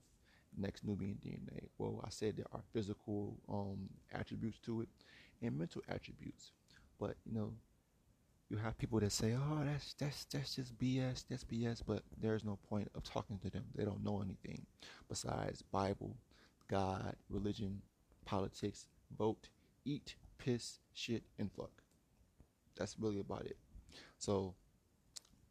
next 0.58 0.86
Nubian 0.86 1.18
DNA? 1.24 1.70
Well, 1.78 2.02
I 2.06 2.10
said 2.10 2.38
there 2.38 2.46
are 2.54 2.62
physical 2.74 3.38
um, 3.50 3.90
attributes 4.14 4.60
to 4.66 4.82
it 4.82 4.90
and 5.42 5.58
mental 5.58 5.82
attributes. 5.90 6.52
But 7.00 7.16
you 7.26 7.34
know, 7.34 7.54
you 8.50 8.58
have 8.58 8.78
people 8.78 9.00
that 9.00 9.12
say, 9.12 9.34
"Oh, 9.34 9.64
that's 9.66 9.94
that's 9.94 10.26
that's 10.26 10.56
just 10.56 10.78
BS. 10.78 11.26
That's 11.30 11.44
BS." 11.44 11.82
But 11.86 12.04
there's 12.22 12.44
no 12.44 12.58
point 12.70 12.90
of 12.96 13.04
talking 13.04 13.40
to 13.40 13.50
them. 13.50 13.66
They 13.76 13.86
don't 13.86 14.04
know 14.04 14.22
anything 14.22 14.66
besides 15.10 15.62
Bible, 15.62 16.16
God, 16.68 17.16
religion, 17.30 17.82
politics, 18.26 18.88
vote, 19.18 19.50
eat, 19.84 20.16
piss, 20.38 20.80
shit, 20.94 21.24
and 21.40 21.52
fuck. 21.52 21.72
That's 22.78 22.98
really 23.00 23.20
about 23.20 23.46
it. 23.46 23.58
So, 24.18 24.54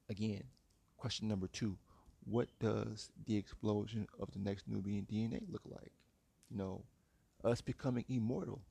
again, 0.09 0.45
question 0.97 1.29
number 1.29 1.47
two 1.49 1.77
what 2.27 2.49
does 2.59 3.11
the 3.27 3.37
explosion 3.37 4.07
of 4.19 4.31
the 4.33 4.39
next 4.39 4.67
Nubian 4.67 5.07
DNA 5.11 5.43
look 5.51 5.63
like? 5.67 5.93
You 6.51 6.57
know, 6.57 6.85
us 7.45 7.61
becoming 7.61 8.05
immortal, 8.09 8.63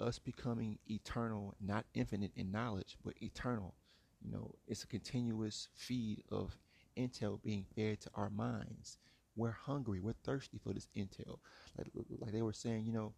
us 0.00 0.18
becoming 0.18 0.78
eternal, 0.88 1.54
not 1.60 1.84
infinite 1.94 2.32
in 2.36 2.50
knowledge, 2.50 2.96
but 3.04 3.14
eternal. 3.22 3.74
You 4.24 4.32
know, 4.32 4.54
it's 4.66 4.84
a 4.84 4.86
continuous 4.86 5.68
feed 5.74 6.22
of 6.30 6.56
intel 6.96 7.42
being 7.42 7.64
fed 7.74 8.00
to 8.02 8.10
our 8.14 8.30
minds. 8.30 8.98
We're 9.36 9.50
hungry, 9.50 10.00
we're 10.00 10.14
thirsty 10.24 10.58
for 10.58 10.72
this 10.72 10.88
intel. 10.96 11.38
Like, 11.78 11.88
like 12.18 12.32
they 12.32 12.42
were 12.42 12.52
saying, 12.52 12.84
you 12.84 12.92
know, 12.92 13.14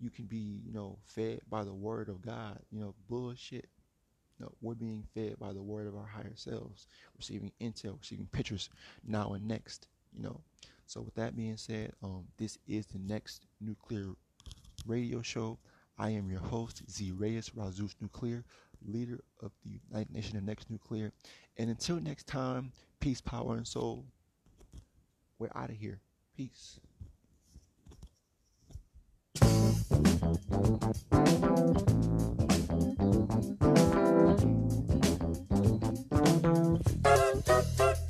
you 0.00 0.10
can 0.10 0.26
be, 0.26 0.62
you 0.64 0.72
know, 0.72 0.98
fed 1.04 1.40
by 1.50 1.64
the 1.64 1.74
word 1.74 2.08
of 2.08 2.22
God. 2.22 2.58
You 2.70 2.80
know, 2.80 2.94
bullshit. 3.08 3.68
No, 4.40 4.52
we're 4.60 4.74
being 4.74 5.04
fed 5.14 5.36
by 5.40 5.52
the 5.52 5.62
word 5.62 5.88
of 5.88 5.96
our 5.96 6.06
higher 6.06 6.36
selves, 6.36 6.86
receiving 7.16 7.50
intel, 7.60 7.98
receiving 7.98 8.28
pictures 8.30 8.70
now 9.04 9.32
and 9.32 9.46
next. 9.48 9.88
You 10.16 10.22
know. 10.22 10.40
So 10.86 11.02
with 11.02 11.14
that 11.16 11.36
being 11.36 11.56
said, 11.56 11.92
um, 12.02 12.24
this 12.38 12.56
is 12.66 12.86
the 12.86 12.98
next 12.98 13.46
nuclear 13.60 14.12
radio 14.86 15.20
show. 15.22 15.58
I 15.98 16.10
am 16.10 16.30
your 16.30 16.40
host, 16.40 16.86
Zireus 16.86 17.50
Razus 17.50 17.94
Nuclear, 18.00 18.44
leader 18.86 19.18
of 19.42 19.50
the 19.64 19.80
United 19.90 20.14
Nation 20.14 20.38
of 20.38 20.44
Next 20.44 20.70
Nuclear. 20.70 21.12
And 21.56 21.70
until 21.70 21.96
next 22.00 22.28
time, 22.28 22.70
peace, 23.00 23.20
power, 23.20 23.56
and 23.56 23.66
soul. 23.66 24.04
We're 25.40 25.50
out 25.56 25.70
of 25.70 25.76
here. 25.76 26.00
Peace. 26.36 26.78
I'm 37.04 38.07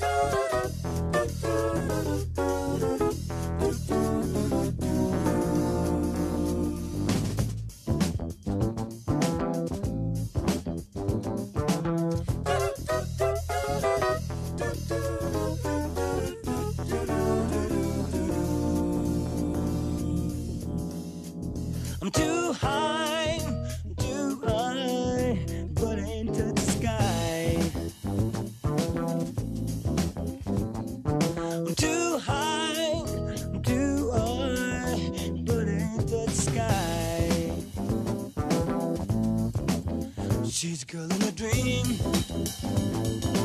She's 40.61 40.83
a 40.83 40.87
girl 40.87 41.05
in 41.05 41.23
a 41.23 41.31
dream. 41.31 41.85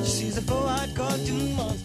She's 0.03 0.35
a 0.35 0.41
four-eyed 0.41 0.95
cartoon 0.95 1.55
monster 1.55 1.82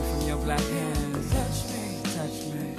from 0.00 0.28
your 0.28 0.38
black 0.38 0.60
hands. 0.60 1.32
Touch 1.32 1.58
me, 1.72 2.00
touch 2.16 2.38
me. 2.52 2.74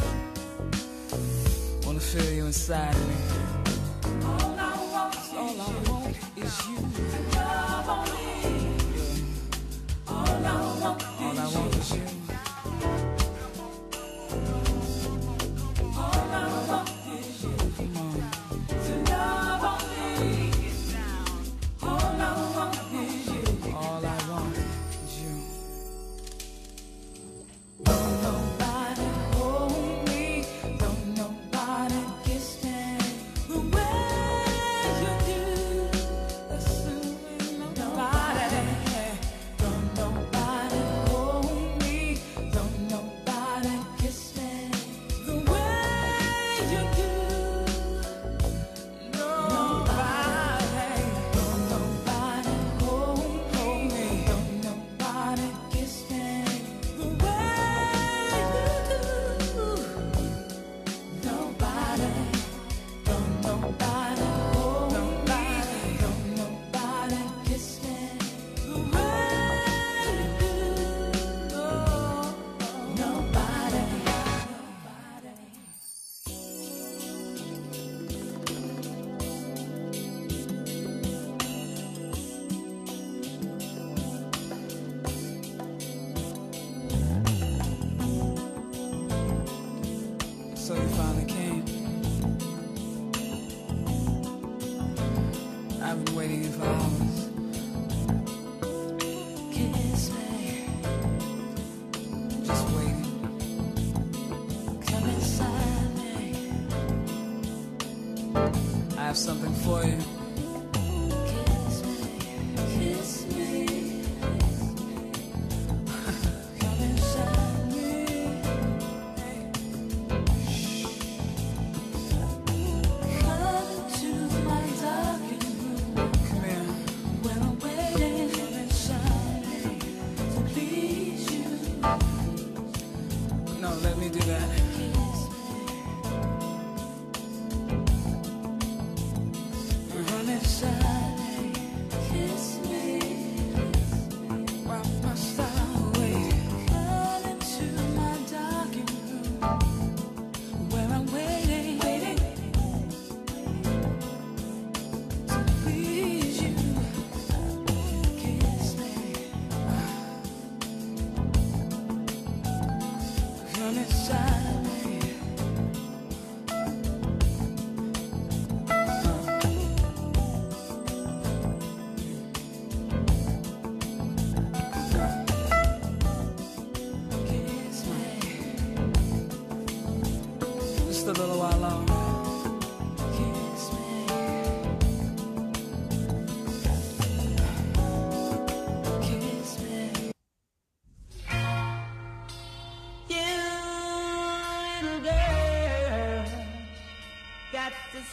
Wanna 1.85 1.99
feel 1.99 2.31
you 2.33 2.45
inside 2.45 2.95
me. 2.95 3.68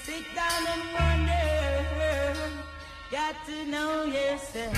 Sit 0.07 0.25
down 0.37 0.67
and 0.69 0.83
wonder, 0.95 2.53
got 3.11 3.35
to 3.45 3.67
know 3.67 4.05
yourself. 4.05 4.77